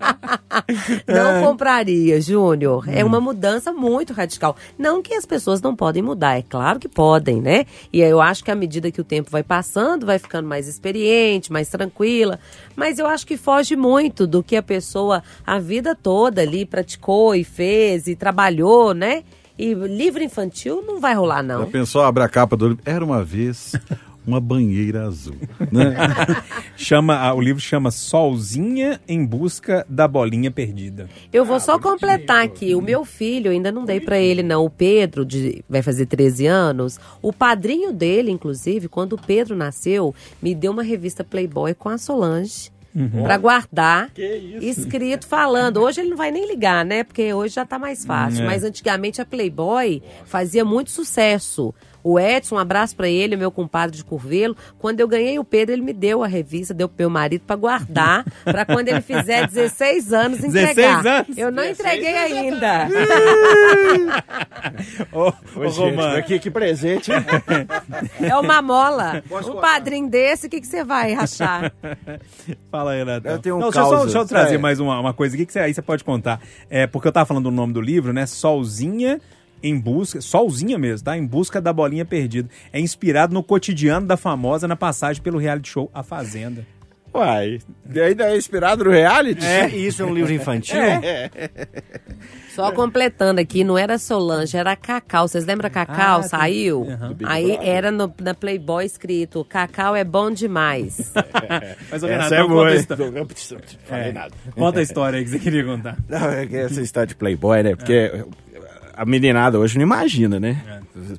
não 1.09 1.43
compraria, 1.43 2.21
Júnior. 2.21 2.87
É 2.87 3.03
uma 3.03 3.19
mudança 3.19 3.73
muito 3.73 4.13
radical. 4.13 4.55
Não 4.77 5.01
que 5.01 5.15
as 5.15 5.25
pessoas 5.25 5.59
não 5.59 5.75
podem 5.75 6.03
mudar, 6.03 6.37
é 6.37 6.43
claro 6.43 6.77
que 6.77 6.87
podem, 6.87 7.41
né? 7.41 7.65
E 7.91 7.99
eu 7.99 8.21
acho 8.21 8.43
que 8.43 8.51
à 8.51 8.55
medida 8.55 8.91
que 8.91 9.01
o 9.01 9.03
tempo 9.03 9.31
vai 9.31 9.41
passando, 9.41 10.05
vai 10.05 10.19
ficando 10.19 10.47
mais 10.47 10.67
experiente, 10.67 11.51
mais 11.51 11.67
tranquila. 11.67 12.39
Mas 12.75 12.99
eu 12.99 13.07
acho 13.07 13.25
que 13.25 13.37
foge 13.37 13.75
muito 13.75 14.27
do 14.27 14.43
que 14.43 14.55
a 14.55 14.61
pessoa 14.61 15.23
a 15.43 15.57
vida 15.57 15.95
toda 15.95 16.43
ali 16.43 16.63
praticou 16.63 17.33
e 17.33 17.43
fez 17.43 18.05
e 18.05 18.15
trabalhou, 18.15 18.93
né? 18.93 19.23
E 19.57 19.73
livro 19.73 20.23
infantil 20.23 20.83
não 20.85 20.99
vai 20.99 21.13
rolar, 21.13 21.37
Já 21.37 21.43
não. 21.43 21.69
pensou, 21.69 22.01
abre 22.01 22.23
a 22.23 22.29
capa 22.29 22.55
do 22.57 22.69
livro. 22.69 22.83
Era 22.85 23.03
uma 23.03 23.23
vez 23.23 23.73
uma 24.25 24.39
banheira 24.39 25.05
azul. 25.05 25.35
Né? 25.71 25.95
Chama, 26.77 27.15
ah, 27.15 27.33
o 27.33 27.41
livro 27.41 27.61
chama 27.61 27.91
Solzinha 27.91 28.99
em 29.07 29.25
Busca 29.25 29.85
da 29.89 30.07
Bolinha 30.07 30.51
Perdida. 30.51 31.09
Eu 31.31 31.45
vou 31.45 31.59
só 31.59 31.79
completar 31.79 32.43
aqui. 32.43 32.75
O 32.75 32.81
meu 32.81 33.03
filho, 33.03 33.51
ainda 33.51 33.71
não 33.71 33.85
dei 33.85 33.99
pra 33.99 34.19
ele, 34.19 34.43
não. 34.43 34.65
O 34.65 34.69
Pedro, 34.69 35.25
de, 35.25 35.63
vai 35.69 35.81
fazer 35.81 36.05
13 36.05 36.45
anos. 36.45 36.99
O 37.21 37.33
padrinho 37.33 37.91
dele, 37.91 38.31
inclusive, 38.31 38.87
quando 38.87 39.13
o 39.13 39.21
Pedro 39.21 39.55
nasceu, 39.55 40.13
me 40.41 40.53
deu 40.53 40.71
uma 40.71 40.83
revista 40.83 41.23
Playboy 41.23 41.73
com 41.73 41.89
a 41.89 41.97
Solange. 41.97 42.71
Pra 43.23 43.37
guardar, 43.37 44.11
escrito 44.61 45.25
falando. 45.25 45.77
Hoje 45.77 46.01
ele 46.01 46.09
não 46.09 46.17
vai 46.17 46.31
nem 46.31 46.47
ligar, 46.47 46.83
né? 46.85 47.03
Porque 47.03 47.33
hoje 47.33 47.55
já 47.55 47.65
tá 47.65 47.79
mais 47.79 48.05
fácil. 48.05 48.43
É. 48.43 48.45
Mas 48.45 48.63
antigamente 48.63 49.21
a 49.21 49.25
Playboy 49.25 50.01
fazia 50.25 50.65
muito 50.65 50.91
sucesso. 50.91 51.73
O 52.03 52.19
Edson, 52.19 52.55
um 52.55 52.59
abraço 52.59 52.95
pra 52.95 53.07
ele, 53.07 53.35
meu 53.35 53.51
compadre 53.51 53.95
de 53.95 54.03
Curvelo. 54.03 54.55
Quando 54.79 54.99
eu 54.99 55.07
ganhei 55.07 55.37
o 55.39 55.43
Pedro, 55.43 55.73
ele 55.73 55.81
me 55.81 55.93
deu 55.93 56.23
a 56.23 56.27
revista, 56.27 56.73
deu 56.73 56.87
pro 56.89 56.95
meu 56.99 57.09
marido 57.09 57.43
pra 57.45 57.55
guardar, 57.55 58.25
pra 58.43 58.65
quando 58.65 58.87
ele 58.87 59.01
fizer 59.01 59.47
16 59.47 60.13
anos 60.13 60.39
entregar. 60.43 61.03
16 61.03 61.05
anos? 61.05 61.37
Eu 61.37 61.51
não 61.51 61.65
entreguei 61.65 62.17
ainda. 62.17 62.87
Ô, 65.11 65.29
ô, 65.29 65.33
Ô, 65.55 65.67
gente, 65.67 65.79
Romano, 65.79 66.15
aqui, 66.17 66.39
que 66.39 66.49
presente. 66.51 67.11
É 68.21 68.35
uma 68.37 68.61
mola. 68.61 69.23
Um 69.31 69.59
padrinho 69.59 70.09
desse, 70.09 70.47
o 70.47 70.49
que, 70.49 70.61
que 70.61 70.67
você 70.67 70.83
vai 70.83 71.13
achar? 71.13 71.71
Fala 72.71 72.91
aí, 72.91 72.99
Renato. 72.99 73.27
Eu 73.27 73.39
tenho 73.39 73.55
um 73.55 73.59
Não, 73.59 73.69
deixa, 73.69 73.79
eu 73.81 73.85
só, 73.89 74.03
deixa 74.03 74.17
eu 74.19 74.25
trazer 74.25 74.55
É. 74.55 74.57
mais 74.57 74.79
uma, 74.79 74.99
uma 74.99 75.13
coisa 75.13 75.35
aqui 75.35 75.45
que 75.45 75.53
você, 75.53 75.59
aí 75.59 75.73
você 75.73 75.81
pode 75.81 76.03
contar. 76.03 76.41
É, 76.69 76.87
porque 76.87 77.07
eu 77.07 77.11
tava 77.11 77.25
falando 77.25 77.45
do 77.45 77.51
nome 77.51 77.73
do 77.73 77.81
livro, 77.81 78.13
né? 78.13 78.25
Solzinha 78.25 79.19
em 79.63 79.79
busca, 79.79 80.21
solzinha 80.21 80.77
mesmo, 80.77 81.05
tá? 81.05 81.17
Em 81.17 81.25
busca 81.25 81.59
da 81.61 81.71
bolinha 81.73 82.05
perdida. 82.05 82.49
É 82.73 82.79
inspirado 82.79 83.33
no 83.33 83.43
cotidiano 83.43 84.05
da 84.07 84.17
famosa 84.17 84.67
na 84.67 84.75
passagem 84.75 85.21
pelo 85.21 85.37
reality 85.37 85.69
show 85.69 85.89
A 85.93 86.03
Fazenda. 86.03 86.65
Uai, 87.13 87.59
ainda 87.93 88.23
é 88.31 88.37
inspirado 88.37 88.85
no 88.85 88.89
reality? 88.91 89.45
E 89.45 89.85
Isso 89.85 90.01
é 90.01 90.05
um 90.05 90.13
livro 90.13 90.31
infantil? 90.31 90.79
Só 92.55 92.71
completando 92.71 93.41
aqui, 93.41 93.63
não 93.65 93.77
era 93.77 93.97
Solange, 93.97 94.55
era 94.55 94.75
Cacau. 94.77 95.27
Vocês 95.27 95.45
lembram 95.45 95.69
Cacau? 95.69 96.19
Ah, 96.19 96.19
tem- 96.21 96.29
Saiu? 96.29 96.87
Aham. 96.89 97.15
Aí 97.25 97.57
era 97.61 97.91
no, 97.91 98.13
na 98.21 98.33
Playboy 98.33 98.85
escrito: 98.85 99.43
Cacau 99.45 99.93
é 99.95 100.03
bom 100.05 100.31
demais. 100.31 101.11
Mas, 101.91 102.01
ô, 102.03 102.07
Essa 102.07 102.07
Renato, 102.07 102.33
é 102.33 102.37
então 102.37 102.47
boa. 102.47 102.71
conta, 102.77 102.97
É. 103.91 104.27
conta 104.51 104.79
a 104.79 104.83
história 104.83 105.17
aí 105.19 105.23
que 105.25 105.31
você 105.31 105.39
queria 105.39 105.65
contar. 105.65 105.97
Não, 106.07 106.29
é 106.29 106.45
que 106.45 106.55
essa 106.55 106.81
história 106.81 107.07
de 107.07 107.15
Playboy, 107.15 107.63
né? 107.63 107.75
Porque 107.75 108.23
a 109.01 109.05
meninada 109.05 109.57
hoje 109.57 109.79
não 109.79 109.83
imagina, 109.83 110.39
né? 110.39 110.61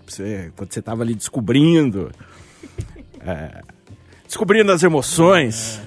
Você, 0.07 0.53
quando 0.55 0.73
você 0.73 0.81
tava 0.81 1.03
ali 1.03 1.17
descobrindo. 1.17 2.13
é, 3.27 3.61
descobrindo 4.25 4.71
as 4.71 4.85
emoções. 4.85 5.83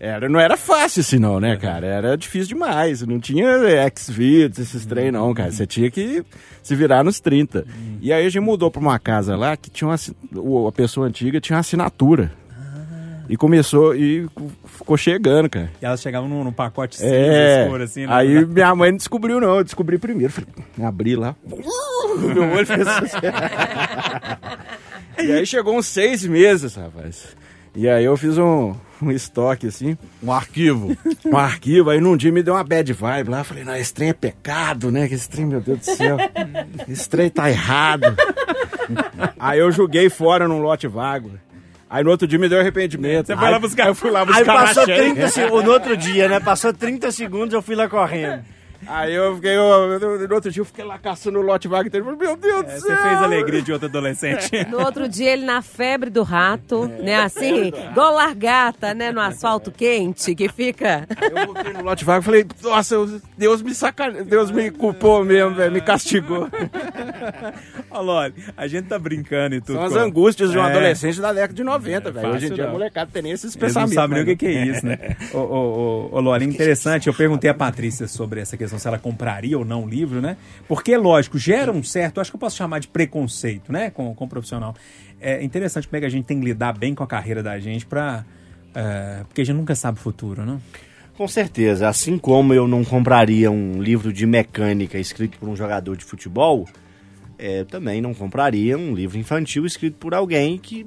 Era, 0.00 0.26
não 0.26 0.40
era 0.40 0.56
fácil 0.56 1.00
assim, 1.00 1.18
não, 1.18 1.38
né, 1.38 1.54
cara? 1.56 1.86
Era 1.86 2.16
difícil 2.16 2.48
demais. 2.48 3.02
Não 3.02 3.20
tinha 3.20 3.46
X-Videos, 3.84 4.58
esses 4.58 4.86
trem, 4.86 5.12
não, 5.12 5.34
cara. 5.34 5.52
Você 5.52 5.66
tinha 5.66 5.90
que 5.90 6.24
se 6.62 6.74
virar 6.74 7.04
nos 7.04 7.20
30. 7.20 7.66
E 8.00 8.10
aí 8.10 8.24
a 8.24 8.28
gente 8.30 8.40
mudou 8.40 8.70
pra 8.70 8.80
uma 8.80 8.98
casa 8.98 9.36
lá 9.36 9.54
que 9.54 9.68
tinha 9.68 9.86
uma, 9.86 10.68
a 10.68 10.72
pessoa 10.72 11.06
antiga 11.06 11.42
tinha 11.42 11.56
uma 11.56 11.60
assinatura. 11.60 12.32
E 13.28 13.36
começou, 13.36 13.94
e 13.96 14.26
ficou 14.66 14.96
chegando, 14.96 15.48
cara. 15.48 15.70
E 15.80 15.86
elas 15.86 16.02
chegavam 16.02 16.28
num, 16.28 16.44
num 16.44 16.52
pacote 16.52 16.96
cinza 16.96 17.08
É, 17.14 17.62
escuro, 17.64 17.82
assim. 17.82 18.06
né? 18.06 18.12
aí 18.12 18.44
minha 18.44 18.74
mãe 18.74 18.90
não 18.90 18.98
descobriu 18.98 19.40
não, 19.40 19.56
eu 19.56 19.64
descobri 19.64 19.96
primeiro. 19.98 20.32
Falei, 20.32 20.48
abri 20.82 21.16
lá, 21.16 21.34
meu 21.46 22.50
olho 22.52 22.66
fez 22.66 22.86
assim. 22.86 23.16
E 25.18 25.32
aí 25.32 25.46
chegou 25.46 25.76
uns 25.76 25.86
seis 25.86 26.24
meses, 26.26 26.74
rapaz. 26.74 27.28
E 27.74 27.88
aí 27.88 28.04
eu 28.04 28.16
fiz 28.16 28.38
um, 28.38 28.72
um 29.02 29.10
estoque, 29.10 29.66
assim, 29.66 29.96
Um 30.22 30.30
arquivo. 30.30 30.96
um 31.24 31.36
arquivo, 31.36 31.90
aí 31.90 32.00
num 32.00 32.16
dia 32.16 32.30
me 32.30 32.42
deu 32.42 32.54
uma 32.54 32.62
bad 32.62 32.92
vibe 32.92 33.30
lá, 33.30 33.42
falei, 33.42 33.64
não, 33.64 33.74
esse 33.74 33.92
trem 33.92 34.10
é 34.10 34.12
pecado, 34.12 34.92
né, 34.92 35.08
que 35.08 35.14
esse 35.14 35.28
trem, 35.28 35.44
meu 35.46 35.60
Deus 35.60 35.78
do 35.80 35.84
céu, 35.84 36.16
esse 36.88 37.08
trem 37.08 37.28
tá 37.30 37.50
errado. 37.50 38.14
aí 39.40 39.58
eu 39.58 39.72
joguei 39.72 40.08
fora 40.08 40.46
num 40.46 40.60
lote 40.60 40.86
vago. 40.86 41.32
Aí 41.88 42.02
no 42.02 42.10
outro 42.10 42.26
dia 42.26 42.38
me 42.38 42.48
deu 42.48 42.58
arrependimento. 42.60 43.26
Você 43.26 43.36
foi 43.36 43.50
lá 43.50 43.58
buscar. 43.58 43.86
Eu 43.88 43.94
fui 43.94 44.10
lá 44.10 44.20
Aí 44.20 44.26
buscar 44.26 44.44
passou 44.44 44.82
achei. 44.84 44.96
30 44.96 45.28
segundos, 45.28 45.64
no 45.64 45.72
outro 45.72 45.96
dia, 45.96 46.28
né? 46.28 46.40
Passou 46.40 46.72
30 46.72 47.10
segundos, 47.12 47.54
eu 47.54 47.62
fui 47.62 47.74
lá 47.74 47.88
correndo. 47.88 48.42
Aí 48.86 49.14
eu 49.14 49.34
fiquei, 49.36 49.56
eu- 49.56 49.62
eu- 50.00 50.28
no 50.28 50.34
outro 50.34 50.50
dia 50.50 50.60
eu 50.60 50.64
fiquei 50.64 50.84
lá 50.84 50.98
caçando 50.98 51.38
o 51.38 51.42
lote 51.42 51.68
vago 51.68 51.86
inteiro. 51.88 52.04
Falei, 52.04 52.18
Meu 52.20 52.36
Deus 52.36 52.60
É, 52.60 52.62
do 52.62 52.70
você 52.80 52.86
céu. 52.88 52.96
fez 52.96 53.18
a 53.18 53.22
alegria 53.24 53.62
de 53.62 53.72
outro 53.72 53.88
adolescente. 53.88 54.50
No 54.70 54.80
outro 54.84 55.08
dia, 55.08 55.32
ele 55.32 55.44
na 55.44 55.62
febre 55.62 56.10
do 56.10 56.22
rato, 56.22 56.86
né? 56.86 57.16
Assim, 57.16 57.68
igual 57.90 58.14
largata, 58.14 58.92
né? 58.94 59.12
No 59.12 59.20
asfalto 59.20 59.70
quente, 59.70 60.34
que 60.34 60.48
fica. 60.48 61.06
Aí 61.16 61.30
eu 61.30 61.46
voltei 61.52 61.72
no 61.72 61.82
lote 61.82 62.04
vago 62.04 62.22
e 62.22 62.24
falei, 62.24 62.46
nossa, 62.62 62.94
eu- 62.94 63.20
Deus 63.36 63.62
me 63.62 63.74
sacane... 63.74 64.24
Deus 64.24 64.50
me 64.50 64.70
culpou 64.70 65.24
mesmo, 65.24 65.54
velho, 65.54 65.72
me 65.72 65.80
castigou. 65.80 66.48
Ó, 67.90 68.30
a 68.56 68.66
gente 68.66 68.88
tá 68.88 68.98
brincando 68.98 69.54
e 69.54 69.60
tudo. 69.60 69.74
São 69.76 69.84
as 69.84 69.94
angústias 69.96 70.50
de 70.50 70.58
um 70.58 70.62
É. 70.64 70.70
adolescente 70.70 71.20
da 71.20 71.32
década 71.32 71.54
de 71.54 71.62
90, 71.64 72.10
velho. 72.10 72.28
Hoje 72.34 72.46
em 72.46 72.52
dia 72.52 72.66
a 72.68 72.70
molecada 72.70 73.10
tem 73.12 73.22
nem 73.22 73.32
esses 73.32 73.44
Eles 73.44 73.56
não 73.56 73.60
pensamentos. 73.60 73.94
sabem 73.94 74.14
nem 74.16 74.24
o 74.24 74.26
né? 74.26 74.32
que, 74.32 74.36
que 74.36 74.46
é 74.46 74.64
isso, 74.66 74.86
né? 74.86 74.98
ô, 75.32 75.38
ô, 75.38 76.08
ô, 76.12 76.16
ô, 76.16 76.20
Loli, 76.20 76.44
interessante. 76.44 77.06
Eu 77.08 77.14
perguntei 77.14 77.48
a 77.50 77.54
Patrícia 77.54 78.06
sobre 78.08 78.40
essa 78.40 78.56
questão, 78.56 78.73
se 78.78 78.88
ela 78.88 78.98
compraria 78.98 79.58
ou 79.58 79.64
não 79.64 79.84
o 79.84 79.88
livro, 79.88 80.20
né? 80.20 80.36
Porque, 80.68 80.96
lógico, 80.96 81.38
gera 81.38 81.72
um 81.72 81.82
certo, 81.82 82.20
acho 82.20 82.30
que 82.30 82.36
eu 82.36 82.40
posso 82.40 82.56
chamar 82.56 82.78
de 82.78 82.88
preconceito, 82.88 83.72
né? 83.72 83.90
Com, 83.90 84.14
com 84.14 84.24
o 84.24 84.28
profissional. 84.28 84.74
É 85.20 85.42
interessante 85.42 85.88
como 85.88 85.96
é 85.96 86.00
que 86.00 86.06
a 86.06 86.10
gente 86.10 86.24
tem 86.24 86.38
que 86.38 86.44
lidar 86.44 86.76
bem 86.76 86.94
com 86.94 87.02
a 87.02 87.06
carreira 87.06 87.42
da 87.42 87.58
gente 87.58 87.86
pra. 87.86 88.24
é, 88.74 89.22
porque 89.26 89.40
a 89.40 89.44
gente 89.44 89.56
nunca 89.56 89.74
sabe 89.74 89.98
o 89.98 90.02
futuro, 90.02 90.44
né? 90.44 90.58
Com 91.16 91.28
certeza, 91.28 91.88
assim 91.88 92.18
como 92.18 92.52
eu 92.52 92.66
não 92.66 92.84
compraria 92.84 93.48
um 93.48 93.80
livro 93.80 94.12
de 94.12 94.26
mecânica 94.26 94.98
escrito 94.98 95.38
por 95.38 95.48
um 95.48 95.54
jogador 95.54 95.96
de 95.96 96.04
futebol, 96.04 96.66
é, 97.38 97.62
também 97.62 98.00
não 98.00 98.12
compraria 98.12 98.76
um 98.76 98.92
livro 98.92 99.16
infantil 99.16 99.64
escrito 99.64 99.96
por 99.96 100.12
alguém 100.12 100.58
que 100.58 100.84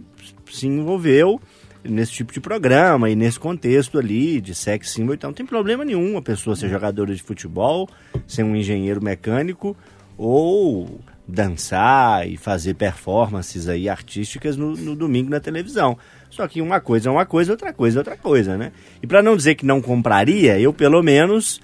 se 0.52 0.68
envolveu 0.68 1.40
nesse 1.84 2.12
tipo 2.12 2.34
de 2.34 2.40
programa 2.40 3.10
e 3.10 3.16
nesse 3.16 3.40
contexto 3.40 3.98
ali 3.98 4.42
de 4.42 4.54
sex 4.54 4.92
symbol. 4.92 5.14
Então 5.14 5.30
não 5.30 5.36
tem 5.36 5.46
problema 5.46 5.86
nenhum 5.86 6.18
a 6.18 6.22
pessoa 6.22 6.56
ser 6.56 6.70
jogadora 6.70 7.14
de 7.14 7.22
futebol, 7.22 7.90
ser 8.26 8.44
um 8.44 8.56
engenheiro 8.56 9.04
mecânico 9.04 9.76
ou 10.18 11.00
dançar 11.28 12.28
e 12.28 12.38
fazer 12.38 12.74
performances 12.76 13.68
aí 13.68 13.90
artísticas 13.90 14.56
no, 14.56 14.76
no 14.76 14.96
domingo 14.96 15.30
na 15.30 15.40
televisão. 15.40 15.98
Só 16.30 16.48
que 16.48 16.62
uma 16.62 16.80
coisa 16.80 17.10
é 17.10 17.12
uma 17.12 17.26
coisa, 17.26 17.52
outra 17.52 17.74
coisa 17.74 17.98
é 17.98 18.02
outra 18.02 18.18
coisa, 18.18 18.58
né? 18.58 18.72
E 19.02 19.08
para 19.08 19.22
não 19.22 19.36
dizer 19.36 19.56
que 19.56 19.66
não 19.66 19.82
compraria, 19.82 20.60
eu 20.60 20.72
pelo 20.72 21.04
menos 21.04 21.62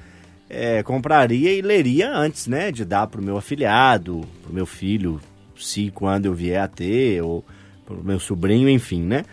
é, 0.49 0.84
compraria 0.84 1.53
e 1.53 1.61
leria 1.61 2.11
antes, 2.11 2.47
né? 2.47 2.72
De 2.72 2.84
dar 2.84 3.07
pro 3.07 3.22
meu 3.22 3.38
afilhado, 3.38 4.22
pro 4.43 4.53
meu 4.53 4.66
filho, 4.66 5.20
se 5.57 5.91
quando 5.91 6.26
eu 6.26 6.34
vier 6.34 6.61
a 6.61 6.68
ter, 6.68 7.22
ou 7.22 7.43
pro 7.86 8.03
meu 8.03 8.20
sobrinho, 8.20 8.70
enfim, 8.70 9.01
né? 9.01 9.24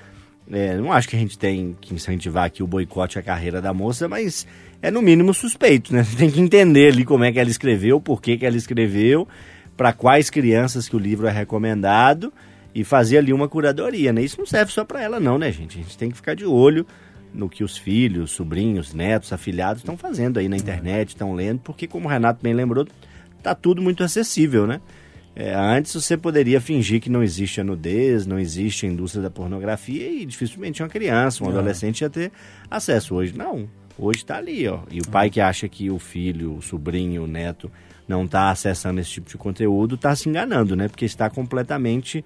É, 0.53 0.77
não 0.77 0.93
acho 0.93 1.09
que 1.09 1.15
a 1.15 1.19
gente 1.19 1.39
tem 1.39 1.77
que 1.81 1.95
incentivar 1.95 2.45
aqui 2.45 2.63
o 2.63 2.67
boicote 2.67 3.19
à 3.19 3.23
carreira 3.23 3.61
da 3.61 3.73
moça, 3.73 4.09
mas 4.09 4.47
é 4.83 4.91
no 4.91 5.01
mínimo 5.01 5.33
suspeito, 5.33 5.95
né? 5.95 6.03
Você 6.03 6.17
tem 6.19 6.31
que 6.31 6.41
entender 6.41 6.93
ali 6.93 7.05
como 7.05 7.25
é 7.25 7.33
que 7.33 7.39
ela 7.39 7.51
escreveu, 7.51 8.01
por 8.01 8.21
que, 8.21 8.37
que 8.37 8.45
ela 8.45 8.57
escreveu, 8.57 9.29
para 9.77 9.93
quais 9.93 10.29
crianças 10.29 10.89
que 10.89 10.97
o 10.97 10.99
livro 10.99 11.27
é 11.27 11.31
recomendado 11.31 12.33
e 12.75 12.83
fazer 12.83 13.19
ali 13.19 13.33
uma 13.33 13.49
curadoria, 13.49 14.13
né? 14.13 14.23
Isso 14.23 14.39
não 14.39 14.47
serve 14.47 14.73
só 14.73 14.85
para 14.85 15.03
ela 15.03 15.21
não, 15.21 15.39
né, 15.39 15.53
gente? 15.53 15.79
A 15.79 15.83
gente 15.83 15.97
tem 15.97 16.11
que 16.11 16.17
ficar 16.17 16.35
de 16.35 16.45
olho 16.45 16.85
no 17.33 17.49
que 17.49 17.63
os 17.63 17.79
filhos, 17.79 18.33
sobrinhos, 18.33 18.93
netos, 18.93 19.33
afilhados 19.33 19.83
estão 19.83 19.97
fazendo 19.97 20.39
aí 20.39 20.49
na 20.49 20.57
internet, 20.57 21.11
estão 21.11 21.33
lendo, 21.33 21.61
porque 21.61 21.87
como 21.87 22.09
o 22.09 22.11
Renato 22.11 22.43
bem 22.43 22.55
lembrou, 22.55 22.87
tá 23.41 23.55
tudo 23.55 23.81
muito 23.81 24.03
acessível, 24.03 24.67
né? 24.67 24.81
É, 25.35 25.55
antes 25.55 25.95
você 25.95 26.17
poderia 26.17 26.61
fingir 26.61 27.01
que 27.01 27.09
não 27.09 27.23
existe 27.23 27.61
a 27.61 27.65
nudez, 27.65 28.27
não 28.27 28.39
existe 28.39 28.85
a 28.85 28.89
indústria 28.89 29.23
da 29.23 29.31
pornografia 29.31 30.11
e 30.11 30.27
dificilmente 30.27 30.83
uma 30.83 30.89
criança, 30.89 31.45
um 31.45 31.49
adolescente 31.49 32.01
ia 32.01 32.11
ter 32.11 32.33
acesso. 32.71 33.15
Hoje 33.15 33.37
não. 33.37 33.69
Hoje 33.97 34.19
está 34.19 34.37
ali, 34.39 34.67
ó. 34.67 34.81
E 34.91 35.01
o 35.01 35.09
pai 35.09 35.31
que 35.31 35.41
acha 35.41 35.69
que 35.69 35.91
o 35.91 35.99
filho, 35.99 36.57
o 36.57 36.63
sobrinho, 36.63 37.25
o 37.25 37.27
neto 37.27 37.71
não 38.09 38.25
está 38.25 38.51
acessando 38.51 39.01
esse 39.01 39.11
tipo 39.11 39.29
de 39.29 39.37
conteúdo 39.37 39.95
está 39.95 40.15
se 40.17 40.29
enganando, 40.29 40.75
né? 40.75 40.89
Porque 40.89 41.05
está 41.05 41.31
completamente 41.31 42.25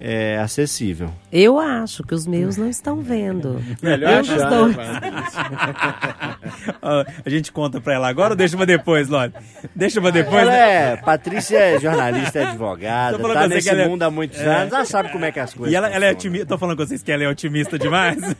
é, 0.00 0.38
acessível. 0.38 1.10
Eu 1.32 1.58
acho 1.58 2.02
que 2.04 2.14
os 2.14 2.26
meus 2.26 2.56
não 2.56 2.68
estão 2.68 3.00
vendo. 3.00 3.62
Melhor 3.82 4.20
achar, 4.20 4.36
estou- 4.36 4.68
a 7.24 7.30
gente 7.30 7.52
conta 7.52 7.80
pra 7.80 7.94
ela 7.94 8.08
agora 8.08 8.32
ou 8.32 8.36
deixa 8.36 8.56
pra 8.56 8.64
depois, 8.64 9.08
Loli? 9.08 9.32
Deixa 9.74 10.00
pra 10.00 10.10
depois, 10.10 10.42
Ela 10.42 10.50
né? 10.50 10.92
é, 10.92 10.96
Patrícia 10.96 11.58
é 11.58 11.80
jornalista, 11.80 12.38
é 12.38 12.42
advogada, 12.44 13.16
Tô 13.16 13.22
falando 13.22 13.38
tá 13.38 13.48
nesse 13.48 13.68
que 13.68 13.74
ela 13.74 13.82
é- 13.82 13.88
mundo 13.88 14.02
há 14.02 14.10
muitos 14.10 14.40
anos, 14.40 14.72
ela 14.72 14.84
sabe 14.84 15.10
como 15.10 15.24
é 15.24 15.32
que 15.32 15.40
as 15.40 15.54
coisas 15.54 15.72
E 15.72 15.76
ela, 15.76 15.88
ela 15.88 16.04
é 16.06 16.10
otimista. 16.12 16.46
Tô 16.46 16.58
falando 16.58 16.76
com 16.76 16.86
vocês 16.86 17.02
que 17.02 17.12
ela 17.12 17.24
é 17.24 17.28
otimista 17.28 17.78
demais. 17.78 18.18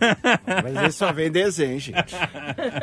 Mas 0.47 0.77
ele 0.77 0.93
só 0.93 1.13
vem 1.13 1.31
desenho, 1.31 1.79
gente. 1.79 2.15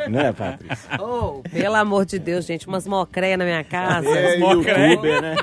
Né, 0.08 0.32
Patrícia? 0.32 0.76
Oh, 1.00 1.42
pelo 1.50 1.74
amor 1.76 2.04
de 2.04 2.18
Deus, 2.18 2.44
gente, 2.46 2.66
umas 2.66 2.86
mocréias 2.86 3.38
na 3.38 3.44
minha 3.44 3.64
casa. 3.64 4.08
É, 4.08 4.38
mocré. 4.38 4.90
youtuber, 4.90 5.22
né? 5.22 5.36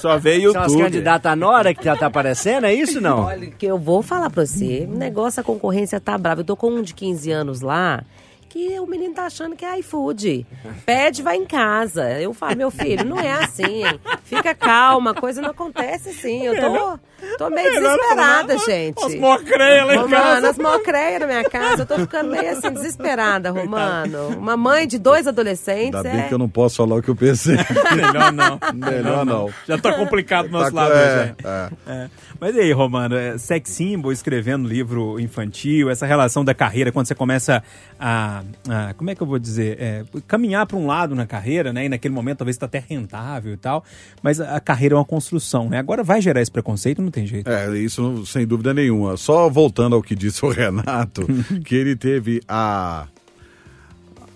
Só 0.00 0.18
veio 0.18 0.52
São 0.52 0.62
as 0.62 0.72
YouTube. 0.72 0.84
candidatas 0.84 1.38
Nora 1.38 1.74
que 1.74 1.84
já 1.84 1.96
tá 1.96 2.06
aparecendo, 2.06 2.64
é 2.64 2.74
isso 2.74 3.00
não? 3.00 3.24
Olha, 3.24 3.46
que 3.50 3.66
eu 3.66 3.78
vou 3.78 4.02
falar 4.02 4.30
pra 4.30 4.44
você, 4.46 4.88
o 4.90 4.96
negócio, 4.96 5.40
a 5.40 5.44
concorrência 5.44 6.00
tá 6.00 6.16
brava. 6.16 6.40
Eu 6.40 6.44
tô 6.44 6.56
com 6.56 6.70
um 6.70 6.82
de 6.82 6.94
15 6.94 7.30
anos 7.30 7.60
lá, 7.60 8.02
que 8.48 8.78
o 8.80 8.86
menino 8.86 9.14
tá 9.14 9.26
achando 9.26 9.54
que 9.54 9.64
é 9.64 9.78
iFood. 9.78 10.46
Pede, 10.86 11.22
vai 11.22 11.36
em 11.36 11.44
casa. 11.44 12.10
Eu 12.20 12.32
falo, 12.32 12.56
meu 12.56 12.70
filho, 12.70 13.04
não 13.04 13.18
é 13.20 13.32
assim. 13.32 13.82
Fica 14.24 14.54
calma, 14.54 15.10
a 15.10 15.14
coisa 15.14 15.40
não 15.42 15.50
acontece 15.50 16.10
assim. 16.10 16.44
Eu 16.44 16.54
tô, 16.56 16.98
tô 17.36 17.50
meio 17.50 17.70
desesperada, 17.72 18.58
gente. 18.58 19.04
Os 19.04 19.14
mocreias 19.16 19.86
lá 19.86 19.94
em 19.94 19.98
Romano, 19.98 20.10
casa. 20.10 20.50
as 20.50 20.58
mocreias 20.58 21.20
na 21.20 21.26
minha 21.26 21.44
casa, 21.44 21.82
eu 21.82 21.86
tô 21.86 21.96
ficando 21.96 22.30
meio 22.30 22.50
assim, 22.50 22.70
desesperada, 22.72 23.50
Romano. 23.50 24.28
Uma 24.28 24.56
mãe 24.56 24.86
de 24.86 24.98
dois 24.98 25.26
adolescentes. 25.26 25.94
Ainda 25.94 26.08
é... 26.08 26.12
bem 26.12 26.28
que 26.28 26.34
eu 26.34 26.38
não 26.38 26.48
posso 26.48 26.76
falar 26.76 26.96
o 26.96 27.02
que 27.02 27.08
eu 27.10 27.16
pensei. 27.16 27.56
Melhor 27.94 28.32
não. 28.32 28.60
Melhor 28.74 29.26
não. 29.26 29.50
Já 29.66 29.78
tá 29.78 29.92
complicado 29.94 30.46
do 30.46 30.52
nosso 30.52 30.72
Tá- 30.72 30.82
lado 30.82 30.92
é, 30.94 30.96
hoje, 31.22 31.34
é. 31.44 31.70
É. 31.86 32.10
Mas 32.40 32.54
e 32.54 32.60
aí, 32.60 32.70
Romano, 32.72 33.16
é, 33.16 33.36
sex 33.36 33.68
symbol, 33.70 34.12
escrevendo 34.12 34.68
livro 34.68 35.18
infantil, 35.18 35.90
essa 35.90 36.06
relação 36.06 36.44
da 36.44 36.54
carreira, 36.54 36.92
quando 36.92 37.06
você 37.06 37.14
começa 37.14 37.62
a, 37.98 38.44
a- 38.68 38.94
como 38.94 39.10
é 39.10 39.14
que 39.16 39.20
eu 39.20 39.26
vou 39.26 39.40
dizer, 39.40 39.76
É, 39.80 40.04
caminhar 40.26 40.64
para 40.64 40.76
um 40.76 40.86
lado 40.86 41.16
na 41.16 41.26
carreira, 41.26 41.72
né? 41.72 41.86
E 41.86 41.88
naquele 41.88 42.14
momento 42.14 42.38
talvez 42.38 42.54
está 42.54 42.66
até 42.66 42.78
rentável 42.88 43.52
e 43.52 43.56
tal, 43.56 43.82
mas 44.22 44.40
a, 44.40 44.54
a 44.56 44.60
carreira 44.60 44.94
é 44.94 44.98
uma 44.98 45.04
construção, 45.04 45.68
né? 45.68 45.78
Agora 45.78 46.04
vai 46.04 46.20
gerar 46.22 46.40
esse 46.40 46.50
preconceito, 46.50 47.02
não 47.02 47.10
tem 47.10 47.26
jeito. 47.26 47.50
É, 47.50 47.76
isso 47.76 48.24
sem 48.24 48.46
dúvida 48.46 48.72
nenhuma. 48.72 49.16
Só 49.16 49.48
voltando 49.50 49.96
ao 49.96 50.02
que 50.02 50.14
disse 50.14 50.44
o 50.44 50.48
Renato, 50.48 51.26
que 51.66 51.74
ele 51.74 51.96
teve 51.96 52.40
a, 52.46 53.08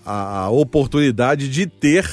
a 0.05 0.49
oportunidade 0.49 1.47
de 1.47 1.65
ter 1.67 2.05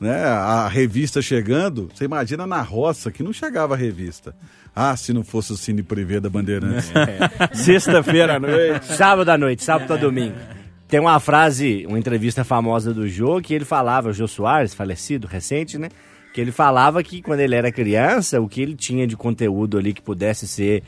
né, 0.00 0.24
a 0.24 0.66
revista 0.68 1.20
chegando. 1.20 1.90
Você 1.94 2.04
imagina 2.06 2.46
na 2.46 2.62
roça 2.62 3.10
que 3.12 3.22
não 3.22 3.32
chegava 3.32 3.74
a 3.74 3.76
revista. 3.76 4.34
Ah, 4.74 4.96
se 4.96 5.12
não 5.12 5.22
fosse 5.22 5.52
o 5.52 5.56
Cine 5.56 5.82
Privé 5.82 6.18
da 6.18 6.30
Bandeirantes. 6.30 6.90
Sexta-feira 7.52 8.36
à 8.36 8.40
noite. 8.40 8.86
Sábado 8.86 9.28
à 9.28 9.36
noite, 9.36 9.62
sábado 9.62 9.92
a 9.92 9.96
domingo. 9.96 10.36
Tem 10.88 11.00
uma 11.00 11.18
frase, 11.20 11.86
uma 11.86 11.98
entrevista 11.98 12.44
famosa 12.44 12.92
do 12.92 13.08
Jô, 13.08 13.40
que 13.40 13.54
ele 13.54 13.64
falava, 13.64 14.10
o 14.10 14.12
Jô 14.12 14.26
Soares, 14.26 14.74
falecido, 14.74 15.26
recente, 15.26 15.78
né? 15.78 15.88
Que 16.34 16.40
ele 16.40 16.52
falava 16.52 17.02
que 17.02 17.20
quando 17.20 17.40
ele 17.40 17.54
era 17.54 17.70
criança, 17.70 18.40
o 18.40 18.48
que 18.48 18.62
ele 18.62 18.74
tinha 18.74 19.06
de 19.06 19.16
conteúdo 19.16 19.78
ali 19.78 19.92
que 19.92 20.02
pudesse 20.02 20.48
ser 20.48 20.82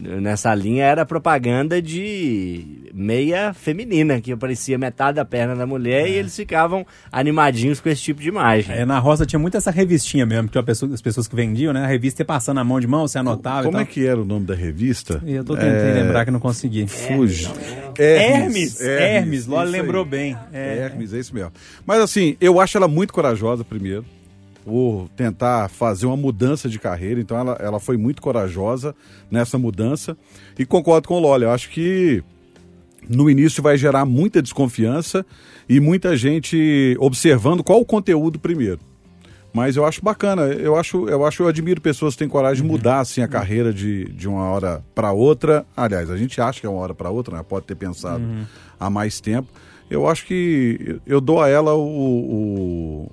nessa 0.00 0.54
linha 0.54 0.84
era 0.84 1.04
propaganda 1.04 1.80
de 1.82 2.88
meia 2.94 3.52
feminina, 3.52 4.20
que 4.20 4.32
aparecia 4.32 4.76
metade 4.78 5.16
da 5.16 5.24
perna 5.24 5.54
da 5.54 5.66
mulher 5.66 6.08
e 6.08 6.12
eles 6.14 6.34
ficavam 6.34 6.86
animadinhos 7.12 7.80
com 7.80 7.88
esse 7.88 8.02
tipo 8.02 8.20
de 8.20 8.28
imagem. 8.28 8.74
É, 8.74 8.84
na 8.84 8.98
roça 8.98 9.24
tinha 9.26 9.38
muito 9.38 9.56
essa 9.56 9.70
revistinha 9.70 10.24
mesmo, 10.26 10.48
que 10.48 10.60
pessoa- 10.62 10.92
as 10.92 11.00
pessoas 11.02 11.28
que 11.28 11.36
vendiam, 11.36 11.72
né? 11.72 11.84
A 11.84 11.86
revista 11.86 12.22
ia 12.22 12.26
passando 12.26 12.58
a 12.58 12.64
mão 12.64 12.80
de 12.80 12.86
mão, 12.86 13.06
você 13.06 13.18
anotava 13.18 13.64
Como 13.64 13.78
e 13.78 13.82
é 13.82 13.84
que 13.84 14.06
era 14.06 14.20
o 14.20 14.24
nome 14.24 14.46
da 14.46 14.54
revista? 14.54 15.22
E 15.24 15.32
eu 15.34 15.44
tô 15.44 15.54
tentando 15.54 15.74
É, 15.76 15.94
lembrar 16.02 16.24
que 16.24 16.30
não 16.30 16.40
consegui. 16.40 16.86
Fuge. 16.88 17.48
Hermes, 17.98 18.80
Hermes, 18.80 19.46
Loli 19.46 19.66
isso 19.68 19.74
aí. 19.76 19.82
lembrou 19.82 20.04
bem. 20.04 20.36
É. 20.52 20.78
Hermes, 20.78 21.12
é 21.12 21.18
isso 21.18 21.34
mesmo. 21.34 21.52
Mas 21.86 22.00
assim, 22.00 22.36
eu 22.40 22.60
acho 22.60 22.76
ela 22.76 22.88
muito 22.88 23.12
corajosa, 23.12 23.64
primeiro. 23.64 24.04
Por 24.64 25.08
tentar 25.16 25.68
fazer 25.70 26.06
uma 26.06 26.16
mudança 26.16 26.68
de 26.68 26.78
carreira. 26.78 27.20
Então 27.20 27.36
ela, 27.38 27.56
ela 27.60 27.80
foi 27.80 27.96
muito 27.96 28.20
corajosa 28.20 28.94
nessa 29.30 29.58
mudança. 29.58 30.16
E 30.58 30.64
concordo 30.66 31.08
com 31.08 31.14
o 31.14 31.20
Loli, 31.20 31.44
eu 31.44 31.50
acho 31.50 31.70
que 31.70 32.22
no 33.08 33.30
início 33.30 33.62
vai 33.62 33.76
gerar 33.78 34.04
muita 34.04 34.42
desconfiança 34.42 35.24
e 35.68 35.80
muita 35.80 36.16
gente 36.16 36.96
observando 37.00 37.62
qual 37.64 37.80
o 37.80 37.84
conteúdo 37.84 38.38
primeiro. 38.38 38.80
Mas 39.50 39.76
eu 39.76 39.86
acho 39.86 40.04
bacana, 40.04 40.42
eu 40.42 40.76
acho, 40.76 41.08
eu 41.08 41.24
acho, 41.24 41.42
eu 41.42 41.48
admiro 41.48 41.80
pessoas 41.80 42.12
que 42.14 42.18
têm 42.18 42.28
coragem 42.28 42.62
de 42.62 42.68
mudar 42.68 43.00
assim 43.00 43.22
a 43.22 43.28
carreira 43.28 43.72
de, 43.72 44.04
de 44.12 44.28
uma 44.28 44.44
hora 44.50 44.84
para 44.94 45.10
outra. 45.12 45.64
Aliás, 45.74 46.10
a 46.10 46.18
gente 46.18 46.38
acha 46.38 46.60
que 46.60 46.66
é 46.66 46.68
uma 46.68 46.78
hora 46.80 46.94
para 46.94 47.08
outra, 47.08 47.38
né? 47.38 47.42
Pode 47.48 47.64
ter 47.64 47.74
pensado 47.74 48.22
há 48.78 48.90
mais 48.90 49.20
tempo. 49.20 49.48
Eu 49.90 50.06
acho 50.06 50.26
que 50.26 51.00
eu 51.06 51.18
dou 51.18 51.40
a 51.40 51.48
ela 51.48 51.74
o, 51.74 51.80
o- 51.80 53.10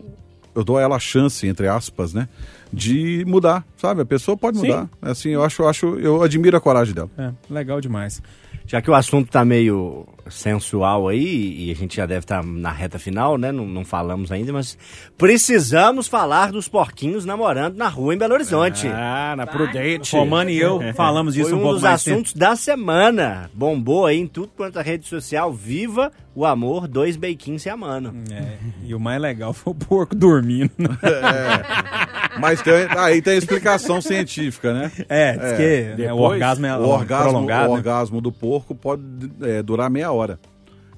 eu 0.56 0.64
dou 0.64 0.78
a 0.78 0.82
ela 0.82 0.96
a 0.96 1.00
chance, 1.00 1.46
entre 1.46 1.68
aspas, 1.68 2.14
né, 2.14 2.28
de 2.72 3.24
mudar, 3.28 3.64
sabe? 3.78 4.02
A 4.02 4.06
pessoa 4.06 4.36
pode 4.38 4.58
Sim. 4.58 4.68
mudar. 4.68 4.90
Assim, 5.02 5.30
eu 5.30 5.44
acho, 5.44 5.62
eu 5.62 5.68
acho, 5.68 6.00
eu 6.00 6.24
admiro 6.24 6.56
a 6.58 6.62
coragem 6.62 6.94
dela. 6.96 7.10
É, 7.18 7.32
legal 7.50 7.80
demais. 7.82 8.22
Já 8.68 8.82
que 8.82 8.90
o 8.90 8.96
assunto 8.96 9.30
tá 9.30 9.46
meio 9.46 10.08
sensual 10.28 11.08
aí, 11.08 11.68
e 11.68 11.72
a 11.72 11.76
gente 11.76 11.98
já 11.98 12.08
deve 12.08 12.22
estar 12.22 12.44
na 12.44 12.72
reta 12.72 12.98
final, 12.98 13.38
né? 13.38 13.52
Não, 13.52 13.64
não 13.68 13.86
falamos 13.86 14.32
ainda, 14.32 14.52
mas 14.52 14.76
precisamos 15.16 16.08
falar 16.08 16.52
dos 16.52 16.68
porquinhos 16.68 17.26
namorando 17.26 17.76
na 17.76 17.88
rua 17.88 18.16
em 18.16 18.18
Belo 18.18 18.34
Horizonte. 18.34 18.88
Ah, 18.88 19.36
na 19.38 19.46
Prudente. 19.46 20.16
Romano 20.16 20.50
e 20.50 20.60
eu 20.60 20.80
falamos 20.96 21.36
disso 21.36 21.50
Foi 21.50 21.58
um 21.58 21.60
um 21.60 21.64
pouco 21.64 21.76
dos 21.76 21.84
mais 21.84 22.04
tempo. 22.04 22.16
assuntos 22.16 22.34
da 22.34 22.56
semana. 22.56 23.52
Bombou 23.54 24.08
aí 24.08 24.18
em 24.20 24.26
tudo 24.28 24.50
quanto 24.58 24.80
é 24.80 24.82
rede 24.82 25.06
social. 25.08 25.54
Viva 25.54 26.12
o 26.36 26.46
amor, 26.46 26.88
dois 26.88 27.16
beiquinhos 27.16 27.62
se 27.62 27.70
amando. 27.70 28.14
É, 28.30 28.58
e 28.84 28.94
o 28.94 29.00
mais 29.00 29.22
legal 29.22 29.54
foi 29.54 29.72
o 29.72 29.76
porco 29.76 30.14
dormindo. 30.14 30.72
Mas 32.38 32.62
tem, 32.62 32.74
aí 32.98 33.22
tem 33.22 33.34
a 33.34 33.38
explicação 33.38 34.02
científica, 34.02 34.74
né? 34.74 34.92
É, 35.08 35.32
diz 35.32 35.52
que 35.54 35.84
né, 36.04 36.12
o 36.12 36.18
depois, 36.18 36.34
orgasmo 36.34 36.66
é 36.66 36.78
o 36.78 36.82
orgasmo, 36.82 37.30
prolongado. 37.30 37.70
o 37.70 37.72
né? 37.72 37.78
orgasmo 37.78 38.22
do 38.22 38.32
porco 38.32 38.76
pode 38.76 39.02
é, 39.42 39.64
durar 39.64 39.90
meia 39.90 40.12
hora. 40.12 40.38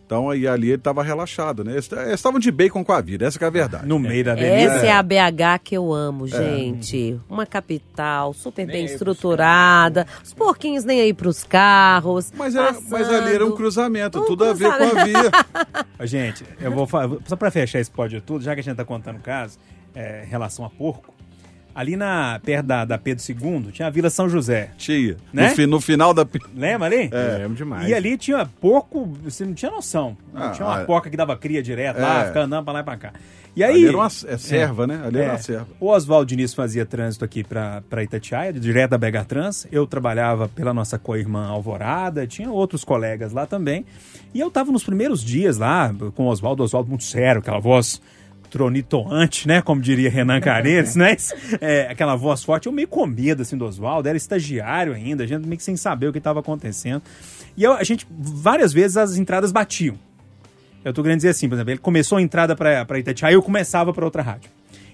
Então 0.08 0.30
aí 0.30 0.48
ali 0.48 0.68
ele 0.70 0.76
estava 0.76 1.04
relaxado, 1.04 1.66
né? 1.66 1.74
Eles 1.74 1.92
estavam 2.14 2.40
de 2.40 2.50
bacon 2.50 2.82
com 2.82 2.94
a 2.94 3.02
vida, 3.02 3.26
essa 3.26 3.38
que 3.38 3.44
é 3.44 3.48
a 3.48 3.52
verdade. 3.52 3.86
No 3.86 4.00
meio 4.00 4.24
da 4.24 4.32
avenida. 4.32 4.56
Essa 4.56 4.86
é 4.86 4.92
a 4.94 5.04
BH 5.04 5.60
que 5.62 5.76
eu 5.76 5.94
amo, 5.94 6.26
gente. 6.26 7.20
Uma 7.30 7.46
capital 7.46 8.34
super 8.34 8.66
bem 8.66 8.86
estruturada. 8.86 10.08
Os 10.24 10.34
porquinhos 10.34 10.86
nem 10.86 11.02
aí 11.02 11.14
pros 11.14 11.44
carros. 11.44 12.32
Mas, 12.34 12.56
era, 12.56 12.74
mas 12.90 13.10
ali 13.10 13.36
era 13.36 13.46
um 13.46 13.52
cruzamento, 13.52 14.22
Um 14.22 14.26
tudo 14.26 14.46
a 14.46 14.54
ver 14.54 14.72
com 14.78 14.98
a 14.98 15.04
via. 15.04 15.32
Gente, 16.08 16.46
eu 16.62 16.72
vou 16.72 16.88
falar, 16.88 17.18
só 17.26 17.36
pra 17.36 17.52
fechar 17.52 17.80
esse 17.80 17.92
pódio 17.92 18.22
tudo, 18.22 18.44
já 18.44 18.54
que 18.54 18.62
a 18.62 18.64
gente 18.64 18.78
tá 18.78 18.86
contando 18.86 19.18
o 19.18 19.22
caso, 19.22 19.58
é, 19.94 20.24
em 20.24 20.28
relação 20.28 20.64
a 20.64 20.70
porco, 20.70 21.14
ali 21.78 21.96
na, 21.96 22.42
perto 22.44 22.66
da, 22.66 22.84
da 22.86 22.98
Pedro 22.98 23.24
II, 23.30 23.72
tinha 23.72 23.88
a 23.88 23.92
Vila 23.92 24.10
São 24.10 24.28
José. 24.28 24.72
Tia, 24.80 25.16
Né? 25.32 25.50
no, 25.50 25.56
fi- 25.56 25.66
no 25.68 25.80
final 25.80 26.12
da. 26.12 26.26
Lembra 26.56 26.88
ali? 26.88 27.08
É, 27.14 27.38
lembro 27.38 27.56
demais. 27.56 27.88
E 27.88 27.94
ali 27.94 28.18
tinha 28.18 28.48
porco, 28.60 29.06
você 29.24 29.46
não 29.46 29.54
tinha 29.54 29.70
noção. 29.70 30.18
Ah, 30.34 30.50
tinha 30.50 30.68
uma 30.68 30.82
ah, 30.82 30.86
porca 30.86 31.08
que 31.08 31.16
dava 31.16 31.38
cria 31.38 31.62
direto 31.62 32.00
lá, 32.00 32.24
É. 32.24 32.28
ficava 32.28 32.46
andando 32.48 32.64
pra 32.64 32.74
lá 32.74 32.80
e 32.80 32.84
pra 32.84 32.98
cá. 32.98 33.14
E 33.56 33.64
aí. 33.64 33.74
Ali 33.76 33.88
era 33.88 33.98
uma 33.98 34.08
é, 34.08 34.38
serva, 34.38 34.88
né? 34.88 35.02
Ali 35.06 35.18
era 35.20 35.28
É. 35.28 35.32
uma 35.34 35.38
serva. 35.38 35.68
O 35.80 35.88
Oswaldo 35.88 36.26
Diniz 36.26 36.54
fazia 36.54 36.86
trânsito 36.86 37.24
aqui 37.24 37.44
para 37.44 38.04
Itatiaia, 38.04 38.52
direto 38.54 38.92
da 38.92 38.98
BH 38.98 39.26
Trans. 39.28 39.68
Eu 39.72 39.86
trabalhava 39.86 40.48
pela 40.48 40.74
nossa 40.74 40.98
co-irmã 40.98 41.46
Alvorada, 41.48 42.26
tinha 42.26 42.52
outros 42.52 42.84
colegas 42.84 43.32
lá 43.34 43.46
também. 43.46 43.86
E 44.34 44.40
eu 44.40 44.50
tava 44.52 44.72
nos 44.72 44.84
primeiros 44.84 45.24
dias 45.24 45.58
lá 45.58 45.94
com 46.16 46.26
o 46.26 46.28
Oswaldo, 46.28 46.64
Oswaldo 46.64 46.90
muito 46.90 47.04
sério, 47.04 47.40
aquela 47.40 47.60
voz 47.60 48.02
tronitoante, 48.50 49.48
né? 49.48 49.62
Como 49.62 49.82
diria 49.82 50.10
Renan 50.10 50.40
Careiros, 50.40 50.96
né? 50.96 51.16
É, 51.62 51.88
aquela 51.90 52.16
voz 52.16 52.44
forte. 52.44 52.68
Eu 52.68 52.72
meio 52.72 52.88
com 52.88 53.06
medo, 53.06 53.42
assim, 53.42 53.58
do 53.58 53.66
Oswaldo. 53.66 54.08
Era 54.08 54.18
estagiário 54.18 54.94
ainda, 54.94 55.24
a 55.24 55.28
gente 55.28 55.46
meio 55.46 55.58
que 55.58 55.64
sem 55.64 55.76
saber 55.76 56.08
o 56.08 56.12
que 56.12 56.18
estava 56.18 56.40
acontecendo. 56.40 57.02
E 57.56 57.64
eu- 57.64 57.74
a 57.74 57.84
gente, 57.84 58.08
várias 58.10 58.72
vezes, 58.74 58.98
as 58.98 59.18
entradas 59.18 59.52
batiam. 59.52 59.96
Eu 60.86 60.94
tô 60.94 61.02
querendo 61.02 61.18
dizer 61.18 61.30
assim, 61.30 61.50
por 61.50 61.56
exemplo, 61.56 61.72
ele 61.72 61.80
começou 61.80 62.18
a 62.18 62.22
entrada 62.22 62.56
pra 62.56 63.00
Itatiaia 63.00 63.34
e 63.34 63.36
eu 63.36 63.42
começava 63.42 63.94
pra 63.94 64.06
outra 64.06 64.22
rádio. 64.22 64.50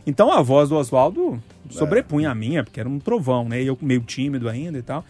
Então 0.06 0.32
a 0.32 0.42
voz 0.42 0.70
do 0.70 0.76
Oswaldo 0.76 1.42
sobrepunha 1.70 2.30
a 2.32 2.36
minha, 2.36 2.64
porque 2.64 2.80
era 2.80 2.90
um 2.90 3.00
trovão, 3.00 3.48
né? 3.48 3.62
E 3.62 3.68
eu 3.68 3.78
meio 3.82 4.02
tímido 4.02 4.50
ainda 4.50 4.78
e 4.78 4.82
tal. 4.82 5.06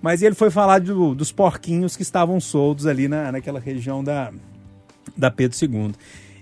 Mas 0.00 0.20
ele 0.22 0.34
foi 0.34 0.50
falar 0.50 0.80
do- 0.80 1.14
dos 1.14 1.30
porquinhos 1.30 1.96
que 1.96 2.02
estavam 2.02 2.40
soltos 2.40 2.86
ali 2.86 3.06
na, 3.06 3.30
naquela 3.30 3.60
região 3.60 4.02
da, 4.02 4.32
da 5.16 5.30
Pedro 5.30 5.56
II. 5.62 5.92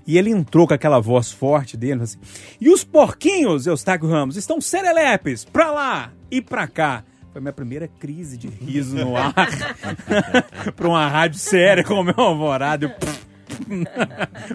E 0.07 0.19
ele 0.19 0.31
entrou 0.31 0.67
com 0.67 0.75
aquela 0.75 1.01
voz 1.01 1.31
forte 1.31 1.77
dele, 1.77 2.03
assim, 2.03 2.19
e 2.61 2.71
os 2.71 2.85
porquinhos, 2.85 3.67
Eustáquio 3.67 4.09
Ramos, 4.09 4.37
estão 4.37 4.61
serelepes, 4.61 5.45
pra 5.45 5.71
lá 5.71 6.13
e 6.31 6.41
pra 6.41 6.67
cá. 6.67 7.05
Foi 7.33 7.41
minha 7.41 7.53
primeira 7.53 7.87
crise 7.87 8.37
de 8.37 8.49
riso 8.49 8.97
no 8.97 9.17
ar. 9.17 9.33
pra 10.75 10.89
uma 10.89 11.07
rádio 11.07 11.39
séria 11.39 11.85
como 11.85 12.11
o 12.11 12.21
Alvorada. 12.21 12.87
Eu... 12.87 13.30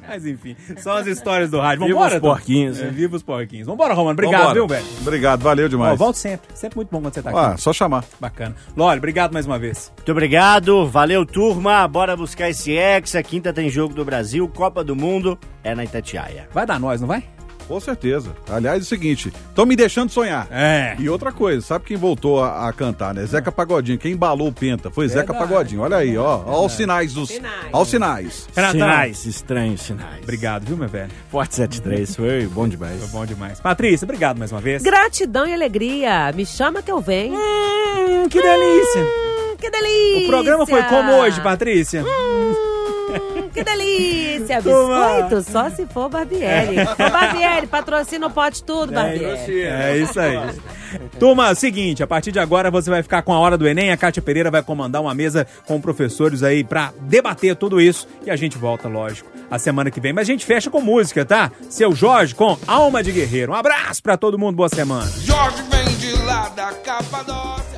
Mas 0.07 0.25
enfim, 0.25 0.55
são 0.77 0.93
as 0.93 1.07
histórias 1.07 1.49
do 1.51 1.59
rádio. 1.59 1.85
Viva 1.85 1.93
Vambora, 1.99 2.15
os 2.15 2.21
Tom? 2.21 2.27
porquinhos, 2.27 2.79
É, 2.79 2.85
né? 2.85 2.91
viva 2.91 3.15
os 3.15 3.23
porquinhos. 3.23 3.67
Vambora, 3.67 3.93
Romano. 3.93 4.11
Obrigado, 4.13 4.39
Vambora. 4.39 4.53
viu, 4.53 4.67
velho? 4.67 4.85
Obrigado, 5.01 5.41
valeu 5.41 5.65
Ó, 5.65 5.69
demais. 5.69 5.97
volto 5.99 6.15
sempre. 6.15 6.47
Sempre 6.55 6.77
muito 6.77 6.89
bom 6.91 7.01
quando 7.01 7.13
você 7.13 7.21
tá 7.21 7.29
aqui. 7.29 7.39
Ah, 7.39 7.57
só 7.57 7.71
chamar. 7.73 8.03
Bacana. 8.19 8.55
Lore, 8.75 8.97
obrigado 8.97 9.33
mais 9.33 9.45
uma 9.45 9.59
vez. 9.59 9.91
Muito 9.95 10.11
obrigado, 10.11 10.87
valeu 10.87 11.25
turma, 11.25 11.87
bora 11.87 12.15
buscar 12.15 12.49
esse 12.49 12.71
Hexa, 12.75 13.21
quinta 13.23 13.51
tem 13.53 13.69
Jogo 13.69 13.93
do 13.93 14.03
Brasil, 14.05 14.47
Copa 14.47 14.83
do 14.83 14.95
Mundo, 14.95 15.37
é 15.63 15.73
na 15.75 15.83
Itatiaia. 15.83 16.47
Vai 16.53 16.65
dar 16.65 16.79
nós, 16.79 17.01
não 17.01 17.07
vai? 17.07 17.23
Com 17.67 17.79
certeza. 17.79 18.35
Aliás, 18.49 18.79
é 18.79 18.81
o 18.81 18.85
seguinte, 18.85 19.33
estão 19.49 19.65
me 19.65 19.75
deixando 19.75 20.09
sonhar. 20.11 20.47
É. 20.51 20.95
E 20.99 21.09
outra 21.09 21.31
coisa, 21.31 21.61
sabe 21.65 21.85
quem 21.85 21.97
voltou 21.97 22.43
a, 22.43 22.69
a 22.69 22.73
cantar, 22.73 23.13
né? 23.13 23.25
Zeca 23.25 23.51
Pagodinho. 23.51 23.97
Quem 23.97 24.13
embalou 24.13 24.47
o 24.49 24.53
Penta 24.53 24.91
foi 24.91 25.07
Zeca 25.07 25.33
Verdade. 25.33 25.51
Pagodinho. 25.51 25.81
Olha 25.81 25.97
aí, 25.97 26.17
ó. 26.17 26.41
Ó 26.45 26.65
os 26.65 26.73
sinais 26.73 27.13
dos. 27.13 27.29
Sinais. 27.29 27.67
Ó 27.73 27.81
os 27.81 27.89
sinais. 27.89 28.47
Renatão. 28.55 28.79
Sinais, 28.79 29.25
estranhos 29.25 29.81
sinais. 29.81 30.23
Obrigado, 30.23 30.65
viu, 30.65 30.77
meu 30.77 30.87
velho? 30.87 31.11
Forte 31.29 31.55
73, 31.55 32.15
foi 32.15 32.45
bom 32.47 32.67
demais. 32.67 32.99
Foi 32.99 33.07
bom 33.09 33.25
demais. 33.25 33.59
Patrícia, 33.59 34.05
obrigado 34.05 34.37
mais 34.37 34.51
uma 34.51 34.61
vez. 34.61 34.83
Gratidão 34.83 35.47
e 35.47 35.53
alegria. 35.53 36.31
Me 36.33 36.45
chama 36.45 36.81
que 36.81 36.91
eu 36.91 37.01
venho. 37.01 37.35
Hum, 37.35 38.29
que 38.29 38.41
delícia. 38.41 39.01
Hum, 39.01 39.55
que 39.57 39.69
delícia. 39.69 40.25
O 40.25 40.27
programa 40.27 40.65
foi 40.65 40.83
como 40.83 41.11
hoje, 41.13 41.41
Patrícia? 41.41 42.03
Hum, 42.03 42.84
que 43.55 43.63
delícia. 43.63 44.61
Biscoito 44.61 45.41
só 45.49 45.69
se 45.69 45.85
for 45.87 46.09
Barbieri. 46.09 46.75
Ô, 46.81 47.09
Barbieri, 47.09 47.65
patrocina 47.67 48.27
o 48.27 48.29
pote 48.29 48.61
tudo, 48.61 48.91
Barbieri. 48.91 49.61
É 49.61 49.97
isso 49.97 50.19
aí. 50.19 50.37
Turma, 51.17 51.55
seguinte, 51.55 52.03
a 52.03 52.07
partir 52.07 52.31
de 52.31 52.39
agora 52.39 52.69
você 52.69 52.89
vai 52.89 53.01
ficar 53.01 53.21
com 53.21 53.33
a 53.33 53.39
hora 53.39 53.57
do 53.57 53.65
Enem. 53.67 53.91
A 53.91 53.97
Kátia 53.97 54.21
Pereira 54.21 54.51
vai 54.51 54.61
comandar 54.61 55.01
uma 55.01 55.13
mesa 55.13 55.47
com 55.65 55.79
professores 55.79 56.43
aí 56.43 56.63
pra 56.63 56.93
debater 57.01 57.55
tudo 57.55 57.79
isso. 57.79 58.07
E 58.25 58.29
a 58.29 58.35
gente 58.35 58.57
volta, 58.57 58.89
lógico, 58.89 59.29
a 59.49 59.57
semana 59.57 59.89
que 59.89 60.01
vem. 60.01 60.11
Mas 60.11 60.27
a 60.27 60.31
gente 60.31 60.45
fecha 60.45 60.69
com 60.69 60.81
música, 60.81 61.23
tá? 61.23 61.49
Seu 61.69 61.95
Jorge 61.95 62.35
com 62.35 62.57
Alma 62.67 63.01
de 63.01 63.13
Guerreiro. 63.13 63.53
Um 63.53 63.55
abraço 63.55 64.03
pra 64.03 64.17
todo 64.17 64.37
mundo, 64.37 64.57
boa 64.57 64.69
semana. 64.69 65.09
Jorge 65.19 65.63
vem 65.71 65.95
de 65.97 66.11
lá 66.23 66.49
da 66.49 66.73
Capadócia. 66.73 67.74